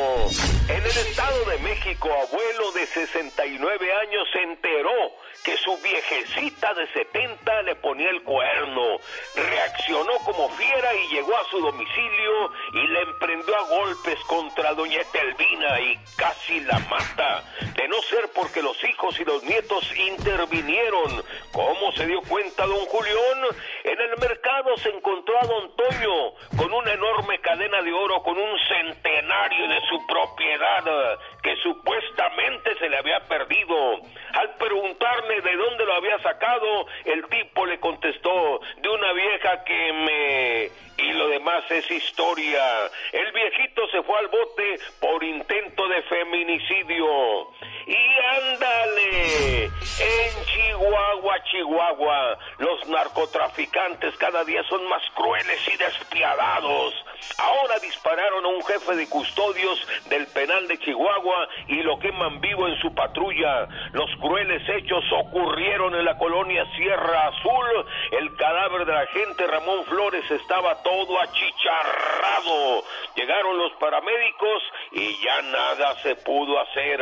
En 0.67 0.83
el 0.83 0.87
Estado 0.87 1.45
de 1.45 1.59
México, 1.59 2.09
abuelo 2.09 2.73
de 2.73 2.87
69 2.87 3.87
años 4.01 4.29
se 4.33 4.43
enteró 4.43 5.13
que 5.45 5.57
su 5.59 5.77
viejecita 5.79 6.75
de 6.75 6.87
70 6.89 7.63
le 7.63 7.75
ponía 7.77 8.11
el 8.11 8.23
cuerno. 8.23 8.99
Reaccionó 9.35 10.13
como 10.25 10.49
fiera 10.51 10.95
y 10.95 11.15
llegó 11.15 11.37
a 11.37 11.45
su 11.51 11.61
domicilio 11.61 12.53
y 12.75 12.87
le 12.87 13.01
emprendió 13.03 13.57
a 13.57 13.69
golpes 13.69 14.19
contra 14.27 14.75
doña 14.75 15.01
Etelvina 15.01 15.81
y 15.81 15.99
casi 16.17 16.61
la 16.61 16.79
mata. 16.81 17.43
De 17.75 17.89
no 17.89 18.01
ser 18.03 18.31
porque 18.35 18.63
los 18.63 18.83
hijos 18.85 19.19
y 19.19 19.25
los 19.25 19.43
nietos 19.43 19.85
intervinieron. 19.97 21.25
¿Cómo 21.53 21.93
se 21.93 22.07
dio 22.07 22.21
cuenta 22.23 22.67
don 22.67 22.87
Julián? 22.87 23.43
En 23.85 24.01
el 24.01 24.19
mercado 24.19 24.77
se 24.77 24.91
encontró 24.91 25.39
a 25.43 25.47
don 25.47 25.77
Toño 25.77 26.33
con 26.57 26.73
una 26.73 26.93
enorme 26.93 27.41
cadena 27.41 27.83
de 27.83 27.93
oro 27.93 28.23
con 28.23 28.39
un 28.39 28.59
centenario 28.69 29.69
de 29.69 29.81
su 29.89 30.07
propiedad 30.07 31.19
que 31.43 31.57
supuestamente 31.57 32.77
se 32.79 32.89
le 32.89 32.99
había 32.99 33.21
perdido. 33.27 34.01
Al 34.35 34.55
preguntarle 34.57 35.32
de 35.41 35.57
dónde 35.57 35.85
lo 35.85 35.95
había 35.95 36.19
sacado, 36.19 36.87
el 37.05 37.25
tipo 37.27 37.65
le 37.67 37.79
contestó 37.81 38.61
de 38.81 38.89
una 38.89 39.13
vieja 39.13 39.65
que 39.65 39.93
me... 39.93 40.92
Y 41.03 41.13
lo 41.13 41.29
demás 41.29 41.65
es 41.71 41.91
historia. 41.91 42.65
El 43.13 43.33
viejito 43.33 43.89
se 43.89 44.03
fue 44.03 44.19
al 44.19 44.29
bote 44.29 44.79
por 45.01 45.23
intento 45.25 45.89
de 45.89 46.03
feminicidio. 46.03 47.49
Y 47.87 47.97
ándale, 48.41 49.65
en 49.65 50.45
Chihuahua, 50.47 51.43
Chihuahua, 51.51 52.39
los 52.59 52.89
narcotraficantes 52.89 54.17
cada 54.19 54.45
día 54.45 54.63
son 54.69 54.89
más 54.89 55.03
crueles 55.15 55.59
y 55.67 55.77
despiadados. 55.77 56.95
Ahora 57.39 57.79
dispararon 57.81 58.45
a 58.45 58.49
un 58.49 58.63
jefe 58.65 58.97
de 58.97 59.09
custodios 59.09 59.87
del 60.09 60.27
penal 60.29 60.69
de 60.69 60.79
Chihuahua 60.79 61.49
y 61.69 61.83
lo 61.83 61.99
queman 61.99 62.41
vivo 62.41 62.69
en 62.69 62.79
su 62.81 62.95
patrulla. 62.95 63.69
Los 63.93 64.11
crueles 64.21 64.63
hechos 64.69 65.05
ocurrieron 65.13 65.95
en 65.95 66.05
la 66.05 66.17
colonia 66.19 66.65
Sierra 66.77 67.29
Azul. 67.29 67.87
El 68.13 68.37
cadáver 68.37 68.87
de 68.87 68.93
la 68.93 69.01
agente 69.01 69.47
Ramón 69.47 69.85
Flores 69.87 70.31
estaba 70.31 70.83
todo 70.83 70.92
achicharrado. 71.21 72.85
Llegaron 73.17 73.59
los 73.59 73.73
paramédicos 73.75 74.63
y 74.93 75.23
ya 75.23 75.43
nada 75.43 75.95
se 76.03 76.17
pudo 76.17 76.59
hacer. 76.61 77.01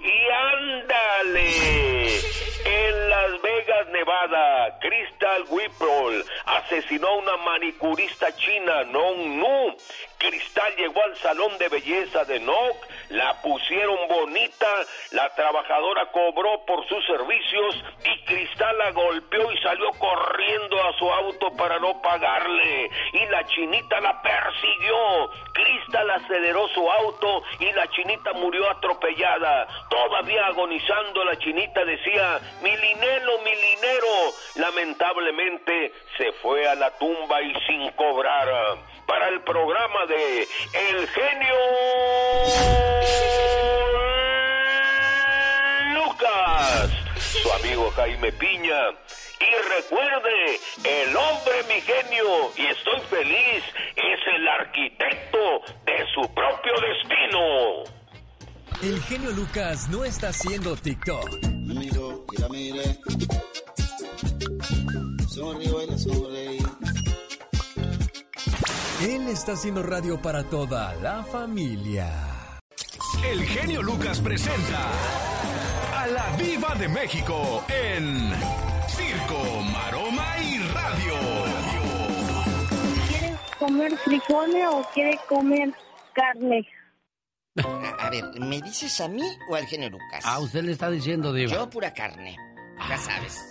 Y 0.00 0.28
ándale, 0.30 2.06
en 2.64 3.10
Las 3.10 3.42
Vegas, 3.42 3.88
Nevada, 3.88 4.78
Crystal 4.80 5.44
Whipple 5.48 6.24
asesinó 6.46 7.08
a 7.08 7.16
una 7.16 7.36
manicurista 7.38 8.34
china, 8.36 8.84
Nong 8.84 9.38
Nu. 9.38 9.76
Cristal 10.18 10.74
llegó 10.76 11.02
al 11.04 11.16
salón 11.18 11.56
de 11.58 11.68
belleza 11.68 12.24
de 12.24 12.40
Nock, 12.40 12.86
la 13.10 13.40
pusieron 13.40 14.08
bonita, 14.08 14.66
la 15.12 15.32
trabajadora 15.34 16.10
cobró 16.10 16.64
por 16.66 16.86
sus 16.88 17.06
servicios 17.06 17.84
y 18.04 18.24
Cristal 18.24 18.76
la 18.78 18.90
golpeó 18.90 19.52
y 19.52 19.58
salió 19.58 19.90
corriendo 19.92 20.82
a 20.82 20.92
su 20.98 21.10
auto 21.10 21.56
para 21.56 21.78
no 21.78 22.02
pagarle. 22.02 22.90
Y 23.12 23.26
la 23.26 23.46
chinita 23.46 24.00
la 24.00 24.20
persiguió. 24.22 25.30
Cristal 25.52 26.10
aceleró 26.10 26.68
su 26.68 26.90
auto 26.90 27.42
y 27.60 27.72
la 27.72 27.88
chinita 27.88 28.32
murió 28.34 28.70
atropellada. 28.70 29.66
Todavía 29.88 30.46
agonizando 30.46 31.24
la 31.24 31.38
chinita 31.38 31.84
decía, 31.84 32.40
milinelo, 32.62 33.38
milinero. 33.38 34.32
Lamentablemente 34.56 35.92
se 36.16 36.32
fue 36.42 36.68
a 36.68 36.74
la 36.74 36.90
tumba 36.98 37.40
y 37.42 37.54
sin 37.66 37.90
cobrar. 37.92 38.48
Para 39.06 39.28
el 39.28 39.40
programa 39.40 40.06
de 40.06 40.42
El 40.42 41.08
Genio 41.08 41.54
Lucas, 45.94 46.90
su 47.42 47.52
amigo 47.52 47.90
Jaime 47.92 48.32
Piña. 48.32 48.92
Y 49.40 49.68
recuerde, 49.68 50.60
el 50.84 51.16
hombre, 51.16 51.62
mi 51.68 51.80
genio, 51.80 52.50
y 52.56 52.66
estoy 52.66 53.00
feliz, 53.08 53.64
es 53.96 54.20
el 54.34 54.48
arquitecto 54.48 55.62
de 55.86 56.04
su 56.14 56.22
propio 56.34 56.72
destino. 56.80 57.98
El 58.82 59.00
genio 59.02 59.30
Lucas 59.30 59.88
no 59.88 60.04
está 60.04 60.28
haciendo 60.28 60.76
TikTok. 60.76 61.28
Él 69.00 69.28
está 69.28 69.52
haciendo 69.52 69.82
radio 69.82 70.20
para 70.20 70.42
toda 70.44 70.94
la 70.96 71.22
familia. 71.22 72.08
El 73.24 73.44
genio 73.44 73.82
Lucas 73.82 74.20
presenta 74.20 74.90
a 75.96 76.06
la 76.06 76.36
Viva 76.36 76.74
de 76.76 76.88
México 76.88 77.64
en 77.68 78.32
Circo, 78.98 79.62
Maroma 79.72 80.26
y 80.42 80.58
Radio. 80.58 81.14
¿Quiere 83.08 83.36
comer 83.58 83.96
frijoles 83.98 84.66
o 84.70 84.82
quiere 84.92 85.18
comer 85.28 85.72
carne? 86.12 86.66
A, 87.64 88.06
a 88.06 88.10
ver, 88.10 88.24
¿me 88.40 88.60
dices 88.60 89.00
a 89.00 89.08
mí 89.08 89.22
o 89.48 89.54
al 89.54 89.66
genio 89.66 89.90
Lucas? 89.90 90.24
Ah, 90.24 90.38
usted 90.40 90.62
le 90.62 90.72
está 90.72 90.90
diciendo, 90.90 91.32
Diva. 91.32 91.52
Yo 91.52 91.70
pura 91.70 91.92
carne, 91.92 92.36
ya 92.88 92.98
sabes. 92.98 93.48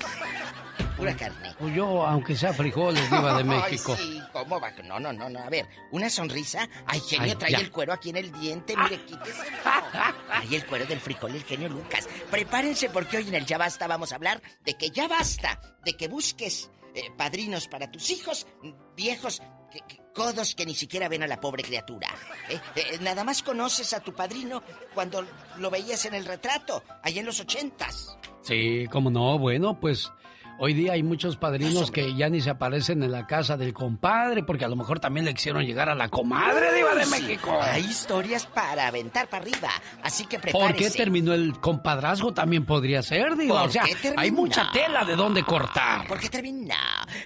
Pura 0.96 1.16
carne. 1.16 1.56
Pues 1.60 1.76
yo, 1.76 2.06
aunque 2.06 2.36
sea 2.36 2.54
frijoles, 2.54 3.04
Diva 3.10 3.38
de 3.38 3.44
México. 3.44 3.96
Ay, 3.98 4.04
sí, 4.20 4.22
¿cómo 4.34 4.60
va? 4.60 4.72
No, 4.84 5.00
no, 5.00 5.14
no, 5.14 5.30
no. 5.30 5.40
A 5.40 5.50
ver, 5.50 5.68
una 5.92 6.10
sonrisa. 6.10 6.68
Ay, 6.86 7.00
genio, 7.02 7.26
Ay, 7.32 7.36
trae 7.36 7.52
ya. 7.52 7.60
el 7.60 7.72
cuero 7.72 7.94
aquí 7.94 8.10
en 8.10 8.18
el 8.18 8.32
diente. 8.32 8.76
Mire, 8.76 9.02
quíteselo. 9.06 9.58
Trae 10.28 10.56
el 10.56 10.66
cuero 10.66 10.86
del 10.86 11.00
frijol 11.00 11.36
el 11.36 11.44
genio 11.44 11.70
Lucas. 11.70 12.08
Prepárense 12.32 12.90
porque 12.90 13.18
hoy 13.18 13.28
en 13.28 13.36
el 13.36 13.46
Ya 13.46 13.58
Basta 13.58 13.88
vamos 13.88 14.12
a 14.12 14.16
hablar 14.16 14.42
de 14.66 14.74
que 14.76 14.90
ya 14.90 15.08
basta, 15.08 15.60
de 15.86 15.96
que 15.96 16.08
busques 16.08 16.70
eh, 16.96 17.12
padrinos 17.18 17.68
para 17.68 17.92
tus 17.92 18.10
hijos, 18.10 18.48
viejos, 18.96 19.42
que- 19.72 19.82
que- 19.88 20.02
codos 20.16 20.56
que 20.56 20.66
ni 20.66 20.74
siquiera 20.74 21.08
ven 21.10 21.22
a 21.22 21.28
la 21.28 21.40
pobre 21.40 21.62
criatura. 21.64 22.08
¿eh? 22.50 22.60
Eh, 22.76 22.98
nada 23.02 23.24
más 23.24 23.44
conoces 23.44 23.94
a 23.94 24.00
tu 24.00 24.14
padrino 24.16 24.64
cuando 24.96 25.24
lo 25.58 25.70
veías 25.70 26.06
en 26.06 26.16
el 26.16 26.26
retrato, 26.26 26.84
allá 27.04 27.20
en 27.20 27.26
los 27.28 27.40
ochentas. 27.40 28.18
Sí, 28.42 28.88
cómo 28.92 29.12
no. 29.12 29.38
Bueno, 29.38 29.80
pues 29.80 30.12
hoy 30.60 30.74
día 30.74 30.94
hay 30.94 31.04
muchos 31.04 31.38
padrinos 31.38 31.92
que 31.92 32.16
ya 32.16 32.30
ni 32.30 32.42
se 32.42 32.50
aparecen 32.50 33.04
en 33.04 33.12
la 33.12 33.26
casa 33.28 33.58
del 33.58 33.74
compadre, 33.74 34.44
porque 34.44 34.66
a 34.66 34.68
lo 34.68 34.76
mejor 34.76 35.00
también 35.00 35.26
le 35.26 35.34
quisieron 35.34 35.64
llegar 35.66 35.90
a 35.90 35.96
la 35.96 36.10
comadre, 36.10 36.74
Diva 36.74 36.96
de. 36.96 37.06
México. 37.06 37.58
Hay 37.62 37.84
historias 37.86 38.46
para 38.46 38.88
aventar 38.88 39.28
para 39.30 39.44
arriba, 39.44 39.70
así 40.04 40.26
que 40.26 40.38
¿Por 40.40 40.52
prepárese. 40.52 40.78
qué 40.78 40.90
terminó 40.98 41.34
el 41.34 41.60
compadrazgo? 41.60 42.34
También 42.34 42.66
podría 42.66 43.02
ser, 43.04 43.36
Diva. 43.36 43.62
¿Por 43.62 43.70
O 43.70 43.72
sea, 43.72 43.84
terminó? 44.02 44.22
hay 44.22 44.32
mucha 44.32 44.72
tela 44.72 45.06
de 45.06 45.16
dónde 45.16 45.44
cortar. 45.44 46.08
¿Por 46.08 46.20
qué 46.20 46.30
termina? 46.30 46.76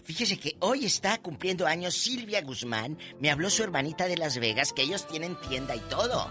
Fíjese 0.04 0.38
que 0.40 0.56
hoy 0.60 0.86
está 0.86 1.18
cumpliendo 1.20 1.66
años 1.68 1.94
Silvia 1.96 2.42
Guzmán. 2.42 2.98
Me 3.20 3.30
habló 3.32 3.50
su 3.50 3.64
hermanita 3.64 4.08
de 4.08 4.18
Las 4.18 4.38
Vegas, 4.40 4.74
que 4.74 4.82
ellos 4.84 5.08
tienen 5.08 5.36
tienda 5.48 5.76
y 5.76 5.80
todo. 5.82 6.30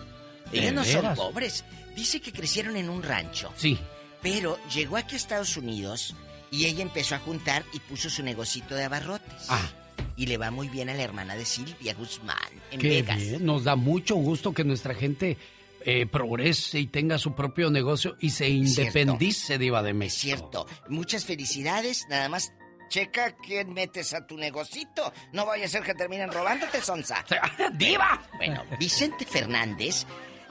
¿De 0.50 0.58
Ellos 0.60 0.72
no 0.72 0.84
son 0.84 1.14
pobres. 1.14 1.64
Dice 1.94 2.20
que 2.20 2.32
crecieron 2.32 2.76
en 2.76 2.88
un 2.88 3.02
rancho. 3.02 3.52
Sí. 3.56 3.78
Pero 4.22 4.58
llegó 4.72 4.96
aquí 4.96 5.14
a 5.14 5.18
Estados 5.18 5.56
Unidos 5.56 6.14
y 6.50 6.66
ella 6.66 6.82
empezó 6.82 7.14
a 7.14 7.18
juntar 7.18 7.64
y 7.72 7.80
puso 7.80 8.10
su 8.10 8.22
negocito 8.22 8.74
de 8.74 8.84
abarrotes. 8.84 9.46
Ah. 9.48 9.68
Y 10.16 10.26
le 10.26 10.36
va 10.36 10.50
muy 10.50 10.68
bien 10.68 10.88
a 10.88 10.94
la 10.94 11.02
hermana 11.02 11.36
de 11.36 11.44
Silvia 11.44 11.94
Guzmán 11.94 12.36
en 12.70 12.80
Qué 12.80 12.88
Vegas. 12.88 13.16
bien, 13.18 13.44
nos 13.44 13.64
da 13.64 13.76
mucho 13.76 14.16
gusto 14.16 14.52
que 14.52 14.64
nuestra 14.64 14.94
gente 14.94 15.38
eh, 15.84 16.06
progrese 16.06 16.78
y 16.78 16.86
tenga 16.86 17.16
su 17.18 17.34
propio 17.34 17.70
negocio 17.70 18.16
y 18.20 18.30
se 18.30 18.48
independice, 18.48 19.56
Diva 19.56 19.82
de 19.82 19.94
México. 19.94 20.16
Es 20.16 20.20
cierto. 20.20 20.66
Muchas 20.88 21.24
felicidades. 21.24 22.06
Nada 22.10 22.28
más 22.28 22.52
checa 22.90 23.34
quién 23.36 23.72
metes 23.72 24.12
a 24.12 24.26
tu 24.26 24.36
negocito. 24.36 25.12
No 25.32 25.46
vaya 25.46 25.64
a 25.64 25.68
ser 25.68 25.82
que 25.82 25.94
terminen 25.94 26.30
robándote, 26.30 26.82
Sonsa. 26.82 27.24
¡Diva! 27.74 28.22
Bueno, 28.36 28.62
Vicente 28.78 29.24
Fernández 29.24 30.06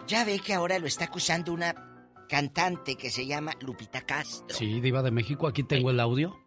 ya 0.08 0.26
ve 0.26 0.40
que 0.40 0.54
ahora 0.56 0.80
lo 0.80 0.88
está 0.88 1.06
acusando 1.06 1.54
una 1.54 1.89
cantante 2.30 2.96
que 2.96 3.10
se 3.10 3.26
llama 3.26 3.54
Lupita 3.60 4.02
Castro. 4.02 4.56
Sí, 4.58 4.80
Diva 4.80 5.02
de 5.02 5.12
México, 5.12 5.48
aquí 5.48 5.64
tengo 5.64 5.90
el 5.90 6.00
audio. 6.00 6.38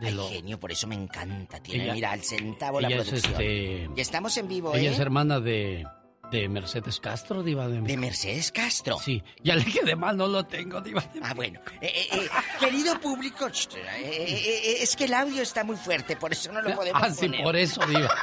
De 0.00 0.08
Ay, 0.08 0.14
lo- 0.14 0.28
genio, 0.28 0.58
por 0.60 0.70
eso 0.72 0.86
me 0.86 0.94
encanta. 0.94 1.60
Tiene, 1.62 1.84
Ella- 1.84 1.94
mira, 1.94 2.10
al 2.12 2.22
centavo 2.22 2.80
la 2.80 2.88
ella 2.88 2.98
es, 3.02 3.08
producción. 3.08 3.32
este, 3.32 3.88
Ya 3.96 4.02
estamos 4.02 4.36
en 4.36 4.48
vivo, 4.48 4.74
Ella 4.74 4.90
¿eh? 4.90 4.92
es 4.94 4.98
hermana 5.00 5.38
de, 5.40 5.86
de 6.30 6.48
Mercedes 6.48 6.98
Castro, 6.98 7.42
Diva 7.42 7.64
de 7.68 7.74
México. 7.80 7.88
¿De 7.88 7.96
Mercedes 7.96 8.50
Castro? 8.52 8.98
Sí, 8.98 9.22
ya 9.42 9.54
le 9.54 9.64
quedé 9.64 9.94
mal, 9.96 10.16
no 10.16 10.26
lo 10.28 10.44
tengo, 10.44 10.80
Diva 10.80 11.02
de 11.12 11.20
Ah, 11.22 11.34
bueno. 11.34 11.60
Eh, 11.80 11.86
eh, 11.94 12.08
eh, 12.12 12.28
querido 12.58 12.98
público, 13.00 13.46
eh, 13.48 13.52
eh, 13.76 14.26
eh, 14.64 14.76
es 14.82 14.96
que 14.96 15.04
el 15.04 15.14
audio 15.14 15.42
está 15.42 15.62
muy 15.64 15.76
fuerte, 15.76 16.16
por 16.16 16.32
eso 16.32 16.50
no 16.52 16.62
lo 16.62 16.74
podemos 16.74 17.02
Ah, 17.02 17.10
sí, 17.10 17.26
poner. 17.26 17.42
por 17.42 17.56
eso, 17.56 17.80
Diva. 17.86 18.08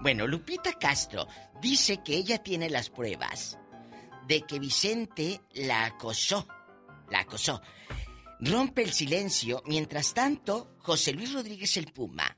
Bueno, 0.00 0.26
Lupita 0.26 0.72
Castro 0.74 1.26
dice 1.62 2.02
que 2.04 2.14
ella 2.16 2.38
tiene 2.42 2.68
las 2.68 2.90
pruebas 2.90 3.58
de 4.26 4.42
que 4.42 4.58
Vicente 4.58 5.40
la 5.52 5.84
acosó. 5.84 6.46
La 7.10 7.20
acosó. 7.20 7.60
Rompe 8.40 8.82
el 8.82 8.92
silencio. 8.92 9.62
Mientras 9.66 10.14
tanto, 10.14 10.74
José 10.78 11.12
Luis 11.12 11.32
Rodríguez 11.32 11.76
el 11.76 11.92
Puma 11.92 12.36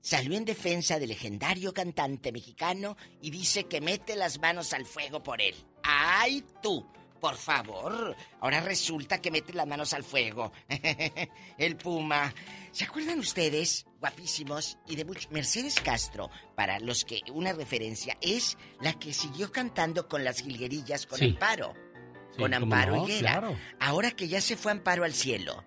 salió 0.00 0.36
en 0.36 0.44
defensa 0.44 0.98
del 0.98 1.10
legendario 1.10 1.74
cantante 1.74 2.32
mexicano 2.32 2.96
y 3.20 3.30
dice 3.30 3.64
que 3.64 3.80
mete 3.80 4.16
las 4.16 4.38
manos 4.40 4.72
al 4.72 4.86
fuego 4.86 5.22
por 5.22 5.42
él. 5.42 5.54
¡Ay, 5.82 6.44
tú! 6.62 6.86
Por 7.20 7.36
favor. 7.36 8.14
Ahora 8.40 8.60
resulta 8.60 9.20
que 9.20 9.30
mete 9.30 9.52
las 9.52 9.66
manos 9.66 9.92
al 9.92 10.04
fuego. 10.04 10.52
el 11.58 11.76
Puma. 11.76 12.32
¿Se 12.70 12.84
acuerdan 12.84 13.18
ustedes, 13.18 13.86
guapísimos, 14.00 14.78
y 14.86 14.94
de 14.96 15.04
mucho? 15.04 15.28
Mercedes 15.32 15.80
Castro, 15.80 16.30
para 16.54 16.78
los 16.78 17.04
que 17.04 17.20
una 17.32 17.52
referencia, 17.52 18.16
es 18.20 18.56
la 18.80 18.92
que 18.98 19.12
siguió 19.12 19.50
cantando 19.50 20.06
con 20.06 20.22
las 20.22 20.42
jilguerillas 20.42 21.06
con 21.06 21.18
Sí. 21.18 21.30
Amparo. 21.30 21.74
Sí, 22.30 22.38
con 22.38 22.54
Amparo 22.54 22.96
no, 22.96 23.04
Higuera. 23.08 23.32
claro. 23.40 23.56
Ahora 23.80 24.12
que 24.12 24.28
ya 24.28 24.40
se 24.40 24.56
fue 24.56 24.70
Amparo 24.70 25.02
al 25.04 25.14
cielo, 25.14 25.64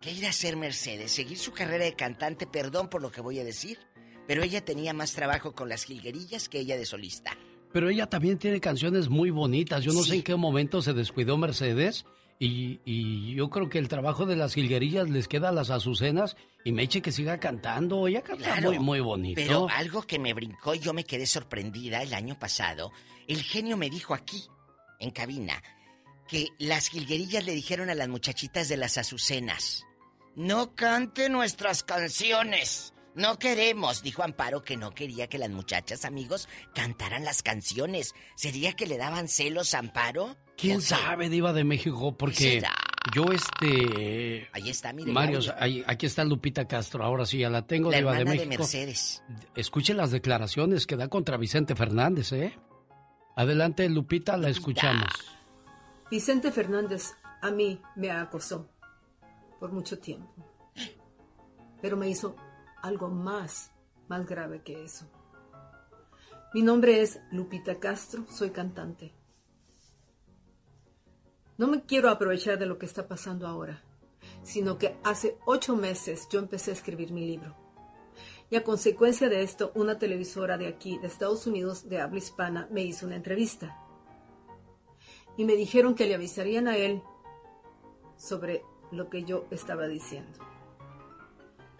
¿qué 0.00 0.10
irá 0.10 0.28
a 0.28 0.30
hacer 0.30 0.56
Mercedes? 0.56 1.12
¿Seguir 1.12 1.38
su 1.38 1.52
carrera 1.52 1.84
de 1.84 1.94
cantante? 1.94 2.46
Perdón 2.46 2.88
por 2.88 3.02
lo 3.02 3.12
que 3.12 3.20
voy 3.20 3.38
a 3.38 3.44
decir, 3.44 3.78
pero 4.26 4.42
ella 4.42 4.64
tenía 4.64 4.92
más 4.94 5.12
trabajo 5.12 5.52
con 5.54 5.68
las 5.68 5.84
jilguerillas 5.84 6.48
que 6.48 6.58
ella 6.58 6.76
de 6.76 6.86
solista. 6.86 7.36
Pero 7.72 7.88
ella 7.88 8.06
también 8.08 8.38
tiene 8.38 8.60
canciones 8.60 9.08
muy 9.08 9.30
bonitas. 9.30 9.84
Yo 9.84 9.92
no 9.92 10.02
Sí. 10.02 10.10
sé 10.10 10.14
en 10.16 10.22
qué 10.22 10.34
momento 10.36 10.82
se 10.82 10.92
descuidó 10.92 11.36
Mercedes. 11.36 12.04
Y, 12.42 12.80
y 12.86 13.34
yo 13.34 13.50
creo 13.50 13.68
que 13.68 13.78
el 13.78 13.88
trabajo 13.88 14.24
de 14.24 14.34
las 14.34 14.54
jilguerillas 14.54 15.10
les 15.10 15.28
queda 15.28 15.50
a 15.50 15.52
las 15.52 15.68
azucenas 15.68 16.36
y 16.64 16.72
me 16.72 16.82
eche 16.84 17.02
que 17.02 17.12
siga 17.12 17.38
cantando. 17.38 18.08
Ella 18.08 18.22
canta 18.22 18.44
Claro, 18.44 18.70
muy, 18.70 18.78
muy 18.78 19.00
bonito. 19.00 19.40
Pero 19.40 19.68
algo 19.68 20.02
que 20.02 20.18
me 20.18 20.32
brincó 20.32 20.74
y 20.74 20.78
yo 20.78 20.94
me 20.94 21.04
quedé 21.04 21.26
sorprendida 21.26 22.02
el 22.02 22.14
año 22.14 22.38
pasado, 22.38 22.92
el 23.28 23.42
genio 23.42 23.76
me 23.76 23.90
dijo 23.90 24.14
aquí, 24.14 24.42
en 24.98 25.10
cabina, 25.10 25.62
que 26.28 26.48
las 26.58 26.88
jilguerillas 26.88 27.44
le 27.44 27.52
dijeron 27.52 27.90
a 27.90 27.94
las 27.94 28.08
muchachitas 28.08 28.70
de 28.70 28.78
las 28.78 28.96
azucenas, 28.96 29.84
no 30.34 30.74
cante 30.74 31.28
nuestras 31.28 31.82
canciones. 31.82 32.94
No 33.14 33.38
queremos, 33.38 34.02
dijo 34.02 34.22
Amparo 34.22 34.62
que 34.62 34.76
no 34.76 34.92
quería 34.92 35.26
que 35.28 35.38
las 35.38 35.50
muchachas, 35.50 36.04
amigos, 36.04 36.48
cantaran 36.74 37.24
las 37.24 37.42
canciones. 37.42 38.14
¿Sería 38.36 38.72
que 38.74 38.86
le 38.86 38.98
daban 38.98 39.26
celos 39.28 39.74
a 39.74 39.80
Amparo? 39.80 40.36
¿Quién 40.56 40.80
sabe, 40.80 41.28
Diva 41.28 41.52
de 41.52 41.64
México? 41.64 42.16
Porque 42.16 42.62
yo, 43.14 43.24
este. 43.32 44.48
Ahí 44.52 44.70
está, 44.70 44.92
mire. 44.92 45.10
Mario, 45.10 45.40
ahí- 45.58 45.82
aquí 45.86 46.06
está 46.06 46.22
Lupita 46.24 46.68
Castro. 46.68 47.02
Ahora 47.02 47.26
sí, 47.26 47.38
ya 47.38 47.50
la 47.50 47.66
tengo, 47.66 47.90
La 47.90 47.98
Diva 47.98 48.12
de 48.12 48.18
hermana 48.20 48.40
de 48.40 48.46
México. 48.46 48.62
Mercedes. 48.62 49.22
Escuche 49.56 49.92
las 49.94 50.10
declaraciones 50.12 50.86
que 50.86 50.96
da 50.96 51.08
contra 51.08 51.36
Vicente 51.36 51.74
Fernández, 51.74 52.32
¿eh? 52.32 52.56
Adelante, 53.36 53.88
Lupita, 53.88 54.36
la 54.36 54.50
escuchamos. 54.50 55.08
Vicente 56.10 56.52
Fernández 56.52 57.12
a 57.42 57.50
mí 57.50 57.80
me 57.96 58.10
acosó 58.10 58.68
por 59.58 59.72
mucho 59.72 59.98
tiempo. 59.98 60.46
pero 61.82 61.96
me 61.96 62.08
hizo 62.10 62.36
algo 62.82 63.08
más, 63.08 63.72
más 64.08 64.26
grave 64.26 64.62
que 64.62 64.84
eso. 64.84 65.06
Mi 66.52 66.62
nombre 66.62 67.00
es 67.00 67.20
Lupita 67.30 67.78
Castro, 67.78 68.24
soy 68.28 68.50
cantante. 68.50 69.14
No 71.58 71.68
me 71.68 71.84
quiero 71.84 72.08
aprovechar 72.08 72.58
de 72.58 72.66
lo 72.66 72.78
que 72.78 72.86
está 72.86 73.06
pasando 73.06 73.46
ahora, 73.46 73.82
sino 74.42 74.78
que 74.78 74.96
hace 75.04 75.38
ocho 75.46 75.76
meses 75.76 76.26
yo 76.30 76.38
empecé 76.38 76.70
a 76.70 76.74
escribir 76.74 77.12
mi 77.12 77.26
libro. 77.26 77.54
Y 78.50 78.56
a 78.56 78.64
consecuencia 78.64 79.28
de 79.28 79.42
esto, 79.42 79.70
una 79.74 79.98
televisora 79.98 80.58
de 80.58 80.66
aquí, 80.66 80.98
de 80.98 81.06
Estados 81.06 81.46
Unidos, 81.46 81.88
de 81.88 82.00
habla 82.00 82.18
hispana, 82.18 82.66
me 82.72 82.82
hizo 82.82 83.06
una 83.06 83.14
entrevista. 83.14 83.78
Y 85.36 85.44
me 85.44 85.54
dijeron 85.54 85.94
que 85.94 86.06
le 86.06 86.16
avisarían 86.16 86.66
a 86.66 86.76
él 86.76 87.00
sobre 88.16 88.64
lo 88.90 89.08
que 89.08 89.22
yo 89.22 89.46
estaba 89.52 89.86
diciendo. 89.86 90.49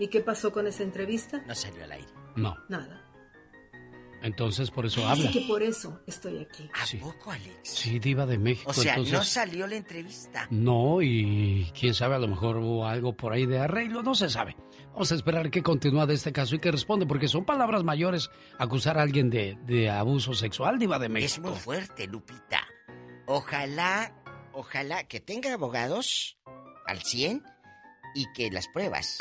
¿Y 0.00 0.08
qué 0.08 0.20
pasó 0.20 0.50
con 0.50 0.66
esa 0.66 0.82
entrevista? 0.82 1.42
No 1.46 1.54
salió 1.54 1.84
al 1.84 1.92
aire. 1.92 2.08
No. 2.34 2.56
Nada. 2.68 3.06
Entonces 4.22 4.70
por 4.70 4.84
eso 4.84 5.06
Así 5.08 5.20
habla. 5.22 5.32
que 5.32 5.46
por 5.46 5.62
eso 5.62 6.00
estoy 6.06 6.38
aquí. 6.40 6.68
¿A 6.74 6.98
poco, 7.00 7.30
Alex? 7.30 7.56
Sí, 7.70 7.98
diva 7.98 8.26
de 8.26 8.36
México. 8.38 8.70
O 8.70 8.74
sea, 8.74 8.92
entonces... 8.94 9.14
no 9.14 9.24
salió 9.24 9.66
la 9.66 9.76
entrevista. 9.76 10.46
No, 10.50 11.00
y 11.00 11.70
quién 11.78 11.94
sabe, 11.94 12.16
a 12.16 12.18
lo 12.18 12.28
mejor 12.28 12.56
hubo 12.58 12.86
algo 12.86 13.14
por 13.16 13.32
ahí 13.32 13.46
de 13.46 13.58
arreglo, 13.60 14.02
no 14.02 14.14
se 14.14 14.28
sabe. 14.28 14.56
Vamos 14.92 15.10
a 15.12 15.14
esperar 15.14 15.50
que 15.50 15.62
continúe 15.62 16.04
de 16.06 16.14
este 16.14 16.32
caso 16.32 16.54
y 16.56 16.58
que 16.58 16.70
responde, 16.70 17.06
porque 17.06 17.28
son 17.28 17.44
palabras 17.46 17.82
mayores 17.84 18.28
acusar 18.58 18.98
a 18.98 19.02
alguien 19.02 19.30
de, 19.30 19.56
de 19.64 19.88
abuso 19.88 20.34
sexual, 20.34 20.78
diva 20.78 20.98
de 20.98 21.06
Es 21.06 21.12
México. 21.12 21.48
muy 21.50 21.58
fuerte, 21.58 22.06
Lupita. 22.06 22.60
Ojalá, 23.26 24.12
ojalá 24.52 25.04
que 25.04 25.20
tenga 25.20 25.54
abogados 25.54 26.36
al 26.86 27.00
100 27.02 27.42
y 28.14 28.26
que 28.34 28.50
las 28.50 28.68
pruebas. 28.68 29.16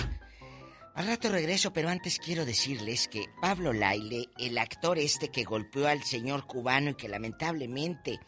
Al 0.96 1.08
rato 1.08 1.30
regreso, 1.30 1.72
pero 1.72 1.90
antes 1.90 2.20
quiero 2.20 2.46
decirles 2.46 3.08
que 3.08 3.26
Pablo 3.42 3.72
Laile, 3.72 4.26
el 4.38 4.58
actor 4.58 4.98
este 4.98 5.30
que 5.30 5.44
golpeó 5.44 5.88
al 5.88 6.04
señor 6.04 6.46
cubano 6.46 6.92
y 6.92 6.96
que 6.96 7.08
lamentablemente 7.08 8.20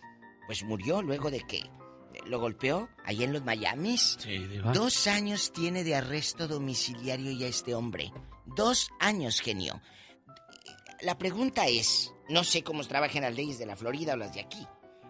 pues 0.46 0.64
murió 0.64 1.02
luego 1.02 1.32
de 1.32 1.42
que 1.42 1.64
lo 2.26 2.40
golpeó 2.40 2.90
ahí 3.06 3.24
en 3.24 3.34
los 3.34 3.44
Miamis. 3.44 4.18
Sí. 4.20 4.38
Dos 4.74 5.08
años 5.08 5.52
tiene 5.52 5.84
de 5.84 5.96
arresto 5.96 6.48
domiciliario 6.48 7.32
ya 7.32 7.48
este 7.48 7.76
hombre. 7.76 8.12
Dos 8.46 8.90
años, 9.00 9.42
genio. 9.42 9.82
La 11.02 11.18
pregunta 11.18 11.68
es, 11.68 12.14
no 12.30 12.44
sé 12.44 12.64
cómo 12.64 12.84
trabajan 12.84 13.24
las 13.24 13.36
leyes 13.36 13.58
de 13.58 13.66
la 13.66 13.76
Florida 13.76 14.14
o 14.14 14.18
las 14.18 14.34
de 14.34 14.42
aquí, 14.42 14.68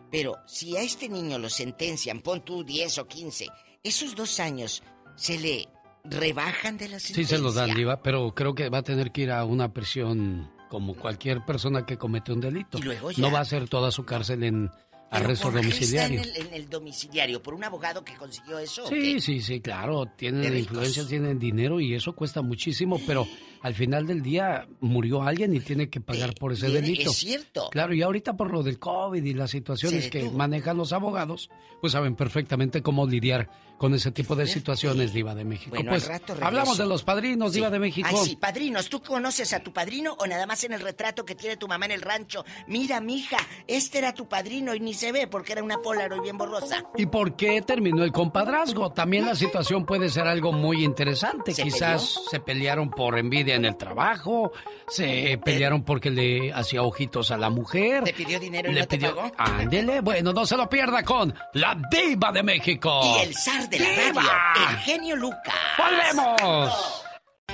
pero 0.09 0.37
si 0.45 0.77
a 0.77 0.81
este 0.81 1.09
niño 1.09 1.37
lo 1.37 1.49
sentencian, 1.49 2.21
pon 2.21 2.43
tú 2.43 2.63
10 2.63 2.99
o 2.99 3.07
15, 3.07 3.47
esos 3.83 4.15
dos 4.15 4.39
años 4.39 4.83
se 5.15 5.37
le 5.37 5.67
rebajan 6.03 6.77
de 6.77 6.89
la 6.89 6.99
Sí 6.99 7.07
sentencia. 7.07 7.37
se 7.37 7.43
los 7.43 7.55
dan, 7.55 7.73
diva, 7.75 8.01
pero 8.01 8.33
creo 8.33 8.55
que 8.55 8.69
va 8.69 8.79
a 8.79 8.83
tener 8.83 9.11
que 9.11 9.21
ir 9.21 9.31
a 9.31 9.45
una 9.45 9.73
prisión 9.73 10.49
como 10.69 10.95
cualquier 10.95 11.45
persona 11.45 11.85
que 11.85 11.97
comete 11.97 12.31
un 12.31 12.39
delito. 12.41 12.77
Y 12.77 12.81
luego 12.83 13.11
ya- 13.11 13.21
No 13.21 13.31
va 13.31 13.41
a 13.41 13.45
ser 13.45 13.67
toda 13.67 13.91
su 13.91 14.05
cárcel 14.05 14.43
en 14.43 14.69
¿Pero 14.69 15.25
arresto 15.25 15.51
domiciliario. 15.51 16.21
Está 16.21 16.39
en 16.39 16.41
el, 16.45 16.47
en 16.47 16.53
el 16.53 16.69
domiciliario 16.69 17.43
por 17.43 17.53
un 17.53 17.63
abogado 17.65 18.03
que 18.05 18.15
consiguió 18.15 18.57
eso. 18.59 18.87
Sí, 18.87 19.19
sí, 19.19 19.41
sí, 19.41 19.59
claro, 19.59 20.05
tienen 20.15 20.57
influencias, 20.57 21.07
tienen 21.07 21.37
dinero 21.37 21.81
y 21.81 21.93
eso 21.93 22.13
cuesta 22.13 22.41
muchísimo, 22.41 22.97
pero 23.05 23.27
al 23.61 23.73
final 23.75 24.07
del 24.07 24.21
día 24.21 24.67
murió 24.79 25.23
alguien 25.23 25.53
y 25.55 25.59
tiene 25.59 25.89
que 25.89 26.01
pagar 26.01 26.33
por 26.35 26.53
ese 26.53 26.67
tiene- 26.67 26.81
delito. 26.81 27.11
es 27.11 27.17
cierto. 27.17 27.69
Claro, 27.71 27.93
y 27.93 28.01
ahorita 28.01 28.35
por 28.35 28.51
lo 28.51 28.63
del 28.63 28.79
COVID 28.79 29.23
y 29.23 29.33
las 29.33 29.51
situaciones 29.51 30.09
que 30.09 30.29
manejan 30.29 30.77
los 30.77 30.93
abogados, 30.93 31.49
pues 31.79 31.93
saben 31.93 32.15
perfectamente 32.15 32.81
cómo 32.81 33.05
lidiar 33.07 33.49
con 33.77 33.95
ese 33.95 34.11
tipo 34.11 34.35
de 34.35 34.45
situaciones, 34.45 35.11
Diva 35.11 35.33
de 35.33 35.43
México. 35.43 35.71
Bueno, 35.71 35.89
pues 35.89 36.03
al 36.07 36.19
rato 36.19 36.35
hablamos 36.39 36.77
de 36.77 36.85
los 36.85 37.03
padrinos, 37.03 37.53
Diva 37.53 37.71
de 37.71 37.79
México. 37.79 38.07
Ay, 38.11 38.17
sí, 38.23 38.35
padrinos. 38.35 38.89
¿Tú 38.89 39.01
conoces 39.01 39.53
a 39.53 39.59
tu 39.59 39.73
padrino 39.73 40.15
o 40.19 40.27
nada 40.27 40.45
más 40.45 40.63
en 40.63 40.73
el 40.73 40.81
retrato 40.81 41.25
que 41.25 41.33
tiene 41.33 41.57
tu 41.57 41.67
mamá 41.67 41.85
en 41.85 41.91
el 41.93 42.01
rancho? 42.03 42.45
Mira, 42.67 43.01
mija, 43.01 43.37
este 43.67 43.97
era 43.97 44.13
tu 44.13 44.27
padrino 44.29 44.75
y 44.75 44.79
ni 44.79 44.93
se 44.93 45.11
ve 45.11 45.25
porque 45.25 45.53
era 45.53 45.63
una 45.63 45.79
Polaroid 45.81 46.21
bien 46.21 46.37
borrosa. 46.37 46.83
¿Y 46.95 47.07
por 47.07 47.35
qué 47.35 47.63
terminó 47.63 48.03
el 48.03 48.11
compadrazgo? 48.11 48.91
También 48.91 49.25
la 49.25 49.35
situación 49.35 49.83
puede 49.83 50.09
ser 50.09 50.27
algo 50.27 50.51
muy 50.51 50.83
interesante. 50.85 51.51
¿Se 51.51 51.63
Quizás 51.63 52.19
se 52.29 52.39
pelearon 52.39 52.91
por 52.91 53.17
envidia 53.17 53.50
en 53.55 53.65
el 53.65 53.75
trabajo, 53.77 54.51
se 54.87 55.39
pelearon 55.43 55.83
porque 55.83 56.09
le 56.09 56.51
hacía 56.53 56.81
ojitos 56.83 57.31
a 57.31 57.37
la 57.37 57.49
mujer. 57.49 58.03
¿Te 58.03 58.13
pidió 58.13 58.39
dinero 58.39 58.69
y 58.71 58.73
le 58.73 58.81
no 58.81 58.87
te 58.87 58.97
pidió- 58.97 59.15
pagó? 59.15 59.31
Ándele, 59.37 60.01
bueno, 60.01 60.33
no 60.33 60.45
se 60.45 60.57
lo 60.57 60.69
pierda 60.69 61.03
con 61.03 61.33
la 61.53 61.77
Diva 61.91 62.31
de 62.31 62.43
México. 62.43 63.01
Y 63.03 63.23
el 63.27 63.35
zar 63.35 63.69
de 63.69 63.79
la 63.79 63.85
¡Diva! 63.89 64.21
radio, 64.23 64.69
el 64.69 64.77
genio 64.77 65.15
Lucas. 65.15 65.55
¡Volvemos! 65.77 67.03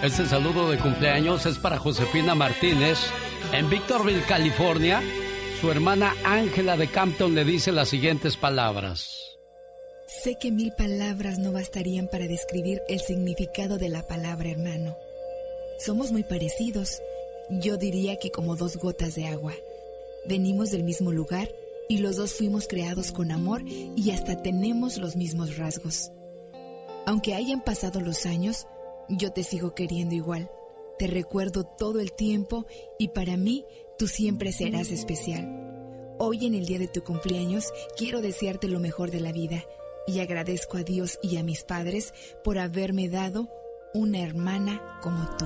Este 0.02 0.26
saludo 0.26 0.70
de 0.70 0.78
cumpleaños 0.78 1.46
es 1.46 1.58
para 1.58 1.78
Josefina 1.80 2.36
Martínez. 2.36 3.00
En 3.52 3.70
Victorville, 3.70 4.22
California, 4.24 5.02
su 5.60 5.72
hermana 5.72 6.14
Ángela 6.24 6.78
de 6.78 6.88
Campton 6.88 7.34
le 7.34 7.44
dice 7.46 7.72
las 7.72 7.90
siguientes 7.90 8.38
palabras. 8.38 9.10
Sé 10.24 10.38
que 10.40 10.52
mil 10.52 10.72
palabras 10.78 11.38
no 11.40 11.52
bastarían 11.52 12.08
para 12.08 12.28
describir 12.28 12.82
el 12.88 13.00
significado 13.00 13.78
de 13.78 13.90
la 13.90 14.06
palabra 14.08 14.50
hermano. 14.50 14.96
Somos 15.78 16.12
muy 16.12 16.24
parecidos. 16.24 17.02
Yo 17.50 17.78
diría 17.78 18.18
que 18.18 18.32
como 18.32 18.56
dos 18.56 18.78
gotas 18.78 19.14
de 19.16 19.28
agua. 19.28 19.54
Venimos 20.26 20.72
del 20.72 20.84
mismo 20.84 21.12
lugar 21.12 21.50
y 21.88 22.00
los 22.00 22.18
dos 22.18 22.34
fuimos 22.34 22.68
creados 22.68 23.12
con 23.12 23.32
amor 23.32 23.62
y 23.64 24.12
hasta 24.12 24.42
tenemos 24.42 24.98
los 24.98 25.16
mismos 25.16 25.58
rasgos. 25.58 26.12
Aunque 27.06 27.36
hayan 27.36 27.64
pasado 27.64 28.02
los 28.02 28.26
años, 28.26 28.66
yo 29.08 29.32
te 29.32 29.44
sigo 29.44 29.76
queriendo 29.76 30.16
igual. 30.16 30.50
Te 30.98 31.06
recuerdo 31.06 31.64
todo 31.64 32.00
el 32.00 32.12
tiempo 32.12 32.66
y 32.98 33.10
para 33.10 33.38
mí 33.38 33.64
tú 34.00 34.08
siempre 34.08 34.52
serás 34.52 34.90
especial. 34.90 36.16
Hoy 36.18 36.48
en 36.48 36.56
el 36.56 36.66
día 36.66 36.80
de 36.80 36.88
tu 36.88 37.04
cumpleaños 37.04 37.72
quiero 37.96 38.22
desearte 38.22 38.68
lo 38.68 38.80
mejor 38.80 39.12
de 39.12 39.20
la 39.20 39.32
vida 39.32 39.64
y 40.08 40.20
agradezco 40.22 40.78
a 40.78 40.84
Dios 40.84 41.20
y 41.22 41.38
a 41.38 41.44
mis 41.44 41.64
padres 41.64 42.14
por 42.44 42.58
haberme 42.58 43.10
dado 43.10 43.48
una 43.98 44.20
hermana 44.20 44.80
como 45.02 45.26
tú. 45.38 45.46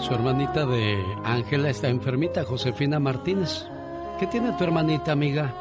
Su 0.00 0.14
hermanita 0.14 0.66
de 0.66 1.02
Ángela 1.24 1.70
está 1.70 1.88
enfermita, 1.88 2.44
Josefina 2.44 3.00
Martínez. 3.00 3.66
¿Qué 4.20 4.26
tiene 4.26 4.52
tu 4.52 4.64
hermanita, 4.64 5.12
amiga? 5.12 5.52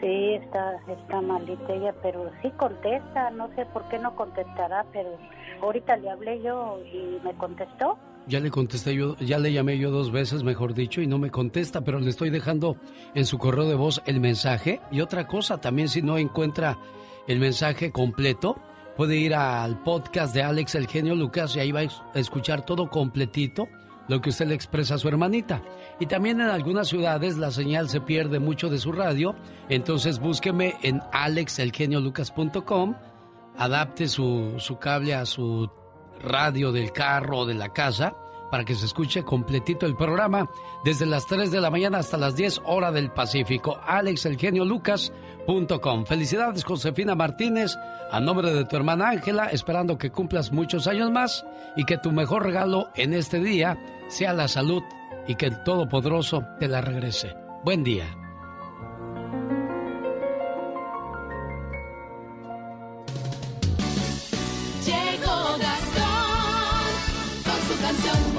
Sí, 0.00 0.34
está, 0.34 0.78
está 0.86 1.20
malita 1.22 1.72
ella, 1.72 1.94
pero 2.02 2.30
sí 2.42 2.50
contesta. 2.58 3.30
No 3.30 3.48
sé 3.56 3.64
por 3.66 3.88
qué 3.88 3.98
no 3.98 4.14
contestará, 4.14 4.84
pero 4.92 5.16
ahorita 5.62 5.96
le 5.96 6.10
hablé 6.10 6.42
yo 6.42 6.78
y 6.92 7.18
me 7.24 7.32
contestó. 7.34 7.98
Ya 8.26 8.40
le 8.40 8.50
contesté 8.50 8.94
yo, 8.94 9.16
ya 9.16 9.38
le 9.38 9.52
llamé 9.52 9.78
yo 9.78 9.90
dos 9.90 10.12
veces, 10.12 10.44
mejor 10.44 10.74
dicho, 10.74 11.00
y 11.00 11.06
no 11.06 11.18
me 11.18 11.30
contesta, 11.30 11.80
pero 11.82 11.98
le 11.98 12.10
estoy 12.10 12.30
dejando 12.30 12.76
en 13.14 13.24
su 13.24 13.38
correo 13.38 13.66
de 13.66 13.74
voz 13.74 14.02
el 14.06 14.20
mensaje. 14.20 14.80
Y 14.90 15.00
otra 15.00 15.26
cosa, 15.26 15.60
también 15.60 15.88
si 15.88 16.02
no 16.02 16.18
encuentra 16.18 16.78
el 17.26 17.40
mensaje 17.40 17.90
completo, 17.90 18.60
puede 18.96 19.16
ir 19.16 19.34
al 19.34 19.82
podcast 19.82 20.34
de 20.34 20.42
Alex 20.42 20.74
El 20.74 20.86
Genio 20.86 21.14
Lucas 21.14 21.56
y 21.56 21.60
ahí 21.60 21.72
va 21.72 21.80
a 21.80 22.18
escuchar 22.18 22.64
todo 22.64 22.90
completito 22.90 23.68
lo 24.08 24.20
que 24.20 24.30
usted 24.30 24.46
le 24.46 24.54
expresa 24.54 24.94
a 24.94 24.98
su 24.98 25.08
hermanita. 25.08 25.62
Y 25.98 26.06
también 26.06 26.40
en 26.40 26.48
algunas 26.48 26.88
ciudades 26.88 27.36
la 27.36 27.50
señal 27.50 27.88
se 27.88 28.00
pierde 28.00 28.38
mucho 28.38 28.68
de 28.68 28.78
su 28.78 28.92
radio, 28.92 29.34
entonces 29.68 30.18
búsqueme 30.18 30.74
en 30.82 31.00
alexelgeniolucas.com, 31.12 32.94
adapte 33.56 34.08
su, 34.08 34.54
su 34.58 34.78
cable 34.78 35.14
a 35.14 35.24
su 35.24 35.70
radio 36.20 36.72
del 36.72 36.92
carro 36.92 37.38
o 37.38 37.46
de 37.46 37.54
la 37.54 37.70
casa 37.70 38.14
para 38.54 38.64
que 38.64 38.76
se 38.76 38.86
escuche 38.86 39.24
completito 39.24 39.84
el 39.84 39.96
programa 39.96 40.48
desde 40.84 41.06
las 41.06 41.26
3 41.26 41.50
de 41.50 41.60
la 41.60 41.72
mañana 41.72 41.98
hasta 41.98 42.16
las 42.16 42.36
10 42.36 42.60
hora 42.66 42.92
del 42.92 43.10
Pacífico. 43.10 43.80
alexelgeniolucas.com. 43.84 46.06
Felicidades 46.06 46.62
Josefina 46.62 47.16
Martínez 47.16 47.74
a 48.12 48.20
nombre 48.20 48.52
de 48.52 48.64
tu 48.64 48.76
hermana 48.76 49.08
Ángela, 49.08 49.48
esperando 49.48 49.98
que 49.98 50.12
cumplas 50.12 50.52
muchos 50.52 50.86
años 50.86 51.10
más 51.10 51.44
y 51.74 51.84
que 51.84 51.98
tu 51.98 52.12
mejor 52.12 52.44
regalo 52.44 52.90
en 52.94 53.12
este 53.12 53.40
día 53.40 53.76
sea 54.06 54.32
la 54.32 54.46
salud 54.46 54.84
y 55.26 55.34
que 55.34 55.46
el 55.46 55.64
Todopoderoso 55.64 56.44
te 56.60 56.68
la 56.68 56.80
regrese. 56.80 57.34
Buen 57.64 57.82
día. 57.82 58.23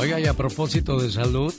Oiga, 0.06 0.20
y 0.20 0.28
a 0.28 0.36
propósito 0.36 1.00
de 1.00 1.12
salud, 1.12 1.52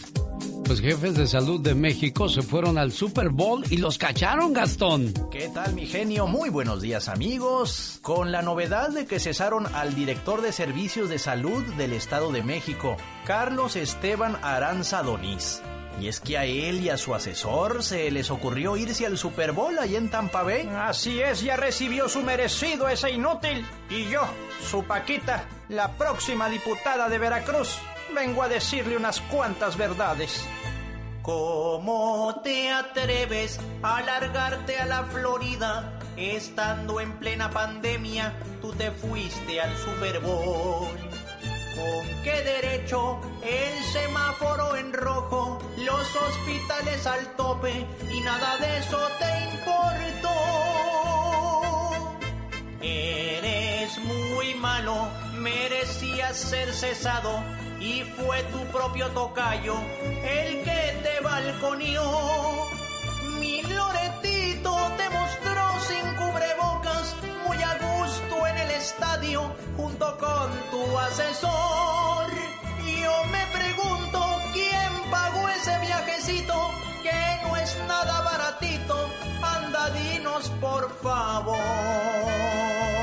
pues 0.64 0.80
jefes 0.80 1.16
de 1.16 1.26
salud 1.26 1.60
de 1.60 1.74
México 1.74 2.28
se 2.28 2.42
fueron 2.42 2.78
al 2.78 2.92
Super 2.92 3.30
Bowl 3.30 3.64
y 3.70 3.78
los 3.78 3.98
cacharon, 3.98 4.52
Gastón. 4.52 5.12
¿Qué 5.32 5.48
tal, 5.48 5.74
mi 5.74 5.84
genio? 5.84 6.28
Muy 6.28 6.48
buenos 6.48 6.80
días, 6.80 7.08
amigos. 7.08 7.98
Con 8.02 8.30
la 8.30 8.42
novedad 8.42 8.90
de 8.90 9.04
que 9.04 9.18
cesaron 9.18 9.66
al 9.74 9.96
director 9.96 10.42
de 10.42 10.52
Servicios 10.52 11.08
de 11.08 11.18
Salud 11.18 11.64
del 11.74 11.92
Estado 11.92 12.30
de 12.30 12.44
México, 12.44 12.96
Carlos 13.26 13.74
Esteban 13.74 14.36
Aranza 14.42 15.02
Donís. 15.02 15.60
Y 16.00 16.06
es 16.06 16.20
que 16.20 16.38
a 16.38 16.44
él 16.44 16.80
y 16.82 16.88
a 16.90 16.98
su 16.98 17.16
asesor 17.16 17.82
se 17.82 18.08
les 18.12 18.30
ocurrió 18.30 18.76
irse 18.76 19.06
al 19.06 19.18
Super 19.18 19.50
Bowl 19.50 19.76
allá 19.76 19.98
en 19.98 20.08
Tampa 20.08 20.44
Bay. 20.44 20.70
Así 20.72 21.20
es, 21.20 21.42
ya 21.42 21.56
recibió 21.56 22.08
su 22.08 22.22
merecido 22.22 22.88
ese 22.88 23.10
inútil. 23.10 23.66
Y 23.90 24.04
yo, 24.08 24.22
su 24.62 24.84
Paquita, 24.84 25.48
la 25.68 25.96
próxima 25.96 26.48
diputada 26.48 27.08
de 27.08 27.18
Veracruz, 27.18 27.80
vengo 28.14 28.42
a 28.42 28.48
decirle 28.48 28.96
unas 28.96 29.20
cuantas 29.20 29.76
verdades. 29.76 30.44
¿Cómo 31.22 32.40
te 32.44 32.70
atreves 32.70 33.58
a 33.82 34.00
largarte 34.00 34.78
a 34.78 34.86
la 34.86 35.04
Florida? 35.04 35.98
Estando 36.16 37.00
en 37.00 37.12
plena 37.18 37.50
pandemia, 37.50 38.32
tú 38.62 38.72
te 38.72 38.90
fuiste 38.90 39.60
al 39.60 39.76
Super 39.76 40.20
Bowl. 40.20 40.96
¿Con 41.76 42.22
qué 42.22 42.42
derecho 42.42 43.20
el 43.42 43.84
semáforo 43.92 44.76
en 44.76 44.92
rojo, 44.92 45.58
los 45.76 46.16
hospitales 46.16 47.06
al 47.06 47.36
tope 47.36 47.86
y 48.10 48.20
nada 48.20 48.56
de 48.58 48.78
eso 48.78 48.98
te 49.18 49.44
importó? 49.56 50.30
Eres 52.80 53.65
muy 53.98 54.54
malo, 54.54 55.08
merecías 55.38 56.36
ser 56.36 56.72
cesado 56.74 57.40
y 57.78 58.02
fue 58.16 58.42
tu 58.44 58.64
propio 58.66 59.08
tocayo 59.10 59.76
el 60.24 60.64
que 60.64 61.00
te 61.04 61.20
balconeó. 61.22 62.66
Mi 63.38 63.62
Loretito 63.62 64.74
te 64.96 65.08
mostró 65.10 65.64
sin 65.86 66.14
cubrebocas, 66.16 67.14
muy 67.46 67.62
a 67.62 67.78
gusto 67.78 68.46
en 68.46 68.58
el 68.58 68.70
estadio, 68.72 69.54
junto 69.76 70.18
con 70.18 70.50
tu 70.72 70.98
asesor. 70.98 72.26
Yo 72.84 73.24
me 73.30 73.46
pregunto 73.58 74.40
quién 74.52 75.10
pagó 75.10 75.48
ese 75.48 75.78
viajecito, 75.78 76.70
que 77.04 77.38
no 77.44 77.56
es 77.56 77.76
nada 77.86 78.20
baratito. 78.22 79.10
Anda, 79.42 79.90
dinos 79.90 80.48
por 80.60 80.90
favor. 81.02 82.95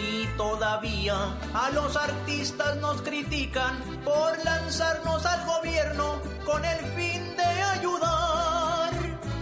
Y 0.00 0.26
todavía 0.36 1.16
a 1.54 1.70
los 1.70 1.96
artistas 1.96 2.76
nos 2.76 3.02
critican 3.02 3.76
por 4.04 4.38
lanzarnos 4.44 5.24
al 5.26 5.44
gobierno 5.46 6.20
con 6.44 6.64
el 6.64 6.78
fin 6.96 7.36
de 7.36 7.44
ayudar. 7.44 8.90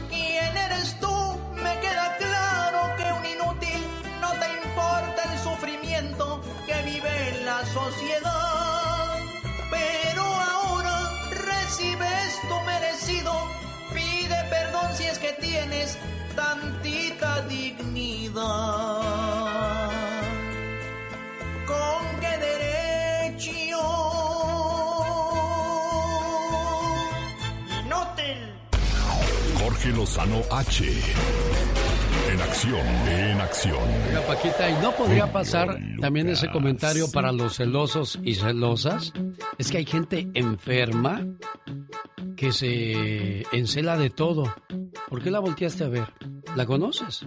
¿Quién 0.09 0.57
eres 0.57 0.99
tú? 1.01 1.39
Me 1.55 1.79
queda 1.81 2.17
claro 2.17 2.97
que 2.97 3.13
un 3.13 3.25
inútil 3.27 3.83
no 4.21 4.31
te 4.33 4.49
importa 4.67 5.23
el 5.33 5.39
sufrimiento 5.41 6.43
que 6.67 6.83
vive 6.83 7.29
en 7.31 7.47
la 7.47 7.65
sociedad. 7.67 9.19
Pero 9.71 10.25
ahora 10.25 11.11
recibes 11.31 12.41
tu 12.49 12.61
merecido. 12.65 13.33
Pide 13.93 14.45
perdón 14.51 14.95
si 14.95 15.05
es 15.05 15.19
que 15.19 15.33
tienes 15.41 15.99
tantita 16.35 17.43
dignidad. 17.43 18.77
¿Con 21.67 22.21
qué 22.21 22.39
derecho? 22.39 23.53
Jorge 29.59 29.91
Lozano 29.91 30.43
H. 30.51 30.85
En 32.31 32.41
acción, 32.41 32.87
en 33.09 33.41
acción. 33.41 33.79
Oiga, 34.09 34.27
Paquita, 34.27 34.71
¿y 34.71 34.75
no 34.83 34.93
podría 34.93 35.33
pasar 35.33 35.79
también 36.01 36.29
ese 36.29 36.51
comentario 36.51 37.11
para 37.11 37.33
los 37.33 37.57
celosos 37.57 38.19
y 38.23 38.35
celosas? 38.35 39.13
Es 39.59 39.71
que 39.71 39.79
hay 39.79 39.87
gente 39.87 40.29
enferma 40.35 41.25
que 42.37 42.53
se 42.53 43.43
encela 43.57 43.97
de 43.97 44.11
todo. 44.11 44.55
¿Por 45.09 45.23
qué 45.23 45.31
la 45.31 45.41
volteaste 45.41 45.85
a 45.85 45.89
ver? 45.89 46.13
¿La 46.55 46.67
conoces? 46.67 47.27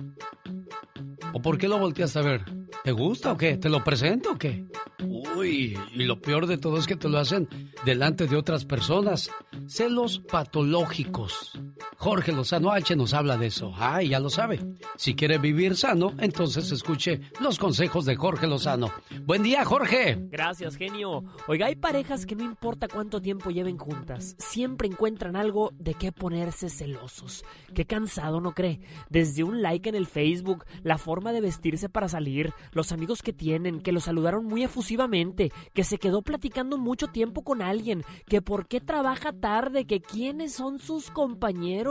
¿O 1.34 1.42
por 1.42 1.58
qué 1.58 1.68
lo 1.68 1.78
volteaste 1.78 2.20
a 2.20 2.24
ver? 2.24 2.59
¿Te 2.84 2.92
gusta 2.92 3.34
o 3.34 3.38
qué? 3.38 3.58
¿Te 3.58 3.70
lo 3.70 3.84
presento 3.84 4.32
o 4.32 4.38
qué? 4.38 4.66
Uy, 5.04 5.78
y 5.94 6.04
lo 6.04 6.22
peor 6.22 6.48
de 6.48 6.58
todo 6.58 6.78
es 6.78 6.88
que 6.88 6.96
te 6.96 7.10
lo 7.10 7.18
hacen 7.18 7.48
delante 7.86 8.28
de 8.28 8.36
otras 8.36 8.66
personas. 8.66 9.30
Celos 9.68 10.20
patológicos. 10.20 11.60
Jorge 12.02 12.32
Lozano 12.32 12.72
H 12.72 12.96
nos 12.96 13.14
habla 13.14 13.36
de 13.36 13.48
eso. 13.48 13.74
Ay, 13.76 14.08
ya 14.08 14.22
lo 14.22 14.30
sabe. 14.30 14.58
Si 14.96 15.16
quiere 15.16 15.38
vivir 15.38 15.76
sano, 15.76 16.14
entonces 16.20 16.72
escuche 16.72 17.20
los 17.42 17.60
consejos 17.60 18.06
de 18.06 18.16
Jorge 18.16 18.48
Lozano. 18.48 18.90
Buen 19.26 19.44
día, 19.44 19.66
Jorge. 19.66 20.18
Gracias, 20.32 20.78
genio. 20.78 21.26
Oiga, 21.50 21.66
hay 21.66 21.76
parejas 21.76 22.26
que 22.26 22.38
no 22.38 22.46
importa 22.46 22.88
cuánto 22.88 23.22
tiempo 23.22 23.50
lleven 23.50 23.78
juntas, 23.78 24.38
siempre 24.40 24.88
encuentran 24.88 25.36
algo 25.36 25.74
de 25.78 25.94
qué 25.94 26.14
ponerse 26.14 26.70
celosos. 26.70 27.44
Qué 27.76 27.84
cansado, 27.84 28.40
¿no 28.40 28.54
cree? 28.54 28.80
Desde 29.10 29.44
un 29.44 29.62
like 29.62 29.90
en 29.90 29.96
el 29.96 30.08
Facebook, 30.08 30.64
la 30.84 30.98
forma 30.98 31.34
de 31.34 31.42
vestirse 31.42 31.90
para 31.90 32.08
salir, 32.08 32.54
los 32.72 32.94
amigos 32.94 33.22
que 33.22 33.34
tienen, 33.34 33.82
que 33.82 33.92
lo 33.92 34.00
saludaron 34.00 34.46
muy 34.46 34.64
efusivamente, 34.64 35.52
que 35.74 35.84
se 35.84 35.98
quedó 35.98 36.22
platicando 36.22 36.78
mucho 36.78 37.08
tiempo 37.08 37.44
con 37.44 37.62
alguien, 37.62 38.06
que 38.26 38.42
por 38.42 38.70
qué 38.70 38.80
trabaja 38.80 39.34
tarde, 39.34 39.86
que 39.86 40.00
quiénes 40.00 40.54
son 40.54 40.80
sus 40.80 41.12
compañeros. 41.12 41.89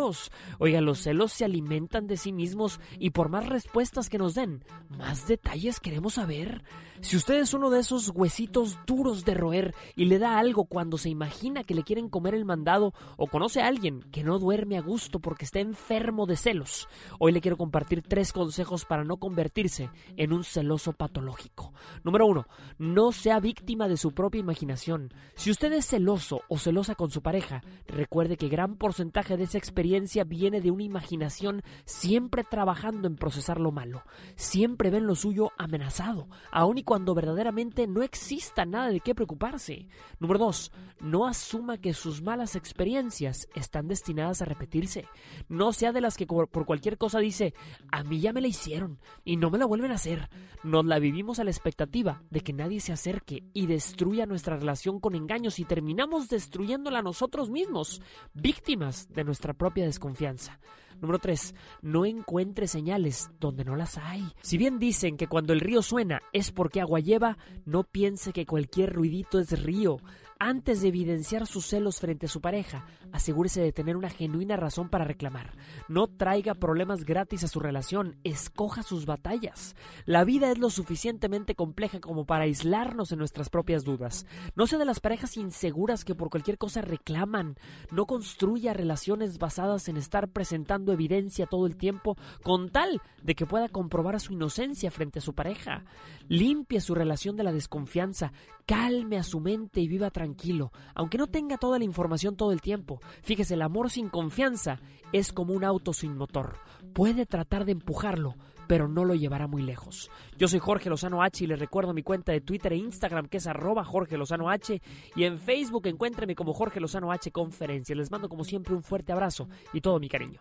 Oiga, 0.59 0.81
los 0.81 1.01
celos 1.01 1.33
se 1.33 1.45
alimentan 1.45 2.07
de 2.07 2.17
sí 2.17 2.33
mismos 2.33 2.81
y 2.99 3.11
por 3.11 3.29
más 3.29 3.49
respuestas 3.49 4.09
que 4.09 4.19
nos 4.19 4.35
den, 4.35 4.65
más 4.89 5.27
detalles 5.27 5.81
queremos 5.81 6.15
saber. 6.15 6.63
Si 7.01 7.17
usted 7.17 7.37
es 7.37 7.55
uno 7.55 7.71
de 7.71 7.81
esos 7.81 8.11
huesitos 8.15 8.79
duros 8.87 9.25
de 9.25 9.35
roer 9.35 9.75
y 9.95 10.07
le 10.07 10.19
da 10.19 10.39
algo 10.39 10.65
cuando 10.65 10.99
se 10.99 11.09
imagina 11.09 11.65
que 11.65 11.75
le 11.75 11.85
quieren 11.85 12.09
comer 12.09 12.35
el 12.35 12.45
mandado 12.45 12.93
o 13.17 13.27
conoce 13.27 13.61
a 13.61 13.67
alguien 13.67 14.03
que 14.11 14.25
no 14.25 14.39
duerme 14.39 14.77
a 14.77 14.83
gusto 14.83 15.21
porque 15.21 15.45
está 15.45 15.61
enfermo 15.61 16.27
de 16.27 16.37
celos, 16.37 16.89
hoy 17.19 17.33
le 17.33 17.41
quiero 17.41 17.57
compartir 17.57 18.03
tres 18.03 18.33
consejos 18.33 18.85
para 18.85 19.05
no 19.05 19.19
convertirse 19.19 19.91
en 20.17 20.33
un 20.33 20.45
celoso 20.45 20.93
patológico. 20.93 21.73
Número 22.05 22.27
uno, 22.27 22.47
no 22.79 23.13
sea 23.13 23.41
víctima 23.41 23.89
de 23.89 23.97
su 23.97 24.13
propia 24.13 24.41
imaginación. 24.41 25.13
Si 25.35 25.51
usted 25.51 25.73
es 25.73 25.87
celoso 25.87 26.43
o 26.49 26.59
celosa 26.59 26.95
con 26.95 27.11
su 27.11 27.23
pareja, 27.23 27.63
recuerde 27.87 28.37
que 28.37 28.49
gran 28.49 28.77
porcentaje 28.77 29.37
de 29.37 29.45
esa 29.45 29.59
experiencia 29.59 30.25
viene 30.25 30.61
de 30.61 30.71
una 30.71 30.83
imaginación 30.83 31.63
siempre 31.85 32.45
trabajando 32.45 33.07
en 33.09 33.17
procesar 33.17 33.61
lo 33.61 33.73
malo. 33.73 34.03
Siempre 34.37 34.91
ven 34.91 35.07
lo 35.07 35.15
suyo 35.15 35.53
amenazado, 35.59 36.29
aun 36.51 36.79
y 36.79 36.83
cuando 36.89 37.15
verdaderamente 37.15 37.87
no 37.87 38.03
exista 38.03 38.65
nada 38.65 38.89
de 38.89 39.01
qué 39.01 39.15
preocuparse. 39.15 39.89
Número 40.21 40.39
2. 40.39 40.73
No 41.01 41.27
asuma 41.27 41.77
que 41.77 41.93
sus 41.93 42.23
malas 42.23 42.57
experiencias 42.57 43.47
están 43.55 43.89
destinadas 43.89 44.41
a 44.41 44.47
repetirse. 44.47 45.05
No 45.51 45.75
sea 45.75 45.93
de 45.93 46.01
las 46.01 46.17
que 46.17 46.27
por 46.27 46.65
cualquier 46.65 46.97
cosa 46.97 47.19
dice, 47.19 47.53
a 47.93 48.05
mí 48.05 48.21
ya 48.21 48.33
me 48.33 48.41
la 48.41 48.49
hicieron 48.49 49.01
y 49.23 49.37
no 49.37 49.51
me 49.51 49.59
la 49.59 49.67
vuelven 49.67 49.91
a 49.93 49.97
hacer. 49.97 50.31
Nos 50.65 50.87
la 50.87 50.99
vivimos 50.99 51.39
a 51.39 51.45
la 51.45 51.51
expectativa 51.51 52.23
de 52.31 52.41
que 52.41 52.55
nadie 52.55 52.81
se 52.81 52.95
acerque 52.95 53.45
y 53.53 53.67
destruya 53.67 54.25
nuestra 54.25 54.57
relación 54.57 54.99
con 54.99 55.15
engaños 55.15 55.59
y 55.59 55.67
terminamos 55.67 56.31
destruyéndola 56.31 57.03
nosotros 57.03 57.51
mismos, 57.51 58.01
víctimas 58.33 59.13
de 59.13 59.25
nuestra 59.25 59.53
propia 59.53 59.85
desconfianza. 59.85 60.59
Número 61.01 61.19
3. 61.19 61.55
No 61.83 62.05
encuentre 62.05 62.67
señales 62.67 63.31
donde 63.39 63.65
no 63.65 63.77
las 63.77 63.99
hay. 63.99 64.25
Si 64.43 64.59
bien 64.59 64.79
dicen 64.79 65.17
que 65.17 65.29
cuando 65.29 65.53
el 65.53 65.61
río 65.61 65.83
suena 65.83 66.21
es 66.33 66.51
porque 66.51 66.81
agua 66.81 67.01
lleva, 67.01 67.39
no 67.65 67.85
piense 67.85 68.33
que 68.33 68.47
cualquier 68.47 68.93
ruidito 68.93 69.39
es 69.39 69.63
río. 69.63 69.99
Antes 70.41 70.81
de 70.81 70.89
evidenciar 70.89 71.49
sus 71.49 71.67
celos 71.67 71.99
frente 71.99 72.27
a 72.27 72.29
su 72.29 72.41
pareja, 72.41 72.87
asegúrese 73.11 73.61
de 73.61 73.73
tener 73.73 73.97
una 73.97 74.09
genuina 74.09 74.57
razón 74.57 74.89
para 74.89 75.05
reclamar. 75.05 75.53
No 75.89 76.07
traiga 76.07 76.55
problemas 76.55 77.05
gratis 77.05 77.43
a 77.43 77.49
su 77.49 77.59
relación, 77.59 78.21
escoja 78.23 78.85
sus 78.85 79.05
batallas. 79.05 79.75
La 80.05 80.23
vida 80.23 80.53
es 80.53 80.59
lo 80.59 80.71
suficientemente 80.71 81.57
compleja 81.57 81.99
como 81.99 82.25
para 82.25 82.45
aislarnos 82.45 83.11
en 83.11 83.19
nuestras 83.19 83.51
propias 83.51 83.83
dudas. 83.83 84.27
No 84.55 84.69
sea 84.69 84.79
de 84.79 84.85
las 84.85 85.01
parejas 85.01 85.37
inseguras 85.37 86.05
que 86.05 86.15
por 86.15 86.31
cualquier 86.31 86.57
cosa 86.57 86.83
reclaman. 86.83 87.57
No 87.91 88.07
construya 88.07 88.73
relaciones 88.73 89.39
basadas 89.39 89.89
en 89.89 89.97
estar 89.97 90.29
presentando 90.29 90.93
evidencia 90.93 91.47
todo 91.47 91.67
el 91.67 91.77
tiempo 91.77 92.17
con 92.45 92.69
tal 92.69 93.03
de 93.25 93.35
que 93.35 93.47
pueda 93.47 93.69
comprobar 93.69 94.21
su 94.21 94.35
inocencia 94.35 94.93
frente 94.93 95.19
a 95.19 95.23
su 95.23 95.35
pareja. 95.35 95.85
Limpie 96.29 96.81
su 96.81 96.95
relación 96.95 97.35
de 97.37 97.43
la 97.43 97.53
desconfianza, 97.53 98.33
calme 98.67 99.19
a 99.19 99.25
su 99.25 99.41
mente 99.41 99.81
y 99.81 99.89
viva 99.89 100.13
tranquilo, 100.29 100.73
aunque 100.95 101.19
no 101.19 101.27
tenga 101.27 101.57
toda 101.57 101.79
la 101.79 101.85
información 101.85 102.37
todo 102.37 102.53
el 102.53 102.61
tiempo. 102.61 103.01
Fíjese, 103.23 103.55
el 103.55 103.63
amor 103.63 103.91
sin 103.91 104.09
confianza 104.09 104.81
es 105.13 105.33
como 105.33 105.55
un 105.55 105.65
auto 105.65 105.93
sin 105.93 106.17
motor. 106.17 106.59
Puede 106.93 107.25
tratar 107.25 107.65
de 107.65 107.73
empujarlo, 107.73 108.35
pero 108.67 108.89
no 108.89 109.05
lo 109.05 109.15
llevará 109.15 109.47
muy 109.47 109.63
lejos. 109.63 110.11
Yo 110.37 110.47
soy 110.49 110.59
Jorge 110.59 110.91
Lozano 110.91 111.23
H 111.23 111.45
y 111.45 111.47
les 111.47 111.59
recuerdo 111.59 111.95
mi 111.95 112.03
cuenta 112.03 112.33
de 112.33 112.43
Twitter 112.43 112.75
e 112.75 112.77
Instagram 112.77 113.27
que 113.27 113.39
es 113.39 113.47
arroba 113.47 113.85
Jorge 113.85 114.19
Lozano 114.19 114.51
H 114.51 114.83
y 115.17 115.25
en 115.25 115.39
Facebook 115.39 115.87
encuéntreme 115.87 116.35
como 116.35 116.53
Jorge 116.53 116.81
Lozano 116.81 117.11
H 117.11 117.31
Conferencia. 117.31 117.97
Les 117.97 118.11
mando 118.11 118.29
como 118.29 118.45
siempre 118.45 118.75
un 118.75 118.83
fuerte 118.83 119.13
abrazo 119.13 119.49
y 119.73 119.81
todo 119.81 119.99
mi 119.99 120.09
cariño. 120.09 120.41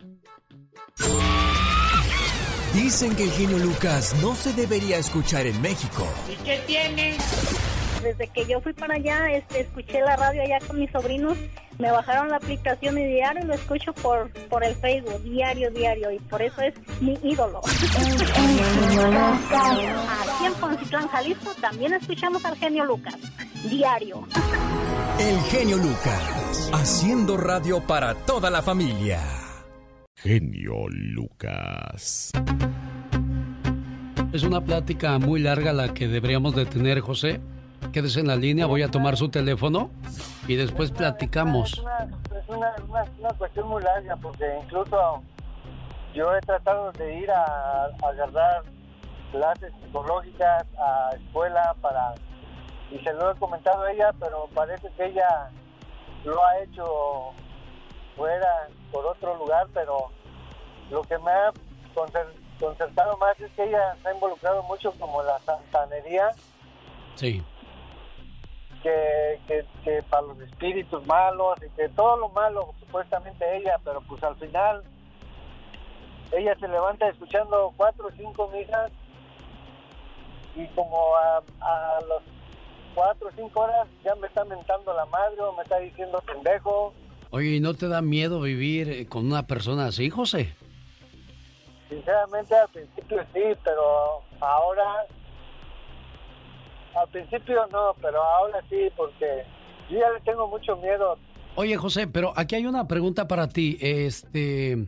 Dicen 2.74 3.16
que 3.16 3.24
el 3.24 3.32
genio 3.32 3.58
Lucas 3.60 4.16
no 4.22 4.36
se 4.36 4.54
debería 4.54 4.98
escuchar 4.98 5.48
en 5.48 5.60
México. 5.62 6.06
¿Y 6.30 6.44
qué 6.44 6.62
tiene? 6.68 7.18
Desde 8.08 8.28
que 8.28 8.46
yo 8.46 8.62
fui 8.62 8.74
para 8.74 8.96
allá, 8.96 9.32
este, 9.32 9.62
escuché 9.62 10.00
la 10.00 10.16
radio 10.16 10.42
allá 10.42 10.60
con 10.66 10.80
mis 10.80 10.90
sobrinos, 10.92 11.38
me 11.78 11.92
bajaron 11.92 12.30
la 12.30 12.38
aplicación 12.38 12.98
y 12.98 13.06
diario 13.06 13.46
lo 13.46 13.54
escucho 13.54 13.94
por, 13.94 14.32
por 14.50 14.64
el 14.64 14.76
Facebook, 14.76 15.22
diario, 15.24 15.70
diario, 15.72 16.12
y 16.12 16.20
por 16.20 16.42
eso 16.42 16.62
es 16.62 16.74
mi 17.02 17.18
ídolo. 17.22 17.62
Aquí 20.24 20.46
en 20.46 20.54
Poncitlán, 20.54 21.08
Jalisco, 21.10 21.54
también 21.60 21.94
escuchamos 21.94 22.44
al 22.46 22.56
genio 22.56 22.86
Lucas, 22.86 23.16
diario. 23.70 24.26
El 25.20 25.40
genio 25.42 25.78
Lucas, 25.78 26.72
haciendo 26.74 27.36
radio 27.38 27.82
para 27.82 28.16
toda 28.16 28.50
la 28.50 28.62
familia. 28.62 29.20
Genio 30.16 30.88
Lucas. 30.90 32.32
Es 34.34 34.44
una 34.44 34.62
plática 34.62 35.18
muy 35.20 35.40
larga 35.40 35.74
la 35.74 35.94
que 35.94 36.08
deberíamos 36.08 36.56
de 36.56 36.66
tener, 36.66 37.00
José. 37.00 37.40
Quédese 37.98 38.20
en 38.20 38.28
la 38.28 38.36
línea, 38.36 38.68
voy 38.68 38.84
a 38.84 38.92
tomar 38.92 39.18
su 39.18 39.28
teléfono 39.28 39.90
y 40.48 40.56
después 40.56 40.92
platicamos. 40.92 41.74
Es 41.74 41.80
una, 41.80 41.98
es 42.40 42.48
una, 42.48 42.76
una- 42.88 43.06
una 43.18 43.30
cuestión 43.40 43.68
muy 43.70 43.82
larga 43.82 44.16
porque 44.18 44.46
incluso 44.64 45.24
yo 46.14 46.36
he 46.36 46.40
tratado 46.42 46.92
de 46.92 47.16
ir 47.18 47.32
a, 47.32 47.86
a 47.86 48.08
agarrar 48.08 48.62
clases 49.32 49.74
psicológicas 49.82 50.64
a 50.80 51.10
escuela 51.16 51.74
para 51.82 52.14
y 52.92 53.00
se 53.00 53.12
lo 53.14 53.32
he 53.32 53.36
comentado 53.38 53.82
a 53.82 53.92
ella, 53.92 54.12
pero 54.20 54.48
parece 54.54 54.88
que 54.96 55.06
ella 55.08 55.50
lo 56.24 56.46
ha 56.46 56.60
hecho 56.60 56.84
fuera 58.16 58.68
por 58.92 59.08
otro 59.08 59.36
lugar, 59.38 59.66
pero 59.74 60.12
lo 60.92 61.02
que 61.02 61.18
me 61.18 61.32
ha 61.32 61.52
concer- 61.96 62.32
concertado 62.60 63.18
más 63.18 63.40
es 63.40 63.52
que 63.54 63.64
ella 63.64 63.96
se 64.04 64.08
ha 64.10 64.14
involucrado 64.14 64.62
mucho 64.62 64.92
como 65.00 65.24
la 65.24 65.40
santanería 65.40 66.30
Sí. 67.16 67.44
Que, 68.88 69.40
que, 69.48 69.66
que 69.84 70.04
para 70.04 70.28
los 70.28 70.40
espíritus 70.40 71.06
malos 71.06 71.58
y 71.66 71.70
que 71.76 71.90
todo 71.90 72.18
lo 72.18 72.30
malo 72.30 72.74
supuestamente 72.80 73.58
ella, 73.58 73.78
pero 73.84 74.02
pues 74.02 74.24
al 74.24 74.36
final 74.38 74.84
ella 76.32 76.56
se 76.60 76.68
levanta 76.68 77.10
escuchando 77.10 77.74
cuatro 77.76 78.08
o 78.08 78.12
cinco 78.12 78.50
misas 78.50 78.92
y 80.56 80.66
como 80.70 81.16
a, 81.16 81.38
a 81.60 82.02
los 82.02 82.24
cuatro 82.96 83.28
o 83.28 83.32
cinco 83.36 83.62
horas 83.62 83.88
ya 84.04 84.16
me 84.16 84.28
está 84.28 84.44
mentando 84.46 84.94
la 84.94 85.06
madre 85.06 85.42
o 85.42 85.54
me 85.54 85.64
está 85.64 85.80
diciendo 85.80 86.22
pendejo. 86.26 86.94
Oye, 87.30 87.56
¿y 87.56 87.60
no 87.60 87.74
te 87.74 87.88
da 87.90 88.02
miedo 88.02 88.40
vivir 88.40 88.90
eh, 88.90 89.06
con 89.06 89.26
una 89.26 89.46
persona 89.46 89.88
así, 89.88 90.10
José? 90.10 90.54
Sinceramente 91.90 92.56
al 92.56 92.70
principio 92.70 93.26
sí, 93.34 93.47
al 97.08 97.12
principio 97.12 97.66
no, 97.72 97.96
pero 98.02 98.22
ahora 98.22 98.62
sí 98.70 98.90
porque 98.96 99.44
yo 99.90 100.00
ya 100.00 100.10
le 100.12 100.20
tengo 100.22 100.48
mucho 100.48 100.76
miedo 100.78 101.18
Oye, 101.60 101.76
José, 101.76 102.06
pero 102.06 102.34
aquí 102.36 102.54
hay 102.54 102.68
una 102.68 102.88
pregunta 102.88 103.28
para 103.28 103.50
ti. 103.50 103.80
Este, 103.82 104.86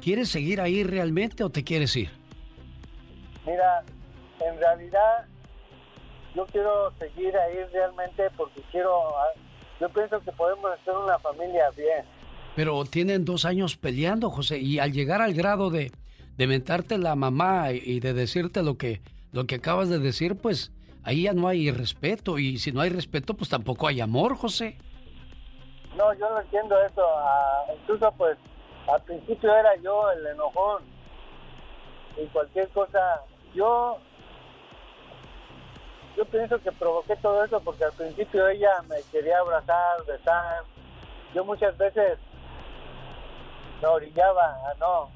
¿quieres 0.00 0.28
seguir 0.28 0.60
ahí 0.60 0.84
realmente 0.84 1.42
o 1.42 1.50
te 1.50 1.64
quieres 1.64 1.96
ir? 1.96 2.10
Mira, 3.44 3.82
en 4.38 4.56
realidad 4.56 5.26
yo 6.32 6.46
quiero 6.46 6.92
seguir 7.00 7.36
ahí 7.36 7.56
realmente 7.72 8.22
porque 8.36 8.62
quiero, 8.70 9.18
ah, 9.18 9.36
yo 9.80 9.88
pienso 9.88 10.20
que 10.20 10.30
podemos 10.30 10.70
hacer 10.70 10.94
una 10.94 11.18
familia 11.18 11.68
bien. 11.76 12.04
Pero 12.54 12.84
tienen 12.84 13.24
dos 13.24 13.44
años 13.44 13.76
peleando, 13.76 14.30
José, 14.30 14.58
y 14.58 14.78
al 14.78 14.92
llegar 14.92 15.22
al 15.22 15.34
grado 15.34 15.70
de, 15.70 15.90
de 16.36 16.46
mentarte 16.46 16.98
la 16.98 17.16
mamá 17.16 17.72
y, 17.72 17.82
y 17.84 17.98
de 17.98 18.14
decirte 18.14 18.62
lo 18.62 18.78
que, 18.78 19.00
lo 19.32 19.48
que 19.48 19.56
acabas 19.56 19.88
de 19.88 19.98
decir, 19.98 20.36
pues 20.36 20.70
ahí 21.04 21.22
ya 21.22 21.32
no 21.32 21.48
hay 21.48 21.70
respeto. 21.70 22.38
Y 22.38 22.58
si 22.58 22.72
no 22.72 22.80
hay 22.80 22.90
respeto, 22.90 23.34
pues 23.34 23.50
tampoco 23.50 23.86
hay 23.86 24.00
amor, 24.00 24.36
José. 24.36 24.76
No, 25.96 26.12
yo 26.14 26.28
no 26.30 26.40
entiendo 26.40 26.76
eso. 26.84 27.02
ah, 27.18 27.64
incluso 27.80 28.12
pues 28.12 28.36
al 28.92 29.02
principio 29.02 29.54
era 29.54 29.76
yo 29.76 30.10
el 30.10 30.26
enojón 30.26 30.82
y 32.20 32.26
cualquier 32.26 32.68
cosa. 32.70 33.22
Yo 33.54 33.98
yo 36.16 36.24
pienso 36.26 36.60
que 36.60 36.70
provoqué 36.72 37.16
todo 37.16 37.44
eso 37.44 37.60
porque 37.60 37.84
al 37.84 37.92
principio 37.92 38.46
ella 38.48 38.70
me 38.88 38.96
quería 39.10 39.38
abrazar, 39.38 40.04
besar. 40.06 40.64
Yo 41.34 41.44
muchas 41.44 41.76
veces 41.76 42.18
me 43.80 43.88
orillaba 43.88 44.56
a 44.70 44.74
no 44.78 45.10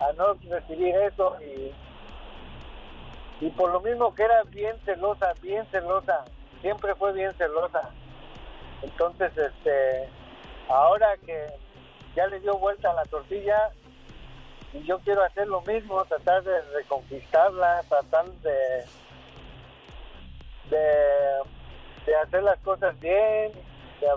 a 0.00 0.12
no 0.14 0.34
recibir 0.48 0.94
eso 0.94 1.36
y 1.40 1.72
y 3.40 3.48
por 3.50 3.70
lo 3.72 3.80
mismo 3.80 4.14
que 4.14 4.24
era 4.24 4.42
bien 4.44 4.76
celosa, 4.84 5.32
bien 5.40 5.64
celosa, 5.70 6.24
siempre 6.60 6.94
fue 6.94 7.12
bien 7.12 7.32
celosa. 7.34 7.90
Entonces, 8.82 9.32
este, 9.36 10.08
ahora 10.68 11.16
que 11.24 11.46
ya 12.14 12.26
le 12.26 12.40
dio 12.40 12.56
vuelta 12.58 12.90
a 12.90 12.94
la 12.94 13.04
tortilla, 13.04 13.70
y 14.72 14.84
yo 14.84 14.98
quiero 15.00 15.24
hacer 15.24 15.48
lo 15.48 15.62
mismo, 15.62 16.04
tratar 16.04 16.42
de 16.44 16.60
reconquistarla, 16.72 17.82
tratar 17.88 18.26
de, 18.26 18.84
de, 20.70 20.86
de 22.06 22.16
hacer 22.16 22.42
las 22.42 22.58
cosas 22.60 22.98
bien, 23.00 23.52
de, 24.00 24.08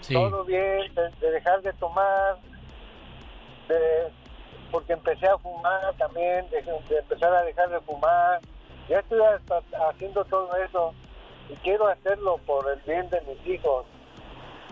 Sí. 0.00 0.12
todo 0.12 0.44
bien, 0.44 0.94
de, 0.94 1.08
de 1.20 1.30
dejar 1.30 1.62
de 1.62 1.72
tomar, 1.74 2.36
de, 3.68 4.10
porque 4.74 4.92
empecé 4.92 5.28
a 5.28 5.38
fumar 5.38 5.94
también, 5.98 6.50
de, 6.50 6.58
empezar 6.98 7.32
a 7.32 7.44
dejar 7.44 7.70
de 7.70 7.80
fumar. 7.82 8.40
Ya 8.88 8.98
estoy 8.98 9.20
haciendo 9.88 10.24
todo 10.24 10.50
eso 10.56 10.92
y 11.48 11.54
quiero 11.62 11.86
hacerlo 11.86 12.40
por 12.44 12.68
el 12.68 12.80
bien 12.80 13.08
de 13.08 13.20
mis 13.20 13.54
hijos. 13.54 13.86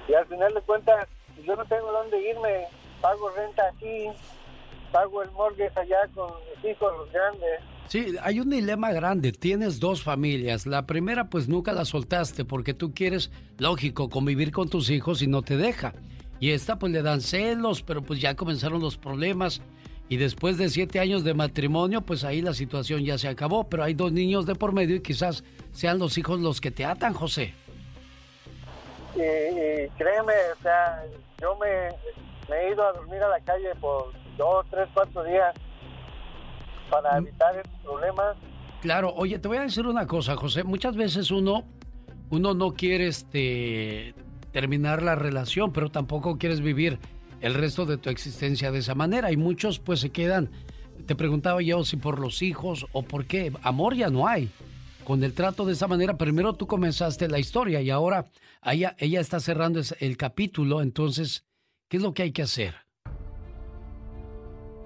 Y 0.09 0.15
al 0.15 0.27
final 0.27 0.53
de 0.55 0.61
cuentas, 0.62 1.07
si 1.37 1.45
yo 1.45 1.55
no 1.55 1.65
tengo 1.66 1.93
dónde 1.93 2.20
irme, 2.20 2.66
pago 3.01 3.31
renta 3.31 3.62
aquí, 3.69 4.09
pago 4.91 5.23
el 5.23 5.31
mortgage 5.31 5.79
allá 5.79 5.99
con 6.12 6.33
mis 6.51 6.73
hijos, 6.73 6.93
los 6.99 7.12
grandes. 7.12 7.61
Sí, 7.87 8.16
hay 8.24 8.41
un 8.41 8.51
dilema 8.51 8.91
grande. 8.91 9.31
Tienes 9.31 9.79
dos 9.79 10.03
familias. 10.03 10.66
La 10.66 10.85
primera, 10.85 11.31
pues 11.31 11.49
nunca 11.49 11.73
la 11.73 11.85
soltaste 11.85 12.45
porque 12.45 12.74
tú 12.74 12.93
quieres, 12.93 13.31
lógico, 13.59 14.11
convivir 14.11 14.51
con 14.51 14.69
tus 14.69 14.91
hijos 14.91 15.23
y 15.23 15.29
no 15.29 15.43
te 15.43 15.57
deja. 15.57 15.95
Y 16.41 16.51
esta, 16.51 16.77
pues 16.77 16.91
le 16.91 17.03
dan 17.03 17.20
celos, 17.20 17.85
pero 17.85 18.03
pues 18.03 18.20
ya 18.20 18.35
comenzaron 18.35 18.81
los 18.81 18.99
problemas. 18.99 19.62
Y 20.13 20.19
después 20.19 20.59
de 20.59 20.69
siete 20.69 21.01
años 21.01 21.25
de 21.25 21.33
matrimonio, 21.33 22.03
pues 22.03 22.23
ahí 22.23 22.43
la 22.43 22.53
situación 22.53 23.03
ya 23.03 23.17
se 23.17 23.29
acabó. 23.29 23.65
Pero 23.65 23.83
hay 23.83 23.95
dos 23.95 24.13
niños 24.13 24.45
de 24.45 24.55
por 24.55 24.75
medio 24.75 24.97
y 24.97 25.01
quizás 25.01 25.43
sean 25.73 25.99
los 25.99 26.19
hijos 26.19 26.39
los 26.39 26.61
que 26.61 26.71
te 26.71 26.85
atan, 26.85 27.15
José. 27.15 27.55
Y, 29.17 29.21
y 29.21 29.89
créeme, 29.97 30.35
o 30.59 30.63
sea, 30.63 31.03
yo 31.41 31.57
me, 31.57 31.89
me 32.51 32.61
he 32.61 32.73
ido 32.73 32.85
a 32.87 32.93
dormir 32.93 33.23
a 33.23 33.29
la 33.29 33.41
calle 33.41 33.75
por 33.81 34.13
dos, 34.37 34.67
tres, 34.71 34.87
cuatro 34.93 35.25
días 35.25 35.55
para 36.91 37.17
evitar 37.17 37.57
estos 37.57 37.81
problemas. 37.83 38.37
Claro, 38.83 39.15
oye, 39.15 39.39
te 39.39 39.49
voy 39.49 39.57
a 39.57 39.63
decir 39.63 39.87
una 39.87 40.07
cosa, 40.07 40.37
José. 40.37 40.63
Muchas 40.63 40.95
veces 40.95 41.31
uno, 41.31 41.65
uno 42.29 42.53
no 42.53 42.75
quiere 42.75 43.07
este, 43.07 44.15
terminar 44.53 45.03
la 45.03 45.15
relación, 45.15 45.73
pero 45.73 45.91
tampoco 45.91 46.37
quieres 46.37 46.61
vivir 46.61 46.99
el 47.43 47.55
resto 47.55 47.85
de 47.85 47.98
tu 47.98 48.09
existencia 48.09 48.73
de 48.73 48.78
esa 48.78 48.94
manera. 48.94 49.31
Y 49.31 49.36
muchos 49.36 49.78
pues 49.78 50.01
se 50.01 50.10
quedan. 50.10 50.51
Te 51.06 51.14
preguntaba 51.14 51.60
yo 51.60 51.85
si 51.85 51.97
por 51.97 52.19
los 52.19 52.40
hijos 52.40 52.86
o 52.93 53.02
por 53.02 53.27
qué. 53.27 53.52
Amor 53.62 53.94
ya 53.94 54.09
no 54.09 54.27
hay. 54.27 54.48
Con 55.05 55.23
el 55.24 55.35
trato 55.35 55.66
de 55.66 55.73
esa 55.73 55.89
manera, 55.89 56.16
primero 56.16 56.55
tú 56.55 56.66
comenzaste 56.66 57.28
la 57.28 57.40
historia 57.40 57.82
y 57.82 57.90
ahora 57.90 58.31
ella, 58.64 58.94
ella 58.98 59.20
está 59.20 59.40
cerrando 59.40 59.81
el 59.98 60.16
capítulo. 60.16 60.81
Entonces, 60.81 61.44
¿qué 61.89 61.97
es 61.97 62.02
lo 62.02 62.14
que 62.14 62.23
hay 62.23 62.32
que 62.32 62.43
hacer? 62.43 62.77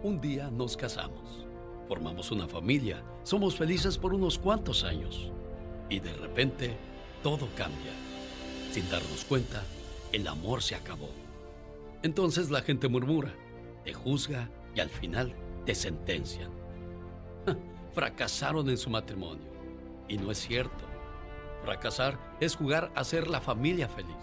Un 0.02 0.20
día 0.20 0.50
nos 0.50 0.76
casamos, 0.76 1.44
formamos 1.86 2.30
una 2.30 2.48
familia, 2.48 3.02
somos 3.24 3.56
felices 3.56 3.98
por 3.98 4.14
unos 4.14 4.38
cuantos 4.38 4.84
años 4.84 5.30
y 5.90 6.00
de 6.00 6.12
repente 6.14 6.76
todo 7.22 7.48
cambia. 7.56 7.92
Sin 8.70 8.88
darnos 8.88 9.24
cuenta, 9.24 9.62
el 10.12 10.26
amor 10.28 10.62
se 10.62 10.74
acabó. 10.74 11.26
Entonces 12.06 12.50
la 12.50 12.62
gente 12.62 12.86
murmura, 12.86 13.34
te 13.82 13.92
juzga 13.92 14.48
y 14.76 14.78
al 14.78 14.88
final 14.88 15.34
te 15.64 15.74
sentencian. 15.74 16.52
Fracasaron 17.94 18.70
en 18.70 18.76
su 18.76 18.90
matrimonio. 18.90 19.50
Y 20.06 20.16
no 20.16 20.30
es 20.30 20.38
cierto. 20.38 20.84
Fracasar 21.64 22.16
es 22.38 22.54
jugar 22.54 22.92
a 22.94 23.02
ser 23.02 23.26
la 23.26 23.40
familia 23.40 23.88
feliz. 23.88 24.14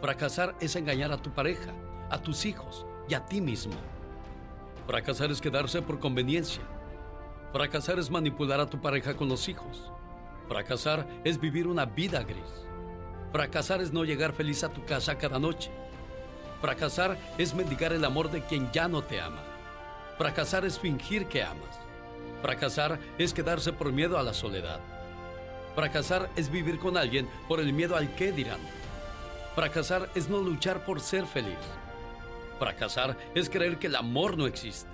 Fracasar 0.00 0.56
es 0.62 0.76
engañar 0.76 1.12
a 1.12 1.20
tu 1.20 1.30
pareja, 1.30 1.74
a 2.08 2.22
tus 2.22 2.46
hijos 2.46 2.86
y 3.06 3.12
a 3.12 3.26
ti 3.26 3.42
mismo. 3.42 3.74
Fracasar 4.86 5.30
es 5.30 5.42
quedarse 5.42 5.82
por 5.82 5.98
conveniencia. 5.98 6.62
Fracasar 7.52 7.98
es 7.98 8.10
manipular 8.10 8.60
a 8.60 8.70
tu 8.70 8.80
pareja 8.80 9.14
con 9.14 9.28
los 9.28 9.46
hijos. 9.50 9.92
Fracasar 10.48 11.06
es 11.22 11.38
vivir 11.38 11.66
una 11.66 11.84
vida 11.84 12.22
gris. 12.22 12.66
Fracasar 13.30 13.82
es 13.82 13.92
no 13.92 14.04
llegar 14.04 14.32
feliz 14.32 14.64
a 14.64 14.72
tu 14.72 14.82
casa 14.86 15.18
cada 15.18 15.38
noche. 15.38 15.70
Fracasar 16.60 17.16
es 17.38 17.54
mendigar 17.54 17.92
el 17.92 18.04
amor 18.04 18.30
de 18.30 18.42
quien 18.42 18.70
ya 18.72 18.88
no 18.88 19.02
te 19.02 19.20
ama. 19.20 19.42
Fracasar 20.16 20.64
es 20.64 20.78
fingir 20.78 21.26
que 21.26 21.42
amas. 21.42 21.80
Fracasar 22.42 22.98
es 23.18 23.32
quedarse 23.32 23.72
por 23.72 23.92
miedo 23.92 24.18
a 24.18 24.22
la 24.22 24.34
soledad. 24.34 24.80
Fracasar 25.76 26.28
es 26.34 26.50
vivir 26.50 26.78
con 26.80 26.96
alguien 26.96 27.28
por 27.46 27.60
el 27.60 27.72
miedo 27.72 27.96
al 27.96 28.12
qué 28.16 28.32
dirán. 28.32 28.60
Fracasar 29.54 30.08
es 30.16 30.28
no 30.28 30.38
luchar 30.38 30.84
por 30.84 31.00
ser 31.00 31.26
feliz. 31.26 31.58
Fracasar 32.58 33.16
es 33.36 33.48
creer 33.48 33.78
que 33.78 33.86
el 33.86 33.94
amor 33.94 34.36
no 34.36 34.46
existe. 34.46 34.90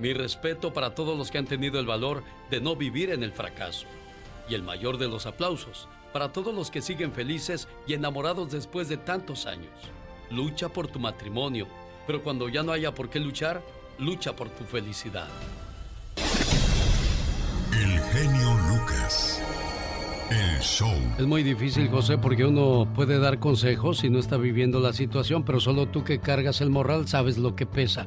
Mi 0.00 0.12
respeto 0.12 0.72
para 0.72 0.94
todos 0.94 1.16
los 1.16 1.30
que 1.30 1.38
han 1.38 1.46
tenido 1.46 1.78
el 1.78 1.86
valor 1.86 2.24
de 2.50 2.60
no 2.60 2.74
vivir 2.74 3.10
en 3.10 3.22
el 3.22 3.32
fracaso. 3.32 3.86
Y 4.48 4.54
el 4.54 4.62
mayor 4.62 4.98
de 4.98 5.08
los 5.08 5.26
aplausos 5.26 5.88
para 6.12 6.32
todos 6.32 6.54
los 6.54 6.70
que 6.70 6.82
siguen 6.82 7.12
felices 7.12 7.68
y 7.86 7.94
enamorados 7.94 8.50
después 8.50 8.88
de 8.88 8.96
tantos 8.96 9.46
años. 9.46 9.70
Lucha 10.30 10.68
por 10.68 10.88
tu 10.88 10.98
matrimonio, 10.98 11.66
pero 12.06 12.22
cuando 12.22 12.48
ya 12.48 12.62
no 12.62 12.72
haya 12.72 12.94
por 12.94 13.08
qué 13.08 13.18
luchar, 13.18 13.62
lucha 13.98 14.36
por 14.36 14.48
tu 14.50 14.64
felicidad. 14.64 15.28
El 17.72 18.00
genio 18.00 18.54
Lucas. 18.68 19.42
El 20.30 20.60
show. 20.60 20.92
Es 21.18 21.26
muy 21.26 21.42
difícil, 21.42 21.88
José, 21.88 22.18
porque 22.18 22.44
uno 22.44 22.86
puede 22.94 23.18
dar 23.18 23.38
consejos 23.38 23.98
si 23.98 24.10
no 24.10 24.18
está 24.18 24.36
viviendo 24.36 24.80
la 24.80 24.92
situación, 24.92 25.42
pero 25.42 25.60
solo 25.60 25.86
tú 25.86 26.04
que 26.04 26.18
cargas 26.18 26.60
el 26.60 26.68
moral 26.68 27.08
sabes 27.08 27.38
lo 27.38 27.56
que 27.56 27.64
pesa. 27.64 28.06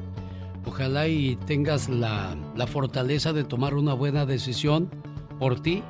Ojalá 0.64 1.08
y 1.08 1.34
tengas 1.34 1.88
la, 1.88 2.36
la 2.54 2.66
fortaleza 2.68 3.32
de 3.32 3.42
tomar 3.42 3.74
una 3.74 3.94
buena 3.94 4.26
decisión 4.26 4.88
por 5.40 5.60
ti 5.60 5.82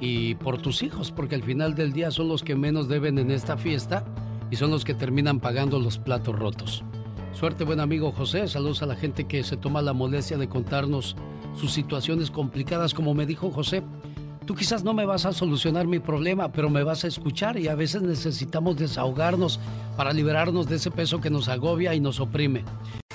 y 0.00 0.34
por 0.34 0.60
tus 0.60 0.82
hijos, 0.82 1.10
porque 1.10 1.36
al 1.36 1.42
final 1.42 1.74
del 1.74 1.94
día 1.94 2.10
son 2.10 2.28
los 2.28 2.42
que 2.42 2.56
menos 2.56 2.88
deben 2.88 3.18
en 3.18 3.30
esta 3.30 3.56
fiesta 3.56 4.04
y 4.52 4.56
son 4.56 4.70
los 4.70 4.84
que 4.84 4.92
terminan 4.92 5.40
pagando 5.40 5.80
los 5.80 5.96
platos 5.96 6.38
rotos. 6.38 6.84
Suerte, 7.32 7.64
buen 7.64 7.80
amigo 7.80 8.12
José. 8.12 8.46
Saludos 8.48 8.82
a 8.82 8.86
la 8.86 8.96
gente 8.96 9.24
que 9.24 9.42
se 9.44 9.56
toma 9.56 9.80
la 9.80 9.94
molestia 9.94 10.36
de 10.36 10.50
contarnos 10.50 11.16
sus 11.58 11.72
situaciones 11.72 12.30
complicadas, 12.30 12.92
como 12.92 13.14
me 13.14 13.24
dijo 13.24 13.50
José. 13.50 13.82
Tú 14.44 14.54
quizás 14.54 14.84
no 14.84 14.92
me 14.92 15.06
vas 15.06 15.24
a 15.24 15.32
solucionar 15.32 15.86
mi 15.86 16.00
problema, 16.00 16.52
pero 16.52 16.68
me 16.68 16.82
vas 16.82 17.02
a 17.04 17.08
escuchar 17.08 17.58
y 17.58 17.68
a 17.68 17.74
veces 17.74 18.02
necesitamos 18.02 18.76
desahogarnos 18.76 19.58
para 19.96 20.12
liberarnos 20.12 20.68
de 20.68 20.76
ese 20.76 20.90
peso 20.90 21.18
que 21.18 21.30
nos 21.30 21.48
agobia 21.48 21.94
y 21.94 22.00
nos 22.00 22.20
oprime. 22.20 22.62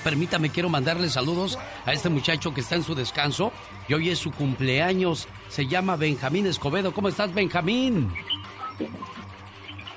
Permítame, 0.02 0.50
quiero 0.50 0.68
mandarle 0.68 1.08
saludos 1.08 1.56
a 1.86 1.92
este 1.92 2.08
muchacho 2.08 2.52
que 2.52 2.62
está 2.62 2.74
en 2.74 2.82
su 2.82 2.96
descanso 2.96 3.52
y 3.86 3.94
hoy 3.94 4.08
es 4.08 4.18
su 4.18 4.32
cumpleaños. 4.32 5.28
Se 5.50 5.68
llama 5.68 5.94
Benjamín 5.94 6.48
Escobedo. 6.48 6.92
¿Cómo 6.92 7.08
estás, 7.08 7.32
Benjamín? 7.32 8.08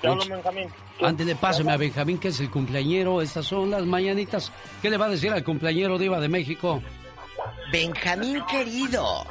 Te 0.01 0.07
hablo, 0.07 0.23
Benjamín. 0.29 0.67
Ándele, 1.01 1.35
páseme 1.35 1.71
a 1.71 1.77
Benjamín, 1.77 2.17
que 2.17 2.29
es 2.29 2.39
el 2.39 2.49
cumpleañero. 2.49 3.21
Estas 3.21 3.45
son 3.45 3.71
las 3.71 3.85
mañanitas. 3.85 4.51
¿Qué 4.81 4.89
le 4.89 4.97
va 4.97 5.05
a 5.05 5.09
decir 5.09 5.31
al 5.31 5.43
cumpleañero 5.43 5.97
Diva 5.97 6.19
de 6.19 6.29
México? 6.29 6.81
Benjamín 7.71 8.43
querido, 8.49 9.25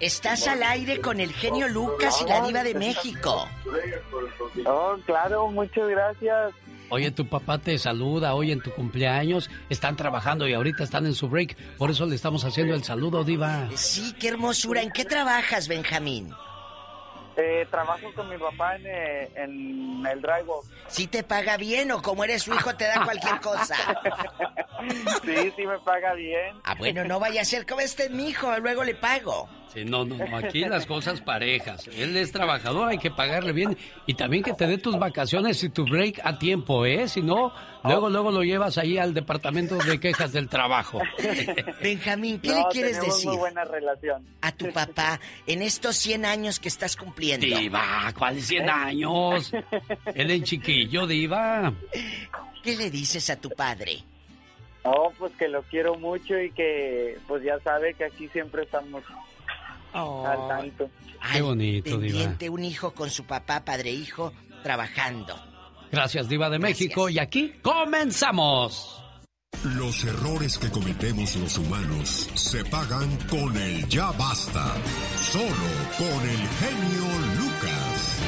estás 0.00 0.46
al 0.48 0.62
aire 0.62 1.00
con 1.00 1.20
el 1.20 1.32
genio 1.32 1.68
Lucas 1.68 2.22
y 2.24 2.28
la 2.28 2.40
Diva 2.42 2.62
de 2.62 2.74
México. 2.74 3.46
Oh, 4.66 4.96
claro, 5.04 5.48
muchas 5.48 5.88
gracias. 5.88 6.54
Oye, 6.90 7.10
tu 7.10 7.26
papá 7.26 7.58
te 7.58 7.76
saluda 7.78 8.34
hoy 8.34 8.52
en 8.52 8.60
tu 8.60 8.70
cumpleaños. 8.70 9.50
Están 9.68 9.96
trabajando 9.96 10.46
y 10.46 10.54
ahorita 10.54 10.84
están 10.84 11.06
en 11.06 11.14
su 11.14 11.28
break. 11.28 11.56
Por 11.76 11.90
eso 11.90 12.06
le 12.06 12.14
estamos 12.14 12.44
haciendo 12.44 12.74
el 12.74 12.84
saludo, 12.84 13.24
Diva. 13.24 13.68
Sí, 13.74 14.14
qué 14.20 14.28
hermosura. 14.28 14.82
¿En 14.82 14.90
qué 14.90 15.04
trabajas, 15.04 15.66
Benjamín? 15.66 16.32
Eh, 17.36 17.66
trabajo 17.70 18.12
con 18.14 18.28
mi 18.28 18.38
papá 18.38 18.76
en, 18.76 18.86
eh, 18.86 19.30
en 19.34 20.06
el 20.06 20.20
drywall. 20.20 20.62
¿Sí 20.86 21.08
te 21.08 21.24
paga 21.24 21.56
bien 21.56 21.90
o 21.90 22.00
como 22.00 22.22
eres 22.22 22.44
su 22.44 22.54
hijo 22.54 22.76
te 22.76 22.84
da 22.84 23.02
cualquier 23.04 23.40
cosa? 23.40 23.74
sí, 25.24 25.52
sí 25.56 25.66
me 25.66 25.78
paga 25.80 26.14
bien. 26.14 26.56
Ah, 26.62 26.76
bueno, 26.78 27.04
no 27.04 27.18
vaya 27.18 27.42
a 27.42 27.44
ser 27.44 27.66
como 27.66 27.80
este 27.80 28.08
mi 28.08 28.28
hijo, 28.28 28.56
luego 28.58 28.84
le 28.84 28.94
pago. 28.94 29.48
Sí, 29.74 29.84
no, 29.84 30.04
no, 30.04 30.16
no, 30.16 30.36
aquí 30.36 30.60
las 30.60 30.86
cosas 30.86 31.20
parejas. 31.20 31.88
Él 31.88 32.16
es 32.16 32.30
trabajador, 32.30 32.90
hay 32.90 32.98
que 32.98 33.10
pagarle 33.10 33.52
bien. 33.52 33.76
Y 34.06 34.14
también 34.14 34.44
que 34.44 34.52
te 34.52 34.68
dé 34.68 34.78
tus 34.78 34.96
vacaciones 34.96 35.62
y 35.64 35.68
tu 35.68 35.84
break 35.84 36.20
a 36.22 36.38
tiempo, 36.38 36.86
¿eh? 36.86 37.08
Si 37.08 37.20
no, 37.22 37.52
luego, 37.82 38.08
luego 38.08 38.30
lo 38.30 38.44
llevas 38.44 38.78
ahí 38.78 38.98
al 38.98 39.12
departamento 39.12 39.76
de 39.76 39.98
quejas 39.98 40.32
del 40.32 40.48
trabajo. 40.48 41.00
Benjamín, 41.82 42.40
¿qué 42.40 42.54
le 42.54 42.62
quieres 42.70 43.00
decir 43.00 43.30
muy 43.30 43.36
buena 43.36 43.64
relación. 43.64 44.24
a 44.42 44.52
tu 44.52 44.70
papá 44.72 45.18
en 45.46 45.60
estos 45.62 45.96
100 45.96 46.24
años 46.24 46.60
que 46.60 46.68
estás 46.68 46.94
cumpliendo? 46.94 47.44
Diva, 47.44 48.12
¿cuáles 48.16 48.46
100 48.46 48.70
años? 48.70 49.52
Él 50.14 50.30
es 50.30 50.42
chiquillo, 50.44 51.04
Diva. 51.06 51.72
¿Qué 52.62 52.76
le 52.76 52.90
dices 52.90 53.28
a 53.28 53.40
tu 53.40 53.50
padre? 53.50 54.04
Oh, 54.84 55.12
pues 55.18 55.32
que 55.36 55.48
lo 55.48 55.62
quiero 55.62 55.96
mucho 55.96 56.38
y 56.38 56.50
que 56.50 57.18
pues 57.26 57.42
ya 57.42 57.58
sabe 57.60 57.94
que 57.94 58.04
aquí 58.04 58.28
siempre 58.28 58.64
estamos 58.64 59.02
al 59.94 60.48
tanto. 60.48 60.90
Qué 61.32 61.42
bonito, 61.42 61.98
Diva. 61.98 62.36
Un 62.50 62.64
hijo 62.64 62.92
con 62.92 63.10
su 63.10 63.24
papá, 63.24 63.64
padre-hijo, 63.64 64.32
trabajando. 64.62 65.34
Gracias, 65.90 66.28
Diva 66.28 66.50
de 66.50 66.58
México. 66.58 67.08
Y 67.08 67.18
aquí 67.18 67.54
comenzamos. 67.62 69.00
Los 69.76 70.04
errores 70.04 70.58
que 70.58 70.70
cometemos 70.70 71.36
los 71.36 71.56
humanos 71.56 72.28
se 72.34 72.64
pagan 72.64 73.16
con 73.30 73.56
el 73.56 73.88
ya 73.88 74.10
basta. 74.12 74.74
Solo 75.16 75.70
con 75.96 76.28
el 76.28 76.48
genio 76.60 77.04
Lucas. 77.38 78.20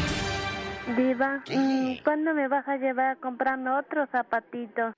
Diva, 0.97 1.43
mm, 1.51 2.05
¿cuándo 2.05 2.33
me 2.33 2.49
vas 2.49 2.67
a 2.69 2.77
llevar 2.77 3.17
a 3.17 3.17
comprarme 3.17 3.71
otro 3.71 4.07
zapatito? 4.13 4.95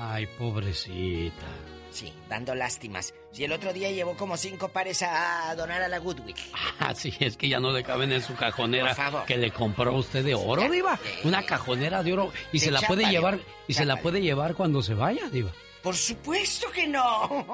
Ay, 0.00 0.26
pobrecita. 0.38 1.46
Sí, 1.92 2.12
dando 2.28 2.54
lástimas. 2.54 3.12
Si 3.32 3.44
el 3.44 3.52
otro 3.52 3.72
día 3.72 3.90
llevó 3.90 4.16
como 4.16 4.36
cinco 4.36 4.68
pares 4.68 5.02
a 5.02 5.54
donar 5.56 5.82
a 5.82 5.88
la 5.88 5.98
Goodwill. 5.98 6.34
Ah, 6.80 6.94
sí, 6.94 7.14
es 7.20 7.36
que 7.36 7.48
ya 7.48 7.60
no 7.60 7.70
le 7.70 7.84
caben 7.84 8.10
en 8.12 8.22
su 8.22 8.34
cajonera 8.34 8.88
Por 8.88 8.96
favor. 8.96 9.24
que 9.26 9.36
le 9.36 9.50
compró 9.50 9.92
usted 9.94 10.24
de 10.24 10.34
oro, 10.34 10.68
Diva. 10.70 10.98
Una 11.24 11.44
cajonera 11.44 12.02
de 12.02 12.12
oro. 12.14 12.32
Y 12.50 12.58
de 12.58 12.64
se 12.64 12.70
la 12.70 12.80
puede 12.80 13.04
llevar, 13.10 13.38
y 13.68 13.74
se 13.74 13.84
la 13.84 13.96
puede 13.96 14.20
llevar 14.22 14.54
cuando 14.54 14.82
se 14.82 14.94
vaya, 14.94 15.28
Diva. 15.28 15.52
Por 15.82 15.96
supuesto 15.96 16.70
que 16.70 16.86
no. 16.86 17.44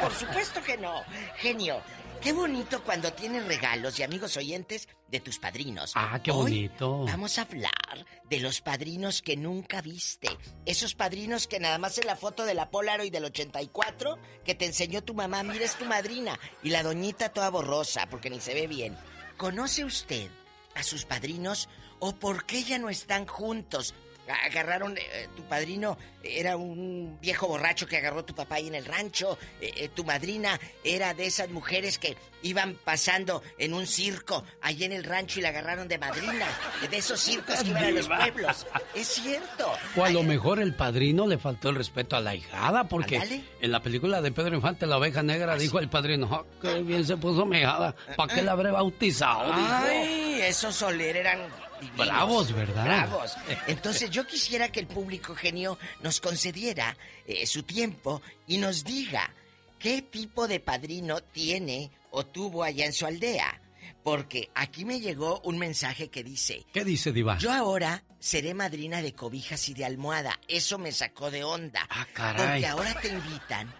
Por 0.00 0.12
supuesto 0.12 0.60
que 0.62 0.76
no. 0.76 1.02
Genio, 1.36 1.80
qué 2.20 2.32
bonito 2.32 2.82
cuando 2.82 3.12
tienes 3.12 3.46
regalos 3.46 3.98
y 3.98 4.02
amigos 4.02 4.36
oyentes 4.36 4.88
de 5.14 5.20
tus 5.20 5.38
padrinos. 5.38 5.92
Ah, 5.94 6.20
qué 6.20 6.32
Hoy 6.32 6.42
bonito. 6.42 7.04
Vamos 7.04 7.38
a 7.38 7.42
hablar 7.42 8.04
de 8.28 8.40
los 8.40 8.60
padrinos 8.60 9.22
que 9.22 9.36
nunca 9.36 9.80
viste. 9.80 10.28
Esos 10.66 10.96
padrinos 10.96 11.46
que 11.46 11.60
nada 11.60 11.78
más 11.78 11.98
en 11.98 12.08
la 12.08 12.16
foto 12.16 12.44
de 12.44 12.54
la 12.54 12.68
Polaroid 12.68 13.12
del 13.12 13.26
84 13.26 14.18
que 14.44 14.56
te 14.56 14.66
enseñó 14.66 15.04
tu 15.04 15.14
mamá, 15.14 15.44
mira 15.44 15.64
es 15.64 15.76
tu 15.76 15.84
madrina. 15.84 16.36
Y 16.64 16.70
la 16.70 16.82
doñita 16.82 17.28
toda 17.28 17.48
borrosa 17.48 18.08
porque 18.10 18.28
ni 18.28 18.40
se 18.40 18.54
ve 18.54 18.66
bien. 18.66 18.98
¿Conoce 19.36 19.84
usted 19.84 20.28
a 20.74 20.82
sus 20.82 21.04
padrinos 21.04 21.68
o 22.00 22.16
por 22.16 22.44
qué 22.44 22.64
ya 22.64 22.80
no 22.80 22.88
están 22.88 23.24
juntos? 23.24 23.94
Agarraron, 24.28 24.96
eh, 24.96 25.28
tu 25.36 25.42
padrino 25.44 25.98
era 26.22 26.56
un 26.56 27.18
viejo 27.20 27.46
borracho 27.46 27.86
que 27.86 27.98
agarró 27.98 28.20
a 28.20 28.26
tu 28.26 28.34
papá 28.34 28.54
ahí 28.56 28.68
en 28.68 28.74
el 28.74 28.84
rancho. 28.86 29.38
eh, 29.60 29.72
eh, 29.76 29.88
tu 29.94 30.04
madrina 30.04 30.58
era 30.82 31.12
de 31.14 31.26
esas 31.26 31.50
mujeres 31.50 31.98
que 31.98 32.16
iban 32.42 32.74
pasando 32.84 33.42
en 33.58 33.74
un 33.74 33.86
circo 33.86 34.44
allí 34.62 34.84
en 34.84 34.92
el 34.92 35.04
rancho 35.04 35.38
y 35.38 35.42
la 35.42 35.50
agarraron 35.50 35.88
de 35.88 35.98
madrina. 35.98 36.46
De 36.90 36.96
esos 36.96 37.20
circos 37.20 37.62
que 37.62 37.68
iban 37.70 37.84
a 37.84 37.90
los 37.90 38.06
pueblos. 38.08 38.66
Es 38.94 39.08
cierto. 39.08 39.72
O 39.96 40.04
a 40.04 40.10
lo 40.10 40.22
mejor 40.22 40.58
el 40.60 40.74
padrino 40.74 41.26
le 41.26 41.38
faltó 41.38 41.68
el 41.70 41.76
respeto 41.76 42.16
a 42.16 42.20
la 42.20 42.34
hijada, 42.34 42.84
porque 42.88 43.44
en 43.60 43.72
la 43.72 43.80
película 43.80 44.20
de 44.22 44.32
Pedro 44.32 44.54
Infante, 44.56 44.86
La 44.86 44.98
oveja 44.98 45.22
negra, 45.22 45.56
dijo 45.56 45.78
el 45.78 45.88
padrino, 45.88 46.28
"Ah, 46.32 46.44
qué 46.60 46.82
bien 46.82 47.04
se 47.06 47.16
puso 47.16 47.44
mi 47.46 47.58
hijada, 47.60 47.94
¿para 48.16 48.34
qué 48.34 48.42
la 48.42 48.52
habré 48.52 48.70
bautizado? 48.70 49.46
dijo. 49.46 49.68
Ay, 49.84 50.40
esos 50.42 50.74
Soler 50.74 51.16
eran 51.16 51.40
divinos. 51.90 52.06
Bravos, 52.06 52.52
¿verdad? 52.52 52.84
Bravos. 52.84 53.36
Entonces 53.66 54.10
yo 54.10 54.26
quisiera 54.26 54.70
que 54.70 54.80
el 54.80 54.86
público 54.86 55.34
genio 55.34 55.78
nos 56.02 56.20
concediera 56.20 56.96
eh, 57.26 57.46
su 57.46 57.62
tiempo 57.62 58.22
y 58.46 58.58
nos 58.58 58.84
diga 58.84 59.32
qué 59.78 60.02
tipo 60.02 60.48
de 60.48 60.60
padrino 60.60 61.22
tiene 61.22 61.90
o 62.10 62.24
tuvo 62.26 62.64
allá 62.64 62.86
en 62.86 62.92
su 62.92 63.06
aldea. 63.06 63.60
Porque 64.02 64.50
aquí 64.54 64.84
me 64.84 65.00
llegó 65.00 65.40
un 65.44 65.58
mensaje 65.58 66.08
que 66.08 66.22
dice, 66.22 66.66
¿Qué 66.72 66.84
dice 66.84 67.10
Diva? 67.12 67.38
yo 67.38 67.50
ahora 67.50 68.04
seré 68.18 68.52
madrina 68.52 69.00
de 69.00 69.14
cobijas 69.14 69.68
y 69.70 69.74
de 69.74 69.84
almohada. 69.86 70.38
Eso 70.46 70.78
me 70.78 70.92
sacó 70.92 71.30
de 71.30 71.42
onda. 71.44 71.86
Ah, 71.88 72.06
caray. 72.12 72.62
Porque 72.62 72.66
ahora 72.66 72.94
te 73.00 73.08
invitan 73.08 73.74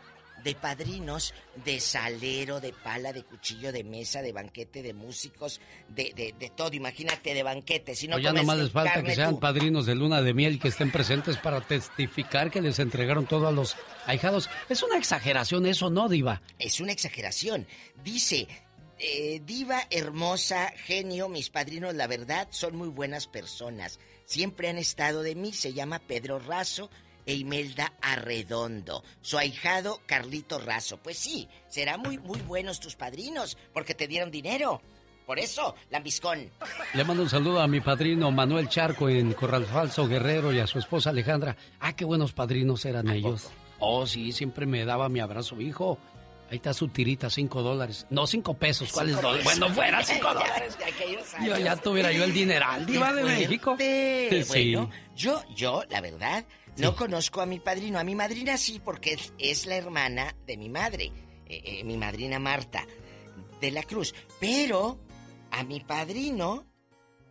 de 0.45 0.55
padrinos 0.55 1.35
de 1.65 1.81
salero, 1.81 2.61
de 2.61 2.73
pala, 2.73 3.13
de 3.13 3.25
cuchillo, 3.25 3.73
de 3.73 3.83
mesa, 3.83 4.23
de 4.23 4.33
banquete, 4.33 4.83
de 4.83 4.93
músicos, 4.93 5.61
de, 5.89 6.13
de, 6.15 6.35
de 6.39 6.51
todo. 6.51 6.75
Imagínate, 6.75 7.35
de 7.35 7.43
banquete. 7.43 7.95
Si 7.95 8.07
no 8.07 8.17
O 8.17 8.19
ya 8.19 8.33
nomás 8.33 8.59
les 8.59 8.71
falta 8.71 9.03
que 9.03 9.15
sean 9.15 9.35
tú. 9.35 9.41
padrinos 9.41 9.87
de 9.87 9.95
luna 9.95 10.21
de 10.23 10.35
miel 10.35 10.59
que 10.61 10.69
estén 10.69 10.91
presentes 10.93 11.39
para 11.39 11.61
testificar 11.63 12.51
que 12.51 12.61
les 12.61 12.79
entregaron 12.79 13.27
todo 13.27 13.49
a 13.49 13.53
los 13.53 13.77
ahijados. 14.07 14.49
Es 14.69 14.83
una 14.83 14.99
exageración 14.99 15.67
eso, 15.67 15.91
¿no, 15.91 16.09
Diva? 16.09 16.43
Es 16.59 16.81
una 16.81 16.93
exageración. 16.93 17.67
Dice, 18.05 18.47
eh, 18.99 19.41
diva 19.45 19.81
hermosa, 19.91 20.73
genio, 20.85 21.29
mis 21.29 21.51
padrinos, 21.51 21.95
la 21.95 22.07
verdad, 22.07 22.49
son 22.51 22.77
muy 22.77 22.89
buenas 22.89 23.27
personas. 23.27 23.99
Siempre 24.27 24.69
han 24.69 24.79
estado 24.79 25.23
de 25.23 25.35
mí. 25.35 25.53
Se 25.53 25.73
llama 25.73 25.99
Pedro 26.01 26.39
Razo 26.39 26.91
e 27.27 27.35
Imelda 27.35 27.93
Arredondo. 28.01 29.03
Su 29.23 29.39
ahijado, 29.39 30.01
Carlito 30.07 30.59
Razo. 30.59 30.99
Pues 30.99 31.19
sí, 31.19 31.49
serán 31.69 32.01
muy, 32.01 32.19
muy 32.19 32.41
buenos 32.41 32.81
tus 32.81 32.97
padrinos, 32.97 33.57
porque 33.73 33.95
te 33.95 34.07
dieron 34.09 34.31
dinero. 34.31 34.81
Por 35.27 35.39
eso, 35.39 35.75
lambiscón. 35.91 36.51
Le 36.93 37.05
mando 37.05 37.23
un 37.23 37.31
saludo 37.31 37.61
a 37.61 37.67
mi 37.67 37.81
padrino 37.81 38.31
Manuel 38.31 38.69
Charco 38.69 39.09
en 39.09 39.33
Corral 39.33 39.65
Falso 39.65 40.07
Guerrero 40.07 40.53
y 40.53 40.59
a 40.61 40.67
su 40.67 40.79
esposa 40.79 41.11
Alejandra. 41.11 41.57
Ah, 41.81 41.95
qué 41.95 42.05
buenos 42.05 42.33
padrinos 42.33 42.85
eran 42.85 43.09
ellos. 43.09 43.51
Oh, 43.79 44.07
sí, 44.07 44.33
siempre 44.33 44.67
me 44.67 44.85
daba 44.85 45.09
mi 45.09 45.21
abrazo, 45.21 45.59
hijo. 45.61 45.99
Ahí 46.51 46.57
está 46.57 46.75
su 46.75 46.89
tirita, 46.89 47.31
cinco 47.31 47.63
dólares. 47.63 48.07
No, 48.11 48.27
cinco 48.27 48.55
pesos. 48.55 48.93
¿Cuáles 48.93 49.17
dólares? 49.23 49.45
Bueno, 49.45 49.71
fuera 49.71 50.03
cinco 50.05 50.29
dólares. 50.33 50.77
De 50.79 51.47
Yo 51.47 51.59
ya 51.59 51.77
tuviera 51.77 52.13
yo 52.13 52.25
el 52.25 52.33
dineral, 52.35 52.85
diva 52.85 53.13
de 53.15 53.25
México. 53.25 53.77
Sí. 53.79 54.29
Bueno, 54.49 54.91
yo, 55.17 55.43
yo, 55.55 55.83
la 55.89 56.03
verdad, 56.03 56.45
no 56.79 56.97
conozco 56.97 57.41
a 57.41 57.47
mi 57.47 57.61
padrino. 57.61 57.99
A 57.99 58.05
mi 58.05 58.15
madrina 58.15 58.57
sí, 58.57 58.81
porque 58.85 59.15
es, 59.15 59.33
es 59.39 59.67
la 59.67 59.77
hermana 59.77 60.35
de 60.47 60.57
mi 60.57 60.69
madre. 60.69 61.13
eh, 61.47 61.63
eh, 61.65 61.85
mi 61.85 61.97
madrina 61.97 62.39
Marta 62.39 62.87
de 63.61 63.71
la 63.71 63.83
Cruz. 63.83 64.15
Pero 64.41 64.99
a 65.51 65.63
mi 65.65 65.81
padrino, 65.81 66.67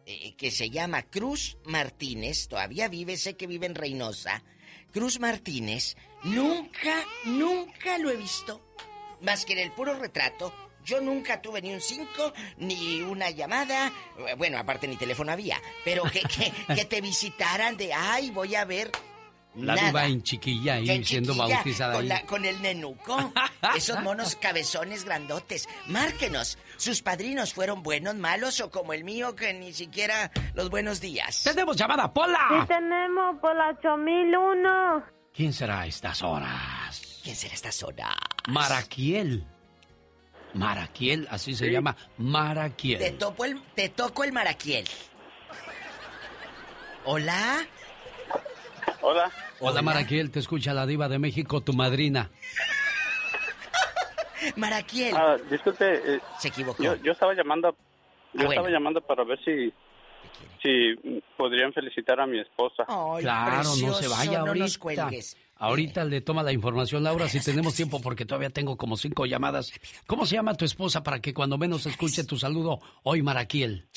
eh, 0.06 0.36
que 0.36 0.52
se 0.52 0.70
llama 0.70 1.04
Cruz 1.04 1.58
Martínez, 1.66 2.48
todavía 2.48 2.88
vive, 2.88 3.18
sé 3.18 3.36
que 3.36 3.48
vive 3.48 3.66
en 3.66 3.76
Reynosa. 3.76 4.44
Cruz 4.92 5.20
Martínez, 5.20 5.96
nunca, 6.24 7.04
nunca 7.26 7.98
lo 7.98 8.12
he 8.12 8.16
visto. 8.18 8.62
Más 9.22 9.46
que 9.46 9.54
en 9.54 9.60
el 9.60 9.72
puro 9.72 9.98
retrato. 9.98 10.54
Yo 10.86 11.00
nunca 11.00 11.42
tuve 11.42 11.62
ni 11.62 11.74
un 11.74 11.80
5, 11.80 12.34
ni 12.58 13.02
una 13.02 13.30
llamada. 13.30 13.92
Bueno, 14.38 14.58
aparte 14.58 14.86
ni 14.88 14.98
teléfono 14.98 15.32
había. 15.32 15.60
Pero 15.86 16.04
que, 16.04 16.20
que, 16.22 16.52
que 16.76 16.84
te 16.86 17.00
visitaran 17.00 17.78
de, 17.78 17.94
ay, 17.94 18.32
voy 18.32 18.54
a 18.56 18.66
ver. 18.66 18.92
La 19.56 19.76
nada. 19.76 19.88
diva 19.88 20.06
en 20.08 20.24
chiquilla 20.24 20.74
ahí 20.76 20.90
En 20.90 21.06
siendo 21.06 21.34
chiquilla, 21.34 21.56
bautizada 21.56 21.94
con, 21.94 22.02
ahí. 22.04 22.08
la- 22.10 22.22
con 22.26 22.46
el 22.46 22.62
nenuco. 22.62 23.34
Esos 23.76 24.02
monos 24.02 24.36
cabezones 24.36 25.06
grandotes. 25.06 25.68
Márquenos. 25.88 26.58
¿Sus 26.78 27.02
padrinos 27.02 27.54
fueron 27.54 27.84
buenos, 27.84 28.16
malos 28.16 28.60
o 28.62 28.72
como 28.72 28.94
el 28.94 29.04
mío 29.04 29.36
que 29.36 29.54
ni 29.54 29.72
siquiera 29.74 30.32
los 30.56 30.70
buenos 30.70 31.00
días? 31.02 31.44
¡Tenemos 31.44 31.78
llamada, 31.78 32.06
Sí 32.06 32.12
Pola! 32.16 32.66
tenemos 32.68 33.40
por 33.40 33.56
la 33.56 33.70
8001. 33.80 35.04
¿Quién 35.34 35.54
será 35.54 35.82
a 35.82 35.86
estas 35.88 36.22
horas? 36.24 37.20
¿Quién 37.24 37.36
será 37.36 37.54
a 37.54 37.56
estas 37.56 37.84
horas? 37.84 38.16
Maraquiel. 38.48 39.46
Maraquiel, 40.56 41.28
así 41.32 41.56
se 41.56 41.72
llama. 41.72 41.96
Te, 41.96 42.02
Maraquiel. 42.18 43.18
topo 43.18 43.46
el, 43.46 43.62
te 43.76 43.90
toco 43.90 44.24
el 44.24 44.32
maraquiel. 44.32 44.86
¿Hola? 47.06 47.66
Hola. 49.02 49.32
Hola, 49.60 49.82
Maraquiel, 49.82 50.32
te 50.32 50.40
escucha 50.40 50.74
la 50.74 50.86
diva 50.86 51.08
de 51.10 51.20
México, 51.20 51.62
tu 51.62 51.74
madrina. 51.74 52.30
Maraquiel. 54.56 55.16
Ah, 55.16 55.38
disculpe. 55.50 56.16
eh, 56.16 56.20
Se 56.40 56.50
equivocó. 56.50 56.84
Yo, 56.84 56.96
yo 56.98 57.12
estaba 57.14 57.34
llamando, 57.34 57.70
yo 57.72 57.76
Ah, 57.76 57.78
bueno. 58.34 58.52
estaba 58.52 58.70
llamando 58.70 59.02
para 59.02 59.24
ver 59.24 59.40
si, 59.44 59.74
si 60.62 61.22
podrían 61.38 61.72
felicitar 61.74 62.20
a 62.20 62.26
mi 62.28 62.40
esposa. 62.40 62.84
claro, 62.86 63.70
no 63.82 63.94
se 63.94 64.08
vaya 64.08 64.40
no 64.40 64.54
nos 64.54 64.78
ahorita. 64.78 64.80
cuelgues. 64.80 65.38
ahorita 65.58 66.04
le 66.06 66.22
toma 66.22 66.44
la 66.44 66.52
información, 66.52 67.04
Laura, 67.04 67.30
si 67.30 67.40
tenemos 67.42 67.74
tiempo, 67.76 68.02
porque 68.02 68.26
todavía 68.26 68.50
tengo 68.50 68.76
como 68.76 68.98
cinco 68.98 69.26
llamadas. 69.26 69.72
¿Cómo 70.08 70.26
se 70.26 70.36
llama 70.36 70.56
tu 70.56 70.66
esposa 70.66 71.04
para 71.04 71.22
que 71.22 71.34
cuando 71.34 71.58
menos 71.58 71.86
escuche 71.86 72.24
tu 72.26 72.38
saludo 72.38 72.80
hoy, 73.04 73.22
Maraquiel? 73.22 73.88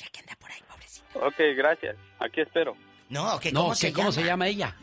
Ok, 1.14 1.36
gracias. 1.56 1.96
Aquí 2.20 2.42
espero. 2.42 2.76
No, 3.09 3.24
no, 3.35 3.41
¿qué- 3.41 3.53
¿cómo 3.93 4.11
se 4.12 4.24
llama 4.24 4.49
ella? 4.49 4.74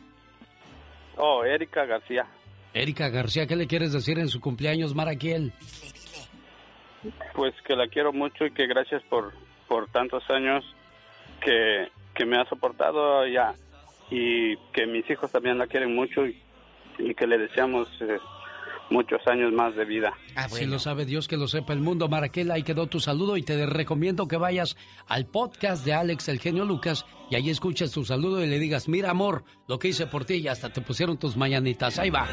Oh, 1.18 1.44
Erika 1.44 1.86
García. 1.86 2.26
Erika 2.74 3.10
García, 3.10 3.46
¿qué 3.46 3.56
le 3.56 3.68
quieres 3.68 3.94
decir 3.94 4.18
en 4.18 4.30
su 4.30 4.40
cumpleaños, 4.40 4.96
Maraquiel? 4.96 5.54
Pues 7.36 7.54
que 7.68 7.76
la 7.76 7.88
quiero 7.88 8.14
mucho 8.14 8.46
y 8.46 8.52
que 8.52 8.66
gracias 8.66 9.04
por, 9.10 9.34
por 9.68 9.88
tantos 9.92 10.24
años 10.30 10.64
que, 11.42 11.90
que 12.16 12.26
me 12.26 12.38
ha 12.38 12.46
soportado 12.46 13.28
ya 13.28 13.54
y 14.10 14.56
que 14.74 14.86
mis 14.88 15.08
hijos 15.10 15.32
también 15.32 15.58
la 15.58 15.68
quieren 15.68 15.94
mucho 15.94 16.26
y, 16.26 16.42
y 17.00 17.14
que 17.14 17.28
le 17.28 17.38
deseamos 17.38 17.88
eh, 18.02 18.18
muchos 18.94 19.20
años 19.28 19.52
más 19.52 19.76
de 19.76 19.84
vida. 19.84 20.14
Si 20.48 20.66
lo 20.66 20.80
sabe 20.80 21.06
Dios, 21.06 21.28
que 21.28 21.36
lo 21.36 21.48
sepa 21.48 21.74
el 21.74 21.80
mundo. 21.80 22.08
Maraquel, 22.08 22.52
ahí 22.52 22.64
quedó 22.64 22.88
tu 22.88 23.00
saludo 23.00 23.36
y 23.36 23.44
te 23.44 23.66
recomiendo 23.66 24.28
que 24.28 24.38
vayas 24.38 24.78
al 25.08 25.26
podcast 25.26 25.84
de 25.84 25.94
Alex 25.94 26.30
El 26.30 26.40
Genio 26.40 26.64
Lucas 26.64 27.06
y 27.30 27.36
ahí 27.36 27.50
escuches 27.50 27.92
tu 27.92 28.06
saludo 28.06 28.44
y 28.44 28.48
le 28.48 28.60
digas, 28.60 28.88
mira 28.88 29.10
amor, 29.10 29.44
lo 29.68 29.80
que 29.80 29.90
hice 29.90 30.08
por 30.08 30.24
ti 30.24 30.36
y 30.36 30.48
hasta 30.48 30.70
te 30.72 30.82
pusieron 30.82 31.18
tus 31.18 31.36
mañanitas. 31.36 32.00
Ahí 32.00 32.10
va. 32.10 32.28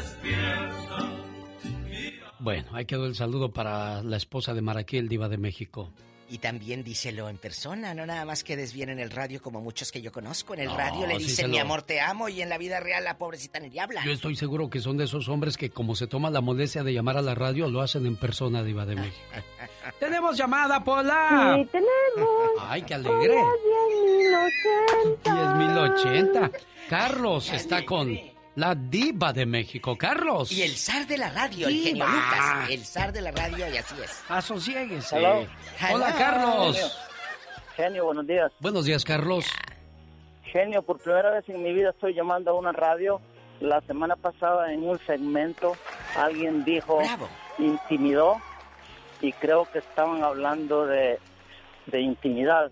Bueno, 2.39 2.69
ahí 2.73 2.85
quedó 2.85 3.05
el 3.05 3.15
saludo 3.15 3.51
para 3.51 4.01
la 4.03 4.17
esposa 4.17 4.53
de 4.53 4.61
Maraquel, 4.61 5.09
diva 5.09 5.29
de 5.29 5.37
México. 5.37 5.91
Y 6.31 6.37
también 6.37 6.81
díselo 6.81 7.27
en 7.27 7.37
persona, 7.37 7.93
no 7.93 8.05
nada 8.05 8.23
más 8.23 8.45
quedes 8.45 8.71
bien 8.73 8.87
en 8.87 8.99
el 8.99 9.11
radio 9.11 9.41
como 9.41 9.59
muchos 9.59 9.91
que 9.91 10.01
yo 10.01 10.13
conozco. 10.13 10.53
En 10.53 10.61
el 10.61 10.67
No, 10.67 10.77
radio 10.77 11.05
le 11.05 11.17
dicen 11.17 11.51
mi 11.51 11.59
amor 11.59 11.81
te 11.81 11.99
amo 11.99 12.29
y 12.29 12.41
en 12.41 12.47
la 12.47 12.57
vida 12.57 12.79
real 12.79 13.03
la 13.03 13.17
pobrecita 13.17 13.59
ni 13.59 13.77
habla. 13.77 14.01
Yo 14.05 14.13
estoy 14.13 14.37
seguro 14.37 14.69
que 14.69 14.79
son 14.79 14.95
de 14.95 15.03
esos 15.03 15.27
hombres 15.27 15.57
que 15.57 15.71
como 15.71 15.93
se 15.93 16.07
toman 16.07 16.31
la 16.31 16.39
molestia 16.39 16.83
de 16.83 16.93
llamar 16.93 17.17
a 17.17 17.21
la 17.21 17.35
radio, 17.35 17.69
lo 17.69 17.81
hacen 17.81 18.05
en 18.05 18.15
persona, 18.15 18.63
diva 18.63 18.85
de 18.85 18.95
México. 18.95 19.17
¡Tenemos 19.99 20.37
llamada, 20.37 20.81
Pola! 20.81 21.57
Sí 21.57 21.65
tenemos. 21.69 22.29
¡Ay, 22.61 22.81
qué 22.83 22.93
alegre! 22.93 23.35
Hola, 23.35 24.47
10.080. 25.23 26.01
10.080. 26.03 26.51
Carlos 26.89 27.51
está 27.51 27.83
con 27.83 28.09
la 28.55 28.75
diva 28.75 29.33
de 29.33 29.45
México. 29.45 29.97
Carlos. 29.97 30.51
Y 30.51 30.61
el 30.61 30.75
zar 30.75 31.07
de 31.07 31.17
la 31.17 31.29
radio, 31.29 31.67
el 31.67 31.75
genio. 31.75 32.05
Lucas. 32.05 32.69
El 32.69 32.85
zar 32.85 33.13
de 33.13 33.21
la 33.21 33.31
radio 33.31 33.69
y 33.69 33.77
así 33.77 33.95
es. 34.03 34.23
Asociéguese. 34.29 35.17
Hello. 35.17 35.47
Hola, 35.93 36.09
Hello. 36.09 36.17
Carlos. 36.17 36.97
Genio, 37.75 38.05
buenos 38.05 38.27
días. 38.27 38.51
Buenos 38.59 38.85
días, 38.85 39.03
Carlos. 39.03 39.45
Genio, 40.43 40.81
por 40.81 40.99
primera 40.99 41.31
vez 41.31 41.47
en 41.47 41.63
mi 41.63 41.71
vida 41.73 41.91
estoy 41.91 42.13
llamando 42.13 42.51
a 42.51 42.53
una 42.55 42.71
radio. 42.71 43.21
La 43.61 43.79
semana 43.81 44.15
pasada 44.15 44.73
en 44.73 44.83
un 44.83 44.99
segmento 45.05 45.77
alguien 46.15 46.65
dijo 46.65 46.99
intimidó 47.59 48.41
y 49.21 49.31
creo 49.33 49.67
que 49.71 49.79
estaban 49.79 50.23
hablando 50.23 50.85
de, 50.87 51.19
de 51.85 52.01
intimidad. 52.01 52.71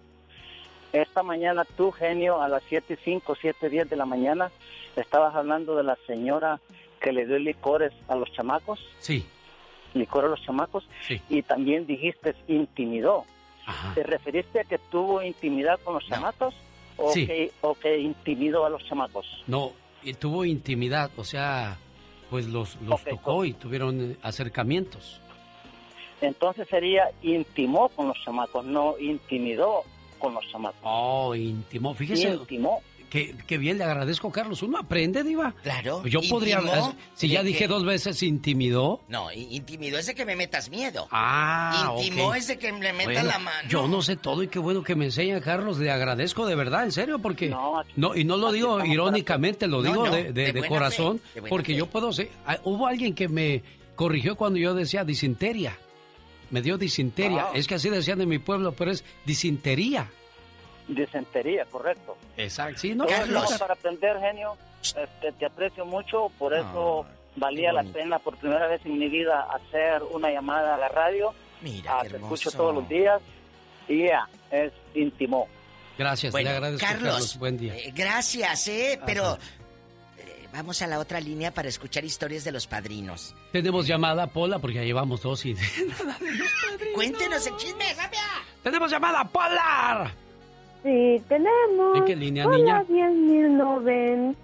Esta 0.91 1.21
mañana 1.21 1.65
tú, 1.77 1.91
genio, 1.91 2.41
a 2.41 2.49
las 2.49 2.63
7.05, 2.63 3.21
7.10 3.23 3.87
de 3.87 3.95
la 3.95 4.05
mañana, 4.05 4.51
estabas 5.01 5.35
hablando 5.35 5.75
de 5.75 5.83
la 5.83 5.97
señora 6.07 6.59
que 7.01 7.11
le 7.11 7.25
dio 7.25 7.39
licores 7.39 7.93
a 8.07 8.15
los 8.15 8.31
chamacos. 8.33 8.79
Sí. 8.99 9.25
Licor 9.93 10.25
a 10.25 10.27
los 10.27 10.41
chamacos. 10.43 10.87
Sí. 11.07 11.21
Y 11.29 11.41
también 11.41 11.85
dijiste 11.87 12.35
intimidó. 12.47 13.25
¿Te 13.93 14.01
referiste 14.03 14.61
a 14.61 14.63
que 14.63 14.79
tuvo 14.79 15.21
intimidad 15.21 15.79
con 15.83 15.93
los 15.93 16.05
chamacos 16.07 16.55
o, 16.97 17.11
Sí. 17.11 17.27
que, 17.27 17.51
o 17.61 17.75
que 17.75 17.99
intimidó 17.99 18.65
a 18.65 18.69
los 18.69 18.83
chamacos? 18.85 19.25
No, 19.45 19.73
y 20.03 20.13
tuvo 20.13 20.43
intimidad, 20.43 21.11
o 21.17 21.23
sea, 21.23 21.77
pues 22.31 22.47
los, 22.47 22.81
los 22.81 23.03
tocó 23.03 23.45
y 23.45 23.53
tuvieron 23.53 24.11
eh, 24.11 24.17
acercamientos. 24.23 25.21
Entonces 26.21 26.67
sería 26.67 27.11
intimó 27.21 27.89
con 27.89 28.07
los 28.07 28.17
chamacos, 28.23 28.65
no 28.65 28.95
intimidó 28.99 29.83
con 30.17 30.33
los 30.33 30.45
chamacos. 30.51 30.79
Oh, 30.83 31.33
intimó. 31.35 31.93
Fíjese. 31.93 32.29
Intimó. 32.33 32.81
Qué, 33.09 33.35
qué 33.47 33.57
bien, 33.57 33.77
le 33.79 33.83
agradezco, 33.85 34.31
Carlos. 34.31 34.61
Uno 34.61 34.77
aprende, 34.77 35.23
Diva. 35.23 35.55
Claro. 35.63 36.05
Yo 36.05 36.19
podría. 36.29 36.61
Si 37.15 37.27
ya 37.27 37.41
que- 37.41 37.47
dije 37.47 37.67
dos 37.67 37.83
veces 37.83 38.21
intimidó. 38.21 39.01
No, 39.07 39.31
intimidó 39.31 39.97
es 39.97 40.05
de 40.05 40.13
que 40.13 40.25
me 40.25 40.35
metas 40.35 40.69
miedo. 40.69 41.07
Ah, 41.11 41.95
Intimó 41.97 42.27
ok. 42.29 42.35
es 42.35 42.47
de 42.47 42.57
que 42.59 42.71
le 42.71 42.93
metas 42.93 43.05
Bueno, 43.05 43.23
la 43.23 43.39
mano. 43.39 43.67
Yo 43.67 43.87
no 43.87 44.01
sé 44.03 44.15
todo 44.15 44.43
y 44.43 44.47
qué 44.47 44.59
bueno 44.59 44.83
que 44.83 44.93
me 44.95 45.05
enseña, 45.05 45.41
Carlos. 45.41 45.79
Le 45.79 45.89
agradezco 45.89 46.45
de 46.45 46.53
verdad, 46.55 46.83
en 46.83 46.91
serio, 46.91 47.17
porque. 47.19 47.49
No, 47.95 48.15
y 48.15 48.23
no 48.25 48.37
lo 48.37 48.51
digo 48.51 48.83
irónicamente, 48.85 49.65
lo 49.67 49.81
No, 49.81 49.89
digo 49.89 50.05
no, 50.05 50.11
de, 50.15 50.23
de- 50.25 50.33
de 50.33 50.45
de 50.45 50.51
buena 50.53 50.67
corazón, 50.67 51.19
fe, 51.19 51.25
de 51.35 51.39
buena 51.41 51.49
porque 51.49 51.73
fe. 51.73 51.79
yo 51.79 51.87
puedo 51.87 52.13
ser. 52.13 52.29
ah, 52.45 52.57
Hubo 52.63 52.85
alguien 52.85 53.15
que 53.15 53.27
me 53.27 53.63
corrigió 53.95 54.35
cuando 54.35 54.59
yo 54.59 54.73
decía 54.75 55.03
disinteria. 55.03 55.75
Me 56.51 56.61
dio 56.61 56.77
disinteria. 56.77 57.45
Ah. 57.47 57.51
Es 57.55 57.67
que 57.67 57.75
así 57.75 57.89
decían 57.89 58.21
en 58.21 58.29
mi 58.29 58.37
pueblo, 58.39 58.71
pero 58.73 58.91
es 58.91 59.03
disintería. 59.25 60.09
Disentería, 60.89 61.65
correcto. 61.65 62.17
Exacto, 62.35 62.79
sí, 62.79 62.95
no. 62.95 63.05
Todo 63.05 63.15
Carlos. 63.15 63.57
para 63.59 63.73
aprender, 63.75 64.19
genio. 64.19 64.57
Este, 64.81 65.31
te 65.37 65.45
aprecio 65.45 65.85
mucho, 65.85 66.29
por 66.37 66.53
eso 66.53 67.05
valía 67.35 67.71
la 67.71 67.83
pena 67.83 68.17
por 68.19 68.35
primera 68.37 68.67
vez 68.67 68.81
en 68.85 68.97
mi 68.97 69.07
vida 69.07 69.47
hacer 69.53 70.01
una 70.11 70.29
llamada 70.31 70.75
a 70.75 70.77
la 70.77 70.87
radio. 70.89 71.33
Mira, 71.61 71.99
Ah, 71.99 72.01
te 72.01 72.15
escucho 72.17 72.51
todos 72.51 72.73
los 72.75 72.89
días 72.89 73.21
y 73.87 74.05
ya, 74.07 74.27
es 74.51 74.71
íntimo. 74.95 75.47
Gracias, 75.97 76.31
Bueno, 76.31 76.49
le 76.49 76.55
agradezco, 76.55 76.85
Carlos, 76.87 77.09
Carlos. 77.11 77.37
Buen 77.39 77.57
día. 77.57 77.75
Eh, 77.75 77.91
gracias, 77.93 78.67
¿eh? 78.69 78.99
Pero 79.05 79.37
eh, 80.17 80.47
vamos 80.53 80.81
a 80.81 80.87
la 80.87 80.97
otra 80.97 81.19
línea 81.19 81.53
para 81.53 81.67
escuchar 81.67 82.05
historias 82.05 82.45
de 82.45 82.53
los 82.53 82.67
padrinos. 82.67 83.35
Tenemos 83.51 83.85
llamada, 83.85 84.27
Pola, 84.27 84.59
porque 84.59 84.75
ya 84.77 84.83
llevamos 84.83 85.21
dos 85.21 85.45
y... 85.45 85.55
Cuéntenos 86.95 87.45
el 87.47 87.55
chisme, 87.57 87.93
rápido. 87.95 88.21
¡Tenemos 88.63 88.89
llamada, 88.91 89.23
Polar! 89.25 90.11
Sí 90.83 91.21
tenemos. 91.27 91.97
¿En 91.97 92.05
qué 92.05 92.15
línea, 92.15 92.47
Hola, 92.47 92.57
niña? 92.57 92.83
10.090. 93.09 94.35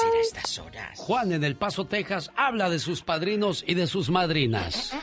será 0.00 0.20
estas 0.20 0.58
horas? 0.58 0.98
Juan 0.98 1.32
en 1.32 1.44
El 1.44 1.56
Paso, 1.56 1.86
Texas, 1.86 2.30
habla 2.36 2.68
de 2.68 2.78
sus 2.78 3.02
padrinos 3.02 3.64
y 3.66 3.74
de 3.74 3.86
sus 3.86 4.10
madrinas. 4.10 4.94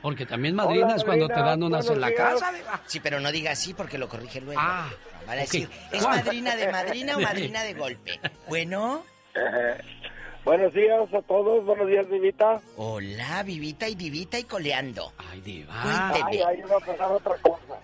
Porque 0.00 0.24
también 0.24 0.54
madrinas 0.54 1.04
cuando 1.04 1.26
te 1.28 1.34
dan 1.40 1.62
unas 1.62 1.90
en 1.90 2.00
la 2.00 2.12
casa. 2.14 2.52
Sí, 2.86 3.00
pero 3.00 3.20
no 3.20 3.30
diga 3.32 3.50
así 3.50 3.74
porque 3.74 3.98
lo 3.98 4.08
corrige 4.08 4.40
luego. 4.40 4.60
Ah, 4.62 4.88
Van 5.26 5.38
a 5.38 5.42
ok. 5.42 5.46
decir, 5.50 5.68
¿es 5.92 6.02
Juan. 6.02 6.16
madrina 6.24 6.56
de 6.56 6.72
madrina 6.72 7.16
o 7.16 7.20
madrina 7.28 7.62
de 7.64 7.74
golpe? 7.74 8.20
Bueno. 8.48 9.02
Buenos 10.44 10.72
días 10.72 11.12
a 11.12 11.20
todos, 11.22 11.62
buenos 11.66 11.86
días, 11.88 12.08
Vivita. 12.08 12.58
Hola, 12.78 13.42
vivita 13.42 13.86
y 13.86 13.94
vivita 13.96 14.38
y 14.38 14.44
coleando. 14.44 15.12
Ay, 15.18 15.42
diva. 15.42 15.74
Cuénteme. 15.82 16.24
Ay, 16.46 16.56
ahí 16.56 16.62
va 16.62 16.76
a 16.76 16.80
pasar 16.80 17.12
otra 17.12 17.36
cosa. 17.42 17.74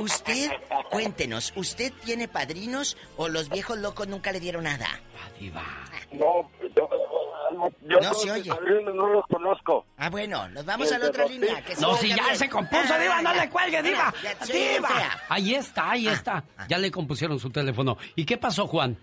Usted, 0.00 0.50
cuéntenos, 0.90 1.52
¿usted 1.56 1.92
tiene 2.04 2.28
padrinos 2.28 2.96
o 3.16 3.28
los 3.28 3.48
viejos 3.50 3.78
locos 3.78 4.08
nunca 4.08 4.32
le 4.32 4.40
dieron 4.40 4.64
nada? 4.64 4.88
No, 6.12 6.48
yo, 6.74 6.88
yo 7.88 8.00
No 8.00 8.14
se 8.14 8.30
oye. 8.30 8.50
padrinos 8.50 8.94
no 8.94 9.08
los 9.08 9.26
conozco. 9.26 9.86
Ah, 9.96 10.08
bueno, 10.10 10.48
nos 10.48 10.64
vamos 10.64 10.90
a 10.92 10.98
la 10.98 11.06
otra 11.08 11.26
línea. 11.26 11.62
Que 11.62 11.74
No, 11.76 11.94
si 11.96 12.08
ya 12.08 12.24
bien. 12.24 12.36
se 12.36 12.48
compuso, 12.48 12.94
Ah, 12.94 12.98
Diva, 12.98 13.22
no 13.22 13.34
ya. 13.34 13.44
le 13.44 13.50
cuelgue, 13.50 13.82
Diva. 13.82 14.14
Diva. 14.46 15.20
Ahí 15.28 15.54
está, 15.54 15.90
ahí 15.90 16.08
está. 16.08 16.44
Ya 16.68 16.78
le 16.78 16.90
compusieron 16.90 17.38
su 17.38 17.50
teléfono. 17.50 17.96
¿Y 18.16 18.24
qué 18.24 18.36
pasó, 18.38 18.66
Juan? 18.66 18.96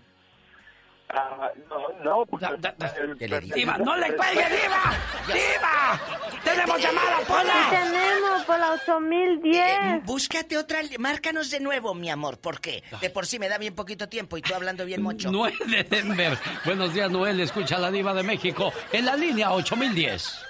Ah, 1.10 1.50
no, 1.70 1.88
no, 2.04 2.26
porque 2.26 2.46
el- 2.46 3.18
Diva, 3.54 3.78
no 3.78 3.96
le 3.96 4.14
cuelgue, 4.14 4.44
Diva. 4.44 4.92
Diva. 5.26 6.00
Tenemos 6.44 6.80
llamada, 6.82 7.18
Sí, 7.20 7.24
Pola. 7.26 7.70
tenemos 7.70 8.44
por 8.44 8.58
la 8.58 8.72
8010. 8.72 9.56
Eh, 9.56 10.00
búscate 10.04 10.58
otra, 10.58 10.80
márcanos 10.98 11.50
de 11.50 11.60
nuevo, 11.60 11.94
mi 11.94 12.10
amor, 12.10 12.38
porque 12.38 12.82
de 13.00 13.08
por 13.10 13.24
sí 13.26 13.38
me 13.38 13.48
da 13.48 13.56
bien 13.56 13.74
poquito 13.74 14.08
tiempo 14.10 14.36
y 14.36 14.42
tú 14.42 14.54
hablando 14.54 14.84
bien 14.84 15.02
mucho. 15.02 15.30
Noel 15.32 15.54
de 15.66 15.82
Denver. 15.84 16.36
Buenos 16.66 16.92
días, 16.92 17.10
Noel. 17.10 17.40
Escucha 17.40 17.76
a 17.76 17.80
la 17.80 17.90
Diva 17.90 18.12
de 18.12 18.22
México 18.22 18.70
en 18.92 19.06
la 19.06 19.16
línea 19.16 19.50
8010. 19.52 20.44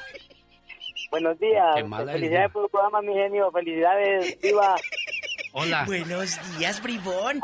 Buenos 1.11 1.39
días. 1.39 1.65
Qué 1.77 1.85
mala 1.85 2.13
es, 2.13 2.19
Felicidades 2.19 2.53
por 2.53 2.65
el 2.65 2.71
programa, 2.71 3.01
mi 3.01 3.15
genio. 3.15 3.51
Felicidades, 3.53 4.41
Diva. 4.41 4.75
Hola. 5.53 5.85
Buenos 5.87 6.39
días, 6.59 6.83
bribón. 6.83 7.41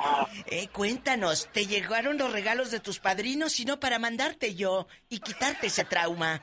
Eh, 0.46 0.68
cuéntanos, 0.72 1.48
¿te 1.52 1.66
llegaron 1.66 2.18
los 2.18 2.32
regalos 2.32 2.70
de 2.70 2.80
tus 2.80 2.98
padrinos 2.98 3.58
y 3.60 3.64
no 3.64 3.80
para 3.80 3.98
mandarte 3.98 4.54
yo 4.54 4.86
y 5.08 5.20
quitarte 5.20 5.68
ese 5.68 5.84
trauma? 5.84 6.42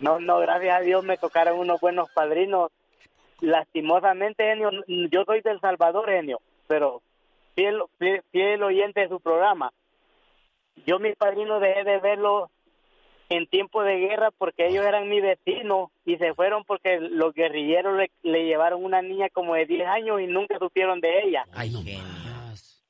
No, 0.00 0.20
no, 0.20 0.38
gracias 0.38 0.76
a 0.76 0.80
Dios 0.80 1.04
me 1.04 1.16
tocaron 1.16 1.58
unos 1.58 1.80
buenos 1.80 2.08
padrinos. 2.10 2.70
Lastimosamente, 3.40 4.44
genio, 4.44 4.70
yo 4.86 5.24
soy 5.24 5.40
del 5.42 5.60
Salvador, 5.60 6.08
genio, 6.08 6.40
pero 6.66 7.02
fiel, 7.54 7.82
fiel, 7.98 8.22
fiel 8.30 8.62
oyente 8.62 9.00
de 9.00 9.08
su 9.08 9.20
programa. 9.20 9.72
Yo 10.86 10.98
mis 10.98 11.16
padrinos 11.16 11.60
dejé 11.60 11.84
de 11.84 11.98
verlos 11.98 12.50
en 13.30 13.46
tiempo 13.46 13.82
de 13.82 13.98
guerra 13.98 14.30
porque 14.30 14.66
ellos 14.68 14.84
eran 14.86 15.08
mi 15.08 15.20
vecinos 15.20 15.90
y 16.06 16.16
se 16.16 16.34
fueron 16.34 16.64
porque 16.64 16.98
los 17.00 17.34
guerrilleros 17.34 17.96
le, 17.98 18.10
le 18.22 18.44
llevaron 18.46 18.84
una 18.84 19.02
niña 19.02 19.28
como 19.30 19.54
de 19.54 19.66
10 19.66 19.86
años 19.86 20.20
y 20.20 20.26
nunca 20.26 20.58
supieron 20.58 21.00
de 21.00 21.20
ella. 21.24 21.44
Ay. 21.52 21.72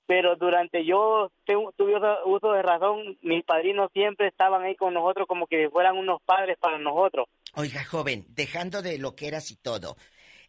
Pero 0.07 0.37
durante 0.37 0.85
yo 0.87 1.31
tu- 1.45 1.73
tuve 1.77 1.97
uso- 2.25 2.53
de 2.53 2.63
razón, 2.63 3.19
mis 3.21 3.45
padrinos 3.45 3.91
siempre 3.93 4.29
estaban 4.29 4.63
ahí 4.63 4.75
con 4.75 4.95
nosotros 4.95 5.27
como 5.29 5.47
que 5.47 5.69
fueran 5.69 5.99
unos 5.99 6.23
padres 6.23 6.57
para 6.59 6.79
nosotros. 6.79 7.27
Oiga, 7.55 7.85
joven, 7.85 8.25
dejando 8.31 8.81
de 8.81 8.99
lo 8.99 9.15
que 9.15 9.29
eras 9.29 9.51
y 9.51 9.57
todo, 9.57 9.97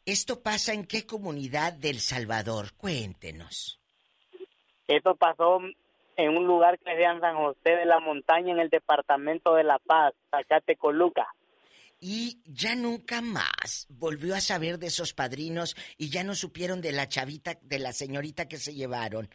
¿esto 0.05 0.41
pasa 0.41 0.71
en 0.73 0.85
qué 0.85 1.05
comunidad 1.05 1.73
del 1.73 1.99
Salvador? 1.99 2.67
Cuéntenos. 2.77 3.81
Esto 4.87 5.15
pasó 5.15 5.59
en 6.19 6.37
un 6.37 6.45
lugar 6.45 6.77
que 6.79 6.93
se 6.95 6.99
llama 7.01 7.19
San 7.21 7.35
José 7.37 7.69
de 7.75 7.85
la 7.85 7.99
Montaña, 7.99 8.51
en 8.53 8.59
el 8.59 8.69
departamento 8.69 9.55
de 9.55 9.63
La 9.63 9.79
Paz, 9.79 10.13
Zacatecoluca. 10.31 11.27
Y 12.01 12.39
ya 12.45 12.75
nunca 12.75 13.21
más 13.21 13.87
volvió 13.89 14.35
a 14.35 14.39
saber 14.41 14.79
de 14.79 14.87
esos 14.87 15.13
padrinos 15.13 15.75
y 15.97 16.09
ya 16.09 16.23
no 16.23 16.33
supieron 16.35 16.81
de 16.81 16.91
la 16.93 17.07
chavita, 17.09 17.57
de 17.61 17.79
la 17.79 17.91
señorita 17.93 18.47
que 18.47 18.57
se 18.57 18.73
llevaron. 18.73 19.29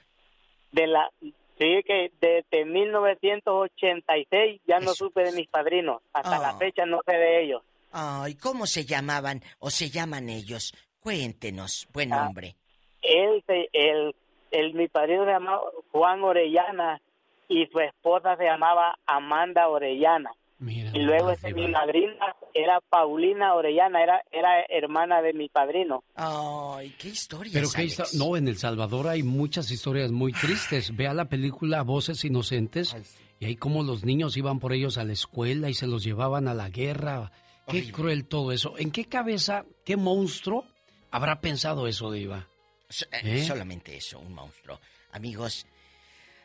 De 0.73 0.87
la, 0.87 1.11
sí, 1.21 1.83
que 1.87 2.11
desde 2.21 2.65
1986 2.65 4.61
ya 4.67 4.81
no 4.81 4.95
supe 4.95 5.23
de 5.25 5.33
mis 5.33 5.49
padrinos. 5.49 6.03
Hasta 6.13 6.39
la 6.39 6.55
Oh. 6.55 6.59
fecha 6.59 6.87
no 6.87 7.01
sé 7.07 7.13
de 7.17 7.43
ellos. 7.45 7.63
Ay, 7.93 8.35
¿cómo 8.35 8.67
se 8.67 8.85
llamaban 8.85 9.43
o 9.59 9.71
se 9.71 9.91
llaman 9.91 10.29
ellos? 10.29 10.75
Cuéntenos, 11.01 11.87
buen 11.93 12.13
Ah. 12.13 12.27
hombre. 12.27 12.57
Él, 13.03 13.45
el, 13.73 14.15
el, 14.55 14.75
mi 14.75 14.89
padrino 14.89 15.25
se 15.25 15.31
llamaba 15.33 15.61
Juan 15.93 16.23
Orellana 16.23 17.01
y 17.49 17.67
su 17.67 17.81
esposa 17.81 18.37
se 18.37 18.45
llamaba 18.45 18.97
Amanda 19.07 19.69
Orellana. 19.69 20.31
y 20.61 20.99
luego 21.01 21.31
este, 21.31 21.53
mi 21.53 21.69
madrina 21.69 22.35
era 22.55 22.81
Paulina 22.89 23.55
Orellana, 23.55 24.03
era, 24.03 24.23
era 24.31 24.63
hermana 24.69 25.21
de 25.21 25.33
mi 25.35 25.49
padrino. 25.49 26.05
Ay, 26.15 26.95
qué 26.99 27.09
historia. 27.09 27.53
Pero 27.53 27.69
qué 27.75 27.83
histo- 27.85 28.07
no, 28.17 28.37
en 28.37 28.49
El 28.49 28.57
Salvador 28.57 29.09
hay 29.09 29.23
muchas 29.23 29.71
historias 29.71 30.11
muy 30.13 30.33
tristes. 30.33 30.97
Vea 30.97 31.13
la 31.13 31.27
película 31.27 31.83
Voces 31.83 32.25
Inocentes 32.25 32.97
y 33.41 33.45
ahí 33.47 33.57
como 33.57 33.83
los 33.83 34.05
niños 34.05 34.37
iban 34.37 34.59
por 34.61 34.73
ellos 34.73 34.97
a 34.97 35.05
la 35.05 35.13
escuela 35.13 35.69
y 35.69 35.75
se 35.75 35.87
los 35.87 36.03
llevaban 36.05 36.49
a 36.49 36.55
la 36.55 36.71
guerra. 36.71 37.31
Qué 37.67 37.91
cruel 37.91 38.27
todo 38.27 38.53
eso. 38.53 38.75
¿En 38.79 38.91
qué 38.91 39.07
cabeza, 39.07 39.65
qué 39.85 39.97
monstruo 39.97 40.65
habrá 41.11 41.41
pensado 41.41 41.87
eso, 41.89 42.11
Diva? 42.13 42.47
So- 42.89 43.07
eh, 43.13 43.21
¿Eh? 43.41 43.45
Solamente 43.47 43.97
eso, 43.97 44.19
un 44.19 44.33
monstruo. 44.35 44.81
Amigos, 45.13 45.67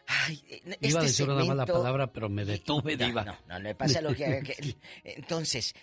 ay, 0.07 0.41
Iba 0.65 0.75
este 0.81 0.97
a 0.97 1.01
decir 1.01 1.29
una 1.29 1.43
mala 1.43 1.65
palabra, 1.65 2.11
pero 2.11 2.29
me 2.29 2.45
detuve, 2.45 2.95
No, 2.97 3.05
Diva. 3.05 3.23
No, 3.23 3.37
no, 3.47 3.59
le 3.59 3.75
pasa 3.75 4.01
lo 4.01 4.13
que... 4.15 4.41
que- 4.43 4.75
Entonces, 5.03 5.73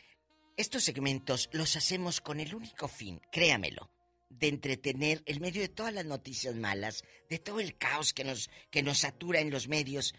estos 0.57 0.85
segmentos 0.85 1.49
los 1.53 1.77
hacemos 1.77 2.21
con 2.21 2.41
el 2.41 2.55
único 2.55 2.89
fin, 2.89 3.21
créamelo, 3.31 3.91
de 4.31 4.49
entretener 4.49 5.23
en 5.27 5.41
medio 5.41 5.63
de 5.63 5.69
todas 5.69 5.93
las 5.93 6.05
noticias 6.05 6.55
malas, 6.55 7.05
de 7.29 7.39
todo 7.39 7.61
el 7.61 7.77
caos 7.77 8.13
que 8.13 8.25
nos, 8.25 8.51
que 8.71 8.83
nos 8.83 8.99
satura 8.99 9.41
en 9.41 9.51
los 9.51 9.69
medios. 9.69 10.15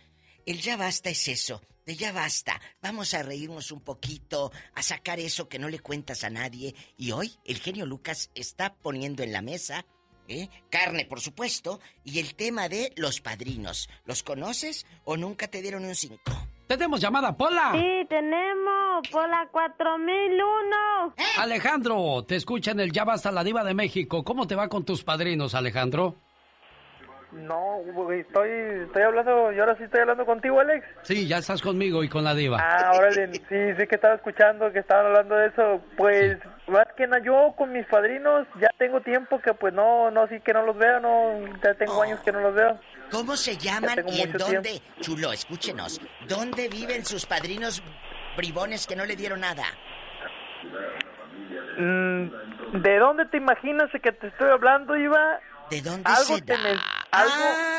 El 0.46 0.62
ya 0.62 0.78
basta 0.78 1.10
es 1.10 1.28
eso, 1.28 1.62
de 1.86 1.96
ya 1.98 2.12
basta. 2.14 2.62
Vamos 2.82 3.14
a 3.14 3.24
reírnos 3.24 3.72
un 3.72 3.82
poquito, 3.82 4.52
a 4.76 4.82
sacar 4.84 5.20
eso 5.20 5.50
que 5.50 5.60
no 5.60 5.68
le 5.68 5.80
cuentas 5.80 6.24
a 6.24 6.30
nadie. 6.30 6.74
Y 6.98 7.12
hoy 7.12 7.36
el 7.44 7.60
genio 7.60 7.86
Lucas 7.86 8.30
está 8.34 8.76
poniendo 8.76 9.24
en 9.24 9.34
la 9.34 9.42
mesa 9.42 9.86
¿eh? 10.28 10.49
carne, 10.70 11.06
por 11.06 11.20
supuesto, 11.20 11.80
y 12.04 12.20
el 12.20 12.36
tema 12.36 12.70
de 12.70 12.94
los 12.95 13.22
padrinos. 13.22 13.90
¿Los 14.06 14.24
conoces 14.24 14.86
o 15.06 15.18
nunca 15.18 15.48
te 15.48 15.62
dieron 15.62 15.86
un 15.86 15.95
cinco? 15.95 16.32
Tenemos 16.68 16.99
llamada, 16.99 17.36
Pola. 17.38 17.72
Sí, 17.74 18.06
tenemos 18.10 19.08
por 19.10 19.30
la 19.30 19.48
4001. 19.52 21.14
Alejandro, 21.40 22.26
te 22.28 22.36
escucha 22.36 22.72
en 22.72 22.82
el 22.82 22.91
Ya 22.91 23.06
Basta 23.06 23.32
la 23.32 23.44
Diva 23.44 23.64
de 23.64 23.74
México. 23.74 24.24
¿Cómo 24.24 24.48
te 24.48 24.56
va 24.56 24.68
con 24.68 24.84
tus 24.84 25.04
padrinos, 25.04 25.56
Alejandro? 25.56 26.18
No, 27.32 27.82
güey, 27.94 28.22
estoy, 28.22 28.49
estoy 28.86 29.02
hablando, 29.02 29.52
y 29.52 29.60
ahora 29.60 29.76
sí 29.78 29.84
estoy 29.84 29.99
hablando 29.99 30.26
contigo, 30.26 30.62
Alex. 30.62 30.86
Sí, 31.02 31.28
ya 31.28 31.40
estás 31.40 31.62
conmigo 31.62 32.02
y 32.02 32.08
con 32.08 32.24
la 32.24 32.34
Diva. 32.34 32.58
Ah, 32.62 32.91
órale, 32.95 33.34
sí, 33.34 33.74
sí 33.78 33.88
que 33.88 33.95
estaba 33.95 34.16
escuchando 34.16 34.72
que 34.72 34.80
estaban 34.80 35.08
hablando 35.08 35.36
de 35.36 35.48
eso. 35.48 35.82
Pues, 35.98 36.38
más 36.68 36.88
que 36.95 37.06
nada, 37.06 37.22
yo 37.22 37.54
con 37.58 37.74
mis 37.74 37.86
padrinos 37.88 38.48
ya 38.62 38.70
tengo 38.78 39.02
tiempo 39.02 39.40
que 39.40 39.54
pues 39.54 39.74
no, 39.74 40.10
no, 40.10 40.26
sí 40.28 40.40
que 40.40 40.54
no 40.54 40.66
los 40.66 40.78
veo, 40.78 41.02
no, 41.02 41.60
ya 41.62 41.74
tengo 41.74 42.02
años 42.02 42.22
que 42.22 42.32
no 42.32 42.40
los 42.40 42.56
veo. 42.56 42.80
¿Cómo 43.12 43.36
se 43.36 43.58
llaman 43.58 44.08
y 44.08 44.22
en 44.22 44.32
dónde? 44.32 44.82
Chulo, 45.02 45.34
escúchenos. 45.34 45.99
¿Dónde 46.30 46.70
viven 46.70 47.06
sus 47.06 47.26
padrinos 47.26 47.84
bribones 48.38 48.88
que 48.88 48.95
no 48.95 49.06
le 49.06 49.18
dieron 49.18 49.41
nada? 49.41 49.66
Mm, 51.78 52.82
¿De 52.82 52.98
dónde 52.99 53.26
te 53.26 53.38
imaginas 53.38 53.90
que 53.91 54.12
te 54.12 54.28
estoy 54.28 54.49
hablando, 54.49 54.95
Iba? 54.95 55.40
¿De 55.70 55.82
dónde 55.82 56.10
algo 56.10 56.36
se 56.38 56.41
te 56.41 56.54
da? 56.54 56.97
Algo, 57.22 57.34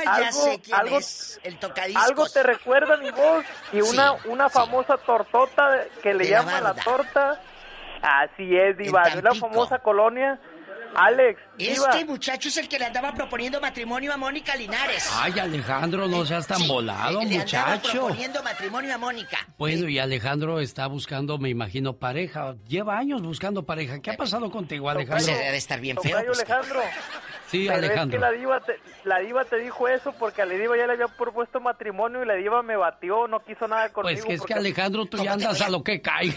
Ah, 0.06 0.20
ya 0.20 0.28
algo, 0.28 0.40
sé 0.44 0.60
quién 0.60 0.76
algo, 0.76 0.98
es, 0.98 1.40
el 1.42 1.58
tocadiscos. 1.58 2.04
Algo 2.04 2.28
te 2.28 2.42
recuerda 2.42 2.96
mi 2.96 3.10
voz 3.10 3.44
y 3.72 3.80
una, 3.80 4.12
Sí, 4.22 4.28
una 4.28 4.48
famosa 4.48 4.96
tortota 4.96 5.84
que 6.02 6.14
le 6.14 6.24
De 6.24 6.30
la 6.30 6.74
torta. 6.74 7.40
Así 8.02 8.56
es, 8.56 8.76
Diva, 8.78 9.08
de 9.10 9.22
la 9.22 9.34
famosa 9.34 9.78
colonia. 9.80 10.40
Alex, 10.94 11.40
Diva. 11.56 11.90
Este 11.90 12.04
muchacho 12.04 12.48
es 12.48 12.56
el 12.56 12.68
que 12.68 12.78
le 12.78 12.86
andaba 12.86 13.12
proponiendo 13.12 13.60
matrimonio 13.60 14.12
a 14.12 14.16
Mónica 14.16 14.56
Linares. 14.56 15.10
Ay, 15.14 15.38
Alejandro, 15.38 16.08
no 16.08 16.24
seas 16.24 16.46
tan 16.46 16.66
volado, 16.66 17.20
le 17.20 17.38
andaba 17.40 17.40
muchacho. 17.76 17.90
proponiendo 17.92 18.42
matrimonio 18.42 18.94
a 18.94 18.98
Mónica. 18.98 19.38
Bueno, 19.58 19.88
y 19.88 19.98
Alejandro 19.98 20.60
está 20.60 20.86
buscando, 20.86 21.38
me 21.38 21.50
imagino, 21.50 21.94
pareja. 21.96 22.54
Lleva 22.66 22.96
años 22.98 23.20
buscando 23.22 23.64
pareja. 23.64 24.00
¿Qué 24.00 24.12
ha 24.12 24.16
pasado 24.16 24.50
contigo, 24.50 24.88
Alejandro? 24.88 25.16
Pues 25.16 25.26
debe 25.26 25.50
de 25.50 25.56
estar 25.58 25.80
bien 25.80 25.98
feo. 25.98 26.18
Pues, 26.24 26.38
Alejandro. 26.38 26.80
Sí, 27.48 27.64
Pero 27.66 27.78
Alejandro. 27.78 28.18
Es 28.18 28.24
que 28.24 28.30
la 28.30 28.38
diva, 28.38 28.60
te, 28.60 28.78
la 29.04 29.18
diva 29.20 29.44
te 29.44 29.56
dijo 29.58 29.88
eso 29.88 30.12
porque 30.18 30.42
a 30.42 30.46
la 30.46 30.54
diva 30.54 30.76
ya 30.76 30.86
le 30.86 30.92
había 30.92 31.08
propuesto 31.08 31.60
matrimonio 31.60 32.22
y 32.22 32.26
la 32.26 32.34
diva 32.34 32.62
me 32.62 32.76
batió, 32.76 33.26
no 33.26 33.40
quiso 33.40 33.66
nada 33.66 33.90
conmigo. 33.90 34.16
Pues 34.16 34.24
que 34.26 34.34
es 34.34 34.42
que 34.42 34.54
Alejandro, 34.54 35.06
tú 35.06 35.16
ya 35.22 35.32
andas 35.32 35.60
a 35.62 35.70
lo 35.70 35.82
que 35.82 36.00
cae. 36.00 36.34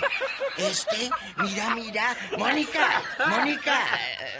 Este, 0.57 1.09
mira, 1.37 1.75
mira. 1.75 2.15
Mónica, 2.37 3.01
Mónica, 3.29 3.79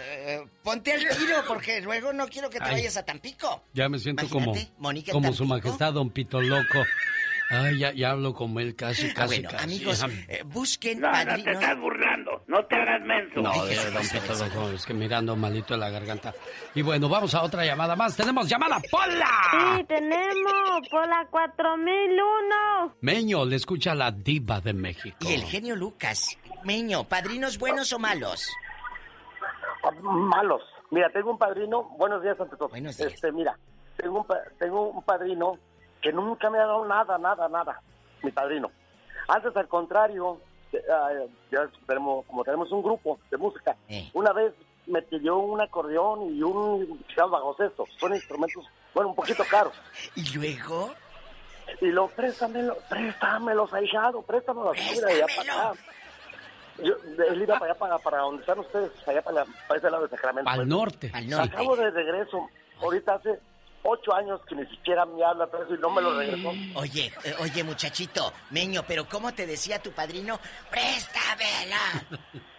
eh, 0.10 0.45
ponte 0.64 0.93
al 0.93 1.18
tiro 1.18 1.43
porque 1.48 1.81
luego 1.81 2.14
no 2.14 2.27
quiero 2.27 2.49
que 2.49 2.60
te 2.60 2.65
Ay. 2.65 2.73
vayas 2.73 2.98
a 2.98 3.03
Tampico. 3.03 3.64
Ya 3.73 3.89
me 3.89 3.99
siento 3.99 4.27
como, 4.30 4.53
Mónica 4.77 5.11
como 5.11 5.34
su 5.34 5.45
majestad 5.45 5.93
Don 5.93 6.10
Pito 6.10 6.41
Loco. 6.41 6.80
Ay, 7.52 7.80
ya, 7.80 7.91
ya 7.94 8.11
hablo 8.11 8.34
como 8.34 8.60
él 8.61 8.76
casi, 8.76 9.07
Ah, 9.10 9.14
casi, 9.15 9.41
bueno, 9.41 9.49
casi. 9.52 9.64
amigos, 9.65 10.06
eh, 10.30 10.41
busquen 10.45 11.02
No, 11.02 11.07
no 11.11 11.18
te 11.18 11.26
padrinos. 11.26 11.53
estás 11.56 11.80
burlando. 11.80 12.44
No 12.48 12.65
te 12.65 12.76
hagas 12.76 13.02
menso. 13.02 13.41
No, 13.41 13.65
de 13.65 13.76
don 13.91 14.03
Pito 14.03 14.34
Loco, 14.45 14.69
es 14.72 14.86
que 14.86 14.94
mirando 14.94 15.36
malito 15.36 15.76
la 15.78 15.90
garganta. 15.90 16.34
Y 16.73 16.82
bueno, 16.82 17.10
vamos 17.10 17.36
a 17.36 17.44
otra 17.44 17.65
llamada 17.65 17.95
más. 17.95 18.15
Tenemos 18.15 18.48
llamada 18.48 18.80
Pola. 18.90 19.76
Sí, 19.78 19.84
tenemos 19.84 20.88
por 20.90 21.07
la 21.07 21.26
4001. 21.30 22.95
Meño, 23.02 23.45
le 23.45 23.57
escucha 23.57 23.94
la 23.95 24.11
diva 24.11 24.61
de 24.61 24.73
México. 24.73 25.18
Y 25.22 25.34
el 25.34 25.44
genio 25.44 25.76
Lucas. 25.76 26.38
Meño, 26.64 27.03
¿padrinos 27.03 27.57
buenos 27.57 27.91
o 27.91 27.99
malos? 27.99 28.48
Malos. 30.03 30.61
Mira, 30.91 31.10
tengo 31.11 31.32
un 31.32 31.38
padrino. 31.38 31.84
Buenos 31.98 32.22
días 32.22 32.40
ante 32.40 32.56
todo. 32.56 32.69
Buenos 32.69 32.98
días. 32.98 33.14
Este, 33.14 33.32
mira, 33.32 33.57
tengo 33.98 34.19
un, 34.22 34.28
tengo 34.60 34.90
un 34.90 35.03
padrino 35.03 35.57
que 36.02 36.11
nunca 36.11 36.49
me 36.49 36.57
ha 36.60 36.65
dado 36.65 36.86
nada, 36.86 37.18
nada, 37.18 37.48
nada. 37.49 37.82
Mi 38.23 38.32
padrino. 38.32 38.72
Antes, 39.28 39.56
al 39.56 39.68
contrario, 39.68 40.40
eh, 40.73 40.82
ah, 40.91 41.10
ya 41.52 41.69
tenemos, 41.88 42.26
como 42.26 42.44
tenemos 42.44 42.72
un 42.72 42.82
grupo 42.84 43.19
de 43.30 43.38
música, 43.38 43.76
Eh. 43.88 44.10
una 44.14 44.32
vez 44.34 44.53
me 44.88 45.02
pidió 45.03 45.38
un 45.38 45.61
acordeón 45.61 46.36
y 46.36 46.41
un 46.41 47.03
bagocesto. 47.15 47.86
Son 47.99 48.14
instrumentos, 48.14 48.65
bueno, 48.94 49.10
un 49.10 49.15
poquito 49.15 49.44
caros. 49.49 49.73
¿Y 50.15 50.34
luego? 50.36 50.91
Y 51.80 51.88
lo 51.88 52.07
préstamelo, 52.10 52.76
préstamelos, 52.90 53.72
ahijado, 53.73 54.22
préstamelos. 54.23 54.76
Mira, 54.91 55.07
de 55.07 55.14
allá 55.14 55.26
para 55.38 55.69
acá. 55.69 55.82
Yo, 56.84 56.94
él 57.30 57.41
iba 57.44 57.60
para 57.60 57.72
allá, 57.72 57.80
para, 57.80 57.98
para 57.99 58.18
donde 58.19 58.41
están 58.41 58.60
ustedes, 58.60 58.90
para 59.06 59.11
allá, 59.11 59.22
para, 59.22 59.36
la- 59.45 59.45
para 59.68 59.78
ese 59.78 59.90
lado 59.91 60.03
de 60.03 60.10
Sacramento. 60.10 60.49
Al 60.49 60.56
pues. 60.57 60.68
norte. 60.68 61.11
Al 61.14 61.30
norte. 61.30 61.53
Acabo 61.56 61.76
de 61.76 61.91
regreso. 61.91 62.49
Ahorita 62.82 63.14
hace 63.15 63.40
ocho 63.84 64.14
años 64.14 64.40
que 64.48 64.56
ni 64.56 64.66
siquiera 64.68 65.06
me 65.06 65.24
habla 65.24 65.48
eso 65.64 65.76
y 65.76 65.78
no 65.80 65.90
me 65.90 66.02
lo 66.02 66.18
regresó. 66.18 66.49
Oye, 66.76 67.12
eh, 67.24 67.36
oye, 67.40 67.64
muchachito, 67.64 68.32
Meño, 68.52 68.84
pero 68.88 69.06
¿cómo 69.08 69.34
te 69.34 69.45
decía 69.45 69.82
tu 69.82 69.91
padrino? 69.91 70.40
¡Préstamela! 70.70 71.78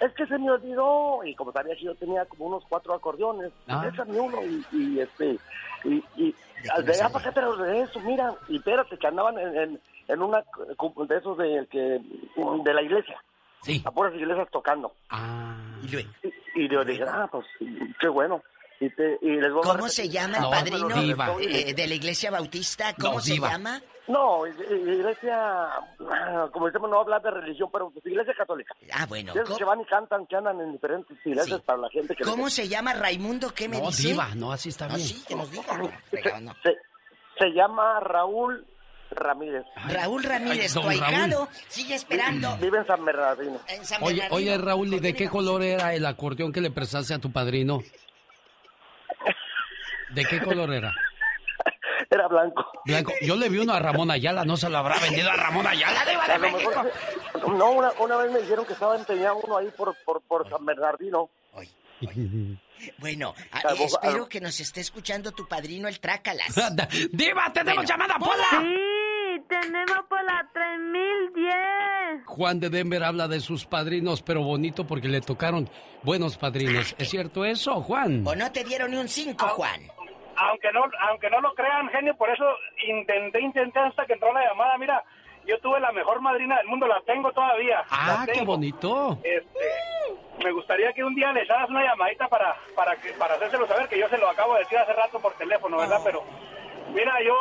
Es 0.00 0.14
que 0.14 0.26
se 0.26 0.38
me 0.38 0.50
olvidó 0.50 1.22
y 1.26 1.34
como 1.34 1.52
sabía 1.52 1.74
que 1.76 1.84
yo 1.84 1.94
tenía 1.94 2.24
como 2.24 2.46
unos 2.46 2.64
cuatro 2.70 2.94
acordeones, 2.94 3.52
Ah. 3.68 3.84
uno 4.06 4.38
y, 4.46 4.64
y, 4.72 4.98
este 5.00 5.36
y, 5.84 6.02
y 6.16 6.34
al 6.74 6.88
allá 6.88 7.10
para 7.10 7.18
acá 7.28 7.32
te 7.32 7.42
lo 7.42 7.54
regreso, 7.56 8.00
mira, 8.00 8.34
y 8.48 8.56
espérate 8.56 8.96
que 8.96 9.06
andaban 9.06 9.38
en, 9.38 9.54
en, 9.58 9.80
en 10.08 10.22
una 10.22 10.38
de 10.38 11.16
esos 11.18 11.36
de 11.36 11.66
que 11.70 12.00
de 12.64 12.74
la 12.74 12.80
iglesia. 12.80 13.22
Sí. 13.60 13.82
A 13.84 13.90
puras 13.90 14.14
iglesias 14.14 14.48
tocando. 14.50 14.90
Ah. 15.10 15.54
Y 15.82 15.88
luego, 15.88 16.08
Y 16.54 16.66
yo 16.66 16.82
dije, 16.82 17.04
ah, 17.06 17.28
pues 17.30 17.44
qué 18.00 18.08
bueno. 18.08 18.42
Y, 18.80 18.88
te, 18.90 19.18
y 19.20 19.36
les 19.36 19.52
voy 19.52 19.60
a 19.62 19.72
¿Cómo 19.72 19.88
se 19.88 20.08
llama 20.08 20.38
el 20.38 20.42
No, 20.42 20.50
padrino 20.50 20.88
diva. 21.02 21.36
eh, 21.40 21.74
de 21.74 21.86
la 21.86 21.94
iglesia 21.94 22.30
bautista? 22.30 22.94
¿Cómo 22.94 23.14
No, 23.16 23.20
se 23.20 23.32
diva. 23.34 23.50
llama? 23.50 23.82
No, 24.08 24.44
iglesia, 24.46 25.36
ah, 25.36 26.48
como 26.52 26.66
decimos, 26.66 26.90
no 26.90 27.00
hablar 27.00 27.22
de 27.22 27.30
religión, 27.30 27.68
pero 27.72 27.90
pues 27.90 28.04
iglesia 28.06 28.32
católica. 28.36 28.74
Ah, 28.92 29.06
bueno. 29.06 29.32
Esos 29.32 29.44
¿Cómo, 29.44 29.58
que 29.58 29.64
van 29.64 29.80
y 29.82 29.84
cantan, 29.84 30.26
que 30.26 30.34
andan 30.34 30.60
en 30.60 30.72
diferentes 30.72 31.16
iglesias 31.24 31.58
Sí. 31.58 31.64
para 31.66 31.78
la 31.78 31.90
gente 31.90 32.16
que... 32.16 32.24
cómo 32.24 32.48
se 32.50 32.68
llama 32.68 32.94
Raimundo? 32.94 33.50
¿Qué 33.54 33.68
me 33.68 33.78
No, 33.78 33.86
dice? 33.88 34.08
diva, 34.08 34.34
no, 34.34 34.50
así 34.50 34.70
está 34.70 34.88
No, 34.88 34.96
bien. 34.96 35.06
sí, 35.06 35.22
que 35.28 35.36
nos 35.36 35.50
diga. 35.50 35.76
no, 36.40 36.54
se, 36.64 36.76
se 37.38 37.46
llama 37.52 38.00
Raúl 38.00 38.66
Ramírez. 39.10 39.64
Raúl 39.88 40.22
Ramírez, 40.24 40.74
Ay, 40.76 40.82
tu 40.82 40.88
ahijado, 40.88 41.48
sigue 41.68 41.94
esperando. 41.94 42.56
Vive 42.60 42.78
en 42.78 42.86
San 42.86 43.04
Bernardino. 43.04 43.60
En 43.68 43.84
San 43.84 44.02
Oye, 44.02 44.22
Bernardino. 44.22 44.36
oye, 44.36 44.58
Raúl, 44.58 44.94
¿y 44.94 45.00
de 45.00 45.14
qué 45.14 45.28
color 45.28 45.62
era 45.62 45.94
el 45.94 46.04
acordeón 46.06 46.50
que 46.52 46.60
le 46.62 46.70
prestaste 46.70 47.14
a 47.14 47.18
tu 47.18 47.30
padrino? 47.30 47.80
¿De 50.14 50.24
qué 50.24 50.40
color 50.40 50.72
era? 50.72 50.92
Era 52.10 52.26
blanco. 52.28 52.66
Blanco. 52.86 53.12
Yo 53.20 53.36
le 53.36 53.48
vi 53.48 53.58
uno 53.58 53.72
a 53.74 53.78
Ramón 53.78 54.10
Ayala, 54.10 54.44
no 54.44 54.56
se 54.56 54.68
lo 54.68 54.78
habrá 54.78 54.98
vendido 54.98 55.30
a 55.30 55.34
Ramón 55.36 55.66
Ayala, 55.66 56.04
de 56.04 56.14
lo 56.14 56.38
México. 56.40 56.70
mejor- 56.70 57.56
no, 57.56 57.70
una, 57.72 57.92
una 58.00 58.16
vez 58.16 58.32
me 58.32 58.40
dijeron 58.40 58.64
que 58.66 58.72
estaba 58.72 58.96
empeñado 58.96 59.36
uno 59.44 59.58
ahí 59.58 59.68
por, 59.76 59.94
por, 60.04 60.20
por 60.22 60.48
San 60.50 60.64
Bernardino. 60.64 61.28
Bueno, 62.98 63.34
a- 63.52 63.68
Al 63.68 63.76
bo- 63.76 63.84
espero 63.84 64.28
que 64.28 64.40
nos 64.40 64.58
esté 64.58 64.80
escuchando 64.80 65.32
tu 65.32 65.46
padrino 65.46 65.86
el 65.86 66.00
Trácalas. 66.00 66.54
Diva, 67.12 67.52
tenemos 67.52 67.84
Bueno. 67.84 67.88
llamada, 67.88 68.16
Pola. 68.18 68.64
Tenemos 69.50 69.98
por 70.08 70.22
la 70.24 70.48
3010. 70.54 72.24
Juan 72.26 72.60
de 72.60 72.70
Denver 72.70 73.02
habla 73.04 73.28
de 73.28 73.40
sus 73.40 73.66
padrinos, 73.66 74.22
pero 74.22 74.42
bonito 74.42 74.86
porque 74.86 75.08
le 75.08 75.20
tocaron 75.20 75.68
buenos 76.02 76.38
padrinos. 76.38 76.94
¿Es 76.98 77.10
cierto 77.10 77.44
eso, 77.44 77.82
Juan? 77.82 78.24
¿O 78.26 78.34
no 78.34 78.50
te 78.52 78.64
dieron 78.64 78.90
ni 78.92 78.96
un 78.96 79.08
5, 79.08 79.46
Juan? 79.48 79.80
aunque 80.42 80.72
no 80.72 80.80
aunque 81.10 81.28
no 81.28 81.38
lo 81.42 81.52
crean 81.52 81.86
genio 81.90 82.16
por 82.16 82.30
eso 82.30 82.44
intenté 82.88 83.42
intenté 83.42 83.78
hasta 83.78 84.06
que 84.06 84.14
entró 84.14 84.32
la 84.32 84.42
llamada 84.48 84.78
mira 84.78 85.04
yo 85.46 85.58
tuve 85.60 85.78
la 85.80 85.92
mejor 85.92 86.18
madrina 86.22 86.56
del 86.56 86.66
mundo 86.66 86.86
la 86.86 86.98
tengo 87.02 87.30
todavía 87.32 87.84
Ah, 87.90 88.24
la 88.26 88.32
qué 88.32 88.40
bonito. 88.42 89.18
Este, 89.22 90.42
me 90.42 90.50
gustaría 90.52 90.94
que 90.94 91.04
un 91.04 91.14
día 91.14 91.30
les 91.32 91.50
hagas 91.50 91.68
una 91.68 91.84
llamadita 91.84 92.26
para 92.28 92.56
para 92.74 92.96
que 92.96 93.10
para 93.18 93.34
hacérselo 93.34 93.66
saber 93.66 93.86
que 93.90 93.98
yo 93.98 94.08
se 94.08 94.16
lo 94.16 94.30
acabo 94.30 94.54
de 94.54 94.60
decir 94.60 94.78
hace 94.78 94.94
rato 94.94 95.20
por 95.20 95.34
teléfono 95.34 95.76
verdad 95.76 96.00
pero 96.02 96.22
mira 96.94 97.12
yo 97.22 97.34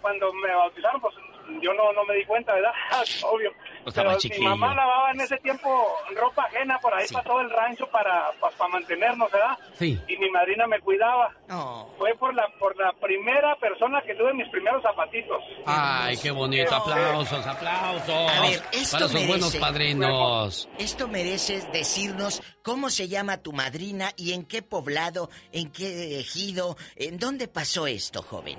cuando 0.00 0.32
me 0.32 0.54
bautizaron 0.54 1.02
pues 1.02 1.14
yo 1.62 1.72
no 1.74 1.92
no 1.92 2.04
me 2.04 2.14
di 2.14 2.24
cuenta 2.24 2.54
verdad 2.54 2.72
obvio 3.24 3.52
Estaba 3.86 4.16
pero 4.20 4.34
mi 4.38 4.44
mamá 4.44 4.74
lavaba 4.74 5.10
en 5.12 5.20
ese 5.20 5.36
tiempo 5.38 5.68
ropa 6.14 6.42
ajena 6.44 6.78
por 6.78 6.92
ahí 6.94 7.06
para 7.08 7.24
todo 7.24 7.40
el 7.40 7.50
rancho 7.50 7.86
para 7.90 8.30
para 8.40 8.68
mantenernos 8.68 9.30
verdad 9.30 9.58
Sí. 9.74 9.98
y 10.08 10.16
mi 10.18 10.30
madrina 10.30 10.66
me 10.66 10.80
cuidaba 10.80 11.34
No. 11.48 11.88
fue 11.98 12.14
por 12.16 12.34
la 12.34 12.46
por 12.58 12.76
la 12.76 12.92
primera 13.00 13.56
persona 13.56 14.02
que 14.02 14.14
tuve 14.14 14.34
mis 14.34 14.48
primeros 14.50 14.82
zapatitos. 14.82 15.42
Ay, 15.66 16.16
qué 16.18 16.30
bonito. 16.30 16.74
Aplausos, 16.74 17.46
aplausos. 17.46 18.10
A 18.10 18.40
ver, 18.42 18.60
esto 18.72 18.96
Para 18.96 19.04
esos 19.06 19.14
merece- 19.14 19.28
buenos 19.28 19.56
padrinos. 19.56 20.68
Esto 20.78 21.08
mereces 21.08 21.70
decirnos 21.72 22.42
cómo 22.62 22.90
se 22.90 23.08
llama 23.08 23.38
tu 23.38 23.52
madrina 23.52 24.10
y 24.16 24.32
en 24.32 24.44
qué 24.44 24.62
poblado, 24.62 25.30
en 25.52 25.70
qué 25.72 26.20
ejido, 26.20 26.76
en 26.96 27.18
dónde 27.18 27.48
pasó 27.48 27.86
esto, 27.86 28.22
joven. 28.22 28.58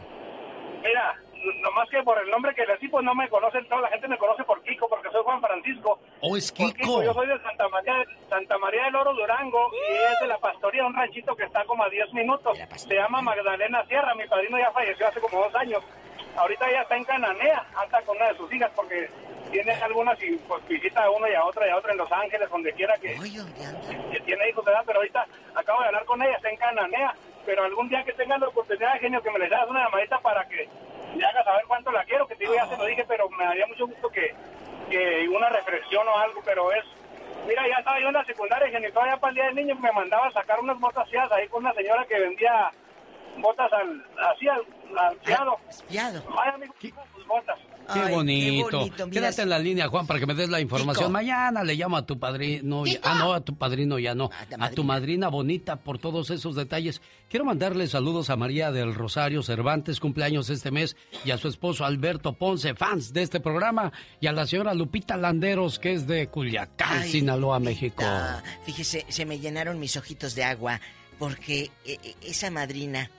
Mira, 0.84 1.19
nomás 1.80 1.90
que 1.90 2.04
por 2.04 2.20
el 2.20 2.30
nombre 2.30 2.54
que 2.54 2.66
le 2.66 2.78
di, 2.78 2.90
pues 2.90 3.06
no 3.06 3.16
me 3.16 3.30
conocen, 3.30 3.66
toda 3.68 3.82
la 3.82 3.90
gente 3.90 4.08
me 4.08 4.18
conoce 4.18 4.44
por 4.44 4.62
Kiko, 4.64 4.88
porque 4.90 5.10
soy 5.12 5.24
Juan 5.24 5.40
Francisco. 5.40 6.00
Oh, 6.22 6.36
es 6.36 6.52
Kiko. 6.52 7.02
yo 7.04 7.14
soy 7.14 7.28
de 7.28 7.40
Santa 7.40 7.70
María, 7.70 8.06
Santa 8.30 8.58
María 8.58 8.84
del 8.86 8.96
Oro, 8.96 9.14
Durango, 9.14 9.72
y 9.74 9.94
es 9.94 10.20
de 10.20 10.28
la 10.28 10.38
pastoría, 10.40 10.86
un 10.86 10.94
ranchito 10.94 11.36
que 11.36 11.46
está 11.46 11.64
como 11.66 11.84
a 11.84 11.90
10 11.90 12.14
minutos. 12.14 12.58
Se 12.76 12.96
llama 12.96 13.22
Magdalena 13.22 13.86
Sierra, 13.86 14.14
mi 14.16 14.28
padrino 14.28 14.58
ya 14.58 14.72
falleció 14.72 15.08
hace 15.08 15.22
como 15.22 15.42
dos 15.42 15.56
años. 15.56 15.82
Ahorita 16.36 16.70
ya 16.70 16.82
está 16.82 16.98
en 16.98 17.04
Cananea, 17.06 17.66
anda 17.76 18.02
con 18.02 18.18
una 18.18 18.28
de 18.28 18.38
sus 18.38 18.54
hijas, 18.54 18.72
porque 18.76 19.10
tiene 19.52 19.72
algunas 19.72 20.22
y 20.22 20.36
pues 20.48 20.68
visita 20.68 21.04
a 21.04 21.10
uno 21.10 21.28
y 21.30 21.34
a 21.34 21.46
otra 21.46 21.66
y 21.66 21.70
a 21.70 21.78
otra 21.78 21.94
en 21.94 21.98
Los 21.98 22.12
Ángeles, 22.12 22.50
donde 22.50 22.74
quiera 22.74 22.96
que, 22.98 23.18
que 24.12 24.20
tiene 24.22 24.50
hijos, 24.50 24.66
¿verdad? 24.66 24.84
Pero 24.86 25.00
ahorita 25.00 25.26
acabo 25.56 25.82
de 25.82 25.88
hablar 25.88 26.06
con 26.06 26.22
ella, 26.22 26.36
está 26.36 26.50
en 26.50 26.58
Cananea. 26.58 27.16
Pero 27.46 27.64
algún 27.64 27.90
día 27.90 28.04
que 28.04 28.14
tengas 28.14 28.40
la 28.40 28.50
oportunidad, 28.50 29.00
genio, 29.00 29.24
que 29.24 29.32
me 29.32 29.40
les 29.40 29.52
hagas 29.52 29.70
una 29.70 29.86
llamadita 29.86 30.20
para 30.20 30.48
que 30.48 30.68
le 31.16 31.26
hagas 31.26 31.46
saber 31.46 31.66
cuánto 31.68 31.92
la 31.92 32.04
quiero, 32.06 32.28
que 32.28 32.36
te 32.36 32.44
digo, 32.44 32.56
ya 32.56 32.68
se 32.68 32.78
lo 32.78 32.86
dije, 32.86 33.06
pero 33.08 33.30
me 33.30 33.46
daría 33.46 33.68
mucho 33.68 33.88
gusto 33.88 34.10
que, 34.10 34.34
que 34.90 35.28
una 35.30 35.50
reflexión 35.50 36.08
o 36.08 36.18
algo, 36.18 36.42
pero 36.44 36.72
es... 36.72 36.84
Mira, 37.48 37.68
ya 37.68 37.76
estaba 37.76 38.00
yo 38.00 38.08
en 38.08 38.14
la 38.14 38.26
secundaria, 38.26 38.68
y 38.68 38.92
todavía 38.92 39.18
para 39.18 39.30
el 39.30 39.36
día 39.36 39.46
del 39.46 39.56
niño 39.56 39.76
me 39.76 39.92
mandaba 39.92 40.28
a 40.28 40.32
sacar 40.32 40.60
unas 40.60 40.80
botas 40.80 41.10
fiadas 41.10 41.32
ahí 41.32 41.48
con 41.48 41.64
una 41.64 41.74
señora 41.74 42.06
que 42.06 42.20
vendía 42.20 42.72
botas 43.38 43.72
al, 43.74 44.06
así 44.32 44.48
al, 44.48 44.66
al 44.98 45.20
fiado. 45.22 45.58
Fiado. 45.88 46.24
Ay, 46.38 46.52
amigo, 46.54 46.74
sus 47.16 47.26
botas. 47.26 47.58
Qué 47.94 48.12
bonito. 48.12 48.70
qué 48.70 48.76
bonito, 48.76 49.08
mira. 49.08 49.22
Quédate 49.22 49.42
en 49.42 49.50
la 49.50 49.60
línea, 49.60 49.88
Juan, 49.88 50.08
para 50.08 50.20
que 50.20 50.26
me 50.26 50.34
des 50.34 50.50
la 50.50 50.60
información. 50.60 51.12
Mañana 51.12 51.64
le 51.64 51.76
llamo 51.76 51.98
a 51.98 52.06
tu 52.06 52.20
padrino. 52.20 52.84
Ah, 53.04 53.16
no, 53.20 53.34
a 53.34 53.42
tu 53.42 53.56
padrino 53.56 54.00
ya 54.00 54.16
no. 54.16 54.30
la 54.50 54.66
A 54.66 54.72
tu 54.72 54.84
madrina 54.84 55.28
bonita 55.28 55.78
por 55.78 56.00
todos 56.00 56.30
esos 56.30 56.56
detalles. 56.56 57.02
Quiero 57.30 57.46
mandarle 57.46 57.88
saludos 57.88 58.30
a 58.30 58.36
María 58.36 58.72
del 58.72 58.96
Rosario 58.96 59.44
Cervantes, 59.44 60.00
cumpleaños 60.00 60.50
este 60.50 60.72
mes, 60.72 60.96
y 61.24 61.32
a 61.32 61.38
su 61.38 61.48
esposo 61.48 61.86
Alberto 61.86 62.34
Ponce, 62.34 62.74
fans 62.74 63.14
de 63.14 63.22
este 63.22 63.40
programa, 63.40 63.92
y 64.20 64.28
a 64.28 64.32
la 64.32 64.48
señora 64.48 64.74
Lupita 64.74 65.18
Landeros, 65.18 65.80
que 65.80 65.94
es 65.94 66.08
de 66.08 66.28
Culiacán, 66.28 67.04
Ay, 67.04 67.10
Sinaloa, 67.12 67.60
México. 67.60 68.04
Ah, 68.06 68.42
fíjese, 68.66 69.06
se 69.10 69.26
me 69.26 69.40
llenaron 69.40 69.80
mis 69.80 69.96
ojitos 69.98 70.36
de 70.36 70.44
agua 70.44 70.80
porque 71.20 71.70
eh, 71.86 72.00
eh, 72.02 72.16
esa 72.22 72.50
madrina 72.50 73.12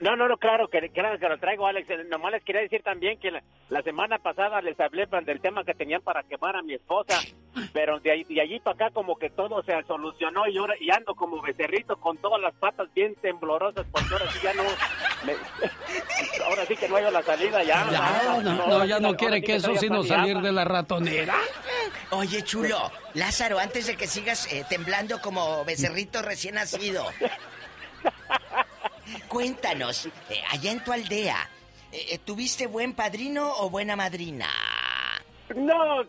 No, 0.00 0.16
no, 0.16 0.28
no, 0.28 0.38
claro 0.38 0.68
que, 0.68 0.88
claro 0.88 1.18
que 1.18 1.28
lo 1.28 1.38
traigo, 1.38 1.66
Alex. 1.66 1.90
Eh, 1.90 2.04
nomás 2.08 2.32
les 2.32 2.42
quería 2.42 2.62
decir 2.62 2.82
también 2.82 3.18
que 3.20 3.30
la, 3.30 3.82
semana 3.82 4.18
pasada 4.18 4.62
les 4.62 4.78
hablé 4.80 5.06
del 5.06 5.40
tema 5.40 5.62
que 5.62 5.74
tenían 5.74 6.00
para 6.00 6.22
quemar 6.22 6.56
a 6.56 6.62
mi 6.62 6.74
esposa, 6.74 7.20
pero 7.74 8.00
de, 8.00 8.10
ahí, 8.10 8.24
de 8.24 8.40
allí 8.40 8.60
para 8.60 8.86
acá 8.86 8.94
como 8.94 9.18
que 9.18 9.28
todo 9.28 9.62
se 9.62 9.72
solucionó 9.86 10.48
y 10.48 10.56
ahora 10.56 10.74
y 10.80 10.90
ando 10.90 11.14
como 11.14 11.42
becerrito 11.42 11.96
con 11.98 12.16
todas 12.16 12.40
las 12.40 12.54
patas 12.54 12.88
bien 12.94 13.14
temblorosas 13.16 13.86
porque 13.92 14.08
ahora 14.12 14.30
sí 14.30 14.38
ya 14.42 14.54
no... 14.54 14.62
ahora 16.46 16.64
sí 16.64 16.76
que 16.76 16.88
no 16.88 16.96
hay 16.96 17.12
la 17.12 17.22
salida 17.22 17.62
ya. 17.62 17.90
Ya, 17.90 18.40
no, 18.42 18.84
ya 18.86 19.00
no 19.00 19.14
quiere 19.14 19.42
que 19.42 19.56
eso 19.56 19.76
sino 19.76 20.02
salir 20.02 20.38
de 20.38 20.50
la 20.50 20.64
ratonera. 20.64 21.34
Oye, 22.10 22.42
chulo, 22.42 22.90
Lázaro, 23.14 23.58
antes 23.58 23.86
de 23.86 23.96
que 23.96 24.06
sigas 24.06 24.50
eh, 24.50 24.64
temblando 24.68 25.20
como 25.20 25.62
becerrito 25.66 26.22
recién 26.22 26.54
nacido. 26.54 27.04
Cuéntanos, 29.28 30.06
eh, 30.06 30.42
allá 30.50 30.72
en 30.72 30.84
tu 30.84 30.92
aldea, 30.92 31.48
eh, 31.92 32.18
¿tuviste 32.24 32.66
buen 32.66 32.94
padrino 32.94 33.52
o 33.58 33.70
buena 33.70 33.96
madrina? 33.96 34.48
No, 35.54 36.04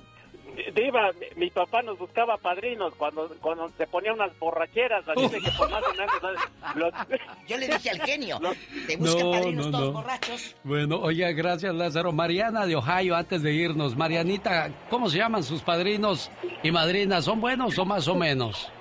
Diva, 0.73 1.11
mi 1.36 1.49
papá 1.49 1.82
nos 1.82 1.98
buscaba 1.98 2.38
padrinos 2.38 2.94
cuando, 2.95 3.30
cuando 3.41 3.69
se 3.78 3.88
ponía 3.88 4.14
unas 4.14 4.38
borracheras, 4.38 5.07
así 5.07 5.28
de 5.30 5.40
que 5.40 5.52
por 5.52 5.69
más 5.69 5.84
o 5.84 5.94
menos... 5.94 6.94
Yo 7.48 7.57
le 7.57 7.68
dije 7.68 7.90
al 7.90 8.02
genio, 8.02 8.40
te 8.86 8.98
buscan 8.98 9.32
padrinos 9.32 9.72
todos 9.72 9.94
borrachos. 9.94 10.56
Bueno, 10.64 10.98
oye, 10.98 11.32
gracias 11.34 11.73
Lázaro. 11.73 12.11
Mariana 12.11 12.65
de 12.65 12.76
Ohio, 12.76 13.15
antes 13.15 13.41
de 13.41 13.53
irnos. 13.53 13.95
Marianita, 13.95 14.72
¿cómo 14.90 15.10
se 15.10 15.18
llaman 15.18 15.44
sus 15.44 15.61
padrinos 15.61 16.30
y 16.64 16.72
madrinas? 16.72 17.26
¿Son 17.26 17.40
buenos 17.40 17.78
o 17.80 17.86
más 17.86 18.07
o 18.07 18.15
menos? 18.15 18.72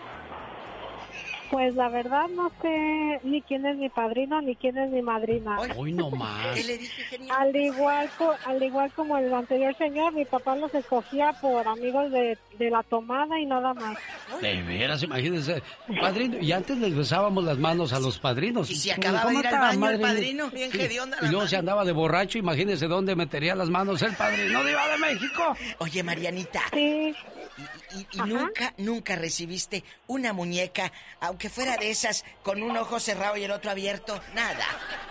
Pues 1.50 1.74
la 1.74 1.88
verdad 1.88 2.28
no 2.28 2.50
sé 2.62 3.20
ni 3.24 3.42
quién 3.42 3.66
es 3.66 3.76
mi 3.76 3.88
padrino 3.88 4.40
ni 4.40 4.54
quién 4.54 4.78
es 4.78 4.88
mi 4.90 5.02
madrina. 5.02 5.58
Hoy 5.76 5.92
no 5.92 6.08
más. 6.10 6.56
Al 7.36 7.56
igual, 7.56 8.08
al 8.46 8.62
igual 8.62 8.92
como 8.92 9.18
el 9.18 9.34
anterior 9.34 9.76
señor, 9.76 10.12
mi 10.12 10.24
papá 10.24 10.54
los 10.54 10.72
escogía 10.74 11.32
por 11.40 11.66
amigos 11.66 12.12
de, 12.12 12.38
la 12.70 12.84
tomada 12.84 13.40
y 13.40 13.46
nada 13.46 13.74
más. 13.74 13.98
De 14.40 14.62
veras, 14.62 15.02
imagínense. 15.02 15.60
Padrino, 16.00 16.38
y 16.38 16.52
antes 16.52 16.78
les 16.78 16.94
besábamos 16.94 17.42
las 17.42 17.58
manos 17.58 17.92
a 17.92 17.98
los 17.98 18.18
padrinos. 18.18 18.70
Y 18.70 18.76
si 18.76 18.90
acababa 18.92 19.30
de 19.30 19.38
ir 19.38 19.46
al 19.48 19.60
baño 19.60 19.90
el 19.90 20.00
padrino, 20.00 20.50
bien 20.50 20.70
sí. 20.70 20.78
Y 21.22 21.26
luego 21.26 21.48
se 21.48 21.56
andaba 21.56 21.84
de 21.84 21.92
borracho, 21.92 22.38
imagínense 22.38 22.86
dónde 22.86 23.16
metería 23.16 23.56
las 23.56 23.70
manos 23.70 24.00
el 24.02 24.14
padrino 24.14 24.62
de 24.62 24.70
Iba 24.70 24.88
de 24.88 24.98
México. 24.98 25.56
Oye, 25.78 26.02
Marianita. 26.04 26.60
Sí 26.72 27.12
y, 28.12 28.18
nunca, 28.18 28.74
nunca 28.78 29.16
recibiste 29.16 29.84
una 30.06 30.32
muñeca, 30.32 30.92
aunque 31.20 31.48
fuera 31.48 31.76
de 31.76 31.90
esas, 31.90 32.24
con 32.42 32.62
un 32.62 32.76
ojo 32.76 33.00
cerrado 33.00 33.36
y 33.36 33.44
el 33.44 33.50
otro 33.50 33.70
abierto, 33.70 34.20
nada. 34.34 34.64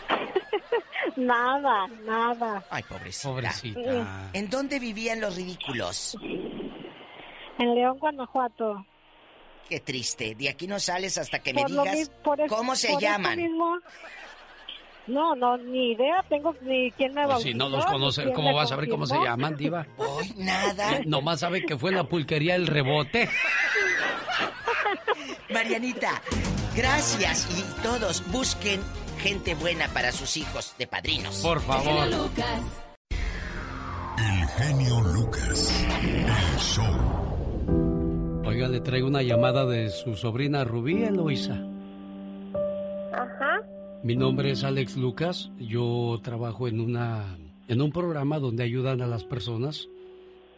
nada, 1.15 1.87
nada. 2.05 2.65
Ay, 2.69 2.83
pobrecita. 2.83 3.29
Pobrecita. 3.29 4.29
¿En 4.33 4.49
dónde 4.49 4.79
vivían 4.79 5.21
los 5.21 5.35
ridículos? 5.35 6.17
En 7.59 7.75
León, 7.75 7.97
Guanajuato. 7.99 8.85
Qué 9.67 9.79
triste. 9.81 10.33
De 10.33 10.49
aquí 10.49 10.65
no 10.65 10.79
sales 10.79 11.17
hasta 11.17 11.39
que 11.39 11.53
me 11.53 11.63
digas 11.63 12.09
cómo 12.47 12.75
se 12.75 12.97
llaman. 12.99 13.39
No, 15.09 15.35
no, 15.35 15.57
ni 15.57 15.93
idea 15.93 16.23
tengo 16.29 16.53
ni 16.61 16.91
quién 16.91 17.15
me 17.15 17.25
pues 17.25 17.41
Si 17.41 17.53
no 17.53 17.67
los 17.67 17.83
conoce, 17.85 18.31
¿cómo 18.33 18.53
vas 18.53 18.65
a 18.65 18.75
saber 18.75 18.89
cómo 18.89 19.07
se 19.07 19.17
llaman, 19.17 19.57
diva? 19.57 19.87
Hoy 19.97 20.31
nada. 20.37 21.01
Nomás 21.05 21.39
sabe 21.39 21.65
que 21.65 21.77
fue 21.77 21.91
la 21.91 22.03
pulquería 22.03 22.55
el 22.55 22.67
rebote. 22.67 23.27
Marianita, 25.49 26.21
gracias 26.75 27.49
y 27.57 27.81
todos 27.81 28.23
busquen 28.31 28.81
gente 29.19 29.55
buena 29.55 29.87
para 29.87 30.11
sus 30.11 30.37
hijos 30.37 30.75
de 30.77 30.85
padrinos. 30.85 31.41
Por 31.41 31.59
favor. 31.61 32.07
El 34.17 34.47
genio 34.47 35.01
Lucas. 35.01 35.85
El 36.03 36.59
show. 36.59 38.43
Oiga, 38.45 38.67
le 38.67 38.81
traigo 38.81 39.07
una 39.07 39.23
llamada 39.23 39.65
de 39.65 39.89
su 39.89 40.15
sobrina 40.15 40.63
Rubí 40.63 41.03
Eloisa. 41.03 41.57
Ajá. 43.13 43.61
Mi 44.01 44.15
nombre 44.15 44.51
es 44.51 44.63
Alex 44.63 44.95
Lucas. 44.95 45.51
Yo 45.57 46.19
trabajo 46.23 46.69
en 46.69 46.79
una 46.79 47.37
en 47.67 47.81
un 47.81 47.91
programa 47.91 48.39
donde 48.39 48.63
ayudan 48.63 49.01
a 49.01 49.07
las 49.07 49.25
personas 49.25 49.89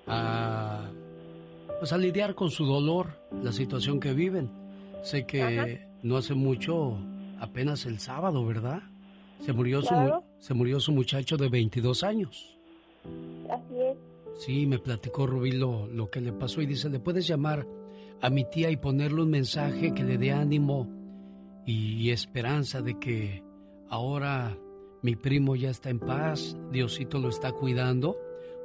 a 0.05 0.91
pues 1.79 1.91
a 1.91 1.97
lidiar 1.97 2.35
con 2.35 2.51
su 2.51 2.65
dolor, 2.65 3.19
la 3.41 3.51
situación 3.51 3.99
que 3.99 4.13
viven. 4.13 4.51
Sé 5.01 5.25
que 5.25 5.87
no 6.03 6.17
hace 6.17 6.35
mucho, 6.35 6.99
apenas 7.39 7.87
el 7.87 7.99
sábado, 7.99 8.45
¿verdad? 8.45 8.83
Se 9.39 9.53
murió 9.53 9.81
su 9.81 9.95
se 10.37 10.53
murió 10.53 10.79
su 10.79 10.91
muchacho 10.91 11.35
de 11.37 11.49
22 11.49 12.03
años. 12.03 12.59
Así 13.49 13.81
es. 13.81 13.97
Sí, 14.37 14.67
me 14.67 14.77
platicó 14.77 15.25
Rubí 15.25 15.53
lo, 15.53 15.87
lo 15.87 16.11
que 16.11 16.21
le 16.21 16.31
pasó 16.31 16.61
y 16.61 16.67
dice, 16.67 16.89
¿le 16.89 16.99
puedes 16.99 17.27
llamar 17.27 17.65
a 18.21 18.29
mi 18.29 18.45
tía 18.45 18.69
y 18.69 18.77
ponerle 18.77 19.23
un 19.23 19.31
mensaje 19.31 19.95
que 19.95 20.03
le 20.03 20.19
dé 20.19 20.31
ánimo? 20.31 21.00
Y 21.65 22.09
esperanza 22.09 22.81
de 22.81 22.99
que 22.99 23.43
ahora 23.89 24.57
mi 25.03 25.15
primo 25.15 25.55
ya 25.55 25.69
está 25.69 25.89
en 25.89 25.99
paz, 25.99 26.57
Diosito 26.71 27.19
lo 27.19 27.29
está 27.29 27.51
cuidando, 27.51 28.17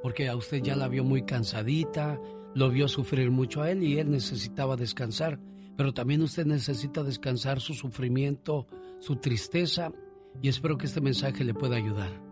porque 0.02 0.28
a 0.28 0.36
usted 0.36 0.62
ya 0.62 0.77
la 0.77 0.89
vio 0.89 1.05
muy 1.05 1.23
cansadita, 1.23 2.20
lo 2.55 2.70
vio 2.70 2.89
sufrir 2.89 3.31
mucho 3.31 3.62
a 3.62 3.70
él 3.70 3.82
y 3.82 3.98
él 3.98 4.10
necesitaba 4.10 4.77
descansar, 4.77 5.39
pero 5.77 5.93
también 5.93 6.23
usted 6.23 6.47
necesita 6.47 7.02
descansar 7.02 7.60
su 7.60 7.74
sufrimiento, 7.74 8.66
su 8.98 9.16
tristeza, 9.16 9.93
y 10.43 10.48
espero 10.48 10.77
que 10.77 10.86
este 10.86 11.01
mensaje 11.01 11.44
le 11.44 11.55
pueda 11.55 11.77
ayudar. 11.77 12.23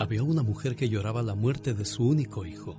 Había 0.00 0.22
una 0.22 0.42
mujer 0.42 0.76
que 0.76 0.88
lloraba 0.88 1.22
la 1.22 1.34
muerte 1.34 1.74
de 1.74 1.84
su 1.84 2.08
único 2.08 2.46
hijo. 2.46 2.76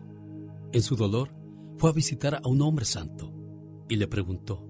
En 0.71 0.81
su 0.81 0.95
dolor, 0.95 1.33
fue 1.77 1.89
a 1.89 1.93
visitar 1.93 2.35
a 2.35 2.47
un 2.47 2.61
hombre 2.61 2.85
santo 2.85 3.38
y 3.89 3.97
le 3.97 4.07
preguntó, 4.07 4.65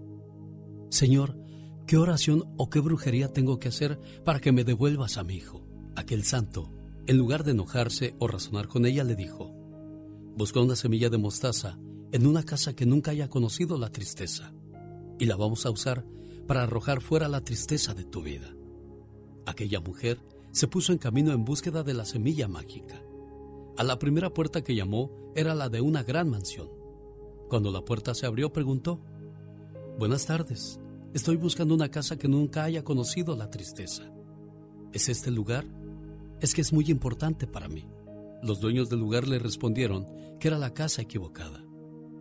Señor, 0.90 1.38
¿qué 1.86 1.98
oración 1.98 2.46
o 2.58 2.70
qué 2.70 2.80
brujería 2.80 3.32
tengo 3.32 3.60
que 3.60 3.68
hacer 3.68 4.00
para 4.24 4.40
que 4.40 4.52
me 4.52 4.64
devuelvas 4.64 5.18
a 5.18 5.24
mi 5.24 5.36
hijo? 5.36 5.68
Aquel 5.96 6.24
santo, 6.24 6.72
en 7.06 7.18
lugar 7.18 7.44
de 7.44 7.52
enojarse 7.52 8.16
o 8.18 8.28
razonar 8.28 8.68
con 8.68 8.86
ella, 8.86 9.04
le 9.04 9.16
dijo, 9.16 9.54
Busca 10.36 10.62
una 10.62 10.76
semilla 10.76 11.10
de 11.10 11.18
mostaza 11.18 11.78
en 12.12 12.26
una 12.26 12.44
casa 12.44 12.74
que 12.74 12.86
nunca 12.86 13.12
haya 13.12 13.30
conocido 13.30 13.78
la 13.78 13.92
tristeza 13.92 14.54
y 15.20 15.26
la 15.26 15.36
vamos 15.36 15.66
a 15.66 15.70
usar 15.70 16.06
para 16.48 16.64
arrojar 16.64 17.02
fuera 17.02 17.28
la 17.28 17.42
tristeza 17.42 17.94
de 17.94 18.06
tu 18.06 18.24
vida. 18.24 18.56
Aquella 19.46 19.82
mujer 19.82 20.20
se 20.52 20.68
puso 20.68 20.94
en 20.94 20.98
camino 20.98 21.34
en 21.34 21.46
búsqueda 21.46 21.84
de 21.84 21.94
la 21.94 22.06
semilla 22.06 22.48
mágica. 22.48 23.04
A 23.78 23.84
la 23.84 24.00
primera 24.00 24.34
puerta 24.34 24.64
que 24.64 24.76
llamó 24.76 25.12
era 25.36 25.54
la 25.54 25.70
de 25.70 25.82
una 25.82 26.04
gran 26.04 26.30
mansión. 26.30 26.70
Cuando 27.50 27.72
la 27.72 27.84
puerta 27.84 28.14
se 28.14 28.28
abrió, 28.28 28.54
preguntó, 28.54 29.02
Buenas 29.98 30.28
tardes, 30.28 30.80
estoy 31.16 31.36
buscando 31.36 31.74
una 31.74 31.90
casa 31.90 32.16
que 32.16 32.28
nunca 32.28 32.64
haya 32.64 32.84
conocido 32.84 33.36
la 33.36 33.50
tristeza. 33.50 34.04
¿Es 34.94 35.10
este 35.10 35.30
el 35.30 35.36
lugar? 35.36 35.66
Es 36.42 36.54
que 36.54 36.62
es 36.62 36.72
muy 36.72 36.86
importante 36.92 37.48
para 37.48 37.68
mí. 37.68 37.88
Los 38.44 38.60
dueños 38.60 38.88
del 38.90 39.00
lugar 39.00 39.28
le 39.28 39.40
respondieron 39.40 40.06
que 40.40 40.48
era 40.48 40.60
la 40.60 40.76
casa 40.76 41.02
equivocada 41.02 41.66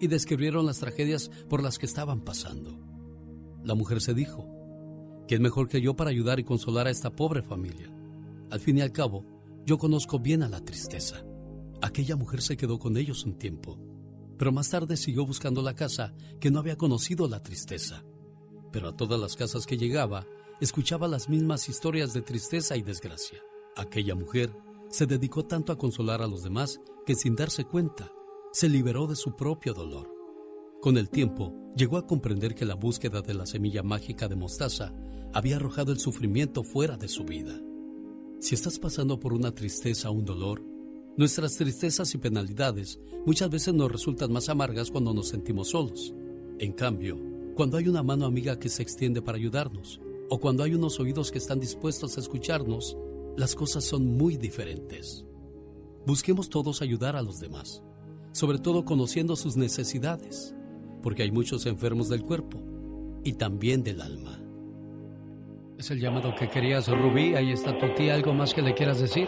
y 0.00 0.06
describieron 0.06 0.64
las 0.64 0.78
tragedias 0.78 1.30
por 1.50 1.62
las 1.62 1.78
que 1.78 1.84
estaban 1.84 2.22
pasando. 2.22 2.78
La 3.62 3.74
mujer 3.74 4.00
se 4.00 4.14
dijo, 4.14 4.48
¿quién 5.28 5.42
mejor 5.42 5.68
que 5.68 5.82
yo 5.82 5.94
para 5.94 6.08
ayudar 6.08 6.40
y 6.40 6.44
consolar 6.44 6.86
a 6.86 6.90
esta 6.90 7.14
pobre 7.14 7.42
familia? 7.42 7.92
Al 8.50 8.60
fin 8.60 8.78
y 8.78 8.80
al 8.80 8.92
cabo, 8.92 9.26
yo 9.66 9.76
conozco 9.76 10.18
bien 10.18 10.42
a 10.42 10.48
la 10.48 10.64
tristeza. 10.64 11.22
Aquella 11.82 12.16
mujer 12.16 12.40
se 12.40 12.56
quedó 12.56 12.78
con 12.78 12.96
ellos 12.96 13.24
un 13.24 13.34
tiempo 13.34 13.78
pero 14.38 14.52
más 14.52 14.70
tarde 14.70 14.96
siguió 14.96 15.26
buscando 15.26 15.60
la 15.60 15.74
casa 15.74 16.14
que 16.40 16.50
no 16.50 16.60
había 16.60 16.76
conocido 16.76 17.28
la 17.28 17.42
tristeza. 17.42 18.04
Pero 18.72 18.88
a 18.88 18.96
todas 18.96 19.20
las 19.20 19.36
casas 19.36 19.66
que 19.66 19.76
llegaba, 19.76 20.26
escuchaba 20.60 21.08
las 21.08 21.28
mismas 21.28 21.68
historias 21.68 22.12
de 22.12 22.22
tristeza 22.22 22.76
y 22.76 22.82
desgracia. 22.82 23.40
Aquella 23.76 24.14
mujer 24.14 24.52
se 24.88 25.06
dedicó 25.06 25.44
tanto 25.44 25.72
a 25.72 25.78
consolar 25.78 26.22
a 26.22 26.26
los 26.26 26.42
demás 26.42 26.80
que 27.04 27.14
sin 27.14 27.34
darse 27.34 27.64
cuenta, 27.64 28.10
se 28.52 28.68
liberó 28.68 29.06
de 29.06 29.16
su 29.16 29.36
propio 29.36 29.74
dolor. 29.74 30.10
Con 30.80 30.96
el 30.96 31.10
tiempo, 31.10 31.52
llegó 31.76 31.96
a 31.96 32.06
comprender 32.06 32.54
que 32.54 32.64
la 32.64 32.74
búsqueda 32.74 33.20
de 33.20 33.34
la 33.34 33.46
semilla 33.46 33.82
mágica 33.82 34.28
de 34.28 34.36
mostaza 34.36 34.94
había 35.34 35.56
arrojado 35.56 35.92
el 35.92 35.98
sufrimiento 35.98 36.62
fuera 36.62 36.96
de 36.96 37.08
su 37.08 37.24
vida. 37.24 37.60
Si 38.40 38.54
estás 38.54 38.78
pasando 38.78 39.18
por 39.18 39.32
una 39.32 39.52
tristeza 39.52 40.10
o 40.10 40.12
un 40.12 40.24
dolor, 40.24 40.62
Nuestras 41.18 41.56
tristezas 41.56 42.14
y 42.14 42.18
penalidades 42.18 43.00
muchas 43.26 43.50
veces 43.50 43.74
nos 43.74 43.90
resultan 43.90 44.32
más 44.32 44.48
amargas 44.48 44.88
cuando 44.88 45.12
nos 45.12 45.26
sentimos 45.26 45.70
solos. 45.70 46.14
En 46.60 46.72
cambio, 46.72 47.18
cuando 47.56 47.76
hay 47.76 47.88
una 47.88 48.04
mano 48.04 48.24
amiga 48.24 48.60
que 48.60 48.68
se 48.68 48.84
extiende 48.84 49.20
para 49.20 49.36
ayudarnos, 49.36 50.00
o 50.30 50.38
cuando 50.38 50.62
hay 50.62 50.74
unos 50.74 51.00
oídos 51.00 51.32
que 51.32 51.38
están 51.38 51.58
dispuestos 51.58 52.16
a 52.16 52.20
escucharnos, 52.20 52.96
las 53.36 53.56
cosas 53.56 53.82
son 53.82 54.16
muy 54.16 54.36
diferentes. 54.36 55.24
Busquemos 56.06 56.50
todos 56.50 56.82
ayudar 56.82 57.16
a 57.16 57.22
los 57.22 57.40
demás, 57.40 57.82
sobre 58.30 58.60
todo 58.60 58.84
conociendo 58.84 59.34
sus 59.34 59.56
necesidades, 59.56 60.54
porque 61.02 61.24
hay 61.24 61.32
muchos 61.32 61.66
enfermos 61.66 62.08
del 62.08 62.22
cuerpo 62.22 62.62
y 63.24 63.32
también 63.32 63.82
del 63.82 64.02
alma. 64.02 64.40
Es 65.78 65.90
el 65.90 65.98
llamado 65.98 66.32
que 66.38 66.48
querías, 66.48 66.86
Rubí. 66.86 67.34
Ahí 67.34 67.50
está 67.50 67.76
tu 67.76 67.92
tía. 67.96 68.14
¿Algo 68.14 68.34
más 68.34 68.54
que 68.54 68.62
le 68.62 68.74
quieras 68.74 69.00
decir? 69.00 69.26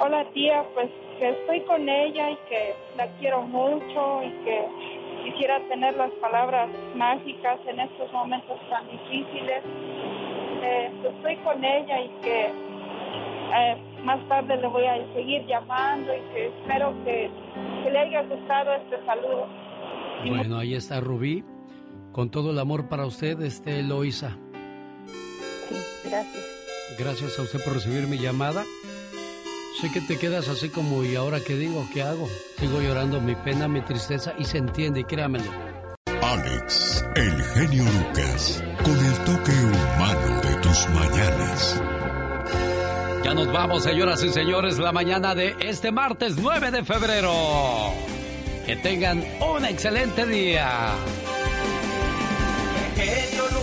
Hola 0.00 0.24
tía, 0.32 0.64
pues 0.74 0.90
que 1.18 1.30
estoy 1.30 1.60
con 1.62 1.88
ella 1.88 2.30
y 2.30 2.36
que 2.48 2.74
la 2.96 3.06
quiero 3.18 3.42
mucho 3.42 4.22
y 4.24 4.30
que 4.44 4.66
quisiera 5.24 5.60
tener 5.68 5.96
las 5.96 6.10
palabras 6.20 6.68
mágicas 6.96 7.60
en 7.66 7.80
estos 7.80 8.12
momentos 8.12 8.58
tan 8.68 8.88
difíciles. 8.90 9.62
Eh, 10.62 10.90
estoy 11.16 11.36
con 11.38 11.64
ella 11.64 12.00
y 12.00 12.08
que 12.22 12.46
eh, 12.46 13.76
más 14.02 14.26
tarde 14.28 14.56
le 14.56 14.66
voy 14.66 14.84
a 14.84 14.96
seguir 15.14 15.46
llamando 15.46 16.12
y 16.14 16.20
que 16.32 16.46
espero 16.46 16.92
que, 17.04 17.30
que 17.84 17.90
le 17.90 17.98
haya 17.98 18.22
gustado 18.22 18.74
este 18.74 19.04
saludo. 19.06 19.46
Bueno, 20.26 20.58
ahí 20.58 20.74
está 20.74 21.00
Rubí. 21.00 21.44
Con 22.12 22.30
todo 22.30 22.50
el 22.50 22.58
amor 22.58 22.88
para 22.88 23.06
usted, 23.06 23.40
este 23.42 23.80
Eloisa. 23.80 24.38
Sí, 25.68 25.74
gracias. 26.08 26.96
Gracias 26.98 27.38
a 27.38 27.42
usted 27.42 27.62
por 27.64 27.74
recibir 27.74 28.06
mi 28.06 28.18
llamada. 28.18 28.64
Sé 29.80 29.90
que 29.90 30.00
te 30.00 30.18
quedas 30.18 30.48
así 30.48 30.68
como, 30.68 31.04
¿y 31.04 31.16
ahora 31.16 31.40
qué 31.40 31.56
digo? 31.56 31.86
¿Qué 31.92 32.02
hago? 32.02 32.28
Sigo 32.58 32.80
llorando 32.80 33.20
mi 33.20 33.34
pena, 33.34 33.66
mi 33.66 33.80
tristeza 33.80 34.32
y 34.38 34.44
se 34.44 34.58
entiende, 34.58 35.00
y 35.00 35.04
créamelo. 35.04 35.50
Alex, 36.22 37.04
el 37.16 37.42
genio 37.42 37.84
Lucas, 37.84 38.62
con 38.84 38.96
el 38.96 39.14
toque 39.24 39.52
humano 39.52 40.40
de 40.42 40.54
tus 40.62 40.88
mañanas. 40.90 41.82
Ya 43.24 43.34
nos 43.34 43.50
vamos, 43.52 43.82
señoras 43.82 44.22
y 44.22 44.30
señores, 44.30 44.78
la 44.78 44.92
mañana 44.92 45.34
de 45.34 45.56
este 45.60 45.90
martes 45.90 46.36
9 46.36 46.70
de 46.70 46.84
febrero. 46.84 47.32
Que 48.66 48.76
tengan 48.76 49.24
un 49.40 49.64
excelente 49.64 50.24
día. 50.24 50.92
El 52.96 53.02
genio 53.02 53.42
Lucas 53.44 53.53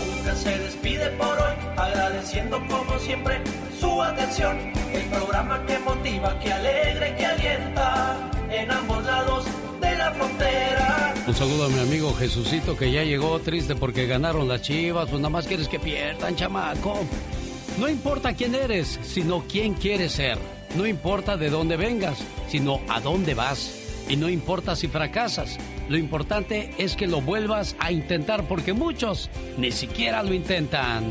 se 0.41 0.57
despide 0.57 1.07
por 1.11 1.37
hoy, 1.37 1.53
agradeciendo 1.77 2.59
como 2.67 2.97
siempre 2.99 3.41
su 3.79 4.01
atención. 4.01 4.57
El 4.91 5.03
programa 5.05 5.63
que 5.65 5.77
motiva, 5.79 6.39
que 6.39 6.51
alegra 6.51 7.15
que 7.15 7.25
alienta 7.25 8.31
en 8.49 8.71
ambos 8.71 9.05
lados 9.05 9.45
de 9.79 9.95
la 9.95 10.11
frontera. 10.11 11.13
Un 11.27 11.35
saludo 11.35 11.65
a 11.65 11.69
mi 11.69 11.79
amigo 11.79 12.13
Jesucito 12.15 12.75
que 12.75 12.91
ya 12.91 13.03
llegó 13.03 13.39
triste 13.39 13.75
porque 13.75 14.07
ganaron 14.07 14.47
las 14.47 14.63
chivas. 14.63 15.09
Pues 15.09 15.21
nada 15.21 15.29
más 15.29 15.45
quieres 15.45 15.67
que 15.67 15.79
pierdan, 15.79 16.35
chamaco. 16.35 16.99
No 17.77 17.87
importa 17.87 18.33
quién 18.33 18.55
eres, 18.55 18.99
sino 19.03 19.45
quién 19.47 19.75
quieres 19.75 20.13
ser. 20.13 20.37
No 20.75 20.87
importa 20.87 21.37
de 21.37 21.49
dónde 21.49 21.77
vengas, 21.77 22.17
sino 22.49 22.81
a 22.89 22.99
dónde 22.99 23.33
vas. 23.33 23.80
Y 24.11 24.17
no 24.17 24.27
importa 24.27 24.75
si 24.75 24.89
fracasas. 24.89 25.57
Lo 25.87 25.95
importante 25.95 26.71
es 26.77 26.97
que 26.97 27.07
lo 27.07 27.21
vuelvas 27.21 27.77
a 27.79 27.93
intentar 27.93 28.45
porque 28.45 28.73
muchos 28.73 29.29
ni 29.57 29.71
siquiera 29.71 30.21
lo 30.21 30.33
intentan. 30.33 31.05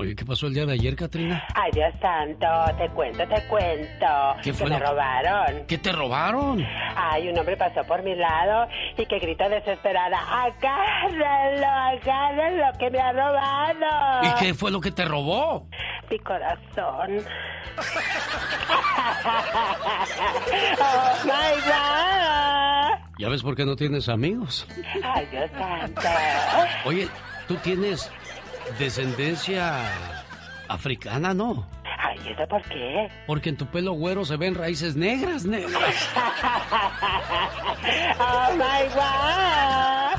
Oye, 0.00 0.16
¿qué 0.16 0.24
pasó 0.24 0.46
el 0.46 0.54
día 0.54 0.64
de 0.64 0.72
ayer, 0.72 0.96
Katrina? 0.96 1.46
Ay, 1.54 1.70
Dios 1.74 1.92
santo, 2.00 2.46
te 2.78 2.88
cuento, 2.88 3.28
te 3.28 3.46
cuento. 3.48 4.06
¿Qué 4.42 4.54
fue 4.54 4.68
que 4.68 4.72
me 4.72 4.80
robaron. 4.80 5.66
¿Qué 5.66 5.76
te 5.76 5.92
robaron? 5.92 6.66
Ay, 6.96 7.28
un 7.28 7.38
hombre 7.38 7.54
pasó 7.58 7.84
por 7.84 8.02
mi 8.02 8.14
lado 8.14 8.66
y 8.96 9.04
que 9.04 9.18
grita 9.18 9.50
desesperada, 9.50 10.16
agárrenlo, 10.42 11.66
agárrenlo, 11.66 12.64
que 12.78 12.88
me 12.88 12.98
ha 12.98 13.12
robado. 13.12 14.22
¿Y 14.22 14.30
qué 14.42 14.54
fue 14.54 14.70
lo 14.70 14.80
que 14.80 14.90
te 14.90 15.04
robó? 15.04 15.68
Mi 16.10 16.18
corazón. 16.20 17.18
oh, 20.80 21.24
my 21.24 21.60
God. 21.66 23.10
¿Ya 23.18 23.28
ves 23.28 23.42
por 23.42 23.54
qué 23.54 23.66
no 23.66 23.76
tienes 23.76 24.08
amigos? 24.08 24.66
Ay, 25.04 25.26
Dios 25.30 25.50
santo. 25.50 26.08
Oye, 26.86 27.06
tú 27.46 27.56
tienes 27.56 28.10
descendencia 28.78 29.82
africana, 30.68 31.34
¿no? 31.34 31.66
Ay, 31.98 32.18
¿eso 32.28 32.46
por 32.48 32.62
qué? 32.62 33.08
Porque 33.26 33.48
en 33.50 33.56
tu 33.56 33.66
pelo 33.66 33.92
güero 33.92 34.24
se 34.24 34.36
ven 34.36 34.54
raíces 34.54 34.96
negras, 34.96 35.44
negras. 35.44 35.74
¡Oh, 38.18 38.52
my 38.54 38.88
God! 38.94 40.09